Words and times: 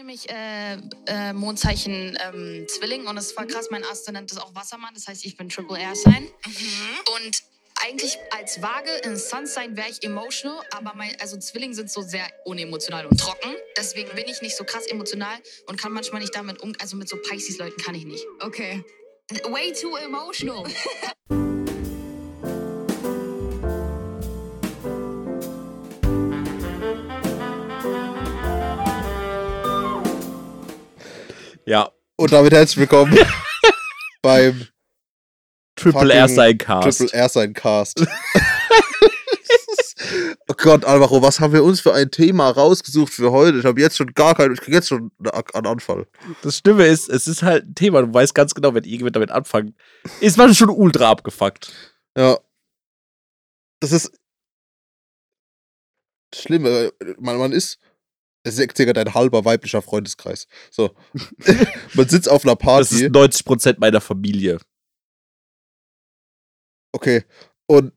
nämlich 0.00 0.30
äh, 0.30 0.78
äh, 1.06 1.32
Mondzeichen 1.34 2.18
ähm, 2.22 2.66
Zwilling 2.68 3.06
und 3.06 3.18
es 3.18 3.36
war 3.36 3.46
krass, 3.46 3.68
mein 3.70 3.84
Aszendent 3.84 4.30
ist 4.30 4.38
auch 4.38 4.54
Wassermann, 4.54 4.94
das 4.94 5.06
heißt, 5.06 5.24
ich 5.26 5.36
bin 5.36 5.48
Triple 5.50 5.78
Air 5.78 5.94
Sign. 5.94 6.26
Und 7.14 7.42
eigentlich 7.82 8.16
als 8.30 8.62
Waage 8.62 8.90
in 9.04 9.16
Sunsign 9.16 9.76
wäre 9.76 9.90
ich 9.90 10.02
emotional, 10.02 10.60
aber 10.70 10.94
mein, 10.94 11.14
also 11.20 11.38
Zwilling 11.38 11.74
sind 11.74 11.90
so 11.90 12.00
sehr 12.00 12.26
unemotional 12.46 13.06
und 13.06 13.18
trocken. 13.20 13.54
Deswegen 13.76 14.10
bin 14.14 14.26
ich 14.26 14.40
nicht 14.40 14.56
so 14.56 14.64
krass 14.64 14.86
emotional 14.86 15.36
und 15.66 15.78
kann 15.78 15.92
manchmal 15.92 16.22
nicht 16.22 16.34
damit 16.34 16.60
um, 16.60 16.72
also 16.80 16.96
mit 16.96 17.08
so 17.08 17.16
Pisces-Leuten 17.16 17.80
kann 17.82 17.94
ich 17.94 18.06
nicht. 18.06 18.24
Okay. 18.40 18.82
Way 19.50 19.72
too 19.72 19.96
emotional. 19.96 20.64
Ja, 31.70 31.92
Und 32.16 32.32
damit 32.32 32.52
herzlich 32.52 32.78
willkommen 32.78 33.16
beim 34.22 34.66
Triple 35.76 36.12
R 36.12 36.28
sein 36.28 36.58
Cast. 36.58 36.98
Triple 36.98 37.16
R 37.16 37.28
sein 37.28 37.54
Cast. 37.54 38.00
oh 40.48 40.54
Gott, 40.56 40.84
Alvaro, 40.84 41.22
was 41.22 41.38
haben 41.38 41.52
wir 41.52 41.62
uns 41.62 41.80
für 41.80 41.94
ein 41.94 42.10
Thema 42.10 42.50
rausgesucht 42.50 43.12
für 43.12 43.30
heute? 43.30 43.58
Ich 43.58 43.64
habe 43.64 43.80
jetzt 43.80 43.96
schon 43.96 44.12
gar 44.14 44.34
keinen, 44.34 44.54
ich 44.54 44.60
krieg 44.60 44.74
jetzt 44.74 44.88
schon 44.88 45.12
einen 45.22 45.66
Anfall. 45.66 46.08
Das 46.42 46.56
Stimme 46.56 46.86
ist, 46.86 47.08
es 47.08 47.28
ist 47.28 47.44
halt 47.44 47.66
ein 47.66 47.74
Thema, 47.76 48.02
du 48.02 48.12
weißt 48.12 48.34
ganz 48.34 48.52
genau, 48.52 48.74
wenn 48.74 48.82
irgendjemand 48.82 49.14
damit 49.14 49.30
anfängt, 49.30 49.76
ist 50.20 50.38
man 50.38 50.52
schon 50.52 50.70
ultra 50.70 51.08
abgefuckt. 51.08 51.72
Ja. 52.18 52.36
Das 53.78 53.92
ist 53.92 54.10
schlimm. 56.34 56.64
Man, 57.20 57.38
man 57.38 57.52
ist, 57.52 57.78
es 58.42 58.58
ist 58.58 58.76
circa 58.76 58.92
dein 58.92 59.14
halber 59.14 59.44
weiblicher 59.44 59.82
Freundeskreis. 59.82 60.46
So. 60.70 60.94
man 61.94 62.08
sitzt 62.08 62.28
auf 62.28 62.44
einer 62.44 62.56
Das 62.56 62.92
ist 62.92 63.12
Party. 63.12 63.34
90% 63.36 63.76
meiner 63.78 64.00
Familie. 64.00 64.58
Okay. 66.92 67.24
Und 67.66 67.92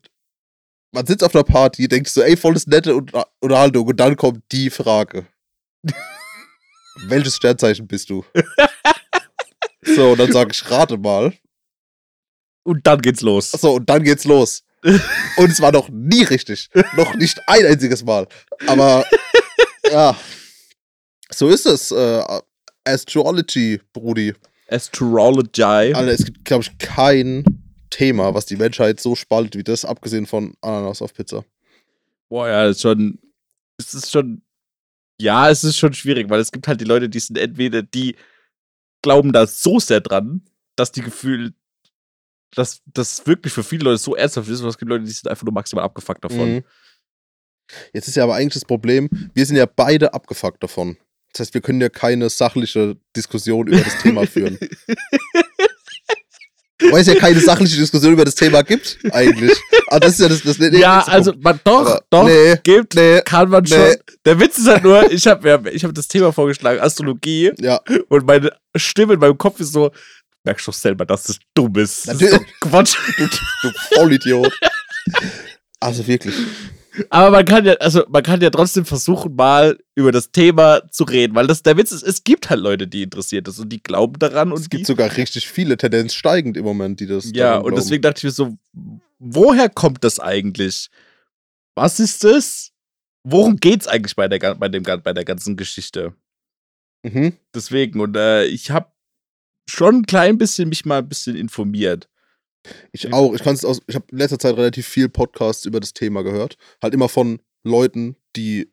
man 0.92 1.06
sitzt 1.06 1.24
auf 1.24 1.34
einer 1.34 1.44
Party, 1.44 1.88
denkt 1.88 2.08
so, 2.08 2.22
ey, 2.22 2.36
volles 2.36 2.66
nette 2.66 2.94
Unter- 2.94 3.28
Unterhaltung. 3.40 3.86
Und 3.86 3.98
dann 3.98 4.16
kommt 4.16 4.42
die 4.52 4.70
Frage. 4.70 5.26
Welches 7.06 7.36
Sternzeichen 7.36 7.86
bist 7.88 8.08
du? 8.10 8.24
so, 9.82 10.12
und 10.12 10.18
dann 10.18 10.32
sage 10.32 10.50
ich, 10.52 10.70
rate 10.70 10.96
mal. 10.96 11.36
Und 12.62 12.86
dann 12.86 13.00
geht's 13.02 13.20
los. 13.20 13.50
So, 13.50 13.74
und 13.74 13.88
dann 13.90 14.04
geht's 14.04 14.24
los. 14.24 14.62
Und 15.38 15.50
es 15.50 15.62
war 15.62 15.72
noch 15.72 15.88
nie 15.88 16.24
richtig. 16.24 16.68
Noch 16.94 17.14
nicht 17.14 17.40
ein 17.48 17.64
einziges 17.64 18.04
Mal. 18.04 18.28
Aber 18.66 19.06
ja. 19.94 20.16
So 21.30 21.48
ist 21.48 21.66
es. 21.66 21.90
Äh, 21.90 22.22
Astrology, 22.84 23.80
Brudi. 23.92 24.34
Astrology. 24.68 25.62
Alter, 25.62 26.08
es 26.08 26.24
gibt, 26.24 26.44
glaube 26.44 26.64
ich, 26.64 26.76
kein 26.78 27.44
Thema, 27.90 28.34
was 28.34 28.46
die 28.46 28.56
Menschheit 28.56 29.00
so 29.00 29.14
spaltet 29.14 29.56
wie 29.56 29.64
das, 29.64 29.84
abgesehen 29.84 30.26
von 30.26 30.54
Ananas 30.60 31.00
auf 31.00 31.14
Pizza. 31.14 31.44
Boah, 32.28 32.48
ja, 32.48 32.66
das 32.66 32.76
ist 32.76 32.82
schon. 32.82 33.18
Es 33.78 33.94
ist 33.94 34.10
schon. 34.10 34.42
Ja, 35.20 35.48
es 35.48 35.62
ist 35.62 35.78
schon 35.78 35.94
schwierig, 35.94 36.28
weil 36.28 36.40
es 36.40 36.50
gibt 36.50 36.66
halt 36.66 36.80
die 36.80 36.84
Leute, 36.86 37.08
die 37.08 37.20
sind 37.20 37.38
entweder, 37.38 37.82
die 37.82 38.16
glauben 39.00 39.32
da 39.32 39.46
so 39.46 39.78
sehr 39.78 40.00
dran, 40.00 40.42
dass 40.74 40.90
die 40.90 41.02
Gefühl, 41.02 41.54
dass 42.50 42.82
das 42.86 43.24
wirklich 43.26 43.52
für 43.52 43.62
viele 43.62 43.84
Leute 43.84 43.98
so 43.98 44.16
ernsthaft 44.16 44.48
ist, 44.48 44.60
und 44.60 44.68
es 44.68 44.76
gibt 44.76 44.88
Leute, 44.88 45.04
die 45.04 45.12
sind 45.12 45.28
einfach 45.30 45.44
nur 45.44 45.54
maximal 45.54 45.84
abgefuckt 45.84 46.24
davon. 46.24 46.54
Mhm. 46.54 46.64
Jetzt 47.92 48.08
ist 48.08 48.16
ja 48.16 48.24
aber 48.24 48.34
eigentlich 48.34 48.54
das 48.54 48.64
Problem, 48.64 49.08
wir 49.34 49.46
sind 49.46 49.56
ja 49.56 49.66
beide 49.66 50.14
abgefuckt 50.14 50.62
davon. 50.62 50.96
Das 51.32 51.40
heißt, 51.40 51.54
wir 51.54 51.60
können 51.60 51.80
ja 51.80 51.88
keine 51.88 52.30
sachliche 52.30 52.96
Diskussion 53.16 53.66
über 53.66 53.80
das 53.80 53.98
Thema 53.98 54.26
führen. 54.26 54.58
Weil 56.90 57.00
es 57.00 57.06
ja 57.06 57.14
keine 57.14 57.40
sachliche 57.40 57.76
Diskussion 57.76 58.12
über 58.12 58.24
das 58.24 58.34
Thema 58.34 58.62
gibt, 58.62 58.98
eigentlich. 59.10 59.56
Aber 59.88 60.00
das 60.00 60.14
ist 60.14 60.20
ja 60.20 60.28
das, 60.28 60.42
das 60.42 60.58
der 60.58 60.74
ja, 60.74 61.02
also, 61.02 61.32
man, 61.40 61.58
doch, 61.64 61.86
Aber 61.86 62.04
doch, 62.10 62.26
nee, 62.26 62.56
gibt, 62.62 62.94
nee, 62.94 63.20
kann 63.24 63.48
man 63.48 63.62
nee. 63.64 63.70
schon. 63.70 63.96
Der 64.24 64.38
Witz 64.40 64.58
ist 64.58 64.66
halt 64.66 64.82
nur, 64.82 65.10
ich 65.10 65.26
habe 65.26 65.70
ich 65.72 65.84
hab 65.84 65.94
das 65.94 66.08
Thema 66.08 66.32
vorgeschlagen, 66.32 66.80
Astrologie, 66.80 67.52
Ja, 67.58 67.80
und 68.08 68.26
meine 68.26 68.50
Stimme 68.76 69.14
in 69.14 69.20
meinem 69.20 69.38
Kopf 69.38 69.60
ist 69.60 69.72
so, 69.72 69.92
merkst 70.44 70.68
doch 70.68 70.74
selber, 70.74 71.06
dass 71.06 71.24
das 71.24 71.38
dumm 71.54 71.74
ist. 71.76 72.08
Das 72.08 72.20
ist 72.20 72.32
Natürlich. 72.32 72.60
Quatsch. 72.60 72.96
du 73.62 73.70
Vollidiot. 73.94 74.52
Also 75.80 76.06
wirklich. 76.06 76.34
Aber 77.10 77.30
man 77.30 77.44
kann 77.44 77.64
ja, 77.64 77.74
also 77.74 78.04
man 78.08 78.22
kann 78.22 78.40
ja 78.40 78.50
trotzdem 78.50 78.84
versuchen, 78.84 79.34
mal 79.34 79.78
über 79.94 80.12
das 80.12 80.30
Thema 80.30 80.88
zu 80.90 81.04
reden, 81.04 81.34
weil 81.34 81.46
das 81.46 81.62
der 81.62 81.76
Witz 81.76 81.92
ist, 81.92 82.02
es 82.02 82.24
gibt 82.24 82.50
halt 82.50 82.60
Leute, 82.60 82.86
die 82.86 83.02
interessiert 83.02 83.48
ist 83.48 83.58
und 83.58 83.68
die 83.68 83.82
glauben 83.82 84.18
daran 84.18 84.52
und 84.52 84.60
Es 84.60 84.70
gibt 84.70 84.86
sogar 84.86 85.16
richtig 85.16 85.48
viele, 85.48 85.76
Tendenz 85.76 86.14
steigend 86.14 86.56
im 86.56 86.64
Moment, 86.64 87.00
die 87.00 87.06
das. 87.06 87.30
ja, 87.34 87.56
und 87.56 87.62
glauben. 87.62 87.76
deswegen 87.76 88.02
dachte 88.02 88.18
ich 88.18 88.24
mir 88.24 88.30
so, 88.30 88.56
woher 89.18 89.68
kommt 89.68 90.04
das 90.04 90.20
eigentlich? 90.20 90.90
Was 91.74 91.98
ist 91.98 92.22
das? 92.24 92.72
Worum 93.24 93.56
geht's 93.56 93.88
eigentlich 93.88 94.14
bei 94.14 94.28
der, 94.28 94.54
bei 94.54 94.68
dem, 94.68 94.82
bei 94.82 95.12
der 95.12 95.24
ganzen 95.24 95.56
Geschichte? 95.56 96.14
Mhm. 97.02 97.34
Deswegen, 97.54 98.00
und 98.00 98.16
äh, 98.16 98.44
ich 98.44 98.70
habe 98.70 98.92
schon 99.68 99.96
ein 99.96 100.06
klein 100.06 100.38
bisschen 100.38 100.68
mich 100.68 100.84
mal 100.84 100.98
ein 100.98 101.08
bisschen 101.08 101.36
informiert. 101.36 102.08
Ich 102.92 103.12
auch. 103.12 103.34
Ich 103.34 103.42
kann 103.42 103.54
es 103.54 103.64
aus. 103.64 103.80
Ich 103.86 103.94
habe 103.94 104.06
in 104.10 104.18
letzter 104.18 104.38
Zeit 104.38 104.56
relativ 104.56 104.86
viel 104.86 105.08
Podcasts 105.08 105.66
über 105.66 105.80
das 105.80 105.92
Thema 105.92 106.22
gehört. 106.22 106.56
Halt 106.82 106.94
immer 106.94 107.08
von 107.08 107.40
Leuten, 107.62 108.16
die 108.36 108.72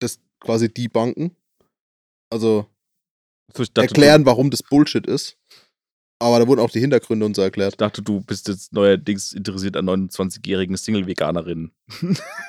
das 0.00 0.18
quasi 0.40 0.72
debunken. 0.72 1.36
Also 2.30 2.66
So, 3.56 3.62
ich 3.62 3.72
dachte, 3.72 3.88
erklären, 3.88 4.26
warum 4.26 4.50
das 4.50 4.62
Bullshit 4.62 5.06
ist. 5.06 5.36
Aber 6.22 6.38
da 6.38 6.46
wurden 6.46 6.60
auch 6.60 6.70
die 6.70 6.80
Hintergründe 6.80 7.24
uns 7.24 7.38
erklärt. 7.38 7.74
Du, 7.74 7.76
dachte, 7.78 8.02
du 8.02 8.20
bist 8.20 8.46
jetzt 8.48 8.74
neuerdings 8.74 9.32
interessiert 9.32 9.74
an 9.76 9.88
29-jährigen 9.88 10.76
Single-Veganerinnen. 10.76 11.72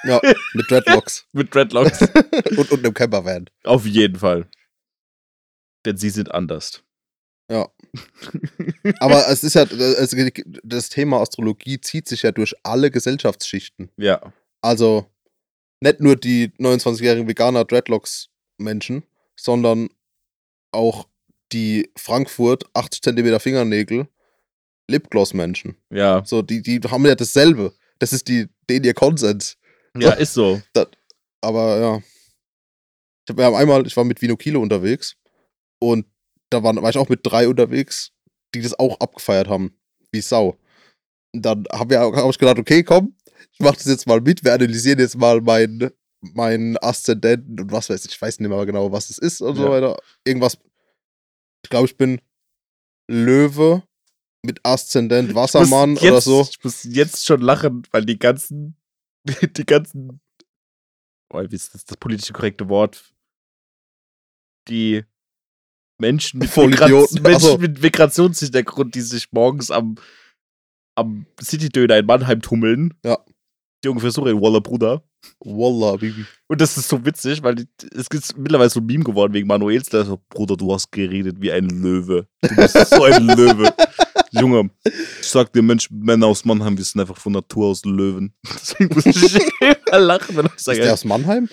Ja, 0.03 0.19
mit 0.53 0.69
Dreadlocks. 0.69 1.25
Mit 1.31 1.55
Dreadlocks. 1.55 2.01
und, 2.57 2.69
und 2.69 2.79
einem 2.85 2.93
Campervan. 2.93 3.49
Auf 3.63 3.85
jeden 3.85 4.19
Fall. 4.19 4.49
Denn 5.85 5.95
sie 5.95 6.09
sind 6.09 6.31
anders. 6.31 6.83
Ja. 7.51 7.69
Aber 8.99 9.27
es 9.27 9.43
ist 9.43 9.55
ja, 9.55 9.63
es, 9.63 10.15
das 10.63 10.89
Thema 10.89 11.19
Astrologie 11.21 11.81
zieht 11.81 12.07
sich 12.07 12.21
ja 12.21 12.31
durch 12.31 12.55
alle 12.63 12.89
Gesellschaftsschichten. 12.89 13.89
Ja. 13.97 14.33
Also 14.61 15.05
nicht 15.81 15.99
nur 15.99 16.15
die 16.15 16.49
29-jährigen 16.59 17.27
Veganer 17.27 17.65
Dreadlocks-Menschen, 17.65 19.03
sondern 19.35 19.89
auch 20.71 21.07
die 21.51 21.91
Frankfurt 21.97 22.63
80 22.73 23.01
cm 23.01 23.39
Fingernägel 23.41 24.07
Lipgloss-Menschen. 24.89 25.75
Ja. 25.89 26.23
So, 26.25 26.41
die, 26.41 26.61
die 26.61 26.79
haben 26.79 27.05
ja 27.05 27.15
dasselbe. 27.15 27.73
Das 27.99 28.13
ist 28.13 28.29
die, 28.29 28.47
den 28.69 28.83
ihr 28.85 28.93
Konsens. 28.93 29.57
Ja, 29.97 30.11
ist 30.11 30.33
so. 30.33 30.61
Aber 31.41 31.79
ja. 31.79 31.97
Ich 31.97 33.29
hab, 33.29 33.37
wir 33.37 33.45
haben 33.45 33.55
einmal, 33.55 33.85
ich 33.85 33.97
war 33.97 34.05
mit 34.05 34.21
Vino 34.21 34.37
Kilo 34.37 34.61
unterwegs 34.61 35.17
und 35.79 36.05
da 36.51 36.61
war, 36.63 36.75
war 36.75 36.89
ich 36.89 36.97
auch 36.97 37.09
mit 37.09 37.21
drei 37.23 37.47
unterwegs, 37.47 38.11
die 38.53 38.61
das 38.61 38.77
auch 38.77 38.99
abgefeiert 38.99 39.47
haben. 39.47 39.75
Wie 40.11 40.21
Sau. 40.21 40.57
Und 41.33 41.43
dann 41.45 41.65
haben 41.71 41.89
wir 41.89 41.99
hab 42.01 42.29
ich 42.29 42.37
gedacht, 42.37 42.59
okay, 42.59 42.83
komm, 42.83 43.15
ich 43.53 43.59
mach 43.59 43.75
das 43.75 43.85
jetzt 43.85 44.05
mal 44.07 44.21
mit, 44.21 44.43
wir 44.43 44.53
analysieren 44.53 44.99
jetzt 44.99 45.17
mal 45.17 45.41
meinen 45.41 45.89
mein 46.23 46.77
Aszendenten 46.77 47.59
und 47.59 47.71
was 47.71 47.89
weiß 47.89 48.05
ich, 48.05 48.11
ich 48.11 48.21
weiß 48.21 48.39
nicht 48.39 48.49
mehr 48.49 48.65
genau, 48.67 48.91
was 48.91 49.09
es 49.09 49.17
ist 49.17 49.41
und 49.41 49.55
so 49.55 49.63
Ja. 49.63 49.71
weiter. 49.71 49.97
Irgendwas. 50.23 50.55
Ich 51.63 51.69
glaube, 51.71 51.87
ich 51.87 51.97
bin 51.97 52.21
Löwe 53.09 53.83
mit 54.43 54.59
Aszendent 54.63 55.33
Wassermann 55.33 55.95
jetzt, 55.95 56.03
oder 56.03 56.21
so. 56.21 56.47
Ich 56.49 56.63
muss 56.63 56.83
jetzt 56.83 57.25
schon 57.25 57.41
lachen, 57.41 57.83
weil 57.91 58.05
die 58.05 58.19
ganzen, 58.19 58.75
die 59.57 59.65
ganzen, 59.65 60.21
oh, 61.33 61.41
wie 61.49 61.55
ist 61.55 61.73
das, 61.73 61.85
das 61.85 61.97
politische 61.97 62.33
korrekte 62.33 62.69
Wort? 62.69 63.13
Die 64.67 65.03
Menschen 66.01 66.39
mit, 66.39 66.55
Menschen 66.55 67.21
Ach 67.23 67.39
so. 67.39 67.57
mit 67.57 67.81
Migrationshintergrund, 67.81 68.93
die 68.95 69.01
sich 69.01 69.31
morgens 69.31 69.71
am, 69.71 69.95
am 70.95 71.25
City-Döner 71.41 71.99
in 71.99 72.05
Mannheim 72.05 72.41
tummeln. 72.41 72.93
Ja. 73.05 73.17
Die 73.83 73.87
ungefähr 73.87 74.11
so 74.11 74.21
reden, 74.21 74.41
Walla 74.41 74.59
Bruder. 74.59 75.03
Wallah, 75.39 75.97
Bibi. 75.97 76.25
Und 76.47 76.61
das 76.61 76.77
ist 76.77 76.89
so 76.89 77.03
witzig, 77.05 77.41
weil 77.43 77.67
es 77.95 78.07
ist 78.11 78.37
mittlerweile 78.37 78.69
so 78.69 78.79
ein 78.79 78.85
Meme 78.85 79.03
geworden 79.03 79.33
wegen 79.33 79.47
Manuels, 79.47 79.89
der 79.89 80.05
so, 80.05 80.19
Bruder, 80.29 80.57
du 80.57 80.73
hast 80.73 80.91
geredet 80.91 81.37
wie 81.39 81.51
ein 81.51 81.67
Löwe. 81.69 82.27
Du 82.41 82.55
bist 82.55 82.73
so 82.89 83.03
ein 83.03 83.27
Löwe. 83.27 83.73
Junge, 84.31 84.69
ich 84.85 85.27
sag 85.27 85.51
dir, 85.53 85.61
Mensch, 85.61 85.89
Männer 85.91 86.27
aus 86.27 86.45
Mannheim, 86.45 86.77
wir 86.77 86.85
sind 86.85 87.01
einfach 87.01 87.17
von 87.17 87.33
Natur 87.33 87.67
aus 87.67 87.83
Löwen. 87.85 88.33
Deswegen 88.45 88.93
muss 88.93 89.05
ich 89.05 89.33
immer 89.59 89.99
lachen, 89.99 90.37
wenn 90.37 90.45
ich 90.45 90.55
Ist 90.55 90.65
sage, 90.65 90.79
der 90.79 90.93
aus 90.93 91.05
Mannheim? 91.05 91.49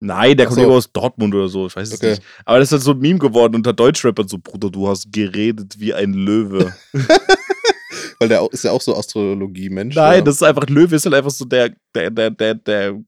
Nein, 0.00 0.36
der 0.36 0.46
Ach 0.48 0.50
kommt 0.54 0.64
so. 0.66 0.72
aus 0.72 0.90
Dortmund 0.92 1.34
oder 1.34 1.48
so, 1.48 1.66
ich 1.66 1.76
weiß 1.76 1.88
es 1.88 1.94
Okay. 1.98 2.10
nicht. 2.10 2.22
Aber 2.44 2.58
das 2.58 2.68
ist 2.68 2.72
halt 2.72 2.82
so 2.82 2.90
ein 2.92 2.98
Meme 2.98 3.18
geworden 3.18 3.54
unter 3.54 3.72
Deutschrappern, 3.72 4.26
so, 4.28 4.38
Bruder, 4.38 4.70
du 4.70 4.88
hast 4.88 5.12
geredet 5.12 5.78
wie 5.78 5.94
ein 5.94 6.12
Löwe. 6.12 6.74
Weil 8.18 8.28
der 8.28 8.46
ist 8.52 8.64
ja 8.64 8.72
auch 8.72 8.80
so 8.82 8.94
Astrologie-Mensch. 8.96 9.94
Nein, 9.94 10.16
oder? 10.16 10.24
das 10.24 10.36
ist 10.36 10.42
einfach, 10.42 10.66
Löwe 10.68 10.96
ist 10.96 11.04
halt 11.06 11.14
einfach 11.14 11.30
so 11.30 11.44
der, 11.44 11.74
der, 11.94 12.10
der, 12.10 12.30
der, 12.30 12.54
der, 12.54 13.00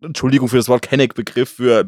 Entschuldigung 0.00 0.48
für 0.48 0.56
das 0.56 0.68
Wort 0.68 0.82
Kenneck-Begriff 0.82 1.50
für 1.50 1.86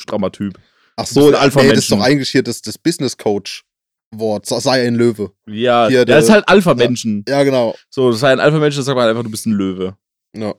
strammer 0.00 0.32
Typ. 0.32 0.58
Ach 0.96 1.06
so, 1.06 1.32
ein 1.34 1.50
nee, 1.54 1.68
das 1.68 1.78
ist 1.80 1.92
doch 1.92 2.00
eigentlich 2.00 2.30
hier 2.30 2.42
das, 2.42 2.62
das 2.62 2.78
Business 2.78 3.16
Coach 3.16 3.64
Wort. 4.12 4.46
Sei 4.46 4.86
ein 4.86 4.96
Löwe. 4.96 5.32
Ja, 5.46 5.86
Hier, 5.88 5.98
der 5.98 6.16
der- 6.16 6.18
ist 6.18 6.30
halt 6.30 6.48
Alpha-Menschen. 6.48 7.24
Ja, 7.28 7.42
genau. 7.44 7.76
So, 7.90 8.10
sei 8.12 8.32
ein 8.32 8.40
Alpha-Mensch, 8.40 8.74
dann 8.74 8.84
sagt 8.84 8.96
man 8.96 9.08
einfach, 9.08 9.22
du 9.22 9.30
bist 9.30 9.46
ein 9.46 9.52
Löwe. 9.52 9.96
Ja. 10.36 10.54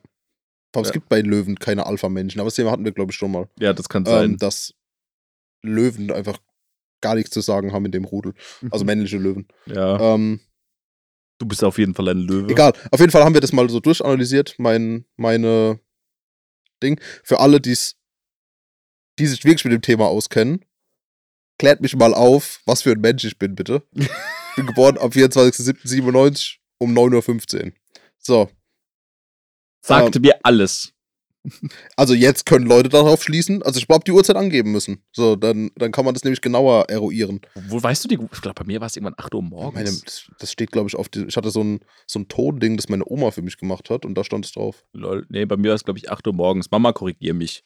Aber 0.74 0.82
es 0.84 0.90
Ja. 0.90 0.94
gibt 0.94 1.10
bei 1.10 1.22
Löwen 1.22 1.58
keine 1.60 1.86
Alpha-Menschen, 1.86 2.40
aber 2.40 2.48
das 2.48 2.56
Thema 2.56 2.72
hatten 2.72 2.86
wir, 2.86 2.92
glaube 2.94 3.12
ich, 3.12 3.18
schon 3.18 3.32
mal. 3.32 3.50
Ja, 3.60 3.74
das 3.74 3.90
kann 3.90 4.06
sein. 4.06 4.32
Ähm, 4.32 4.38
dass 4.38 4.74
Löwen 5.64 6.12
einfach 6.12 6.40
gar 7.02 7.16
nichts 7.16 7.32
zu 7.32 7.42
sagen 7.42 7.74
haben 7.74 7.86
in 7.86 7.92
dem 7.92 8.06
Rudel. 8.06 8.34
Also 8.70 8.86
männliche 8.86 9.18
Löwen. 9.18 9.48
ja, 9.66 10.14
Ähm, 10.16 10.40
du 11.40 11.46
bist 11.48 11.64
auf 11.64 11.78
jeden 11.78 11.94
Fall 11.96 12.10
ein 12.10 12.20
Löwe. 12.20 12.52
egal. 12.52 12.74
Auf 12.92 13.00
jeden 13.00 13.12
Fall 13.12 13.24
haben 13.24 13.34
wir 13.34 13.42
das 13.42 13.52
mal 13.54 13.70
so 13.70 13.80
durchanalysiert, 13.80 14.56
mein, 14.60 15.06
meine 15.18 15.80
Ding. 16.84 17.00
Für 17.24 17.40
alle, 17.40 17.60
die's, 17.60 17.96
die 19.20 19.28
sich 19.28 19.44
wirklich 19.44 19.66
mit 19.66 19.74
dem 19.74 19.82
Thema 19.82 20.06
auskennen, 20.08 20.64
klärt 21.60 21.82
mich 21.82 21.96
mal 21.96 22.14
auf, 22.14 22.62
was 22.66 22.82
für 22.84 22.92
ein 22.92 23.02
Mensch 23.02 23.24
ich 23.24 23.38
bin, 23.38 23.56
bitte. 23.56 23.84
ich 23.94 24.08
bin 24.56 24.68
geboren 24.68 24.98
am 24.98 25.10
24.07.97 25.10 26.58
um 26.80 26.94
9.15 26.98 27.66
Uhr. 27.66 27.72
So, 28.18 28.50
Sagte 29.81 30.19
mir 30.19 30.39
alles. 30.44 30.94
also 31.95 32.13
jetzt 32.13 32.45
können 32.45 32.68
Leute 32.68 32.89
darauf 32.89 33.24
schließen. 33.24 33.63
Also 33.63 33.80
ich 33.80 33.88
habe 33.89 34.04
die 34.04 34.12
Uhrzeit 34.12 34.36
angeben 34.36 34.72
müssen. 34.72 35.04
So, 35.12 35.36
dann, 35.36 35.72
dann 35.75 35.92
kann 35.92 36.06
man 36.06 36.13
das 36.13 36.24
nämlich 36.24 36.42
genauer 36.42 36.86
eruieren. 36.89 37.42
Wo 37.68 37.81
weißt 37.81 38.04
du 38.04 38.07
die? 38.07 38.19
Ich 38.31 38.42
glaube, 38.42 38.62
bei 38.62 38.66
mir 38.66 38.80
war 38.80 38.88
es 38.88 38.95
irgendwann 38.95 39.16
8 39.18 39.33
Uhr 39.33 39.42
morgens. 39.42 39.74
Meine, 39.74 39.89
das, 40.06 40.30
das 40.38 40.51
steht, 40.51 40.72
glaube 40.72 40.88
ich, 40.88 40.95
auf 40.95 41.10
die, 41.10 41.25
Ich 41.25 41.38
hatte 41.38 41.50
so 41.50 41.63
ein, 41.63 41.80
so 42.06 42.19
ein 42.19 42.28
Tonding, 42.28 42.78
das 42.78 42.89
meine 42.89 43.06
Oma 43.07 43.31
für 43.31 43.42
mich 43.42 43.57
gemacht 43.57 43.89
hat 43.89 44.06
und 44.06 44.16
da 44.16 44.24
stand 44.24 44.45
es 44.45 44.51
drauf. 44.51 44.86
Lol. 44.94 45.25
Nee, 45.30 45.45
bei 45.45 45.57
mir 45.57 45.69
war 45.69 45.75
es, 45.75 45.84
glaube 45.84 45.98
ich, 45.98 46.12
8 46.12 46.27
Uhr 46.27 46.34
morgens. 46.34 46.69
Mama, 46.69 46.94
korrigier 46.94 47.34
mich. 47.34 47.63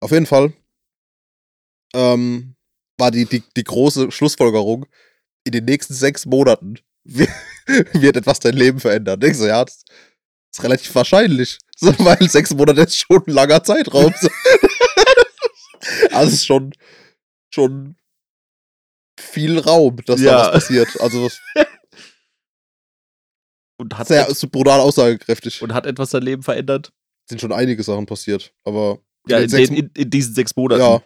Auf 0.00 0.10
jeden 0.10 0.26
Fall 0.26 0.52
ähm, 1.94 2.56
war 2.98 3.10
die, 3.10 3.24
die, 3.24 3.42
die 3.56 3.64
große 3.64 4.10
Schlussfolgerung, 4.10 4.86
in 5.44 5.52
den 5.52 5.64
nächsten 5.64 5.94
sechs 5.94 6.26
Monaten 6.26 6.78
wird, 7.04 7.30
wird 7.92 8.16
etwas 8.16 8.40
dein 8.40 8.54
Leben 8.54 8.80
verändern. 8.80 9.20
Denkst 9.20 9.38
du, 9.38 9.46
ja, 9.46 9.64
das 9.64 9.84
ist 10.58 10.62
relativ 10.64 10.94
wahrscheinlich. 10.94 11.58
So, 11.76 11.92
weil 11.98 12.30
sechs 12.30 12.54
Monate 12.54 12.82
ist 12.82 12.96
schon 13.00 13.20
ein 13.26 13.32
langer 13.32 13.62
Zeitraum. 13.64 14.14
So. 14.20 14.28
also 16.12 16.28
es 16.28 16.34
ist 16.34 16.46
schon, 16.46 16.72
schon 17.52 17.96
viel 19.20 19.58
Raum, 19.58 19.96
dass 20.06 20.20
Ja. 20.20 20.32
da 20.32 20.38
was 20.46 20.52
passiert. 20.52 20.88
Also 21.00 21.28
Und 23.76 23.98
hat, 23.98 24.06
sehr 24.06 24.28
ist 24.28 24.50
brutal 24.52 24.78
aussagekräftig. 24.80 25.60
und 25.62 25.74
hat 25.74 25.84
etwas 25.86 26.10
sein 26.10 26.22
Leben 26.22 26.42
verändert? 26.44 26.92
sind 27.28 27.40
schon 27.40 27.52
einige 27.52 27.82
Sachen 27.82 28.06
passiert. 28.06 28.52
Aber 28.64 29.00
Ja, 29.26 29.38
in, 29.40 29.50
den, 29.50 29.74
in, 29.74 29.90
in 29.96 30.10
diesen 30.10 30.32
sechs 30.34 30.54
Monaten. 30.54 30.80
Ja. 30.80 31.02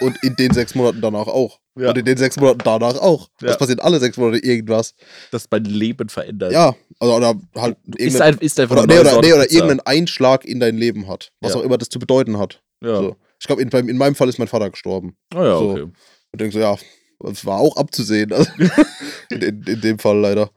Und 0.00 0.22
in 0.22 0.34
den 0.36 0.52
sechs 0.52 0.74
Monaten 0.74 1.00
danach 1.00 1.26
auch. 1.26 1.60
Ja. 1.78 1.90
Und 1.90 1.98
in 1.98 2.04
den 2.04 2.16
sechs 2.16 2.36
Monaten 2.36 2.60
danach 2.64 2.96
auch. 2.96 3.28
Ja. 3.40 3.50
Es 3.50 3.58
passiert 3.58 3.80
alle 3.80 3.98
sechs 4.00 4.16
Monate 4.16 4.38
irgendwas. 4.44 4.94
Das 5.30 5.46
mein 5.50 5.64
Leben 5.64 6.08
verändert. 6.08 6.52
Ja. 6.52 6.74
Also, 6.98 7.14
oder 7.16 7.34
halt 7.56 7.76
Ist, 7.96 8.20
ein, 8.20 8.38
ist 8.38 8.58
einfach 8.58 8.76
oder, 8.76 8.86
nee, 8.86 8.98
oder, 9.00 9.20
nee, 9.20 9.32
oder 9.32 9.42
Pizza. 9.42 9.54
irgendein 9.54 9.80
Einschlag 9.80 10.44
in 10.44 10.60
dein 10.60 10.76
Leben 10.76 11.06
hat. 11.08 11.32
Was 11.40 11.52
Ja. 11.52 11.58
auch 11.60 11.62
immer 11.64 11.78
das 11.78 11.88
zu 11.88 11.98
bedeuten 11.98 12.38
hat. 12.38 12.62
Ja. 12.82 12.96
So. 12.96 13.16
Ich 13.40 13.46
glaube, 13.46 13.60
in, 13.62 13.68
in 13.70 13.98
meinem 13.98 14.14
Fall 14.14 14.28
ist 14.28 14.38
mein 14.38 14.48
Vater 14.48 14.70
gestorben. 14.70 15.16
Oh 15.34 15.38
ja, 15.42 15.58
So. 15.58 15.70
okay. 15.72 15.82
Und 15.82 16.40
denke 16.40 16.52
so, 16.54 16.58
ja, 16.60 16.76
das 17.20 17.44
war 17.44 17.58
auch 17.58 17.76
abzusehen. 17.76 18.32
Also, 18.32 18.50
in, 19.30 19.42
in, 19.42 19.62
in 19.64 19.80
dem 19.80 19.98
Fall 19.98 20.18
leider. 20.18 20.50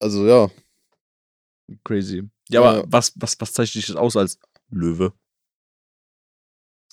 Also, 0.00 0.26
ja. 0.26 0.48
Crazy. 1.84 2.22
Ja, 2.48 2.60
aber 2.62 2.78
Ja. 2.78 2.84
was, 2.88 3.12
was, 3.16 3.36
was 3.40 3.52
zeichnet 3.52 3.86
dich 3.88 3.96
aus 3.96 4.16
als 4.16 4.38
Löwe? 4.70 5.12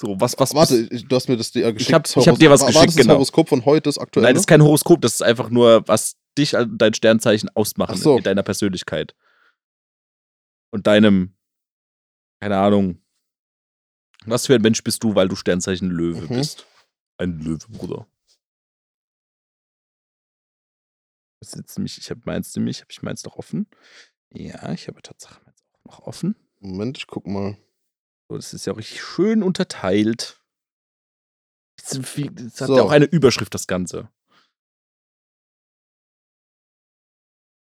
So, 0.01 0.19
was, 0.19 0.35
was. 0.39 0.55
Warte, 0.55 0.87
ich, 0.89 1.07
du 1.07 1.15
hast 1.15 1.29
mir 1.29 1.37
das 1.37 1.51
dir 1.51 1.71
geschickt. 1.73 2.15
ich 2.17 2.27
hab 2.27 2.39
dir 2.39 2.49
was 2.49 2.61
war, 2.61 2.67
geschickt, 2.67 2.87
das 2.87 2.95
das 2.95 3.03
genau. 3.03 3.13
Horoskop 3.15 3.49
von 3.49 3.65
heute, 3.65 3.83
das 3.83 3.99
aktuelle? 3.99 4.25
Nein, 4.27 4.33
das 4.33 4.43
ist 4.43 4.47
kein 4.47 4.63
Horoskop, 4.63 4.99
das 5.01 5.13
ist 5.15 5.21
einfach 5.21 5.49
nur, 5.51 5.87
was 5.87 6.17
dich 6.37 6.57
an 6.57 6.77
dein 6.77 6.93
Sternzeichen 6.95 7.49
ausmachen 7.55 7.93
Ach 7.95 8.01
so. 8.01 8.17
in 8.17 8.23
deiner 8.23 8.41
Persönlichkeit. 8.41 9.13
Und 10.73 10.87
deinem, 10.87 11.35
keine 12.41 12.57
Ahnung. 12.57 12.99
Was 14.25 14.47
für 14.47 14.55
ein 14.55 14.61
Mensch 14.61 14.83
bist 14.83 15.03
du, 15.03 15.13
weil 15.15 15.27
du 15.27 15.35
Sternzeichen 15.35 15.89
Löwe 15.89 16.21
Mhm. 16.21 16.27
bist? 16.29 16.65
Ein 17.17 17.39
Löwe, 17.39 17.67
Bruder. 17.69 18.07
Jetzt 21.43 21.77
nämlich, 21.77 21.97
ich 21.97 22.09
habe 22.09 22.21
meins 22.25 22.55
nämlich, 22.55 22.81
habe 22.81 22.91
ich 22.91 23.01
meins 23.01 23.23
noch 23.23 23.35
offen? 23.35 23.67
Ja, 24.31 24.71
ich 24.73 24.87
habe 24.87 25.01
Tatsache 25.01 25.41
meins 25.45 25.63
auch 25.73 25.85
noch 25.85 25.99
offen. 26.07 26.35
Moment, 26.59 26.97
ich 26.97 27.07
guck 27.07 27.27
mal. 27.27 27.57
So, 28.31 28.37
das 28.37 28.53
ist 28.53 28.65
ja 28.65 28.71
auch 28.71 28.77
richtig 28.77 29.03
schön 29.03 29.43
unterteilt. 29.43 30.41
Das 31.75 31.97
hat 31.97 32.67
So. 32.67 32.77
ja 32.77 32.83
auch 32.83 32.91
eine 32.91 33.03
Überschrift, 33.03 33.53
das 33.53 33.67
Ganze. 33.67 34.09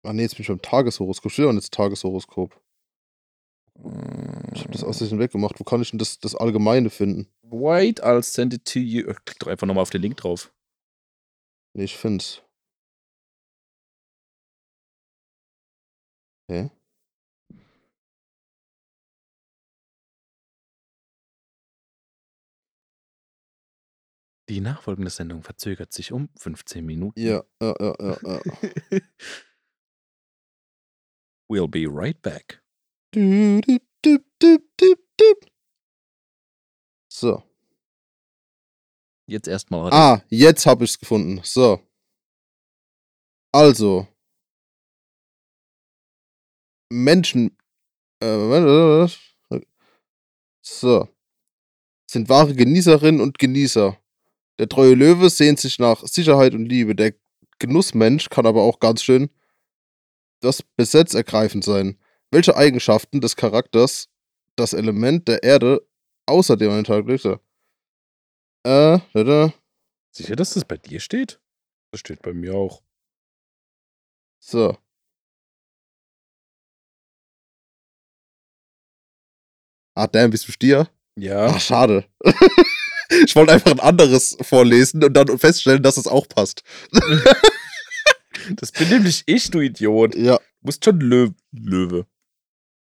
Ah, 0.04 0.14
nee, 0.14 0.22
jetzt 0.22 0.36
bin 0.36 0.44
ich 0.44 0.50
beim 0.50 0.62
Tageshoroskop. 0.62 1.32
Steht 1.32 1.46
doch 1.46 1.54
jetzt 1.54 1.74
Tageshoroskop. 1.74 2.62
Ich 4.54 4.62
habe 4.62 4.72
das 4.72 4.84
aus 4.84 5.00
Versehen 5.00 5.18
weggemacht. 5.18 5.60
Wo 5.60 5.64
kann 5.64 5.82
ich 5.82 5.90
denn 5.90 5.98
das, 5.98 6.20
das 6.20 6.36
Allgemeine 6.36 6.92
finden? 6.92 7.28
Wait, 7.42 8.04
I'll 8.04 8.22
send 8.22 8.54
it 8.54 8.66
to 8.66 8.78
you. 8.78 9.12
Klick 9.26 9.40
doch 9.40 9.48
einfach 9.48 9.66
nochmal 9.66 9.82
auf 9.82 9.90
den 9.90 10.04
Link 10.04 10.18
drauf. 10.18 10.54
Nee, 11.74 11.86
ich 11.86 11.98
find's. 11.98 12.44
Hä? 16.52 16.70
Die 24.52 24.60
nachfolgende 24.60 25.10
Sendung 25.10 25.44
verzögert 25.44 25.94
sich 25.94 26.12
um 26.12 26.28
15 26.36 26.86
Minuten. 26.86 27.18
Ja, 27.18 27.42
ja, 27.62 27.74
ja, 27.80 27.96
ja, 28.02 28.18
ja. 28.22 28.42
we'll 31.50 31.70
be 31.70 31.88
right 31.88 32.22
back. 32.22 32.62
Du, 33.12 33.62
du, 33.62 33.80
du. 34.02 35.36
So. 37.08 37.42
Jetzt 39.26 39.48
erstmal. 39.48 39.90
Ah, 39.94 40.22
jetzt 40.28 40.66
habe 40.66 40.84
ich's 40.84 41.00
gefunden. 41.00 41.40
So. 41.46 41.82
Also. 43.54 44.06
Menschen. 46.90 47.56
Äh, 48.20 49.08
so. 50.62 51.08
Sind 52.06 52.28
wahre 52.28 52.54
Genießerinnen 52.54 53.22
und 53.22 53.40
Genießer. 53.40 53.98
Der 54.62 54.70
treue 54.70 54.94
Löwe 54.94 55.32
sehnt 55.32 55.60
sich 55.60 55.80
nach 55.80 56.06
Sicherheit 56.06 56.54
und 56.54 56.68
Liebe. 56.68 56.94
Der 56.94 57.16
Genussmensch 57.58 58.30
kann 58.30 58.46
aber 58.46 58.62
auch 58.62 58.80
ganz 58.80 59.02
schön 59.02 59.32
das 60.40 60.62
Besetz 60.62 61.16
ergreifend 61.16 61.64
sein. 61.64 62.00
Welche 62.30 62.56
Eigenschaften 62.56 63.22
des 63.22 63.36
Charakters 63.36 64.08
das 64.56 64.74
Element 64.74 65.28
der 65.28 65.42
Erde 65.42 65.82
außerdem 66.28 66.70
an 66.70 66.76
den 66.76 66.84
Tag 66.84 67.08
legt? 67.08 67.26
Äh, 67.26 67.40
da, 68.64 69.00
da. 69.14 69.54
Sicher, 70.12 70.36
dass 70.36 70.54
das 70.54 70.64
bei 70.64 70.78
dir 70.78 71.00
steht? 71.00 71.42
Das 71.92 72.02
steht 72.02 72.22
bei 72.22 72.32
mir 72.32 72.54
auch. 72.54 72.84
So. 74.38 74.78
Ah, 79.96 80.06
damn, 80.06 80.30
bist 80.30 80.48
du 80.48 80.52
Stier? 80.52 80.88
Ja. 81.16 81.48
Ach, 81.48 81.60
schade. 81.60 82.06
ich 83.26 83.36
wollte 83.36 83.54
einfach 83.54 83.72
ein 83.72 83.80
anderes 83.80 84.38
vorlesen 84.42 85.04
und 85.04 85.14
dann 85.14 85.38
feststellen, 85.38 85.84
dass 85.84 85.98
es 85.98 86.08
auch 86.08 86.28
passt. 86.28 86.64
Das 88.56 88.72
bin 88.72 88.90
nämlich 88.90 89.24
ich, 89.26 89.52
du 89.52 89.60
Idiot. 89.60 90.16
Ja. 90.16 90.38
Du 90.38 90.44
musst 90.62 90.84
schon 90.84 91.00
Löwe. 91.00 91.36
Löwe. 91.52 92.08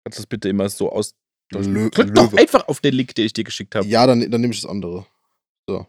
Kannst 0.03 0.19
du 0.19 0.21
das 0.23 0.27
bitte 0.27 0.49
immer 0.49 0.69
so 0.69 0.91
aus. 0.91 1.15
Lö 1.51 1.89
Drück 1.89 2.13
doch 2.13 2.31
Löwe. 2.31 2.41
einfach 2.41 2.67
auf 2.67 2.81
den 2.81 2.93
Link, 2.93 3.15
den 3.15 3.25
ich 3.25 3.33
dir 3.33 3.43
geschickt 3.43 3.75
habe. 3.75 3.87
Ja, 3.87 4.05
dann, 4.05 4.19
dann 4.29 4.41
nehme 4.41 4.53
ich 4.53 4.61
das 4.61 4.69
andere. 4.69 5.05
So. 5.67 5.85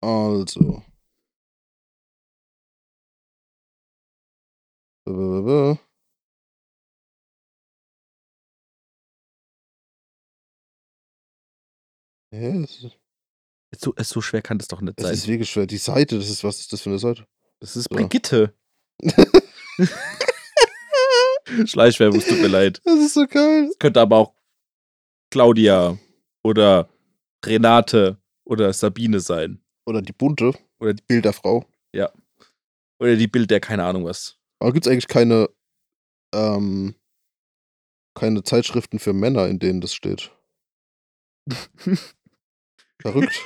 Also. 0.00 0.82
Blablabla. 5.04 5.78
Hä? 12.34 12.60
Das 12.62 12.70
ist, 12.82 12.98
So, 13.80 13.94
so 13.98 14.20
schwer 14.20 14.42
kann 14.42 14.58
das 14.58 14.68
doch 14.68 14.80
nicht 14.80 14.98
das 14.98 15.06
sein. 15.06 15.14
ist 15.14 15.26
wirklich 15.28 15.50
schwer. 15.50 15.66
Die 15.66 15.76
Seite, 15.78 16.16
das 16.18 16.28
ist, 16.28 16.42
was 16.44 16.58
ist 16.60 16.72
das 16.72 16.80
für 16.82 16.90
eine 16.90 16.98
Seite? 16.98 17.26
Das 17.60 17.76
ist. 17.76 17.88
Brigitte. 17.88 18.54
Schleichwerbung, 21.66 22.18
es 22.18 22.26
tut 22.26 22.40
mir 22.40 22.48
leid. 22.48 22.80
Das 22.84 22.98
ist 22.98 23.14
so 23.14 23.26
geil. 23.26 23.70
Könnte 23.78 24.00
aber 24.00 24.16
auch 24.18 24.34
Claudia 25.30 25.98
oder 26.42 26.88
Renate 27.44 28.18
oder 28.44 28.72
Sabine 28.72 29.20
sein. 29.20 29.62
Oder 29.86 30.02
die 30.02 30.12
bunte. 30.12 30.52
Oder 30.80 30.94
die- 30.94 31.02
Bilderfrau. 31.06 31.68
Oder 33.00 33.16
die 33.16 33.26
Bild 33.28 33.50
der 33.50 33.60
keine 33.60 33.84
Ahnung 33.84 34.04
was. 34.04 34.38
Aber 34.60 34.72
gibt 34.72 34.86
es 34.86 34.90
eigentlich 34.92 35.08
keine, 35.08 35.48
ähm, 36.32 36.94
keine 38.16 38.42
Zeitschriften 38.44 38.98
für 39.00 39.12
Männer, 39.12 39.48
in 39.48 39.58
denen 39.58 39.80
das 39.80 39.94
steht? 39.94 40.30
Verrückt. 43.04 43.38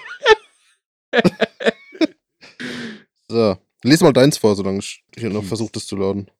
so, 3.29 3.59
lies 3.83 4.00
mal 4.00 4.12
deins 4.12 4.38
vor, 4.38 4.55
solange 4.55 4.79
ich 4.79 5.03
hier 5.17 5.31
noch 5.31 5.43
versuche, 5.43 5.73
das 5.73 5.88
zu 5.88 5.97
laden. 5.97 6.31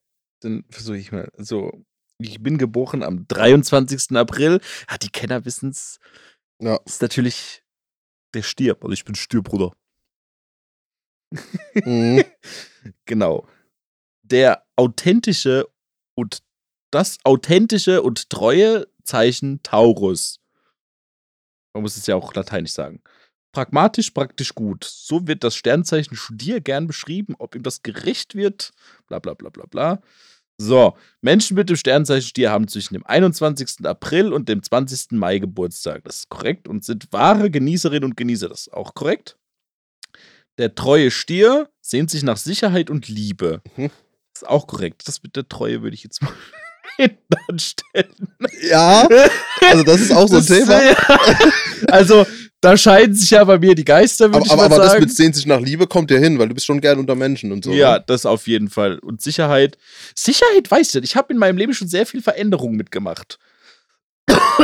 Dann 0.41 0.65
versuche 0.71 0.99
ich 0.99 1.11
mal. 1.11 1.29
Also, 1.37 1.85
ich 2.19 2.41
bin 2.41 2.59
geboren 2.59 3.03
am 3.03 3.27
23. 3.27 4.17
April. 4.17 4.61
Ja, 4.89 4.99
die 4.99 5.09
Kenner 5.09 5.45
wissen 5.45 5.71
es. 5.71 5.99
Ja. 6.61 6.77
Ist 6.85 7.03
natürlich 7.03 7.65
der 8.35 8.43
Stier. 8.43 8.77
Also, 8.81 8.93
ich 8.93 9.05
bin 9.05 9.17
Stier, 9.17 9.43
Bruder. 9.43 9.73
Mhm. 11.85 12.25
Genau. 13.05 13.47
Der 14.23 14.65
authentische 14.77 15.69
und 16.15 16.43
das 16.91 17.19
authentische 17.25 18.01
und 18.03 18.31
treue 18.31 18.87
Zeichen 19.03 19.63
Taurus. 19.63 20.38
Man 21.79 21.85
muss 21.85 21.97
es 21.97 22.09
ja 22.09 22.17
auch 22.17 22.35
lateinisch 22.35 22.73
sagen. 22.73 23.01
Pragmatisch, 23.53 24.11
praktisch 24.11 24.53
gut. 24.53 24.83
So 24.83 25.29
wird 25.29 25.45
das 25.45 25.55
Sternzeichen 25.55 26.17
Stier 26.17 26.61
gern 26.61 26.89
beschrieben, 26.89 27.37
ob 27.39 27.55
ihm 27.55 27.63
das 27.63 27.85
gerecht 27.85 28.35
wird, 28.35 28.73
bla 29.07 29.21
bla 29.21 29.35
bla 29.35 29.49
bla 29.49 29.65
bla. 29.67 30.03
So, 30.61 30.97
Menschen 31.21 31.55
mit 31.55 31.69
dem 31.69 31.77
Sternzeichen 31.77 32.27
Stier 32.27 32.51
haben 32.51 32.67
zwischen 32.67 32.95
dem 32.95 33.07
21. 33.07 33.87
April 33.87 34.33
und 34.33 34.49
dem 34.49 34.61
20. 34.61 35.13
Mai 35.13 35.39
Geburtstag. 35.39 36.03
Das 36.03 36.17
ist 36.17 36.29
korrekt 36.31 36.67
und 36.67 36.85
sind 36.85 37.13
wahre 37.13 37.49
Genießerinnen 37.49 38.03
und 38.03 38.17
Genießer. 38.17 38.49
Das 38.49 38.63
ist 38.63 38.73
auch 38.73 38.95
korrekt. 38.95 39.37
Der 40.59 40.75
treue 40.75 41.13
Stier 41.13 41.71
sehnt 41.81 42.11
sich 42.11 42.25
nach 42.25 42.39
Sicherheit 42.39 42.91
und 42.91 43.07
Liebe. 43.07 43.63
Mhm. 43.77 43.93
Das 44.33 44.43
ist 44.43 44.49
auch 44.49 44.67
korrekt. 44.67 45.07
Das 45.07 45.23
mit 45.23 45.37
der 45.37 45.49
Treue 45.49 45.83
würde 45.83 45.95
ich 45.95 46.03
jetzt 46.03 46.23
mal 46.23 46.33
hinten 46.97 47.35
anstellen. 47.49 48.15
Ja, 48.71 49.09
also 49.71 49.83
das 49.85 50.01
ist 50.01 50.13
auch 50.13 50.29
so 50.29 50.37
ein 50.39 50.47
Thema. 50.47 50.81
Also, 51.89 52.27
da 52.61 52.77
scheiden 52.77 53.15
sich 53.15 53.31
ja 53.31 53.45
bei 53.45 53.57
mir 53.59 53.73
die 53.77 53.85
Geister, 53.85 54.27
würde 54.27 54.39
Aber, 54.39 54.47
ich 54.47 54.51
aber, 54.53 54.63
mal 54.63 54.67
aber 54.75 54.77
das 54.83 54.93
sagen. 54.93 55.05
mit 55.05 55.15
sehnt 55.15 55.37
sich 55.37 55.47
nach 55.47 55.61
Liebe 55.61 55.87
kommt 55.87 56.11
ja 56.11 56.19
hin, 56.19 56.39
weil 56.41 56.49
du 56.49 56.55
bist 56.55 56.67
schon 56.67 56.81
gern 56.81 56.99
unter 56.99 57.15
Menschen 57.15 57.53
und 57.53 57.65
so. 57.65 57.73
ja, 57.73 57.99
ne? 57.99 58.05
das 58.07 58.27
auf 58.27 58.49
jeden 58.49 58.69
Fall. 58.69 58.99
Und 58.99 59.23
Sicherheit. 59.23 59.79
Sicherheit, 60.17 60.69
weißt 60.69 60.97
du, 60.97 60.99
ich 61.01 61.15
habe 61.15 61.33
in 61.33 61.39
meinem 61.39 61.57
Leben 61.57 61.73
schon 61.73 61.87
sehr 61.87 62.05
viel 62.05 62.21
Veränderung 62.21 62.73
mitgemacht. 62.75 63.39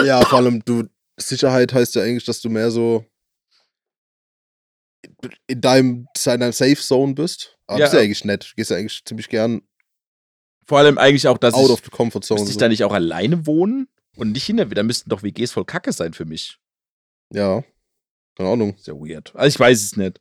Ja, 0.05 0.23
vor 0.25 0.39
allem 0.41 0.65
du, 0.65 0.85
Sicherheit 1.17 1.73
heißt 1.73 1.95
ja 1.95 2.03
eigentlich, 2.03 2.25
dass 2.25 2.41
du 2.41 2.51
mehr 2.51 2.73
so 2.73 3.05
in 5.47 5.61
deinem, 5.61 6.07
in 6.27 6.41
deinem 6.41 6.53
Safe 6.53 6.77
Zone 6.77 7.15
bist. 7.15 7.57
Aber 7.67 7.79
Ja. 7.79 7.85
das 7.85 7.93
ist 7.93 7.97
ja 7.99 8.03
eigentlich 8.05 8.25
nett. 8.25 8.45
Du 8.51 8.55
gehst 8.57 8.71
ja 8.71 8.77
eigentlich 8.77 9.05
ziemlich 9.05 9.29
gern 9.29 9.63
Vor 10.67 10.79
allem 10.79 10.99
eigentlich 10.99 11.29
auch, 11.29 11.39
dass 11.39 11.55
out 11.55 11.67
ich, 11.67 11.71
of 11.71 11.83
the 11.85 11.91
comfort 11.91 12.23
zone. 12.23 12.41
müsste 12.41 12.51
ich 12.51 12.55
so. 12.55 12.61
da 12.61 12.69
nicht 12.69 12.85
auch 12.85 12.93
alleine 12.93 13.47
wohnen 13.47 13.89
und 14.17 14.33
nicht 14.33 14.49
in 14.49 14.57
der, 14.57 14.67
da 14.67 14.83
müssten 14.83 15.11
doch 15.11 15.23
WGs 15.23 15.53
voll 15.53 15.65
Kacke 15.65 15.93
sein 15.93 16.15
für 16.15 16.25
mich. 16.25 16.59
Ja, 17.33 17.65
keine 18.37 18.51
Ahnung. 18.51 18.77
Sehr 18.79 18.95
weird. 18.95 19.35
Also 19.35 19.55
ich 19.55 19.61
weiß 19.61 19.83
es 19.83 19.97
nicht. 19.97 20.21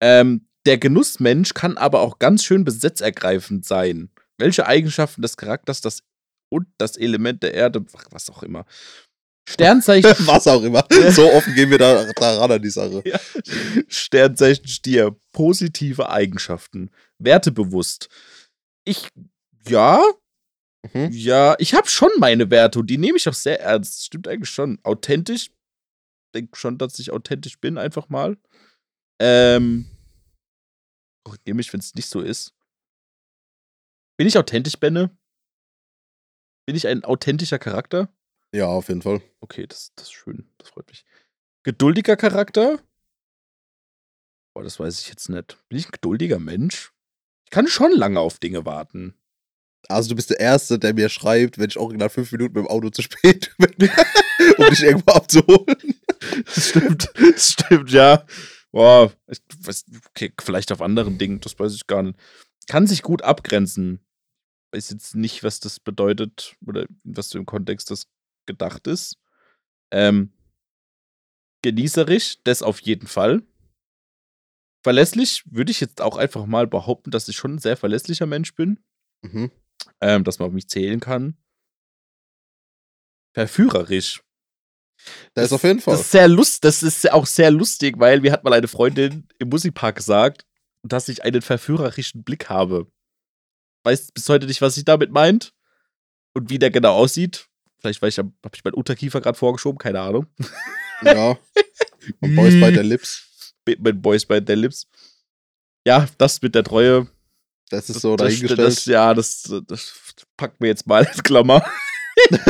Ähm, 0.00 0.48
der 0.66 0.78
Genussmensch 0.78 1.54
kann 1.54 1.76
aber 1.76 2.00
auch 2.00 2.18
ganz 2.18 2.44
schön 2.44 2.64
besitzergreifend 2.64 3.64
sein. 3.66 4.10
Welche 4.38 4.66
Eigenschaften 4.66 5.22
des 5.22 5.36
Charakters 5.36 5.80
das 5.80 6.02
und 6.48 6.66
das 6.78 6.96
Element 6.96 7.42
der 7.42 7.54
Erde, 7.54 7.84
was 8.10 8.30
auch 8.30 8.42
immer. 8.42 8.66
Sternzeichen, 9.48 10.10
Was 10.26 10.46
auch 10.46 10.62
immer. 10.62 10.86
So 11.10 11.30
offen 11.32 11.54
gehen 11.54 11.70
wir 11.70 11.78
da, 11.78 12.06
da 12.14 12.38
ran 12.38 12.52
an 12.52 12.62
die 12.62 12.70
Sache. 12.70 13.02
Ja. 13.04 13.18
Sternzeichen 13.88 14.68
Stier, 14.68 15.16
positive 15.32 16.10
Eigenschaften, 16.10 16.90
wertebewusst. 17.18 18.08
Ich, 18.84 19.08
ja, 19.68 20.02
Mhm. 20.92 21.10
ja, 21.12 21.54
ich 21.60 21.74
habe 21.74 21.86
schon 21.88 22.10
meine 22.18 22.50
Werte 22.50 22.80
und 22.80 22.88
die 22.88 22.98
nehme 22.98 23.16
ich 23.16 23.28
auch 23.28 23.34
sehr 23.34 23.60
ernst. 23.60 24.04
Stimmt 24.04 24.26
eigentlich 24.26 24.50
schon. 24.50 24.80
Authentisch. 24.82 25.52
Denke 26.34 26.56
schon, 26.58 26.76
dass 26.76 26.98
ich 26.98 27.12
authentisch 27.12 27.60
bin, 27.60 27.78
einfach 27.78 28.08
mal. 28.08 28.36
Ähm. 29.20 29.86
Korrigiere 31.24 31.54
mich, 31.54 31.72
wenn 31.72 31.78
es 31.78 31.94
nicht 31.94 32.08
so 32.08 32.20
ist. 32.20 32.52
Bin 34.18 34.26
ich 34.26 34.36
authentisch, 34.36 34.76
Benne? 34.76 35.16
Bin 36.66 36.74
ich 36.74 36.88
ein 36.88 37.04
authentischer 37.04 37.60
Charakter? 37.60 38.12
Ja, 38.52 38.66
auf 38.66 38.88
jeden 38.88 39.02
Fall. 39.02 39.22
Okay, 39.40 39.66
das, 39.68 39.94
das 39.94 40.06
ist 40.06 40.12
schön. 40.12 40.52
Das 40.58 40.70
freut 40.70 40.88
mich. 40.88 41.04
Geduldiger 41.62 42.16
Charakter? 42.16 42.82
Boah, 44.54 44.64
das 44.64 44.80
weiß 44.80 45.00
ich 45.00 45.08
jetzt 45.08 45.28
nicht. 45.28 45.58
Bin 45.68 45.78
ich 45.78 45.86
ein 45.86 45.92
geduldiger 45.92 46.40
Mensch? 46.40 46.92
Ich 47.44 47.50
kann 47.50 47.68
schon 47.68 47.92
lange 47.92 48.18
auf 48.18 48.40
Dinge 48.40 48.64
warten. 48.66 49.14
Also 49.88 50.10
du 50.10 50.14
bist 50.14 50.30
der 50.30 50.40
Erste, 50.40 50.78
der 50.78 50.94
mir 50.94 51.08
schreibt, 51.08 51.58
wenn 51.58 51.68
ich 51.68 51.78
original 51.78 52.08
fünf 52.08 52.30
Minuten 52.32 52.54
mit 52.54 52.64
dem 52.64 52.70
Auto 52.70 52.90
zu 52.90 53.02
spät 53.02 53.52
bin, 53.58 53.90
um 54.58 54.70
dich 54.70 54.82
irgendwo 54.82 55.12
abzuholen. 55.12 55.76
Das 56.44 56.68
stimmt. 56.68 57.10
Das 57.14 57.50
stimmt, 57.50 57.90
ja. 57.90 58.24
Boah, 58.70 59.12
ich 59.28 59.40
weiß, 59.60 59.84
okay, 60.08 60.32
vielleicht 60.40 60.72
auf 60.72 60.80
anderen 60.80 61.18
Dingen, 61.18 61.40
das 61.40 61.58
weiß 61.58 61.74
ich 61.74 61.86
gar 61.86 62.02
nicht. 62.02 62.18
Kann 62.68 62.86
sich 62.86 63.02
gut 63.02 63.22
abgrenzen. 63.22 64.00
Weiß 64.72 64.90
jetzt 64.90 65.14
nicht, 65.14 65.42
was 65.44 65.60
das 65.60 65.78
bedeutet 65.78 66.56
oder 66.66 66.86
was 67.04 67.32
für 67.32 67.38
im 67.38 67.46
Kontext 67.46 67.90
das 67.90 68.06
gedacht 68.46 68.86
ist. 68.86 69.18
Ähm, 69.90 70.32
genießerisch, 71.62 72.38
das 72.44 72.62
auf 72.62 72.80
jeden 72.80 73.06
Fall. 73.06 73.42
Verlässlich 74.82 75.44
würde 75.46 75.70
ich 75.70 75.80
jetzt 75.80 76.00
auch 76.00 76.16
einfach 76.16 76.46
mal 76.46 76.66
behaupten, 76.66 77.10
dass 77.10 77.28
ich 77.28 77.36
schon 77.36 77.54
ein 77.54 77.58
sehr 77.58 77.76
verlässlicher 77.76 78.26
Mensch 78.26 78.54
bin. 78.54 78.80
Mhm. 79.22 79.50
Ähm, 80.02 80.24
dass 80.24 80.38
man 80.38 80.48
auf 80.48 80.52
mich 80.52 80.68
zählen 80.68 81.00
kann. 81.00 81.36
Verführerisch. 83.34 84.22
Da 85.34 85.42
ist 85.42 85.52
auf 85.52 85.62
jeden 85.62 85.80
Fall. 85.80 85.94
Das 85.94 86.02
ist 86.02 86.10
sehr 86.10 86.28
lust, 86.28 86.64
das 86.64 86.82
ist 86.82 87.10
auch 87.10 87.26
sehr 87.26 87.50
lustig, 87.50 87.98
weil 87.98 88.20
mir 88.20 88.32
hat 88.32 88.44
mal 88.44 88.52
eine 88.52 88.68
Freundin 88.68 89.26
im 89.38 89.48
Musikpark 89.48 89.96
gesagt, 89.96 90.44
dass 90.82 91.08
ich 91.08 91.24
einen 91.24 91.42
verführerischen 91.42 92.24
Blick 92.24 92.48
habe. 92.48 92.86
Weiß 93.84 94.12
bis 94.12 94.28
heute 94.28 94.46
nicht, 94.46 94.60
was 94.60 94.74
sie 94.74 94.84
damit 94.84 95.10
meint 95.10 95.54
und 96.34 96.50
wie 96.50 96.58
der 96.58 96.70
genau 96.70 96.94
aussieht. 96.94 97.48
Vielleicht 97.80 98.02
weil 98.02 98.10
ich, 98.10 98.18
habe 98.18 98.32
ich 98.52 98.64
meinen 98.64 98.74
Unterkiefer 98.74 99.20
gerade 99.20 99.38
vorgeschoben, 99.38 99.78
keine 99.78 100.00
Ahnung. 100.00 100.26
ja. 101.02 101.38
Und 102.20 102.36
Boys 102.36 102.54
by 102.60 102.72
their 102.72 102.84
lips. 102.84 103.54
Mit 103.66 104.02
Boys 104.02 104.26
bei 104.26 104.40
der 104.40 104.56
Lips. 104.56 104.88
Ja, 105.86 106.08
das 106.18 106.42
mit 106.42 106.54
der 106.54 106.64
Treue. 106.64 107.08
Das 107.72 107.88
ist 107.88 108.00
so 108.02 108.16
das, 108.16 108.26
dahingestellt. 108.26 108.58
das, 108.58 108.84
ja, 108.84 109.14
das, 109.14 109.50
das 109.66 109.94
packt 110.36 110.60
mir 110.60 110.66
jetzt 110.66 110.86
mal 110.86 111.04
in 111.04 111.22
Klammer. 111.22 111.64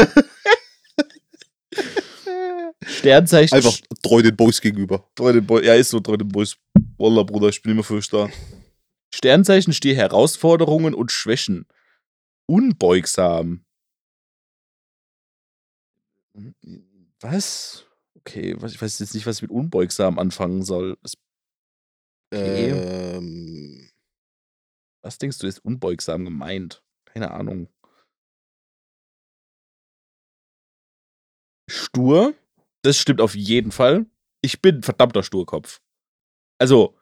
Sternzeichen. 2.85 3.55
Einfach 3.55 3.79
treu 4.03 4.21
den 4.23 4.35
Boys 4.35 4.61
gegenüber. 4.61 5.09
Treu 5.15 5.33
den 5.33 5.47
Boy, 5.47 5.65
ja, 5.65 5.75
ist 5.75 5.91
so, 5.91 6.01
treu 6.01 6.17
den 6.17 6.27
Boys. 6.27 6.57
Wallah, 6.99 7.23
Bruder, 7.23 7.51
ich 7.51 7.63
bin 7.63 7.71
immer 7.71 7.85
für 7.85 8.01
da. 8.01 8.29
Sternzeichen 9.15 9.73
stehe 9.73 9.95
Herausforderungen 9.95 10.93
und 10.93 11.13
Schwächen. 11.13 11.67
Unbeugsam. 12.47 13.65
Was? 17.21 17.87
Okay, 18.17 18.57
was, 18.59 18.73
ich 18.73 18.83
weiß 18.83 18.99
jetzt 18.99 19.15
nicht, 19.15 19.27
was 19.27 19.37
ich 19.37 19.43
mit 19.43 19.53
unbeugsam 19.53 20.19
anfangen 20.19 20.65
soll. 20.65 20.99
Okay. 22.33 22.71
Ähm, 22.71 23.82
was 25.03 25.19
denkst 25.19 25.39
du, 25.39 25.47
ist 25.47 25.65
unbeugsam 25.65 26.25
gemeint? 26.25 26.83
Keine 27.05 27.33
Ahnung. 27.33 27.69
Stur? 31.69 32.35
Das 32.83 32.97
stimmt 32.97 33.21
auf 33.21 33.35
jeden 33.35 33.73
Fall. 33.73 34.07
Ich 34.41 34.61
bin 34.61 34.77
ein 34.77 34.83
verdammter 34.83 35.23
Sturkopf. 35.23 35.81
Also, 36.59 36.99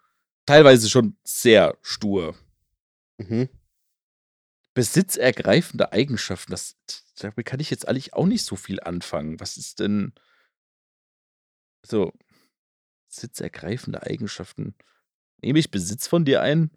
teilweise 0.47 0.89
schon 0.89 1.17
sehr 1.25 1.79
stur. 1.83 2.37
mhm. 3.19 3.49
Besitzergreifende 4.73 5.93
Eigenschaften, 5.93 6.53
das, 6.53 6.77
damit 7.19 7.45
kann 7.45 7.61
ich 7.61 7.71
jetzt 7.71 7.89
eigentlich 7.89 8.15
auch 8.15 8.27
nicht 8.27 8.45
so 8.45 8.57
viel 8.57 8.81
anfangen. 8.81 9.41
Was 9.41 9.57
ist 9.57 9.81
denn 9.81 10.15
so 11.85 12.13
besitzergreifende 13.09 14.03
Eigenschaften? 14.05 14.77
Nehme 15.43 15.59
ich 15.59 15.71
Besitz 15.71 16.07
von 16.07 16.25
dir 16.25 16.41
ein? 16.41 16.71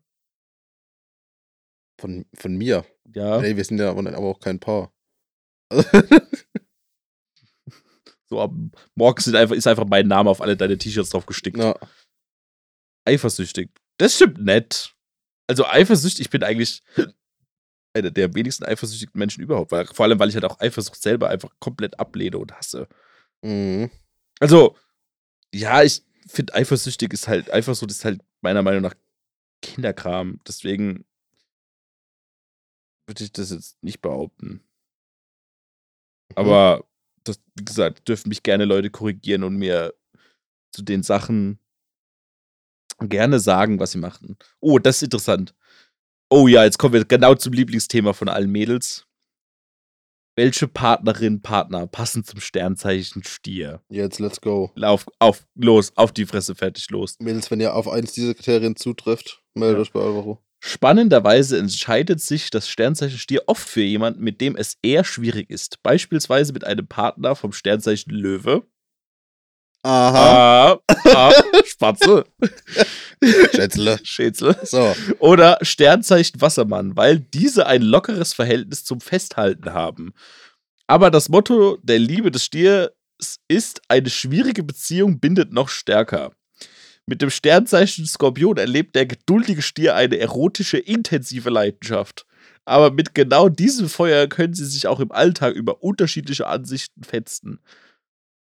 Von, 2.03 2.25
von 2.35 2.57
mir. 2.57 2.85
Ja, 3.15 3.39
Nee, 3.39 3.55
wir 3.55 3.63
sind 3.63 3.79
ja 3.79 3.89
aber 3.91 4.19
auch 4.19 4.41
kein 4.41 4.59
Paar. 4.59 4.91
so 8.29 8.41
ab 8.41 8.51
morgen 8.95 9.21
sind 9.21 9.37
einfach, 9.37 9.55
ist 9.55 9.67
einfach 9.67 9.85
mein 9.87 10.07
Name 10.07 10.29
auf 10.29 10.41
alle 10.41 10.57
deine 10.57 10.77
T-Shirts 10.77 11.11
drauf 11.11 11.25
gestickt. 11.25 11.55
Na, 11.57 11.79
Eifersüchtig. 13.05 13.69
Das 13.97 14.15
stimmt 14.15 14.43
nett. 14.43 14.93
Also 15.47 15.65
eifersüchtig, 15.65 16.25
ich 16.25 16.29
bin 16.29 16.43
eigentlich 16.43 16.83
einer 17.93 18.11
der 18.11 18.33
wenigsten 18.35 18.65
eifersüchtigen 18.65 19.17
Menschen 19.17 19.41
überhaupt. 19.41 19.71
Weil, 19.71 19.85
vor 19.85 20.05
allem, 20.05 20.19
weil 20.19 20.27
ich 20.27 20.35
halt 20.35 20.45
auch 20.45 20.59
Eifersucht 20.59 21.01
selber 21.01 21.29
einfach 21.29 21.51
komplett 21.59 21.99
ablehne 21.99 22.37
und 22.37 22.51
hasse. 22.53 22.87
mhm. 23.41 23.89
Also, 24.39 24.75
ja, 25.53 25.83
ich 25.83 26.03
finde 26.27 26.53
eifersüchtig 26.53 27.13
ist 27.13 27.29
halt, 27.29 27.53
Eifersucht 27.53 27.91
ist 27.91 28.03
halt 28.03 28.19
meiner 28.41 28.61
Meinung 28.61 28.81
nach 28.81 28.95
Kinderkram. 29.61 30.39
Deswegen 30.45 31.05
würde 33.07 33.23
ich 33.23 33.31
das 33.31 33.51
jetzt 33.51 33.81
nicht 33.83 34.01
behaupten. 34.01 34.63
Aber 36.35 36.85
das, 37.23 37.39
wie 37.55 37.65
gesagt, 37.65 38.07
dürfen 38.07 38.29
mich 38.29 38.43
gerne 38.43 38.65
Leute 38.65 38.89
korrigieren 38.89 39.43
und 39.43 39.55
mir 39.55 39.93
zu 40.71 40.81
den 40.81 41.03
Sachen 41.03 41.59
gerne 42.99 43.39
sagen, 43.39 43.79
was 43.79 43.91
sie 43.91 43.97
machen. 43.97 44.37
Oh, 44.59 44.79
das 44.79 44.97
ist 44.97 45.03
interessant. 45.03 45.53
Oh 46.29 46.47
ja, 46.47 46.63
jetzt 46.63 46.79
kommen 46.79 46.93
wir 46.93 47.05
genau 47.05 47.35
zum 47.35 47.53
Lieblingsthema 47.53 48.13
von 48.13 48.29
allen 48.29 48.49
Mädels. 48.49 49.05
Welche 50.35 50.67
Partnerin, 50.67 51.43
Partner 51.43 51.85
passen 51.85 52.23
zum 52.23 52.39
Sternzeichen 52.39 53.23
Stier? 53.23 53.83
Jetzt, 53.89 54.17
let's 54.19 54.41
go. 54.41 54.71
Lauf, 54.73 55.05
auf, 55.19 55.45
los, 55.53 55.95
auf 55.95 56.11
die 56.11 56.25
Fresse, 56.25 56.55
fertig, 56.55 56.89
los. 56.89 57.17
Mädels, 57.19 57.51
wenn 57.51 57.59
ihr 57.59 57.75
auf 57.75 57.87
eins 57.87 58.13
dieser 58.13 58.33
Kriterien 58.33 58.75
zutrifft, 58.75 59.43
meldet 59.53 59.77
Ja. 59.77 59.81
euch 59.83 59.91
bei 59.91 59.99
Alvaro. 59.99 60.41
Spannenderweise 60.65 61.57
entscheidet 61.57 62.21
sich 62.21 62.49
das 62.49 62.69
Sternzeichen 62.69 63.17
Stier 63.17 63.43
oft 63.47 63.67
für 63.67 63.81
jemanden, 63.81 64.23
mit 64.23 64.39
dem 64.39 64.55
es 64.55 64.77
eher 64.81 65.03
schwierig 65.03 65.49
ist. 65.49 65.83
Beispielsweise 65.83 66.53
mit 66.53 66.63
einem 66.63 66.87
Partner 66.87 67.35
vom 67.35 67.51
Sternzeichen 67.51 68.13
Löwe. 68.13 68.65
Aha. 69.83 70.79
Ah, 70.79 70.79
ah, 71.13 71.33
Spatze, 71.65 72.23
Schätzle. 73.53 73.99
Schätzle. 74.03 74.55
So. 74.63 74.95
Oder 75.19 75.57
Sternzeichen 75.61 76.39
Wassermann, 76.39 76.95
weil 76.95 77.19
diese 77.19 77.67
ein 77.67 77.81
lockeres 77.81 78.31
Verhältnis 78.31 78.85
zum 78.85 79.01
Festhalten 79.01 79.73
haben. 79.73 80.13
Aber 80.87 81.11
das 81.11 81.27
Motto 81.27 81.77
der 81.83 81.99
Liebe 81.99 82.31
des 82.31 82.45
Stiers 82.45 82.91
ist, 83.49 83.81
eine 83.89 84.09
schwierige 84.09 84.63
Beziehung 84.63 85.19
bindet 85.19 85.51
noch 85.51 85.67
stärker. 85.67 86.31
Mit 87.05 87.21
dem 87.21 87.29
Sternzeichen 87.29 88.05
Skorpion 88.05 88.57
erlebt 88.57 88.95
der 88.95 89.05
geduldige 89.05 89.61
Stier 89.61 89.95
eine 89.95 90.17
erotische, 90.19 90.77
intensive 90.77 91.49
Leidenschaft. 91.49 92.25
Aber 92.65 92.91
mit 92.91 93.13
genau 93.13 93.49
diesem 93.49 93.89
Feuer 93.89 94.27
können 94.27 94.53
sie 94.53 94.65
sich 94.65 94.87
auch 94.87 94.99
im 95.01 95.11
Alltag 95.11 95.53
über 95.55 95.83
unterschiedliche 95.83 96.47
Ansichten 96.47 97.03
fetzen. 97.03 97.59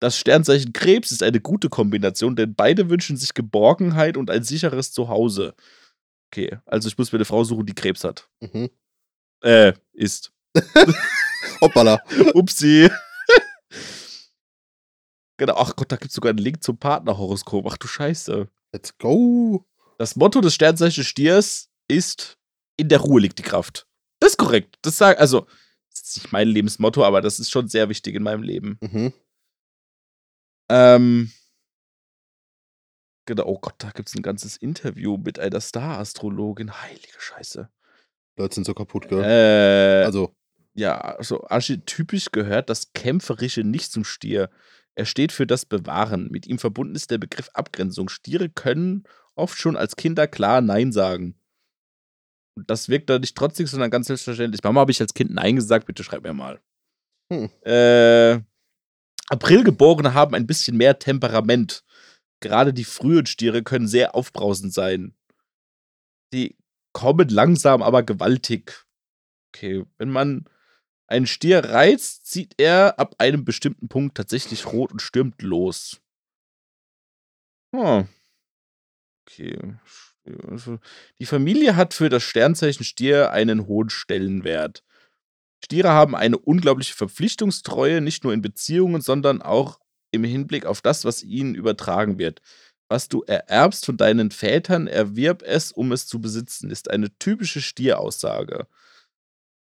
Das 0.01 0.19
Sternzeichen 0.19 0.73
Krebs 0.73 1.11
ist 1.11 1.23
eine 1.23 1.41
gute 1.41 1.69
Kombination, 1.69 2.37
denn 2.37 2.55
beide 2.55 2.91
wünschen 2.91 3.17
sich 3.17 3.35
Geborgenheit 3.35 4.17
und 4.17 4.31
ein 4.31 4.45
sicheres 4.45 4.93
Zuhause. 4.93 5.55
Okay, 6.31 6.59
also 6.67 6.89
ich 6.89 6.99
muss 6.99 7.13
mir 7.13 7.19
eine 7.19 7.25
Frau 7.25 7.43
suchen, 7.43 7.67
die 7.67 7.75
Krebs 7.75 8.05
hat. 8.05 8.29
Mhm. 8.41 8.71
Äh, 9.43 9.73
ist. 9.93 10.33
Hoppala. 11.61 11.99
Upsi. 12.35 12.89
Genau, 15.37 15.55
ach 15.57 15.77
Gott, 15.77 15.91
da 15.93 15.97
gibt 15.97 16.11
es 16.11 16.15
sogar 16.15 16.31
einen 16.31 16.39
Link 16.39 16.63
zum 16.63 16.79
Partnerhoroskop. 16.79 17.67
Ach 17.71 17.77
du 17.77 17.87
Scheiße. 17.87 18.49
Let's 18.73 18.97
go. 18.99 19.67
Das 19.99 20.17
Motto 20.17 20.41
des 20.41 20.55
Sternzeichen 20.55 21.05
Stiers 21.05 21.71
ist: 21.89 22.39
In 22.77 22.89
der 22.89 23.01
Ruhe 23.01 23.21
liegt 23.21 23.39
die 23.39 23.43
Kraft. 23.43 23.87
Das 24.21 24.31
ist 24.33 24.37
korrekt. 24.39 24.79
Das 24.83 24.97
sag, 24.99 25.19
also, 25.21 25.47
das 25.91 26.03
ist 26.03 26.17
nicht 26.17 26.33
mein 26.33 26.49
Lebensmotto, 26.49 27.05
aber 27.05 27.21
das 27.21 27.39
ist 27.39 27.51
schon 27.51 27.69
sehr 27.69 27.89
wichtig 27.89 28.15
in 28.15 28.23
meinem 28.23 28.43
Leben. 28.43 28.79
Mhm. 28.81 29.13
Ähm. 30.71 31.33
Genau, 33.27 33.45
oh 33.47 33.59
Gott, 33.59 33.77
da 33.79 33.91
gibt 33.91 34.09
es 34.09 34.15
ein 34.15 34.23
ganzes 34.23 34.57
Interview 34.59 35.17
mit 35.17 35.39
einer 35.39 35.61
Star-Astrologin. 35.61 36.83
Heilige 36.83 37.19
Scheiße. 37.19 37.71
Leute 38.37 38.55
sind 38.55 38.65
so 38.65 38.75
kaputt, 38.75 39.09
gell? 39.09 39.23
Äh, 39.23 40.05
Also, 40.05 40.35
ja, 40.75 40.99
also 41.01 41.45
archetypisch 41.49 42.33
gehört 42.33 42.69
das 42.69 42.93
Kämpferische 42.93 43.63
nicht 43.63 43.93
zum 43.93 44.05
Stier. 44.05 44.51
Er 44.97 45.07
steht 45.07 45.33
für 45.33 45.47
das 45.47 45.67
Bewahren. 45.67 46.29
Mit 46.31 46.47
ihm 46.47 46.59
verbunden 46.59 46.95
ist 46.95 47.11
der 47.11 47.19
Begriff 47.19 47.51
Abgrenzung. 47.55 48.09
Stiere 48.09 48.49
können 48.49 49.05
oft 49.35 49.59
schon 49.59 49.77
als 49.77 49.97
Kinder 49.97 50.27
klar 50.27 50.61
Nein 50.61 50.93
sagen. 50.93 51.35
Und 52.57 52.71
das 52.71 52.89
wirkt 52.89 53.11
da 53.11 53.19
nicht 53.19 53.37
trotzig, 53.37 53.69
sondern 53.69 53.91
ganz 53.91 54.07
selbstverständlich. 54.07 54.63
Mama, 54.63 54.81
habe 54.81 54.93
ich 54.93 55.01
als 55.01 55.15
Kind 55.15 55.33
Nein 55.33 55.57
gesagt? 55.57 55.87
Bitte 55.87 56.05
schreib 56.05 56.23
mir 56.23 56.35
mal. 56.35 56.61
Hm. 57.33 57.51
Äh, 57.63 58.41
Aprilgeborene 59.29 60.15
haben 60.15 60.35
ein 60.35 60.47
bisschen 60.47 60.77
mehr 60.77 60.99
Temperament. 60.99 61.85
Gerade 62.41 62.73
die 62.73 62.85
frühen 62.85 63.27
Stiere 63.27 63.63
können 63.63 63.89
sehr 63.89 64.15
aufbrausend 64.15 64.73
sein. 64.73 65.15
Die 66.33 66.57
kommen 66.93 67.29
langsam, 67.29 67.83
aber 67.83 68.03
gewaltig. 68.03 68.87
Okay, 69.53 69.85
wenn 69.99 70.11
man 70.11 70.45
einen 71.07 71.27
Stier 71.27 71.65
reizt, 71.65 72.27
zieht 72.27 72.55
er 72.59 72.99
ab 72.99 73.17
einem 73.19 73.45
bestimmten 73.45 73.89
Punkt 73.89 74.17
tatsächlich 74.17 74.67
rot 74.67 74.93
und 74.93 75.03
stürmt 75.03 75.43
los. 75.43 76.01
Hm. 77.75 78.07
Okay. 79.27 79.77
Also, 80.51 80.79
Die 81.21 81.27
Familie 81.27 81.77
hat 81.77 81.95
für 81.95 82.09
das 82.09 82.23
Sternzeichen 82.23 82.85
Stier 82.85 83.31
einen 83.33 83.67
hohen 83.67 83.91
Stellenwert. 83.91 84.83
Stiere 85.65 85.91
haben 85.91 86.17
eine 86.17 86.39
unglaubliche 86.39 86.95
Verpflichtungstreue, 86.95 88.01
nicht 88.01 88.25
nur 88.25 88.33
in 88.35 88.43
Beziehungen, 88.43 89.01
sondern 89.03 89.43
auch 89.43 89.81
im 90.13 90.25
Hinblick 90.25 90.67
auf 90.67 90.83
das, 90.83 91.05
was 91.05 91.23
ihnen 91.23 91.55
übertragen 91.55 92.19
wird. 92.19 92.43
Was 92.89 93.09
du 93.09 93.23
ererbst 93.25 93.87
von 93.87 93.97
deinen 93.97 94.31
Vätern, 94.31 94.87
erwirb 94.89 95.43
es, 95.43 95.73
um 95.73 95.93
es 95.93 96.07
zu 96.07 96.21
besitzen, 96.21 96.71
ist 96.71 96.91
eine 96.91 97.17
typische 97.19 97.63
Stieraussage. 97.63 98.69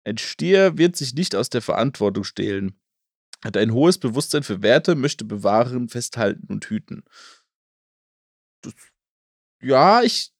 Ein 0.05 0.17
Stier 0.17 0.77
wird 0.77 0.95
sich 0.95 1.13
nicht 1.15 1.35
aus 1.35 1.49
der 1.49 1.61
Verantwortung 1.61 2.23
stehlen, 2.23 2.79
hat 3.43 3.57
ein 3.57 3.73
hohes 3.73 3.97
Bewusstsein 3.99 4.43
für 4.43 4.61
Werte, 4.61 4.95
möchte 4.95 5.25
bewahren, 5.25 5.89
festhalten 5.89 6.47
und 6.49 6.65
hüten. 6.67 7.03
Das, 8.61 8.73
ja, 9.61 10.03
ich, 10.03 10.33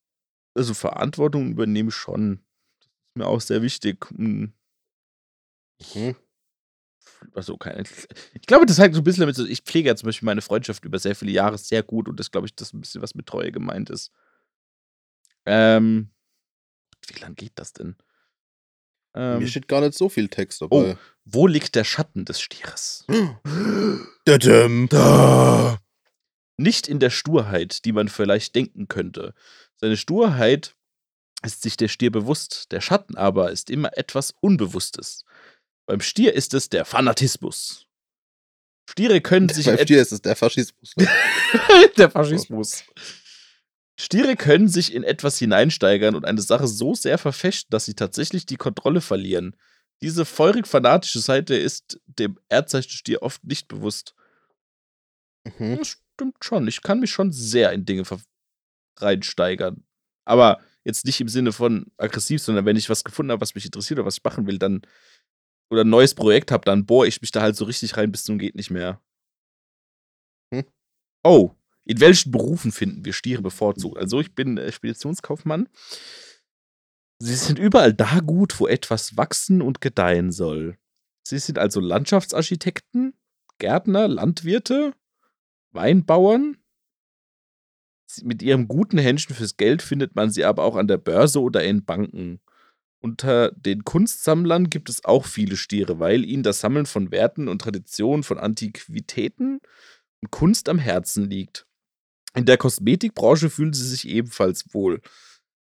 also 0.54 0.74
Verantwortung 0.74 1.52
übernehme 1.52 1.90
ich 1.90 1.94
schon. 1.96 2.36
Das 2.80 2.88
ist 3.10 3.16
mir 3.16 3.26
auch 3.26 3.42
sehr 3.42 3.62
wichtig. 3.62 4.10
um 4.12 4.54
Mhm. 5.94 6.14
also 7.34 7.56
keine. 7.56 7.84
Ich 8.34 8.42
glaube, 8.46 8.66
das 8.66 8.78
hat 8.78 8.92
so 8.94 9.00
ein 9.00 9.04
bisschen 9.04 9.20
damit, 9.20 9.36
so- 9.36 9.46
ich 9.46 9.62
pflege 9.62 9.88
ja 9.88 9.96
zum 9.96 10.06
Beispiel 10.06 10.26
meine 10.26 10.42
Freundschaft 10.42 10.84
über 10.84 10.98
sehr 10.98 11.14
viele 11.16 11.32
Jahre 11.32 11.58
sehr 11.58 11.82
gut 11.82 12.08
und 12.08 12.18
das 12.20 12.30
glaube 12.30 12.46
ich, 12.46 12.54
das 12.54 12.72
ein 12.72 12.80
bisschen 12.80 13.02
was 13.02 13.14
mit 13.14 13.26
Treue 13.26 13.52
gemeint 13.52 13.90
ist. 13.90 14.10
Ähm, 15.46 16.10
wie 17.08 17.20
lang 17.20 17.34
geht 17.36 17.52
das 17.58 17.72
denn? 17.72 17.96
Ähm, 19.16 19.38
Mir 19.38 19.48
steht 19.48 19.66
gar 19.66 19.80
nicht 19.80 19.94
so 19.94 20.08
viel 20.08 20.28
Text 20.28 20.62
dabei. 20.62 20.96
wo 21.24 21.46
liegt 21.46 21.74
der 21.74 21.84
Schatten 21.84 22.24
des 22.24 22.40
Stieres? 22.40 23.04
Nicht 26.58 26.88
in 26.88 27.00
der 27.00 27.10
Sturheit, 27.10 27.84
die 27.84 27.92
man 27.92 28.08
vielleicht 28.08 28.54
denken 28.54 28.88
könnte. 28.88 29.34
Seine 29.76 29.96
Sturheit 29.96 30.74
ist 31.44 31.62
sich 31.62 31.76
der 31.76 31.88
Stier 31.88 32.10
bewusst, 32.10 32.72
der 32.72 32.80
Schatten 32.80 33.16
aber 33.16 33.52
ist 33.52 33.70
immer 33.70 33.96
etwas 33.96 34.34
Unbewusstes. 34.40 35.24
Beim 35.86 36.00
Stier 36.00 36.34
ist 36.34 36.54
es 36.54 36.68
der 36.68 36.84
Fanatismus. 36.84 37.86
Stiere 38.88 39.20
können 39.20 39.48
sich 39.48 39.66
Bei 39.66 39.74
in 39.74 39.86
dir 39.86 40.00
ist 40.00 40.12
es 40.12 40.22
der 40.22 40.36
Faschismus. 40.36 40.94
Der 41.96 42.10
Faschismus. 42.10 42.84
Stiere 43.98 44.36
können 44.36 44.68
sich 44.68 44.94
in 44.94 45.04
etwas 45.04 45.38
hineinsteigern 45.38 46.14
und 46.14 46.24
eine 46.26 46.42
Sache 46.42 46.66
so 46.66 46.94
sehr 46.94 47.16
verfechten, 47.18 47.70
dass 47.70 47.86
sie 47.86 47.94
tatsächlich 47.94 48.44
die 48.44 48.56
Kontrolle 48.56 49.00
verlieren. 49.00 49.56
Diese 50.02 50.26
feurig 50.26 50.66
fanatische 50.66 51.20
Seite 51.20 51.56
ist 51.56 51.98
dem 52.06 52.38
Erdzeichen 52.48 52.90
Stier 52.90 53.22
oft 53.22 53.42
nicht 53.44 53.68
bewusst. 53.68 54.14
Mhm. 55.58 55.78
Das 55.78 55.88
stimmt 55.88 56.36
schon. 56.42 56.68
Ich 56.68 56.82
kann 56.82 57.00
mich 57.00 57.10
schon 57.10 57.32
sehr 57.32 57.72
in 57.72 57.86
Dinge 57.86 58.04
reinsteigern. 58.98 59.84
Aber 60.26 60.60
jetzt 60.84 61.06
nicht 61.06 61.20
im 61.20 61.28
Sinne 61.28 61.52
von 61.52 61.86
aggressiv, 61.96 62.42
sondern 62.42 62.66
wenn 62.66 62.76
ich 62.76 62.90
was 62.90 63.04
gefunden 63.04 63.32
habe, 63.32 63.40
was 63.40 63.54
mich 63.54 63.64
interessiert 63.64 63.98
oder 63.98 64.06
was 64.06 64.18
ich 64.18 64.24
machen 64.24 64.46
will, 64.46 64.58
dann 64.58 64.82
oder 65.70 65.82
ein 65.82 65.90
neues 65.90 66.14
Projekt 66.14 66.52
habe, 66.52 66.64
dann 66.64 66.86
bohre 66.86 67.08
ich 67.08 67.20
mich 67.20 67.32
da 67.32 67.40
halt 67.40 67.56
so 67.56 67.64
richtig 67.64 67.96
rein 67.96 68.12
bis 68.12 68.24
zum 68.24 68.38
geht 68.38 68.54
nicht 68.54 68.70
mehr. 68.70 69.00
Hm. 70.52 70.64
Oh, 71.24 71.54
in 71.86 72.00
welchen 72.00 72.32
Berufen 72.32 72.72
finden 72.72 73.04
wir 73.04 73.12
Stiere 73.12 73.42
bevorzugt? 73.42 73.96
Also 73.96 74.20
ich 74.20 74.34
bin 74.34 74.58
äh, 74.58 74.72
Speditionskaufmann. 74.72 75.68
Sie 77.18 77.34
sind 77.34 77.58
überall 77.58 77.94
da 77.94 78.18
gut, 78.20 78.58
wo 78.60 78.66
etwas 78.66 79.16
wachsen 79.16 79.62
und 79.62 79.80
gedeihen 79.80 80.32
soll. 80.32 80.76
Sie 81.26 81.38
sind 81.38 81.58
also 81.58 81.80
Landschaftsarchitekten, 81.80 83.14
Gärtner, 83.58 84.08
Landwirte, 84.08 84.92
Weinbauern. 85.72 86.58
Mit 88.22 88.42
ihrem 88.42 88.68
guten 88.68 88.98
Händchen 88.98 89.34
fürs 89.34 89.56
Geld 89.56 89.80
findet 89.80 90.14
man 90.14 90.30
sie 90.30 90.44
aber 90.44 90.64
auch 90.64 90.76
an 90.76 90.88
der 90.88 90.98
Börse 90.98 91.40
oder 91.40 91.64
in 91.64 91.84
Banken. 91.84 92.40
Unter 93.00 93.52
den 93.52 93.84
Kunstsammlern 93.84 94.70
gibt 94.70 94.88
es 94.88 95.04
auch 95.04 95.26
viele 95.26 95.56
Stiere, 95.56 96.00
weil 96.00 96.24
ihnen 96.24 96.42
das 96.42 96.60
Sammeln 96.60 96.86
von 96.86 97.10
Werten 97.10 97.48
und 97.48 97.60
Traditionen 97.60 98.24
von 98.24 98.38
Antiquitäten 98.38 99.60
und 100.22 100.30
Kunst 100.30 100.68
am 100.68 100.78
Herzen 100.78 101.28
liegt. 101.28 101.65
In 102.36 102.44
der 102.44 102.58
Kosmetikbranche 102.58 103.48
fühlen 103.50 103.72
sie 103.72 103.86
sich 103.86 104.06
ebenfalls 104.06 104.72
wohl, 104.72 105.00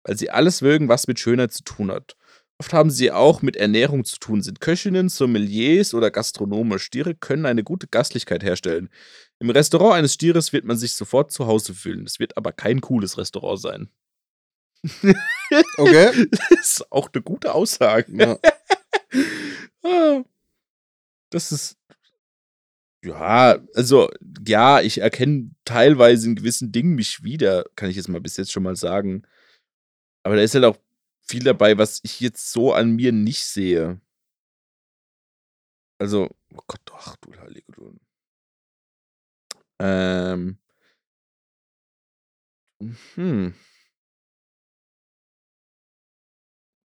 weil 0.03 0.17
sie 0.17 0.31
alles 0.31 0.61
mögen, 0.61 0.89
was 0.89 1.07
mit 1.07 1.19
Schönheit 1.19 1.53
zu 1.53 1.63
tun 1.63 1.91
hat. 1.91 2.17
Oft 2.57 2.73
haben 2.73 2.89
sie 2.89 3.11
auch 3.11 3.41
mit 3.41 3.55
Ernährung 3.55 4.05
zu 4.05 4.17
tun, 4.17 4.41
sind 4.41 4.61
Köchinnen, 4.61 5.09
Sommeliers 5.09 5.93
oder 5.93 6.09
Gastronome. 6.09 6.79
Stiere 6.79 7.13
können 7.13 7.45
eine 7.45 7.63
gute 7.63 7.87
Gastlichkeit 7.87 8.43
herstellen. 8.43 8.89
Im 9.39 9.49
Restaurant 9.49 9.95
eines 9.95 10.13
Stieres 10.13 10.53
wird 10.53 10.63
man 10.65 10.77
sich 10.77 10.93
sofort 10.93 11.31
zu 11.31 11.47
Hause 11.47 11.73
fühlen. 11.73 12.05
Es 12.05 12.19
wird 12.19 12.37
aber 12.37 12.53
kein 12.53 12.81
cooles 12.81 13.17
Restaurant 13.17 13.59
sein. 13.61 13.89
Okay. 15.77 16.27
Das 16.31 16.51
ist 16.51 16.91
auch 16.91 17.09
eine 17.13 17.21
gute 17.21 17.53
Aussage. 17.53 18.11
Ja. 18.11 18.37
Ah. 19.87 20.23
Das 21.29 21.51
ist. 21.51 21.77
Ja, 23.05 23.59
also, 23.75 24.09
ja, 24.47 24.81
ich 24.81 24.97
erkenne 24.99 25.51
teilweise 25.63 26.27
in 26.27 26.35
gewissen 26.35 26.71
Dingen 26.71 26.95
mich 26.95 27.23
wieder, 27.23 27.65
kann 27.75 27.89
ich 27.89 27.95
jetzt 27.97 28.07
mal 28.09 28.19
bis 28.19 28.35
jetzt 28.37 28.51
schon 28.51 28.63
mal 28.63 28.75
sagen. 28.75 29.23
Aber 30.23 30.35
da 30.35 30.41
ist 30.41 30.55
halt 30.55 30.65
auch 30.65 30.77
viel 31.21 31.43
dabei, 31.43 31.77
was 31.77 31.99
ich 32.03 32.19
jetzt 32.19 32.51
so 32.51 32.73
an 32.73 32.95
mir 32.95 33.11
nicht 33.11 33.45
sehe. 33.45 34.01
Also, 35.99 36.29
oh 36.53 36.61
Gott, 36.67 36.81
ach 36.93 37.15
du 37.17 37.33
heilige 37.39 37.71
du. 37.71 37.97
Ähm. 39.79 40.57
Hm. 43.15 43.53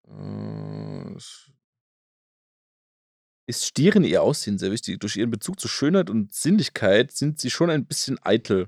Äh, 0.08 1.59
Ist 3.50 3.66
Stieren 3.66 4.04
ihr 4.04 4.22
Aussehen 4.22 4.60
sehr 4.60 4.72
wichtig. 4.72 5.00
Durch 5.00 5.16
ihren 5.18 5.32
Bezug 5.32 5.60
zu 5.60 5.68
Schönheit 5.68 6.12
und 6.12 6.32
Sinnlichkeit 6.36 7.12
sind 7.12 7.40
sie 7.40 7.50
schon 7.50 7.72
ein 7.72 7.86
bisschen 7.88 8.20
eitel. 8.22 8.68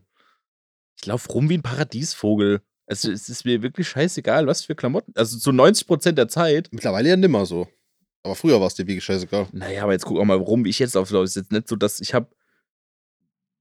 Ich 0.98 1.06
laufe 1.06 1.32
rum 1.32 1.50
wie 1.50 1.58
ein 1.60 1.62
Paradiesvogel. 1.62 2.62
Also 2.88 3.12
es 3.12 3.30
ist 3.30 3.46
mir 3.46 3.62
wirklich 3.62 3.88
scheißegal, 3.88 4.48
was 4.48 4.66
für 4.66 4.74
Klamotten. 4.74 5.14
Also 5.16 5.38
zu 5.38 5.52
90% 5.52 6.14
der 6.14 6.30
Zeit. 6.30 6.70
Mittlerweile 6.72 7.10
ja 7.10 7.16
nimmer 7.16 7.46
so. 7.46 7.68
Aber 8.24 8.34
früher 8.34 8.60
war 8.60 8.66
es 8.66 8.74
dir 8.74 8.88
wie 8.88 9.00
scheißegal. 9.00 9.50
Naja, 9.52 9.84
aber 9.84 9.92
jetzt 9.92 10.06
guck 10.06 10.18
auch 10.18 10.26
mal 10.26 10.38
rum, 10.38 10.66
wie 10.66 10.70
ich 10.70 10.80
jetzt 10.80 10.98
auflaufe. 10.98 11.26
Ist 11.26 11.36
jetzt 11.36 11.52
nicht 11.52 11.68
so, 11.68 11.76
dass 11.76 12.00
ich 12.02 12.16
habe 12.16 12.32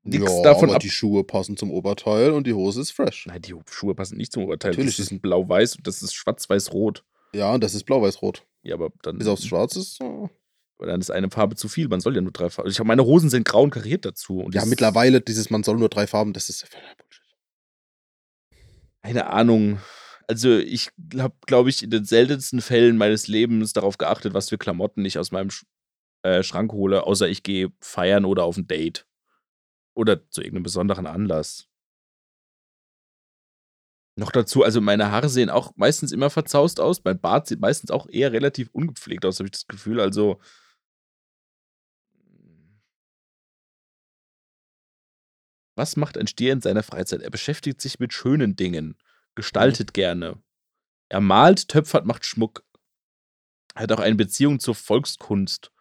nichts 0.02 0.33
ja, 0.33 0.42
davon 0.42 0.70
aber 0.70 0.76
ab. 0.76 0.80
die 0.80 0.88
Schuhe 0.88 1.22
passen 1.24 1.59
zum 1.59 1.70
Oberteil 1.70 2.30
und 2.30 2.46
die 2.46 2.54
Hose 2.54 2.80
ist 2.80 2.92
fresh. 2.92 3.26
Nein, 3.26 3.42
die 3.42 3.54
Schuhe 3.70 3.94
passen 3.94 4.16
nicht 4.16 4.33
zum 4.33 4.44
Oberteil. 4.44 4.70
Natürlich, 4.70 4.96
Das 4.96 5.04
ist 5.04 5.12
ein 5.12 5.20
blau-weiß 5.20 5.76
und 5.76 5.87
das 5.87 6.02
ist 6.02 6.14
schwarz-weiß-rot. 6.14 7.04
Ja, 7.35 7.52
und 7.52 7.62
das 7.62 7.74
ist 7.74 7.85
blau-weiß-rot. 7.85 8.46
Ja, 8.62 8.74
aber 8.76 8.90
dann, 9.02 9.18
Bis 9.18 9.26
aufs 9.28 9.46
Schwarz 9.46 9.76
ist. 9.76 10.00
äh, 10.00 10.04
aber 10.04 10.30
dann 10.87 11.01
ist 11.01 11.11
eine 11.11 11.31
Farbe 11.31 11.57
zu 11.57 11.69
viel. 11.69 11.88
Man 11.88 12.01
soll 12.01 12.14
ja 12.14 12.21
nur 12.21 12.33
drei 12.33 12.51
Farben. 12.51 12.71
Ich 12.71 12.79
habe 12.79 12.87
meine 12.88 13.05
Hosen 13.05 13.31
sind 13.31 13.47
grau 13.47 13.62
und 13.62 13.71
kariert 13.71 14.05
dazu. 14.05 14.40
Und 14.40 14.55
Ja, 14.55 14.64
mittlerweile 14.64 15.21
dieses, 15.21 15.51
man 15.51 15.62
soll 15.62 15.77
nur 15.77 15.88
drei 15.88 16.07
Farben, 16.07 16.33
das 16.33 16.49
ist 16.49 16.66
Bullshit. 16.71 17.23
Keine 19.03 19.27
Ahnung. 19.27 19.81
Also 20.27 20.59
ich 20.59 20.90
habe, 21.19 21.35
glaube 21.47 21.71
ich, 21.71 21.83
in 21.83 21.90
den 21.90 22.05
seltensten 22.05 22.61
Fällen 22.61 22.97
meines 22.97 23.27
Lebens 23.27 23.73
darauf 23.73 23.99
geachtet, 23.99 24.33
was 24.33 24.49
für 24.49 24.59
Klamotten 24.59 25.05
ich 25.05 25.19
aus 25.19 25.33
meinem 25.33 25.51
Sch 25.51 25.64
äh, 26.23 26.43
Schrank 26.43 26.73
hole, 26.73 27.05
außer 27.05 27.29
ich 27.29 27.43
gehe 27.43 27.73
feiern 27.81 28.25
oder 28.25 28.45
auf 28.45 28.57
ein 28.57 28.66
Date. 28.66 29.07
Oder 29.95 30.29
zu 30.31 30.40
irgendeinem 30.40 30.62
besonderen 30.62 31.07
Anlass. 31.07 31.66
Noch 34.16 34.31
dazu, 34.31 34.62
also 34.62 34.81
meine 34.81 35.11
Haare 35.11 35.29
sehen 35.29 35.51
auch 35.51 35.73
meistens 35.77 36.12
immer 36.12 36.31
verzaust 36.31 36.79
aus. 36.79 37.03
Mein 37.05 37.21
Bart 37.21 37.47
sieht 37.47 37.61
meistens 37.61 37.90
auch 37.90 38.07
eher 38.09 38.33
relativ 38.33 38.69
ungepflegt 38.73 39.25
aus, 39.25 39.38
habe 39.38 39.47
ich 39.47 39.53
das 39.53 39.66
Gefühl. 39.66 40.01
Also. 40.01 40.40
Was 45.81 45.97
macht 45.97 46.19
ein 46.19 46.27
Stier 46.27 46.53
in 46.53 46.61
seiner 46.61 46.83
Freizeit? 46.83 47.23
Er 47.23 47.31
beschäftigt 47.31 47.81
sich 47.81 47.99
mit 47.99 48.12
schönen 48.12 48.55
Dingen, 48.55 48.99
gestaltet 49.35 49.95
gerne. 49.95 50.38
Er 51.09 51.23
malt, 51.23 51.69
töpfert, 51.69 52.05
macht 52.05 52.27
Schmuck. 52.27 52.66
Er 53.75 53.85
hat 53.85 53.93
auch 53.93 54.01
eine 54.01 54.14
Beziehung 54.14 54.61
zur 54.61 54.75
Volkskunst. 54.75 55.73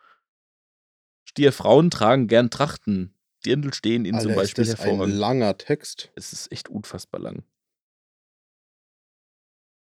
Stierfrauen 1.25 1.91
tragen 1.91 2.29
gern 2.29 2.49
Trachten. 2.49 3.13
Dirndl 3.45 3.73
stehen 3.73 4.05
ihnen 4.05 4.21
zum 4.21 4.35
Beispiel 4.35 4.61
ist 4.61 4.71
das 4.71 4.79
ein 4.79 4.85
hervorragend. 4.85 5.15
langer 5.15 5.57
Text. 5.57 6.13
Es 6.15 6.31
ist 6.31 6.49
echt 6.49 6.69
unfassbar 6.69 7.19
lang. 7.19 7.43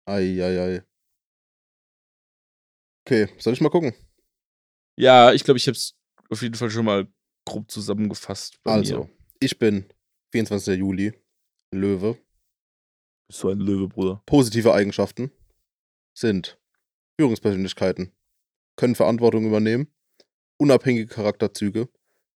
Eieiei. 0.06 0.86
Okay, 3.06 3.28
soll 3.40 3.52
ich 3.52 3.60
mal 3.60 3.72
gucken? 3.72 3.94
Ja, 4.96 5.34
ich 5.34 5.44
glaube, 5.44 5.58
ich 5.58 5.68
habe 5.68 5.76
es 5.76 5.98
auf 6.30 6.42
jeden 6.42 6.56
Fall 6.56 6.70
schon 6.70 6.86
mal 6.86 7.10
grob 7.44 7.70
zusammengefasst. 7.70 8.58
Also, 8.64 9.04
Mir. 9.04 9.10
ich 9.42 9.60
bin 9.60 9.90
24. 10.32 10.78
Juli, 10.78 11.14
Löwe. 11.72 12.18
Bist 13.28 13.44
du 13.44 13.50
ein 13.50 13.60
Löwe, 13.60 13.88
Bruder? 13.88 14.22
Positive 14.26 14.74
Eigenschaften 14.74 15.32
sind 16.14 16.60
Führungspersönlichkeiten, 17.20 18.12
können 18.76 18.96
Verantwortung 18.96 19.46
übernehmen, 19.46 19.88
unabhängige 20.58 21.08
Charakterzüge, 21.08 21.90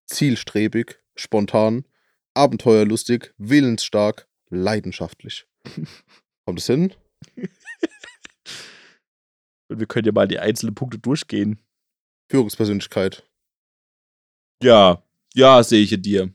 zielstrebig, 0.06 1.00
spontan, 1.14 1.86
abenteuerlustig, 2.34 3.32
willensstark, 3.38 4.28
leidenschaftlich. 4.48 5.46
Kommt 6.44 6.58
es 6.58 6.66
hin? 6.66 6.94
Und 9.68 9.78
wir 9.78 9.86
können 9.86 10.06
ja 10.06 10.12
mal 10.12 10.28
die 10.28 10.38
einzelnen 10.38 10.74
Punkte 10.74 10.98
durchgehen. 10.98 11.58
Führungspersönlichkeit. 12.30 13.26
Ja, 14.62 15.02
ja, 15.34 15.62
sehe 15.62 15.82
ich 15.82 15.92
in 15.92 16.02
dir. 16.02 16.34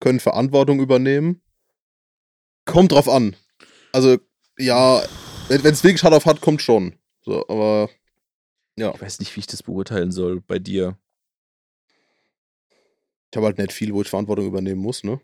Können 0.00 0.20
Verantwortung 0.20 0.80
übernehmen. 0.80 1.42
Kommt 2.64 2.92
drauf 2.92 3.08
an. 3.08 3.34
Also, 3.92 4.18
ja, 4.58 5.02
wenn 5.48 5.64
es 5.64 5.82
wirklich 5.82 6.02
hart 6.04 6.14
auf 6.14 6.26
hat, 6.26 6.40
kommt 6.40 6.62
schon. 6.62 6.96
So, 7.22 7.46
aber 7.48 7.88
ja, 8.76 8.94
Ich 8.94 9.00
weiß 9.00 9.18
nicht, 9.20 9.34
wie 9.34 9.40
ich 9.40 9.46
das 9.46 9.62
beurteilen 9.62 10.12
soll 10.12 10.40
bei 10.40 10.58
dir. 10.58 10.96
ich 13.30 13.36
habe 13.36 13.46
halt 13.46 13.58
nicht 13.58 13.72
viel, 13.72 13.92
wo 13.92 14.02
ich 14.02 14.08
Verantwortung 14.08 14.46
übernehmen 14.46 14.80
muss, 14.80 15.02
ne? 15.04 15.20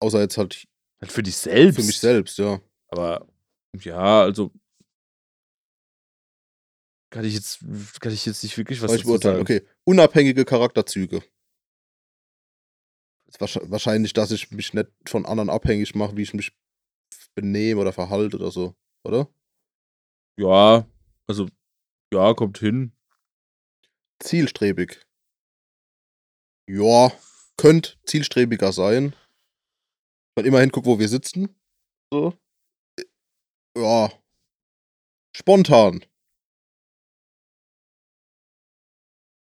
Außer 0.00 0.20
jetzt 0.20 0.38
halt 0.38 0.66
Halt 1.00 1.10
für 1.12 1.22
dich 1.22 1.36
selbst. 1.36 1.76
für 1.80 1.84
mich 1.84 1.98
selbst, 1.98 2.38
ja. 2.38 2.60
Aber 2.88 3.26
ja, 3.80 4.22
also 4.22 4.52
kann 7.10 7.24
ich 7.24 7.34
jetzt, 7.34 7.60
kann 8.00 8.12
ich 8.12 8.24
jetzt 8.24 8.42
nicht 8.42 8.56
wirklich 8.56 8.80
was 8.80 8.90
Aber 8.90 8.94
ich 8.94 9.00
dazu 9.02 9.08
beurteilen. 9.08 9.34
sagen. 9.34 9.42
Okay, 9.42 9.66
unabhängige 9.84 10.44
Charakterzüge. 10.44 11.22
Wahrscheinlich, 13.40 14.12
dass 14.12 14.30
ich 14.30 14.50
mich 14.50 14.74
nicht 14.74 14.88
von 15.06 15.26
anderen 15.26 15.50
abhängig 15.50 15.94
mache, 15.94 16.16
wie 16.16 16.22
ich 16.22 16.34
mich 16.34 16.52
benehme 17.34 17.80
oder 17.80 17.92
verhalte 17.92 18.36
oder 18.36 18.50
so, 18.50 18.74
oder? 19.04 19.28
Ja, 20.38 20.86
also 21.26 21.48
ja, 22.12 22.34
kommt 22.34 22.58
hin. 22.58 22.92
Zielstrebig. 24.22 25.04
Ja, 26.68 27.12
könnte 27.56 27.98
zielstrebiger 28.04 28.72
sein. 28.72 29.14
Weil 30.34 30.46
immerhin 30.46 30.70
guck, 30.70 30.86
wo 30.86 30.98
wir 30.98 31.08
sitzen. 31.08 31.54
So. 32.12 32.34
Ja. 33.76 34.10
Spontan. 35.34 36.04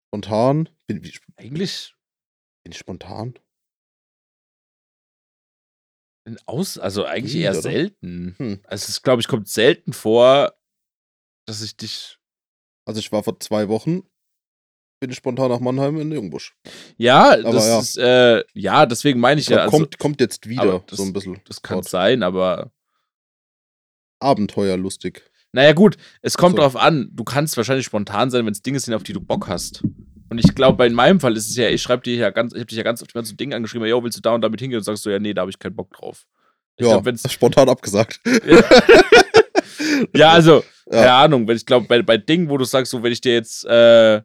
Spontan. 0.10 0.70
Bin, 0.88 1.02
bin 1.02 1.12
Eigentlich 1.38 1.96
ich 2.64 2.78
spontan? 2.78 3.40
In 6.26 6.38
aus, 6.46 6.78
also 6.78 7.06
eigentlich 7.06 7.34
Nie, 7.36 7.42
eher 7.42 7.52
oder? 7.52 7.62
selten. 7.62 8.36
Hm. 8.38 8.60
Also 8.66 8.86
es 8.90 9.02
glaube 9.02 9.22
ich 9.22 9.28
kommt 9.28 9.48
selten 9.48 9.94
vor, 9.94 10.54
dass 11.48 11.62
ich 11.62 11.76
dich. 11.76 12.18
Also 12.86 13.00
ich 13.00 13.12
war 13.12 13.24
vor 13.24 13.40
zwei 13.40 13.68
Wochen, 13.70 14.02
bin 15.00 15.10
ich 15.10 15.16
spontan 15.18 15.50
nach 15.50 15.60
Mannheim 15.60 16.00
in 16.00 16.12
Jungbusch. 16.12 16.56
Ja, 16.98 17.32
Aber 17.34 17.42
das 17.54 17.66
ja. 17.68 17.80
ist 17.80 17.98
äh, 17.98 18.44
ja, 18.54 18.86
deswegen 18.86 19.20
meine 19.20 19.42
ich 19.42 19.48
ja. 19.48 19.58
Also, 19.64 19.78
kommt, 19.78 19.98
kommt 19.98 20.22
jetzt 20.22 20.46
aber 20.46 20.52
wieder 20.52 20.84
das- 20.88 20.98
so 20.98 21.04
ein 21.04 21.14
bisschen. 21.14 21.42
das 21.46 21.62
kann 21.62 21.78
Gott. 21.78 21.90
sein, 21.90 22.22
aber 22.24 22.72
Abenteuerlustig. 24.20 25.24
Naja, 25.52 25.74
gut, 25.74 25.98
es 26.22 26.38
kommt 26.38 26.56
So. 26.56 26.62
drauf 26.62 26.76
an. 26.76 27.10
Du 27.12 27.24
kannst 27.24 27.58
wahrscheinlich 27.58 27.86
spontan 27.86 28.30
sein, 28.30 28.46
wenn 28.46 28.54
es 28.54 28.62
Dinge 28.62 28.80
sind, 28.80 28.94
auf 28.94 29.04
die 29.04 29.14
du 29.14 29.20
Bock 29.20 29.48
hast. 29.48 29.84
Und 30.32 30.38
ich 30.40 30.56
glaube, 30.56 30.86
in 30.86 30.94
meinem 30.94 31.20
Fall 31.20 31.36
ist 31.36 31.50
es 31.50 31.58
ja, 31.58 31.68
ich 31.68 31.82
schreibe 31.82 32.04
dir 32.04 32.16
ja 32.16 32.30
ganz, 32.30 32.54
ich 32.54 32.60
habe 32.60 32.68
dich 32.68 32.78
ja 32.78 32.84
ganz 32.84 33.04
oft 33.04 33.14
mit 33.14 33.28
so 33.28 33.36
Ding 33.36 33.54
angeschrieben, 33.54 33.86
yo, 33.86 34.02
willst 34.02 34.18
du 34.18 34.22
da 34.22 34.34
und 34.34 34.40
damit 34.40 34.62
hingehen? 34.62 34.78
Und 34.78 34.84
sagst 34.86 35.06
du, 35.06 35.10
ja, 35.10 35.20
nee, 35.20 35.34
da 35.34 35.42
habe 35.42 35.52
ich 35.52 35.60
keinen 35.60 35.76
Bock 35.76 35.92
drauf. 35.92 36.26
Ich 36.78 36.88
ja, 36.88 37.02
glaub, 37.02 37.20
spontan 37.30 37.68
abgesagt. 37.68 38.22
ja, 40.16 40.32
also, 40.32 40.64
Ja. 40.90 41.00
keine 41.02 41.12
Ahnung, 41.12 41.48
wenn 41.50 41.58
ich 41.58 41.66
glaube, 41.66 41.86
bei, 41.86 42.02
bei 42.02 42.18
Dingen, 42.18 42.48
wo 42.48 42.58
du 42.58 42.64
sagst, 42.64 42.92
so, 42.92 43.04
wenn 43.04 43.12
ich 43.12 43.20
dir 43.20 43.34
jetzt 43.34 43.66
äh, 43.66 44.22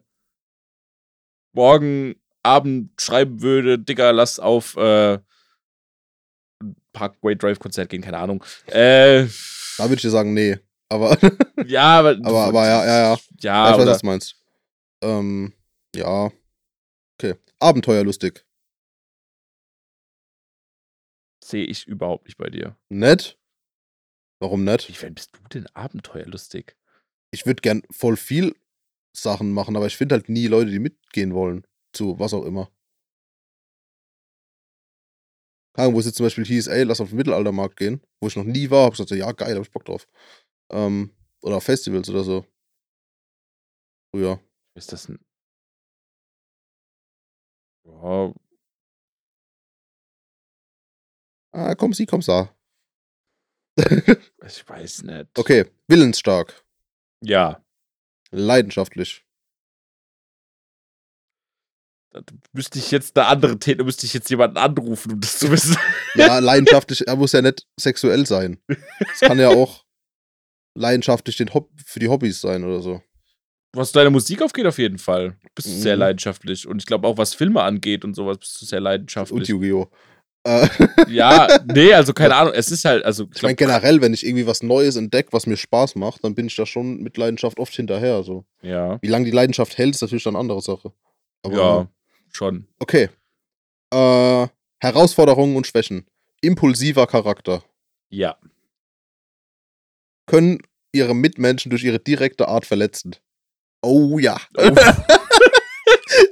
morgen 1.53 2.15
Abend 2.41 2.91
schreiben 3.01 3.41
würde, 3.41 3.77
Digga, 3.77 4.11
lass 4.11 4.39
auf 4.39 4.77
äh, 4.77 5.19
Parkway 6.93 7.35
Drive 7.35 7.59
Konzert 7.59 7.89
gehen, 7.89 8.01
keine 8.01 8.19
Ahnung. 8.19 8.41
Äh, 8.67 9.25
Da 9.77 9.83
würde 9.83 9.95
ich 9.95 10.01
dir 10.03 10.09
sagen, 10.09 10.33
nee. 10.33 10.57
Aber, 10.87 11.17
ja, 11.65 11.99
aber, 11.99 12.11
aber, 12.23 12.43
aber 12.45 12.65
ja, 12.65 12.85
ja, 12.85 12.99
ja. 13.11 13.17
Ja, 13.41 13.71
ich 13.71 13.77
weiß, 13.79 13.87
was 13.87 13.99
du 13.99 14.05
meinst. 14.05 14.35
Ähm, 15.03 15.51
ja. 15.95 16.31
Okay. 17.19 17.35
Abenteuerlustig. 17.59 18.47
sehe 21.47 21.65
ich 21.65 21.87
überhaupt 21.87 22.25
nicht 22.25 22.37
bei 22.37 22.49
dir. 22.49 22.77
Nett? 22.89 23.39
Warum 24.39 24.63
nett? 24.63 24.87
Wie 24.87 25.01
weit 25.01 25.15
bist 25.15 25.35
du 25.35 25.47
denn 25.49 25.67
abenteuerlustig? 25.73 26.75
Ich 27.31 27.45
würde 27.45 27.61
gern 27.61 27.81
voll 27.89 28.17
viel 28.17 28.55
Sachen 29.15 29.51
machen, 29.51 29.75
aber 29.75 29.87
ich 29.87 29.97
finde 29.97 30.15
halt 30.15 30.29
nie 30.29 30.47
Leute, 30.47 30.71
die 30.71 30.79
mitgehen 30.79 31.33
wollen. 31.33 31.65
Zu 31.93 32.19
was 32.19 32.33
auch 32.33 32.45
immer. 32.45 32.71
Keine 35.73 35.87
Ahnung, 35.87 35.95
wo 35.95 35.99
es 35.99 36.05
jetzt 36.05 36.17
zum 36.17 36.25
Beispiel 36.25 36.45
hieß, 36.45 36.67
ey, 36.67 36.83
lass 36.83 37.01
auf 37.01 37.09
den 37.09 37.17
Mittelaltermarkt 37.17 37.77
gehen, 37.77 38.01
wo 38.19 38.27
ich 38.27 38.35
noch 38.35 38.43
nie 38.43 38.69
war, 38.69 38.85
hab 38.85 38.93
ich 38.93 38.97
gesagt, 38.97 39.09
so, 39.09 39.15
ja, 39.15 39.31
geil, 39.31 39.55
hab 39.55 39.63
ich 39.63 39.71
Bock 39.71 39.85
drauf. 39.85 40.07
Ähm, 40.71 41.11
oder 41.41 41.57
auf 41.57 41.63
Festivals 41.63 42.09
oder 42.09 42.23
so. 42.23 42.45
Früher. 44.11 44.39
Ist 44.75 44.91
das 44.91 45.09
ein. 45.09 45.19
Ja. 47.87 48.33
Ah, 51.53 51.75
komm 51.75 51.93
sie, 51.93 52.05
komm 52.05 52.21
sa. 52.21 52.53
ich 53.77 54.67
weiß 54.67 55.03
nicht. 55.03 55.37
Okay, 55.37 55.65
willensstark. 55.87 56.63
Ja. 57.23 57.63
Leidenschaftlich. 58.31 59.23
Da 62.11 62.21
müsste 62.53 62.79
ich 62.79 62.91
jetzt 62.91 63.17
eine 63.17 63.27
andere 63.27 63.59
Täter, 63.59 63.83
müsste 63.83 64.05
ich 64.05 64.13
jetzt 64.13 64.29
jemanden 64.29 64.57
anrufen, 64.57 65.13
um 65.13 65.21
das 65.21 65.39
zu 65.39 65.51
wissen. 65.51 65.77
Ja, 66.15 66.39
leidenschaftlich, 66.39 67.07
er 67.07 67.15
muss 67.15 67.31
ja 67.31 67.41
nicht 67.41 67.67
sexuell 67.79 68.25
sein. 68.25 68.59
Es 69.13 69.19
kann 69.19 69.39
ja 69.39 69.49
auch 69.55 69.85
leidenschaftlich 70.75 71.37
den 71.37 71.53
Hob 71.53 71.71
für 71.85 71.99
die 71.99 72.07
Hobbys 72.07 72.41
sein 72.41 72.63
oder 72.63 72.81
so. 72.81 73.01
Was 73.73 73.91
deine 73.91 74.09
Musik 74.09 74.41
aufgeht, 74.41 74.65
auf 74.65 74.77
jeden 74.79 74.97
Fall. 74.97 75.37
Bist 75.55 75.67
du 75.67 75.71
sehr 75.71 75.95
Mhm. 75.95 75.99
leidenschaftlich. 76.01 76.67
Und 76.67 76.79
ich 76.81 76.85
glaube 76.85 77.07
auch, 77.07 77.17
was 77.17 77.33
Filme 77.33 77.61
angeht 77.63 78.03
und 78.05 78.13
sowas, 78.15 78.37
bist 78.39 78.61
du 78.61 78.65
sehr 78.65 78.79
Und 78.79 78.83
leidenschaftlich. 78.85 79.47
Yu-Gi-Oh! 79.49 79.87
Äh, 80.45 80.67
Ja, 81.09 81.59
nee, 81.65 81.93
also 81.93 82.13
keine 82.13 82.35
Ahnung. 82.35 82.53
Es 82.55 82.71
ist 82.71 82.85
halt, 82.85 83.03
also 83.03 83.27
ich 83.35 83.41
meine, 83.41 83.55
generell, 83.55 84.01
wenn 84.01 84.13
ich 84.13 84.25
irgendwie 84.25 84.47
was 84.47 84.63
Neues 84.63 84.95
entdecke, 84.95 85.33
was 85.33 85.45
mir 85.45 85.57
Spaß 85.57 85.95
macht, 85.95 86.23
dann 86.23 86.33
bin 86.35 86.47
ich 86.47 86.55
da 86.55 86.65
schon 86.65 87.01
mit 87.03 87.17
Leidenschaft 87.17 87.59
oft 87.59 87.73
hinterher. 87.75 88.23
So. 88.23 88.45
ja, 88.61 88.97
Wie 89.01 89.07
lange 89.07 89.25
die 89.25 89.31
Leidenschaft 89.31 89.77
hält, 89.77 89.95
ist 89.95 90.01
natürlich 90.01 90.23
dann 90.23 90.35
eine 90.35 90.39
andere 90.41 90.61
Sache. 90.61 90.93
Aber, 91.43 91.55
ja, 91.57 91.87
schon. 92.31 92.67
Okay. 92.79 93.09
Äh, 93.93 94.47
Herausforderungen 94.79 95.55
und 95.57 95.67
Schwächen. 95.67 96.05
Impulsiver 96.41 97.07
Charakter. 97.07 97.63
Ja. 98.09 98.37
Können 100.27 100.59
ihre 100.93 101.15
Mitmenschen 101.15 101.69
durch 101.69 101.83
ihre 101.83 101.99
direkte 101.99 102.47
Art 102.47 102.65
verletzen. 102.65 103.15
Oh 103.87 104.19
ja. 104.19 104.39
Oh. 104.57 104.69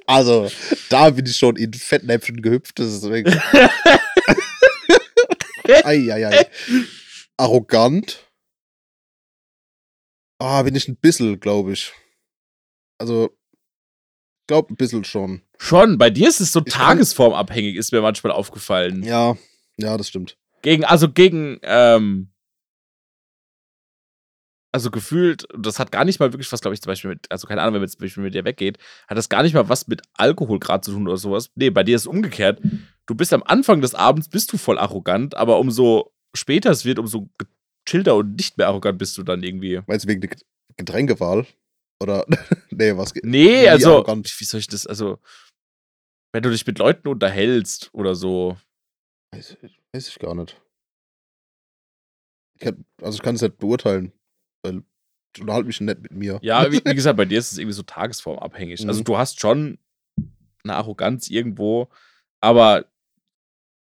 Also, 0.08 0.52
da 0.89 1.10
bin 1.10 1.26
ich 1.26 1.36
schon 1.36 1.56
in 1.56 1.74
Fettnäpfchen 1.74 2.41
gehüpft. 2.41 2.78
Das 2.78 2.88
ist 2.88 3.04
wirklich. 3.04 3.36
Eieiei. 5.84 6.48
Arrogant. 7.38 8.24
Ah, 10.39 10.62
bin 10.63 10.76
ich 10.76 10.88
ein 10.88 10.98
bisschen, 10.98 11.39
glaube 11.39 11.74
ich. 11.74 11.91
Also, 13.00 13.36
ich 14.41 14.48
glaube 14.48 14.74
ein 14.74 14.78
bisschen 14.78 15.04
schon. 15.04 15.41
Schon, 15.58 15.98
bei 15.98 16.10
dir 16.10 16.28
ist 16.28 16.39
es 16.41 16.52
so 16.52 16.62
Ich 16.65 16.74
tagesformabhängig, 16.74 17.76
ist 17.76 17.91
mir 17.91 18.02
manchmal 18.02 18.34
aufgefallen. 18.34 19.04
Ja, 19.04 19.38
ja, 19.78 19.98
das 19.98 20.10
stimmt. 20.10 20.38
Gegen, 20.62 20.86
also 20.86 21.12
gegen, 21.12 21.60
ähm, 21.63 22.32
also 24.76 24.92
gefühlt, 24.92 25.48
das 25.58 25.80
hat 25.80 25.92
gar 25.94 26.04
nicht 26.04 26.20
mal 26.20 26.34
wirklich 26.34 26.52
was, 26.52 26.60
glaube 26.60 26.74
ich, 26.76 26.82
zum 26.82 26.92
Beispiel 26.92 27.12
mit, 27.12 27.32
also 27.32 27.48
keine 27.48 27.62
Ahnung, 27.62 27.76
wenn 27.76 27.82
man 27.82 27.90
zum 27.90 28.02
Beispiel 28.02 28.22
mit 28.24 28.34
dir 28.36 28.44
weggeht, 28.44 28.78
hat 29.08 29.18
das 29.18 29.30
gar 29.30 29.42
nicht 29.42 29.54
mal 29.54 29.70
was 29.70 29.88
mit 29.88 30.02
Alkohol 30.16 30.60
gerade 30.60 30.82
zu 30.82 30.92
tun 30.92 31.08
oder 31.08 31.16
sowas. 31.18 31.50
Nee, 31.56 31.70
bei 31.70 31.84
dir 31.84 31.96
ist 31.96 32.02
es 32.04 32.08
umgekehrt. 32.08 32.62
Du 33.06 33.16
bist 33.16 33.32
am 33.32 33.42
Anfang 33.44 33.80
des 33.80 33.96
Abends, 33.96 34.28
bist 34.28 34.52
du 34.52 34.58
voll 34.58 34.78
arrogant, 34.78 35.36
aber 35.36 35.60
umso 35.60 36.12
später 36.36 36.72
es 36.72 36.84
wird, 36.84 37.00
umso 37.00 37.30
chillter 37.88 38.16
und 38.16 38.36
nicht 38.36 38.58
mehr 38.58 38.68
arrogant 38.68 38.98
bist 39.00 39.18
du 39.18 39.24
dann 39.24 39.44
irgendwie. 39.44 39.82
Meinst 39.88 40.04
du 40.06 40.10
wegen 40.10 40.20
der 40.22 40.30
Get- 40.32 40.46
Getränkewahl? 40.76 41.48
Oder, 42.04 42.26
nee, 42.72 42.98
was 42.98 43.14
geht? 43.14 43.24
Nee, 43.24 43.70
also, 43.70 43.94
arrogant. 43.94 44.30
wie 44.40 44.44
soll 44.44 44.60
ich 44.60 44.68
das, 44.68 44.86
also, 44.86 45.20
wenn 46.34 46.44
du 46.44 46.50
dich 46.52 46.68
mit 46.68 46.78
Leuten 46.80 47.08
unterhältst 47.08 47.90
oder 47.94 48.14
so. 48.14 48.58
Weiß, 49.34 49.56
weiß 49.94 50.10
ich 50.10 50.20
gar 50.20 50.36
nicht. 50.36 50.62
Ich 52.56 52.62
kann, 52.66 52.86
also, 53.02 53.16
ich 53.16 53.22
kann 53.22 53.36
es 53.36 53.42
nicht 53.42 53.58
beurteilen, 53.58 54.12
weil 54.65 54.84
ich 55.36 55.41
unterhalte 55.41 55.67
mich 55.67 55.82
nicht 55.82 56.01
mit 56.01 56.12
mir. 56.12 56.39
Ja, 56.41 56.71
wie, 56.71 56.82
wie 56.84 56.95
gesagt, 56.95 57.17
bei 57.17 57.25
dir 57.25 57.39
ist 57.39 57.51
es 57.51 57.58
irgendwie 57.58 57.73
so 57.75 57.84
tagesformabhängig. 57.84 58.88
Also 58.88 59.01
Mhm. 59.01 59.04
du 59.06 59.17
hast 59.17 59.39
schon 59.39 59.78
eine 60.63 60.75
Arroganz 60.75 61.30
irgendwo, 61.30 61.89
aber 62.41 62.86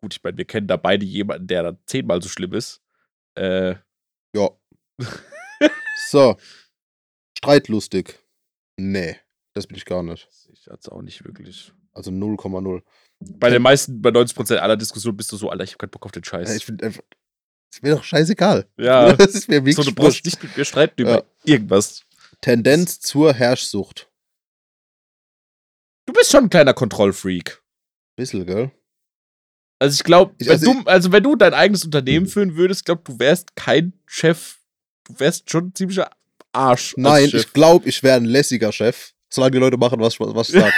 gut, 0.01 0.15
ich 0.15 0.23
meine, 0.23 0.37
wir 0.39 0.45
kennen 0.45 0.67
da 0.67 0.77
beide 0.77 1.05
jemanden, 1.05 1.47
der 1.47 1.63
da 1.63 1.79
zehnmal 1.87 2.21
so 2.23 2.29
schlimm 2.29 2.53
ist. 2.55 2.83
Äh, 3.37 3.77
Ja. 4.35 4.51
so. 6.11 6.37
Streitlustig. 7.39 8.19
Nee, 8.79 9.17
das 9.55 9.67
bin 9.67 9.77
ich 9.77 9.85
gar 9.85 10.03
nicht. 10.03 10.29
ich 10.53 10.67
hatte 10.67 10.79
es 10.81 10.89
auch 10.89 11.03
nicht 11.03 11.25
wirklich. 11.25 11.73
Also 11.93 12.11
0,0. 12.11 12.83
Bei 13.21 13.51
den 13.51 13.63
meisten, 13.63 14.01
bei 14.01 14.11
90% 14.11 14.57
aller 14.57 14.77
Diskussionen 14.77 15.17
bist 15.17 15.31
du 15.33 15.37
so, 15.37 15.51
Alter, 15.51 15.65
ich 15.65 15.73
hab 15.73 15.79
keinen 15.79 15.91
Bock 15.91 16.05
auf 16.07 16.13
den 16.13 16.25
Scheiß. 16.25 16.49
Ja, 16.49 16.57
ich 16.57 16.65
finde 16.65 16.87
einfach. 16.87 17.03
Ist 17.73 17.83
mir 17.83 17.95
doch 17.95 18.05
scheißegal. 18.05 18.67
ja, 18.77 19.13
Das 19.17 19.35
ist 19.35 19.49
mir 19.49 19.57
wirklich 19.65 19.77
so, 19.77 19.83
du 19.83 19.95
brauchst 19.95 20.25
nicht 20.25 20.43
mit 20.43 20.57
mir 20.57 20.65
streiten 20.65 21.01
über 21.03 21.11
Ja. 21.19 21.23
irgendwas. 21.45 22.03
Tendenz 22.41 23.01
zur 23.01 23.33
Herrschsucht. 23.33 24.09
Du 26.07 26.13
bist 26.13 26.31
schon 26.31 26.45
ein 26.45 26.51
kleiner 26.51 26.75
Kontrollfreak. 26.75 27.63
Bisschen, 28.17 28.45
gell? 28.47 28.71
Also 29.79 29.95
ich 29.95 30.05
glaube, 30.05 30.35
wenn 30.39 30.51
also 30.51 30.73
du, 30.73 30.83
also 30.85 31.13
wenn 31.13 31.23
du 31.23 31.35
dein 31.37 31.55
eigenes 31.55 31.85
Unternehmen 31.85 32.27
führen 32.27 32.57
würdest, 32.57 32.85
glaube 32.85 33.03
du 33.05 33.19
wärst 33.19 33.57
kein 33.57 33.93
Chef. 34.07 34.59
Du 35.05 35.19
wärst 35.19 35.51
schon 35.51 35.69
ein 35.69 35.75
ziemlicher 35.75 36.11
Arsch. 36.53 36.95
Nein, 36.97 37.31
ich 37.33 37.53
glaube, 37.53 37.89
ich 37.89 38.03
wäre 38.03 38.17
ein 38.17 38.25
lässiger 38.25 38.71
Chef. 38.73 39.13
Solange 39.33 39.53
die 39.53 39.59
Leute 39.59 39.79
machen, 39.79 39.99
was, 39.99 40.15
ich- 40.15 40.21
was 40.21 40.51
ich 40.51 40.61
sage. 40.61 40.73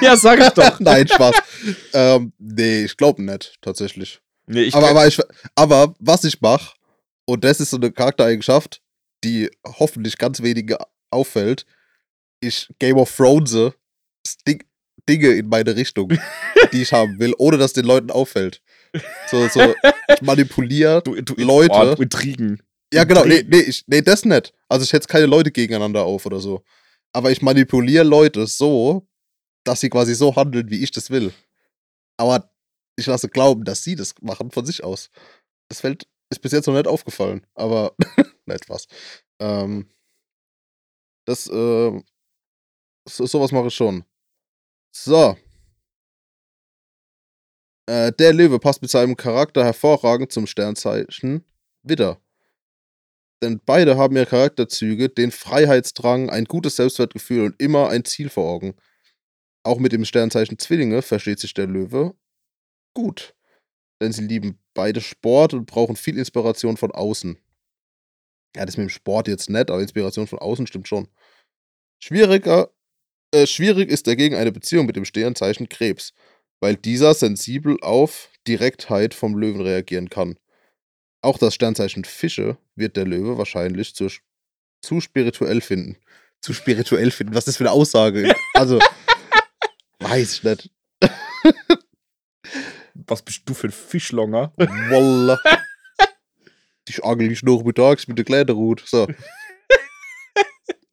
ja, 0.04 0.16
sag 0.16 0.40
ich 0.40 0.48
doch. 0.50 0.80
Nein, 0.80 1.06
Spaß. 1.06 1.36
ähm, 1.92 2.32
nee, 2.38 2.84
ich 2.84 2.96
glaube 2.96 3.22
nicht, 3.22 3.58
tatsächlich. 3.60 4.20
Nee, 4.46 4.62
ich 4.62 4.74
aber, 4.74 4.90
aber, 4.90 5.06
ich, 5.06 5.18
aber 5.54 5.94
was 5.98 6.24
ich 6.24 6.40
mache, 6.40 6.74
und 7.26 7.44
das 7.44 7.60
ist 7.60 7.70
so 7.70 7.76
eine 7.76 7.92
Charaktereigenschaft, 7.92 8.82
die 9.22 9.50
hoffentlich 9.66 10.18
ganz 10.18 10.42
wenige 10.42 10.78
auffällt, 11.10 11.66
ich 12.40 12.68
Game 12.78 12.96
of 12.96 13.14
Thrones 13.14 13.56
Ding, 14.46 14.64
Dinge 15.08 15.28
in 15.28 15.48
meine 15.48 15.76
Richtung, 15.76 16.08
die 16.72 16.82
ich 16.82 16.92
haben 16.92 17.18
will, 17.18 17.34
ohne 17.38 17.58
dass 17.58 17.72
den 17.72 17.84
Leuten 17.84 18.10
auffällt. 18.10 18.62
So, 19.30 19.46
so, 19.48 19.74
ich 20.08 20.22
manipuliere. 20.22 21.02
du, 21.02 21.20
du, 21.20 21.34
Leute- 21.36 21.74
Oh, 21.92 21.94
du 21.94 22.02
Intrigen. 22.02 22.62
Ja, 22.92 23.04
genau, 23.04 23.24
nee, 23.24 23.44
nee, 23.46 23.60
ich, 23.60 23.84
nee, 23.86 24.02
das 24.02 24.24
nicht. 24.24 24.52
Also 24.68 24.82
ich 24.84 24.92
hetze 24.92 25.06
keine 25.06 25.26
Leute 25.26 25.52
gegeneinander 25.52 26.02
auf 26.02 26.26
oder 26.26 26.40
so. 26.40 26.64
Aber 27.12 27.30
ich 27.30 27.40
manipuliere 27.40 28.02
Leute 28.04 28.46
so, 28.48 29.06
dass 29.64 29.80
sie 29.80 29.90
quasi 29.90 30.14
so 30.16 30.34
handeln, 30.34 30.70
wie 30.70 30.82
ich 30.82 30.90
das 30.90 31.08
will. 31.10 31.32
Aber 32.16 32.49
ich 33.00 33.06
lasse 33.06 33.28
glauben, 33.28 33.64
dass 33.64 33.82
sie 33.82 33.96
das 33.96 34.14
machen 34.20 34.50
von 34.50 34.64
sich 34.64 34.84
aus. 34.84 35.10
Das 35.68 35.80
fällt, 35.80 36.06
ist 36.30 36.40
bis 36.40 36.52
jetzt 36.52 36.66
noch 36.66 36.74
nicht 36.74 36.86
aufgefallen. 36.86 37.46
Aber, 37.54 37.94
nicht 38.46 38.68
was. 38.68 38.86
Ähm, 39.40 39.88
das, 41.26 41.46
äh, 41.48 42.02
so, 43.08 43.26
sowas 43.26 43.52
mache 43.52 43.68
ich 43.68 43.74
schon. 43.74 44.04
So. 44.92 45.36
Äh, 47.86 48.12
der 48.12 48.32
Löwe 48.32 48.58
passt 48.58 48.82
mit 48.82 48.90
seinem 48.90 49.16
Charakter 49.16 49.64
hervorragend 49.64 50.32
zum 50.32 50.46
Sternzeichen 50.46 51.44
Widder. 51.82 52.20
Denn 53.42 53.60
beide 53.64 53.96
haben 53.96 54.16
ihre 54.16 54.26
Charakterzüge, 54.26 55.08
den 55.08 55.30
Freiheitsdrang, 55.30 56.28
ein 56.28 56.44
gutes 56.44 56.76
Selbstwertgefühl 56.76 57.46
und 57.46 57.60
immer 57.60 57.88
ein 57.88 58.04
Ziel 58.04 58.28
vor 58.28 58.50
Augen. 58.50 58.74
Auch 59.62 59.78
mit 59.78 59.92
dem 59.92 60.04
Sternzeichen 60.04 60.58
Zwillinge 60.58 61.02
versteht 61.02 61.38
sich 61.38 61.54
der 61.54 61.66
Löwe 61.66 62.14
gut. 62.94 63.34
Denn 64.00 64.12
sie 64.12 64.26
lieben 64.26 64.58
beide 64.74 65.00
Sport 65.00 65.54
und 65.54 65.66
brauchen 65.66 65.96
viel 65.96 66.16
Inspiration 66.16 66.76
von 66.76 66.90
außen. 66.90 67.38
Ja, 68.56 68.66
das 68.66 68.76
mit 68.76 68.88
dem 68.88 68.90
Sport 68.90 69.28
jetzt 69.28 69.50
nett, 69.50 69.70
aber 69.70 69.82
Inspiration 69.82 70.26
von 70.26 70.38
außen 70.38 70.66
stimmt 70.66 70.88
schon. 70.88 71.08
Schwieriger, 72.02 72.72
äh, 73.32 73.46
schwierig 73.46 73.90
ist 73.90 74.06
dagegen 74.06 74.34
eine 74.34 74.52
Beziehung 74.52 74.86
mit 74.86 74.96
dem 74.96 75.04
Sternzeichen 75.04 75.68
Krebs, 75.68 76.14
weil 76.60 76.76
dieser 76.76 77.14
sensibel 77.14 77.78
auf 77.82 78.30
Direktheit 78.48 79.14
vom 79.14 79.36
Löwen 79.36 79.60
reagieren 79.60 80.08
kann. 80.08 80.38
Auch 81.22 81.38
das 81.38 81.54
Sternzeichen 81.54 82.04
Fische 82.04 82.56
wird 82.74 82.96
der 82.96 83.04
Löwe 83.04 83.38
wahrscheinlich 83.38 83.94
zu, 83.94 84.08
zu 84.82 85.00
spirituell 85.00 85.60
finden. 85.60 85.96
Zu 86.42 86.54
spirituell 86.54 87.10
finden? 87.10 87.34
Was 87.34 87.40
ist 87.40 87.48
das 87.48 87.56
für 87.58 87.64
eine 87.64 87.72
Aussage? 87.72 88.34
Also, 88.54 88.78
weiß 90.00 90.34
ich 90.34 90.42
nicht. 90.42 90.70
Was 93.06 93.22
bist 93.22 93.42
du 93.46 93.54
für 93.54 93.68
ein 93.68 93.72
Fischlonger? 93.72 94.52
Wallah. 94.56 95.38
Ich 96.88 97.04
angel 97.04 97.30
ich 97.30 97.44
nachmittags 97.44 98.08
mit 98.08 98.18
der 98.18 98.24
Kleiderhut. 98.24 98.82
So. 98.84 99.06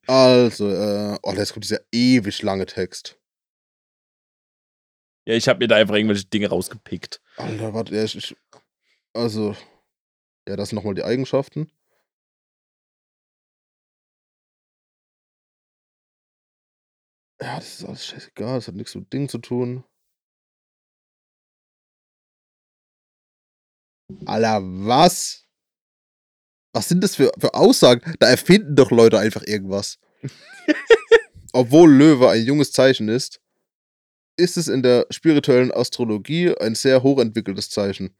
Also, 0.06 0.70
äh, 0.70 1.18
oh, 1.24 1.34
jetzt 1.34 1.54
kommt 1.54 1.66
dieser 1.66 1.82
ewig 1.92 2.42
lange 2.42 2.66
Text. 2.66 3.20
Ja, 5.28 5.34
ich 5.34 5.50
habe 5.50 5.60
mir 5.60 5.68
da 5.68 5.76
einfach 5.76 5.96
irgendwelche 5.96 6.26
Dinge 6.26 6.48
rausgepickt. 6.50 7.22
Alter, 7.36 7.74
warte, 7.74 7.96
ja, 7.96 8.04
ich, 8.04 8.16
ich, 8.16 8.36
also, 9.14 9.56
ja, 10.48 10.56
das 10.56 10.70
sind 10.70 10.78
nochmal 10.78 10.94
die 10.94 11.04
Eigenschaften. 11.04 11.70
Ja, 17.42 17.58
das 17.58 17.80
ist 17.80 17.86
alles 17.86 18.06
scheißegal, 18.06 18.56
das 18.56 18.68
hat 18.68 18.76
nichts 18.76 18.96
mit 18.96 19.12
Dingen 19.12 19.28
zu 19.30 19.40
tun. 19.40 19.84
Alter, 24.26 24.62
was? 24.64 25.46
Was 26.74 26.90
sind 26.90 27.04
das 27.04 27.16
für, 27.16 27.32
für 27.38 27.54
Aussagen? 27.54 28.02
Da 28.20 28.28
erfinden 28.28 28.76
doch 28.76 28.92
Leute 28.92 29.20
einfach 29.20 29.44
irgendwas. 29.46 30.00
Obwohl 31.54 31.92
Löwe 31.92 32.30
ein 32.30 32.46
junges 32.46 32.72
Zeichen 32.72 33.10
ist, 33.10 33.42
ist 34.38 34.58
es 34.58 34.68
in 34.68 34.84
der 34.84 35.08
spirituellen 35.10 35.72
Astrologie 35.72 36.56
ein 36.58 36.76
sehr 36.76 37.04
hochentwickeltes 37.04 37.70
Zeichen. 37.70 38.16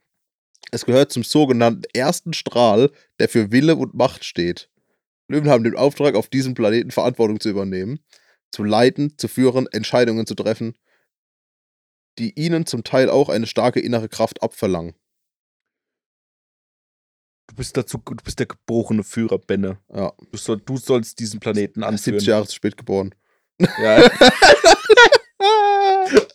Es 0.72 0.84
gehört 0.84 1.12
zum 1.12 1.22
sogenannten 1.22 1.84
ersten 1.94 2.32
Strahl, 2.32 2.90
der 3.20 3.28
für 3.28 3.52
Wille 3.52 3.76
und 3.76 3.94
Macht 3.94 4.24
steht. 4.24 4.68
Löwen 5.28 5.48
haben 5.48 5.64
den 5.64 5.76
Auftrag, 5.76 6.14
auf 6.14 6.28
diesem 6.28 6.54
Planeten 6.54 6.90
Verantwortung 6.90 7.38
zu 7.38 7.48
übernehmen, 7.48 8.00
zu 8.50 8.64
leiten, 8.64 9.16
zu 9.18 9.28
führen, 9.28 9.66
Entscheidungen 9.70 10.26
zu 10.26 10.34
treffen, 10.34 10.74
die 12.18 12.38
ihnen 12.38 12.66
zum 12.66 12.82
Teil 12.82 13.08
auch 13.08 13.28
eine 13.28 13.46
starke 13.46 13.80
innere 13.80 14.08
Kraft 14.08 14.42
abverlangen. 14.42 14.94
Du 17.48 17.54
bist 17.56 17.76
dazu, 17.76 17.98
du 17.98 18.22
bist 18.22 18.38
der 18.38 18.46
geborene 18.46 19.02
Führer, 19.02 19.38
Benne. 19.38 19.78
Ja, 19.92 20.12
Du, 20.30 20.36
soll, 20.38 20.60
du 20.60 20.76
sollst 20.76 21.18
diesen 21.18 21.40
Planeten 21.40 21.82
anführen. 21.82 22.20
70 22.20 22.28
Jahre 22.28 22.46
zu 22.46 22.54
spät 22.54 22.76
geboren. 22.76 23.14
Ja. 23.58 24.08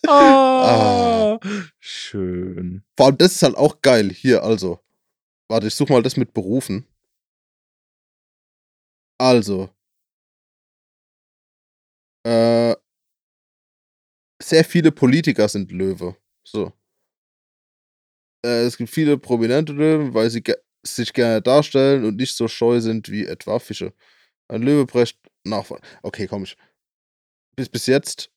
Ah. 0.08 1.40
ah, 1.40 1.40
schön. 1.80 2.84
Vor 2.96 3.08
allem, 3.08 3.18
das 3.18 3.34
ist 3.34 3.44
halt 3.44 3.56
auch 3.56 3.82
geil. 3.82 4.12
Hier, 4.12 4.44
also. 4.44 4.80
Warte, 5.48 5.68
ich 5.68 5.76
such 5.76 5.90
mal 5.90 6.04
das 6.04 6.18
mit 6.18 6.34
Berufen. 6.34 6.86
Also. 9.18 9.70
Äh, 12.26 12.76
sehr 14.42 14.64
viele 14.66 14.92
Politiker 14.92 15.48
sind 15.48 15.72
Löwe. 15.72 16.16
So. 16.44 16.74
Äh, 18.46 18.66
es 18.66 18.78
gibt 18.78 18.90
viele 18.90 19.18
prominente 19.18 19.74
Löwen, 19.74 20.14
weil 20.14 20.30
sie 20.30 20.44
sich 20.86 21.14
gerne 21.14 21.42
darstellen 21.42 22.04
und 22.06 22.16
nicht 22.18 22.36
so 22.36 22.48
scheu 22.48 22.80
sind 22.82 23.10
wie 23.10 23.26
etwa 23.26 23.60
Fische. 23.60 23.94
Ein 24.48 24.62
Löwe 24.64 24.86
prescht 24.86 25.18
nach. 25.44 25.70
Okay, 26.02 26.28
komm 26.28 26.44
ich. 26.44 26.58
Bis, 27.56 27.70
bis 27.70 27.86
jetzt. 27.88 28.30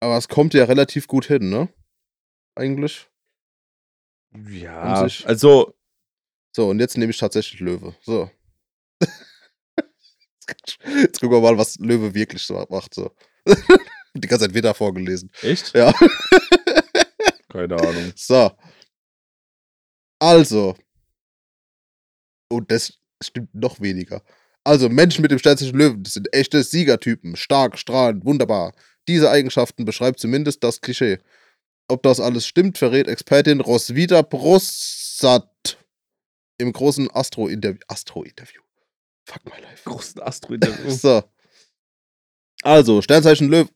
Aber 0.00 0.16
es 0.16 0.28
kommt 0.28 0.54
ja 0.54 0.64
relativ 0.64 1.06
gut 1.06 1.26
hin, 1.26 1.48
ne? 1.48 1.68
Eigentlich. 2.56 3.08
Ja, 4.48 4.82
also, 5.24 5.74
So, 6.54 6.68
und 6.68 6.80
jetzt 6.80 6.96
nehme 6.96 7.10
ich 7.10 7.18
tatsächlich 7.18 7.60
Löwe. 7.60 7.94
So. 8.02 8.30
Jetzt 10.84 11.20
gucken 11.20 11.36
wir 11.36 11.40
mal, 11.40 11.56
was 11.56 11.78
Löwe 11.78 12.14
wirklich 12.14 12.42
so 12.42 12.66
macht. 12.68 12.94
So. 12.94 13.14
Die 14.14 14.28
ganze 14.28 14.46
Zeit 14.46 14.54
wieder 14.54 14.74
vorgelesen. 14.74 15.30
echt? 15.40 15.74
Ja. 15.74 15.92
Keine 17.48 17.76
Ahnung. 17.76 18.12
So. 18.16 18.50
Also. 20.22 20.76
Und 22.48 22.70
das 22.70 23.00
stimmt 23.20 23.52
noch 23.54 23.80
weniger. 23.80 24.22
Also, 24.62 24.88
Menschen 24.88 25.22
mit 25.22 25.32
dem 25.32 25.40
Sternzeichen 25.40 25.76
Löwen 25.76 26.04
das 26.04 26.14
sind 26.14 26.32
echte 26.32 26.62
Siegertypen. 26.62 27.34
Stark, 27.34 27.76
strahlend, 27.76 28.24
wunderbar. 28.24 28.72
Diese 29.08 29.28
Eigenschaften 29.30 29.84
beschreibt 29.84 30.20
zumindest 30.20 30.62
das 30.62 30.80
Klischee. 30.80 31.18
Ob 31.88 32.04
das 32.04 32.20
alles 32.20 32.46
stimmt, 32.46 32.78
verrät 32.78 33.08
Expertin 33.08 33.60
Roswitha 33.60 34.22
Brossat 34.22 35.76
im 36.58 36.72
großen 36.72 37.10
Astro-Interview. 37.10 37.80
Astro-Interview. 37.88 38.62
Fuck 39.26 39.44
my 39.46 39.60
life. 39.60 39.82
Großen 39.84 40.22
Astro-Interview. 40.22 40.88
So. 40.96 41.24
Also, 42.62 43.02
Sternzeichen 43.02 43.48
Löwen. 43.48 43.70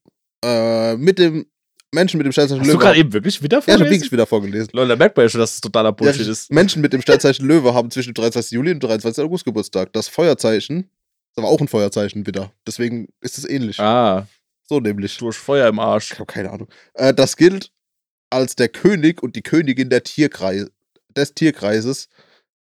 Äh, 0.44 0.96
mit 0.96 1.18
dem 1.18 1.46
Menschen 1.94 2.18
mit 2.18 2.26
dem 2.26 2.32
Sternzeichen 2.32 2.60
Hast 2.60 2.68
du 2.68 2.72
Löwe. 2.74 2.82
gerade 2.84 2.98
eben 2.98 3.12
wirklich 3.12 3.42
wieder 3.42 3.58
ja, 3.58 3.60
ich 3.60 3.66
habe 3.68 3.78
vorgelesen? 3.78 3.94
wirklich 4.00 4.12
wieder 4.12 4.26
vorgelesen. 4.26 4.68
Leute, 4.72 4.88
da 4.88 4.96
merkt 4.96 5.16
man 5.16 5.24
ja 5.26 5.30
schon, 5.30 5.40
dass 5.40 5.54
es 5.54 5.60
totaler 5.60 5.92
Bullshit 5.92 6.26
Ja, 6.26 6.32
ist. 6.32 6.50
Menschen 6.52 6.82
mit 6.82 6.92
dem 6.92 7.00
Sternzeichen 7.00 7.46
Löwe 7.46 7.74
haben 7.74 7.90
zwischen 7.90 8.10
dem 8.10 8.14
23. 8.14 8.52
Juli 8.52 8.72
und 8.72 8.82
dem 8.82 8.88
23. 8.88 9.24
August 9.24 9.44
Geburtstag. 9.44 9.92
Das 9.92 10.08
Feuerzeichen 10.08 10.80
ist 10.80 11.38
aber 11.38 11.48
auch 11.48 11.60
ein 11.60 11.68
Feuerzeichen 11.68 12.26
wieder. 12.26 12.52
Deswegen 12.66 13.08
ist 13.20 13.38
es 13.38 13.44
ähnlich. 13.48 13.78
Ah, 13.80 14.26
So 14.64 14.80
nämlich. 14.80 15.16
durch 15.18 15.36
Feuer 15.36 15.68
im 15.68 15.78
Arsch. 15.78 16.12
Ich 16.12 16.18
habe 16.18 16.26
keine 16.26 16.50
Ahnung. 16.50 16.68
Äh, 16.94 17.14
das 17.14 17.36
gilt 17.36 17.70
als 18.30 18.56
der 18.56 18.68
König 18.68 19.22
und 19.22 19.36
die 19.36 19.42
Königin 19.42 19.88
der 19.88 20.02
Tierkreis 20.02 20.66
des 21.16 21.34
Tierkreises. 21.34 22.08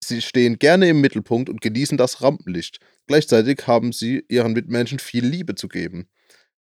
Sie 0.04 0.22
stehen 0.22 0.58
gerne 0.58 0.90
im 0.90 1.00
Mittelpunkt 1.00 1.48
und 1.48 1.62
genießen 1.62 1.96
das 1.98 2.22
Rampenlicht. 2.24 2.80
Gleichzeitig 3.06 3.68
haben 3.68 3.92
sie 3.94 4.26
ihren 4.30 4.54
Mitmenschen 4.54 4.98
viel 4.98 5.26
Liebe 5.26 5.54
zu 5.54 5.68
geben. 5.68 6.08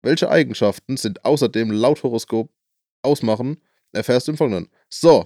Welche 0.05 0.31
Eigenschaften 0.31 0.97
sind 0.97 1.25
außerdem 1.25 1.71
laut 1.71 2.03
Horoskop 2.03 2.51
ausmachen, 3.03 3.61
erfährst 3.93 4.29
du 4.29 4.33
im 4.33 4.39
Folgenden. 4.39 4.71
So. 4.91 5.25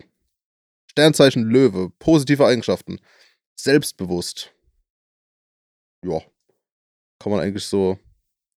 Sternzeichen 0.90 1.42
Löwe. 1.44 1.90
Positive 1.98 2.46
Eigenschaften. 2.46 3.00
Selbstbewusst. 3.56 4.52
Ja. 6.04 6.20
Kann 7.18 7.32
man 7.32 7.40
eigentlich 7.40 7.64
so 7.64 7.98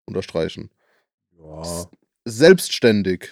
unterstreichen. 0.06 0.70
Ja. 1.40 1.86
Selbstständig. 2.26 3.30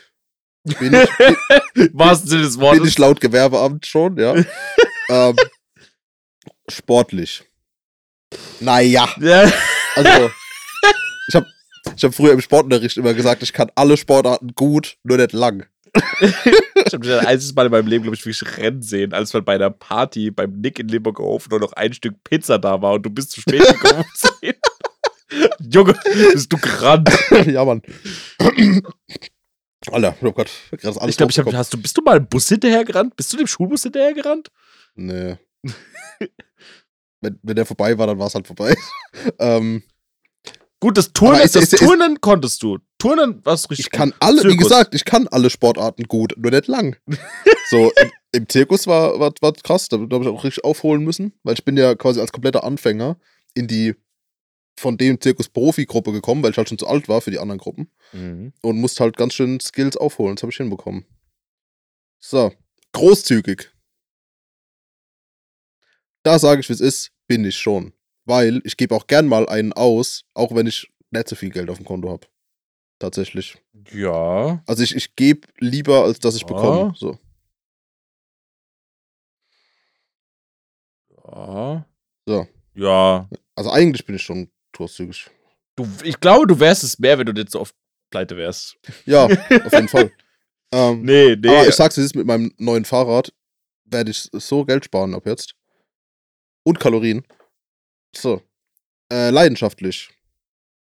Bin 0.63 0.93
ich, 0.93 1.09
bin, 1.73 1.89
wahrsten 1.93 2.29
Sinne 2.29 2.41
des 2.43 2.57
bin 2.57 2.61
Wortes. 2.61 2.87
ich 2.87 2.97
laut 2.97 3.21
Gewerbeamt 3.21 3.85
schon, 3.85 4.17
ja. 4.17 4.35
ähm, 5.09 5.35
sportlich. 6.69 7.43
Naja, 8.59 9.07
Ja. 9.19 9.51
also 9.95 10.31
ich 11.95 12.03
hab 12.03 12.13
früher 12.13 12.33
im 12.33 12.41
Sportunterricht 12.41 12.97
immer 12.97 13.13
gesagt, 13.13 13.43
ich 13.43 13.53
kann 13.53 13.71
alle 13.75 13.97
Sportarten 13.97 14.53
gut, 14.55 14.97
nur 15.03 15.17
nicht 15.17 15.33
lang. 15.33 15.65
Ich 15.93 16.93
habe 16.93 17.19
ein 17.19 17.25
einziges 17.25 17.55
Mal 17.55 17.65
in 17.65 17.71
meinem 17.71 17.87
Leben, 17.87 18.03
glaube 18.03 18.15
ich, 18.15 18.25
wirklich 18.25 18.57
rennen 18.57 18.81
sehen, 18.81 19.13
als 19.13 19.33
wir 19.33 19.41
bei 19.41 19.55
einer 19.55 19.71
Party 19.71 20.31
beim 20.31 20.59
Nick 20.59 20.79
in 20.79 20.87
Limburgerhof 20.87 21.49
nur 21.49 21.59
noch 21.59 21.73
ein 21.73 21.93
Stück 21.93 22.23
Pizza 22.23 22.59
da 22.59 22.81
war 22.81 22.93
und 22.93 23.05
du 23.05 23.09
bist 23.09 23.31
zu 23.31 23.41
spät 23.41 23.65
gekommen. 23.67 24.05
Junge, 25.59 25.95
bist 26.33 26.51
du 26.51 26.57
gerannt. 26.57 27.09
ja, 27.45 27.63
Mann. 27.63 27.81
Alter, 29.91 30.15
oh 30.21 30.31
Gott, 30.31 30.49
gerade 30.71 30.81
das 30.81 30.97
alles 30.97 31.13
Ich 31.13 31.17
glaube, 31.17 31.31
ich 31.31 31.37
hab, 31.37 31.45
hochgekommen. 31.45 31.57
hast 31.57 31.73
du, 31.73 31.81
bist 31.81 31.97
du 31.97 32.01
mal 32.01 32.17
im 32.17 32.27
Bus 32.27 32.47
hinterher 32.49 32.83
gerannt? 32.83 33.15
Bist 33.15 33.31
du 33.33 33.37
dem 33.37 33.47
Schulbus 33.47 33.83
hinterher 33.83 34.13
gerannt? 34.13 34.49
Nee. 34.95 35.37
wenn, 37.21 37.39
wenn 37.41 37.55
der 37.55 37.65
vorbei 37.65 37.97
war, 37.97 38.07
dann 38.07 38.19
war 38.19 38.27
es 38.27 38.35
halt 38.35 38.47
vorbei. 38.47 38.75
ähm, 39.39 39.83
Gut, 40.81 40.97
das 40.97 41.11
Turnen, 41.11 41.41
ist- 41.41 41.55
das 41.55 41.63
ist- 41.63 41.73
ist- 41.73 41.79
Turnen 41.79 42.21
konntest 42.21 42.63
du. 42.63 42.77
Turnen 42.99 43.43
warst 43.45 43.69
richtig. 43.69 43.87
ich 43.87 43.91
kann 43.91 44.13
alle, 44.19 44.37
wie 44.43 44.49
Zirkus. 44.49 44.63
gesagt, 44.69 44.95
ich 44.95 45.05
kann 45.05 45.27
alle 45.27 45.49
Sportarten 45.49 46.03
gut, 46.03 46.33
nur 46.37 46.51
nicht 46.51 46.67
lang. 46.67 46.95
so, 47.69 47.91
im, 48.01 48.11
im 48.33 48.49
Zirkus 48.49 48.87
war, 48.87 49.19
war, 49.19 49.33
war 49.41 49.53
krass, 49.53 49.87
da, 49.89 49.97
habe 49.97 50.19
ich 50.21 50.27
auch 50.27 50.43
richtig 50.43 50.63
aufholen 50.63 51.03
müssen, 51.03 51.33
weil 51.43 51.53
ich 51.55 51.65
bin 51.65 51.75
ja 51.77 51.95
quasi 51.95 52.19
als 52.21 52.31
kompletter 52.31 52.63
Anfänger 52.63 53.17
in 53.53 53.67
die 53.67 53.95
von 54.79 54.97
dem 54.97 55.19
Zirkus-Profi-Gruppe 55.19 56.13
gekommen, 56.13 56.41
weil 56.43 56.51
ich 56.51 56.57
halt 56.57 56.69
schon 56.69 56.77
zu 56.77 56.87
alt 56.87 57.09
war 57.09 57.19
für 57.19 57.31
die 57.31 57.39
anderen 57.39 57.59
Gruppen 57.59 57.91
Mhm. 58.13 58.53
und 58.61 58.79
musste 58.79 59.03
halt 59.03 59.17
ganz 59.17 59.33
schön 59.33 59.59
Skills 59.59 59.97
aufholen. 59.97 60.35
Das 60.37 60.43
habe 60.43 60.51
ich 60.51 60.57
hinbekommen. 60.57 61.05
So, 62.21 62.53
großzügig. 62.93 63.69
Da 66.23 66.39
sage 66.39 66.61
ich, 66.61 66.69
wie 66.69 66.73
es 66.73 66.81
ist, 66.81 67.11
bin 67.27 67.43
ich 67.45 67.57
schon. 67.57 67.93
Weil 68.29 68.61
ich 68.63 68.77
gebe 68.77 68.93
auch 68.95 69.07
gern 69.07 69.27
mal 69.27 69.49
einen 69.49 69.73
aus, 69.73 70.23
auch 70.35 70.53
wenn 70.53 70.67
ich 70.67 70.91
nicht 71.09 71.27
so 71.27 71.35
viel 71.35 71.49
Geld 71.49 71.67
auf 71.71 71.77
dem 71.77 71.85
Konto 71.85 72.09
habe. 72.11 72.27
Tatsächlich. 72.99 73.57
Ja. 73.91 74.61
Also 74.67 74.83
ich, 74.83 74.95
ich 74.95 75.15
gebe 75.15 75.47
lieber, 75.57 76.03
als 76.03 76.19
dass 76.19 76.35
ich 76.35 76.41
Ja. 76.41 76.47
bekomme. 76.47 76.93
So. 76.95 77.17
Ja. 81.25 81.85
So. 82.27 82.47
Ja. 82.75 83.27
Also 83.55 83.71
eigentlich 83.71 84.05
bin 84.05 84.15
ich 84.15 84.21
schon 84.21 84.49
großzügig. 84.73 85.29
Du, 85.75 85.87
ich 86.03 86.19
glaube, 86.19 86.45
du 86.47 86.59
wärst 86.59 86.83
es 86.83 86.99
mehr, 86.99 87.17
wenn 87.17 87.25
du 87.25 87.33
nicht 87.33 87.51
so 87.51 87.61
oft 87.61 87.75
pleite 88.11 88.37
wärst. 88.37 88.77
Ja, 89.05 89.25
auf 89.65 89.73
jeden 89.73 89.87
Fall. 89.87 90.11
Ähm, 90.71 91.01
Nee, 91.03 91.35
nee. 91.35 91.47
Aber 91.49 91.67
ich 91.67 91.75
sag's, 91.75 91.97
es 91.97 92.05
ist 92.05 92.15
mit 92.15 92.27
meinem 92.27 92.53
neuen 92.57 92.85
Fahrrad, 92.85 93.33
werde 93.85 94.11
ich 94.11 94.29
so 94.33 94.65
Geld 94.65 94.85
sparen 94.85 95.15
ab 95.15 95.25
jetzt. 95.25 95.55
Und 96.63 96.79
Kalorien. 96.79 97.25
So. 98.15 98.41
Äh, 99.11 99.29
leidenschaftlich. 99.29 100.09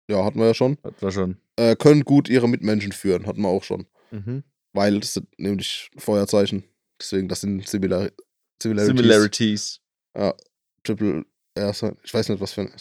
Ja, 0.09 0.25
hatten 0.25 0.39
wir 0.39 0.47
ja 0.47 0.55
schon. 0.55 0.79
das 0.83 1.03
war 1.03 1.13
schon. 1.13 1.39
Äh, 1.57 1.77
können 1.77 2.05
gut 2.05 2.29
ihre 2.29 2.49
Mitmenschen 2.49 2.93
führen, 2.93 3.27
hatten 3.27 3.43
wir 3.43 3.49
auch 3.49 3.65
schon. 3.65 3.87
Mhm. 4.11 4.45
Weil 4.73 5.01
das 5.01 5.15
sind 5.15 5.29
nämlich 5.39 5.91
Feuerzeichen. 5.97 6.65
Deswegen, 7.01 7.29
das 7.29 7.41
sind 7.41 7.67
Similar 7.67 8.11
Similarities. 8.61 8.97
Similarities. 8.97 9.81
Triple 10.85 11.25
R. 11.55 11.71
Ich 12.03 12.15
weiß 12.15 12.29
nicht, 12.29 12.41
was 12.41 12.53
für 12.53 12.63
ein. 12.63 12.73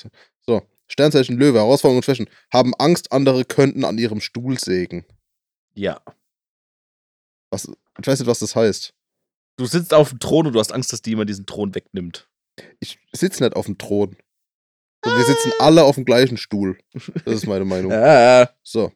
So. 0.46 0.62
Sternzeichen 0.88 1.38
Löwe, 1.38 1.60
Herausforderungen 1.60 2.00
und 2.00 2.06
Schwächen. 2.06 2.30
Haben 2.52 2.74
Angst, 2.76 3.12
andere 3.12 3.46
könnten 3.46 3.86
an 3.86 3.98
ihrem 3.98 4.22
Stuhl 4.22 4.60
sägen. 4.60 5.06
Ja. 5.74 6.02
Was, 7.50 7.72
ich 8.00 8.08
weiß 8.08 8.20
nicht, 8.20 8.28
was 8.28 8.40
das 8.40 8.56
heißt. 8.56 8.94
Du 9.58 9.66
sitzt 9.66 9.94
auf 9.94 10.10
dem 10.10 10.20
Thron 10.20 10.48
und 10.48 10.54
du 10.54 10.60
hast 10.60 10.72
Angst, 10.72 10.92
dass 10.92 11.02
dir 11.02 11.12
jemand 11.12 11.30
diesen 11.30 11.46
Thron 11.46 11.74
wegnimmt. 11.74 12.28
Ich 12.80 13.00
sitze 13.12 13.44
nicht 13.44 13.56
auf 13.56 13.66
dem 13.66 13.78
Thron. 13.78 14.16
So, 15.04 15.10
wir 15.12 15.26
sitzen 15.26 15.52
alle 15.60 15.84
auf 15.84 15.96
dem 15.96 16.06
gleichen 16.06 16.38
Stuhl. 16.38 16.78
Das 17.26 17.36
ist 17.36 17.48
meine 17.48 17.66
Meinung. 17.66 17.92
Ja. 18.04 18.50
So. 18.64 18.92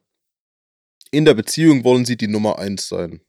In 1.12 1.26
der 1.26 1.34
Beziehung 1.34 1.84
wollen 1.84 2.06
sie 2.06 2.18
die 2.18 2.28
Nummer 2.28 2.60
1 2.60 2.88
sein. 2.88 3.22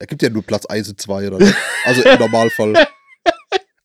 Er 0.00 0.06
gibt 0.06 0.22
ja 0.22 0.30
nur 0.30 0.42
Platz 0.42 0.66
1 0.66 0.88
und 0.90 1.00
2 1.00 1.28
oder 1.28 1.38
nicht. 1.38 1.54
Also 1.84 2.02
im 2.02 2.18
Normalfall. 2.18 2.86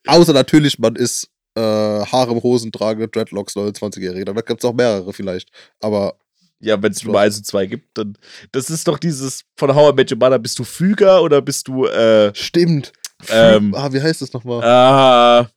Außer 0.07 0.33
natürlich, 0.33 0.77
man 0.79 0.95
ist 0.95 1.29
äh, 1.55 1.61
Haare 1.61 2.31
im 2.31 2.43
Hosen 2.43 2.71
tragende 2.71 3.07
Dreadlocks 3.07 3.55
29-Jährige. 3.55 4.25
Da 4.25 4.33
gibt 4.33 4.63
es 4.63 4.69
auch 4.69 4.73
mehrere 4.73 5.13
vielleicht. 5.13 5.49
Aber 5.81 6.17
Ja, 6.59 6.81
wenn 6.81 6.91
es. 6.91 7.03
Nummer 7.03 7.19
1 7.21 7.37
und 7.37 7.45
2 7.45 7.65
gibt, 7.67 7.97
dann. 7.97 8.17
Das 8.51 8.69
ist 8.69 8.87
doch 8.87 8.97
dieses 8.99 9.43
von 9.57 9.73
How 9.73 9.91
I 9.91 9.95
Met 9.95 10.11
Your 10.11 10.17
Mother. 10.19 10.39
Bist 10.39 10.59
du 10.59 10.63
Füger 10.63 11.21
oder 11.23 11.41
bist 11.41 11.67
du, 11.67 11.85
äh, 11.85 12.33
Stimmt. 12.35 12.91
Ähm, 13.29 13.73
ah, 13.75 13.91
wie 13.93 14.01
heißt 14.01 14.21
das 14.21 14.33
nochmal? 14.33 14.63
ah, 14.63 15.49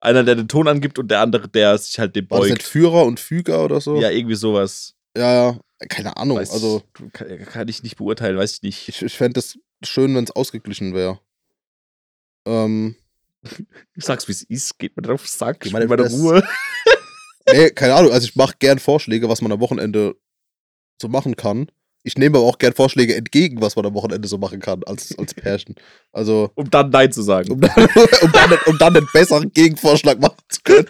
einer, 0.00 0.22
der 0.24 0.34
den 0.36 0.48
Ton 0.48 0.68
angibt 0.68 0.98
und 0.98 1.08
der 1.10 1.20
andere, 1.20 1.48
der 1.48 1.76
sich 1.78 1.98
halt 1.98 2.14
dem 2.16 2.30
War 2.30 2.38
das 2.40 2.48
nicht 2.48 2.58
beugt. 2.58 2.68
Führer 2.68 3.04
und 3.04 3.18
Füger 3.20 3.64
oder 3.64 3.80
so? 3.80 4.00
Ja, 4.00 4.10
irgendwie 4.10 4.36
sowas. 4.36 4.94
ja. 5.16 5.50
ja. 5.52 5.60
Keine 5.88 6.16
Ahnung. 6.16 6.38
Weiß, 6.38 6.50
also, 6.50 6.82
kann, 7.12 7.44
kann 7.46 7.68
ich 7.68 7.84
nicht 7.84 7.98
beurteilen, 7.98 8.36
weiß 8.36 8.54
ich 8.54 8.62
nicht. 8.62 8.88
ich, 8.88 9.00
ich 9.00 9.16
fände 9.16 9.38
es 9.38 9.60
schön, 9.84 10.12
wenn 10.16 10.24
es 10.24 10.32
ausgeglichen 10.32 10.92
wäre. 10.92 11.20
Ähm, 12.46 12.96
Ich 13.94 14.04
sag's, 14.04 14.26
wie 14.26 14.32
es 14.32 14.42
ist, 14.42 14.76
geht 14.80 14.96
mir 14.96 15.02
drauf, 15.02 15.28
sag, 15.28 15.64
ich 15.64 15.72
mal 15.72 15.86
meine 15.86 16.02
das- 16.02 16.12
Ruhe. 16.14 16.42
nee, 17.52 17.70
keine 17.70 17.94
Ahnung. 17.94 18.10
Also, 18.10 18.26
ich 18.26 18.34
mache 18.34 18.56
gern 18.58 18.80
Vorschläge, 18.80 19.28
was 19.28 19.40
man 19.40 19.52
am 19.52 19.60
Wochenende 19.60 20.16
so 21.00 21.06
machen 21.06 21.36
kann. 21.36 21.70
Ich 22.08 22.16
nehme 22.16 22.38
aber 22.38 22.46
auch 22.46 22.56
gern 22.56 22.72
Vorschläge 22.72 23.14
entgegen, 23.14 23.60
was 23.60 23.76
man 23.76 23.84
am 23.84 23.92
Wochenende 23.92 24.26
so 24.28 24.38
machen 24.38 24.60
kann, 24.60 24.82
als, 24.84 25.14
als 25.18 25.34
Pärchen. 25.34 25.74
Also, 26.10 26.50
Um 26.54 26.70
dann 26.70 26.88
Nein 26.88 27.12
zu 27.12 27.20
sagen. 27.20 27.52
um 27.52 27.60
dann, 27.60 27.70
um, 28.22 28.32
dann, 28.32 28.58
um 28.64 28.78
dann 28.78 28.96
einen 28.96 29.06
besseren 29.12 29.52
Gegenvorschlag 29.52 30.18
machen 30.18 30.38
zu 30.48 30.60
können. 30.64 30.88